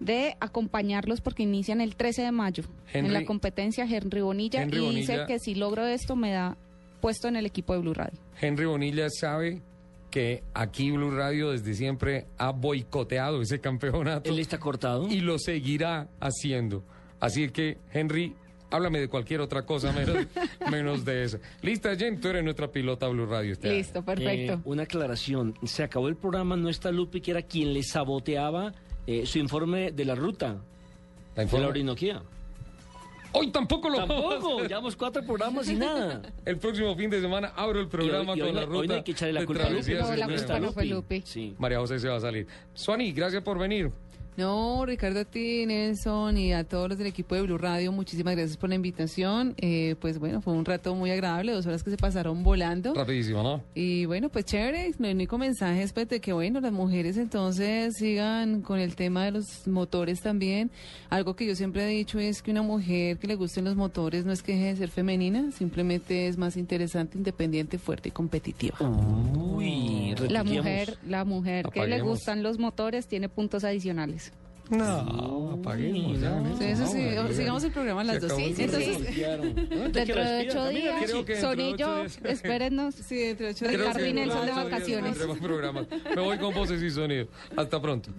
de 0.00 0.36
acompañarlos 0.40 1.20
porque 1.20 1.42
inician 1.42 1.80
el 1.80 1.96
13 1.96 2.22
de 2.22 2.32
mayo 2.32 2.62
en 2.92 3.12
la 3.12 3.24
competencia 3.24 3.84
Henry 3.84 4.20
Bonilla 4.20 4.62
Henry 4.62 4.78
y 4.84 4.94
dice 4.94 5.12
Bonilla. 5.12 5.26
que 5.26 5.38
si 5.40 5.56
logro 5.56 5.86
esto 5.86 6.14
me 6.14 6.30
da 6.32 6.56
puesto 7.00 7.26
en 7.26 7.34
el 7.36 7.46
equipo 7.46 7.72
de 7.74 7.80
Blue 7.80 7.94
Radio. 7.94 8.18
Henry 8.40 8.64
Bonilla 8.66 9.08
sabe 9.10 9.60
que 10.10 10.42
aquí 10.54 10.90
Blue 10.90 11.10
Radio 11.10 11.50
desde 11.50 11.74
siempre 11.74 12.26
ha 12.38 12.50
boicoteado 12.50 13.42
ese 13.42 13.60
campeonato. 13.60 14.30
Él 14.30 14.38
está 14.38 14.58
cortado. 14.58 15.08
Y 15.08 15.20
lo 15.20 15.38
seguirá 15.38 16.08
haciendo. 16.20 16.82
Así 17.20 17.48
que, 17.50 17.78
Henry, 17.92 18.34
háblame 18.70 19.00
de 19.00 19.08
cualquier 19.08 19.40
otra 19.40 19.64
cosa 19.64 19.92
menos, 19.92 20.26
menos 20.70 21.04
de 21.04 21.24
eso. 21.24 21.38
Lista, 21.62 21.94
Jen, 21.96 22.20
tú 22.20 22.28
eres 22.28 22.44
nuestra 22.44 22.68
pilota 22.68 23.08
Blue 23.08 23.26
Radio. 23.26 23.52
este 23.52 23.68
año. 23.68 23.84
Eh, 24.18 24.58
una 24.64 24.84
aclaración. 24.84 25.54
Se 25.64 25.82
acabó 25.82 26.08
el 26.08 26.16
programa, 26.16 26.56
no 26.56 26.68
está 26.68 26.90
Lupi, 26.90 27.20
que 27.20 27.32
era 27.32 27.42
quien 27.42 27.72
le 27.72 27.82
saboteaba 27.82 28.72
eh, 29.06 29.26
su 29.26 29.38
informe 29.38 29.92
de 29.92 30.04
la 30.04 30.14
ruta. 30.14 30.56
¿La 31.36 31.44
de 31.44 31.58
la 31.60 31.68
Orinoquía. 31.68 32.22
Hoy 33.32 33.50
tampoco 33.50 33.88
lo 33.90 33.98
Tampoco, 33.98 34.62
llevamos 34.62 34.96
cuatro 34.96 35.22
programas 35.22 35.68
y 35.68 35.74
nada. 35.76 36.22
El 36.44 36.56
próximo 36.58 36.94
fin 36.96 37.10
de 37.10 37.20
semana 37.20 37.52
abro 37.54 37.78
el 37.80 37.88
programa 37.88 38.34
Y 38.36 38.40
hoy- 38.40 38.40
y 38.40 38.42
hoy 38.42 38.46
con 38.48 38.54
la 38.56 38.60
hoy 38.62 38.66
ruta 38.68 38.86
no 38.88 38.94
hay 38.94 39.02
que 39.02 39.12
echarle 39.12 39.32
la 39.34 39.44
culpa 39.46 39.62
a 39.62 39.70
Lupe, 39.70 39.82
travesías 39.82 40.00
no, 40.10 40.16
la 40.16 40.24
express. 40.24 40.42
culpa 40.42 40.60
no 40.60 40.72
fue 40.72 40.84
Lupe. 40.86 41.22
Sí. 41.24 41.54
María 41.58 41.78
José 41.78 41.98
se 41.98 42.08
va 42.08 42.16
a 42.16 42.20
salir. 42.20 42.46
Suani, 42.74 43.12
gracias 43.12 43.42
por 43.42 43.58
venir. 43.58 43.90
No, 44.38 44.86
Ricardo, 44.86 45.18
a 45.18 45.24
ti, 45.24 45.66
Nelson 45.66 46.38
y 46.38 46.52
a 46.52 46.62
todos 46.62 46.90
los 46.90 46.96
del 46.96 47.08
equipo 47.08 47.34
de 47.34 47.42
Blue 47.42 47.58
Radio, 47.58 47.90
muchísimas 47.90 48.36
gracias 48.36 48.56
por 48.56 48.68
la 48.68 48.76
invitación. 48.76 49.54
Eh, 49.56 49.96
pues 50.00 50.20
bueno, 50.20 50.40
fue 50.40 50.52
un 50.52 50.64
rato 50.64 50.94
muy 50.94 51.10
agradable, 51.10 51.50
dos 51.50 51.66
horas 51.66 51.82
que 51.82 51.90
se 51.90 51.96
pasaron 51.96 52.44
volando. 52.44 52.94
Rapidísimo, 52.94 53.42
¿no? 53.42 53.64
Y 53.74 54.04
bueno, 54.04 54.28
pues 54.28 54.44
chévere, 54.44 54.92
mi 54.98 55.10
único 55.10 55.38
mensaje 55.38 55.82
es 55.82 55.92
pues, 55.92 56.08
de 56.08 56.20
que 56.20 56.32
bueno, 56.32 56.60
las 56.60 56.70
mujeres 56.70 57.16
entonces 57.16 57.96
sigan 57.96 58.62
con 58.62 58.78
el 58.78 58.94
tema 58.94 59.24
de 59.24 59.32
los 59.32 59.66
motores 59.66 60.20
también. 60.20 60.70
Algo 61.10 61.34
que 61.34 61.44
yo 61.44 61.56
siempre 61.56 61.82
he 61.82 61.88
dicho 61.88 62.20
es 62.20 62.40
que 62.40 62.52
una 62.52 62.62
mujer 62.62 63.18
que 63.18 63.26
le 63.26 63.34
gusten 63.34 63.64
los 63.64 63.74
motores 63.74 64.24
no 64.24 64.30
es 64.30 64.44
que 64.44 64.52
deje 64.52 64.66
de 64.66 64.76
ser 64.76 64.90
femenina, 64.90 65.50
simplemente 65.50 66.28
es 66.28 66.38
más 66.38 66.56
interesante, 66.56 67.18
independiente, 67.18 67.76
fuerte 67.76 68.10
y 68.10 68.12
competitiva. 68.12 68.76
Uy, 69.36 70.14
La 70.28 70.44
mujer, 70.44 70.96
la 71.08 71.24
mujer 71.24 71.70
que 71.70 71.80
le 71.80 71.86
Apaguemos. 71.96 72.18
gustan 72.18 72.44
los 72.44 72.60
motores 72.60 73.08
tiene 73.08 73.28
puntos 73.28 73.64
adicionales. 73.64 74.27
No, 74.70 75.50
apaguemos 75.60 76.20
ya. 76.20 76.42
Sí, 76.58 76.64
eso 76.64 76.86
sí, 76.86 77.02
No, 77.14 77.28
sigamos 77.32 77.64
el 77.64 77.70
programa 77.72 78.00
a 78.02 78.04
las 78.04 78.20
dos. 78.20 78.32
el 78.32 78.60
Entonces, 78.60 78.96
programa. 78.96 79.88
Dentro 79.92 80.24
de 80.24 80.48
ocho 80.48 80.68
días, 80.68 81.10
Sonillo, 81.40 81.96
días- 82.02 82.18
espérennos. 82.24 82.94
Sí, 82.94 83.16
dentro 83.16 83.46
de 83.46 83.52
ocho 83.52 83.64
que 83.64 83.70
Ricardo 83.76 84.00
dentro 84.00 84.14
Nelson 84.24 84.40
de 84.46 84.52
días 84.52 84.64
vacaciones. 84.64 85.18
Me 86.14 86.22
voy 86.22 86.38
con 86.38 86.54
voces 86.54 86.82
y 86.82 86.90
sonido. 86.90 87.28
Hasta 87.56 87.80
pronto. 87.80 88.10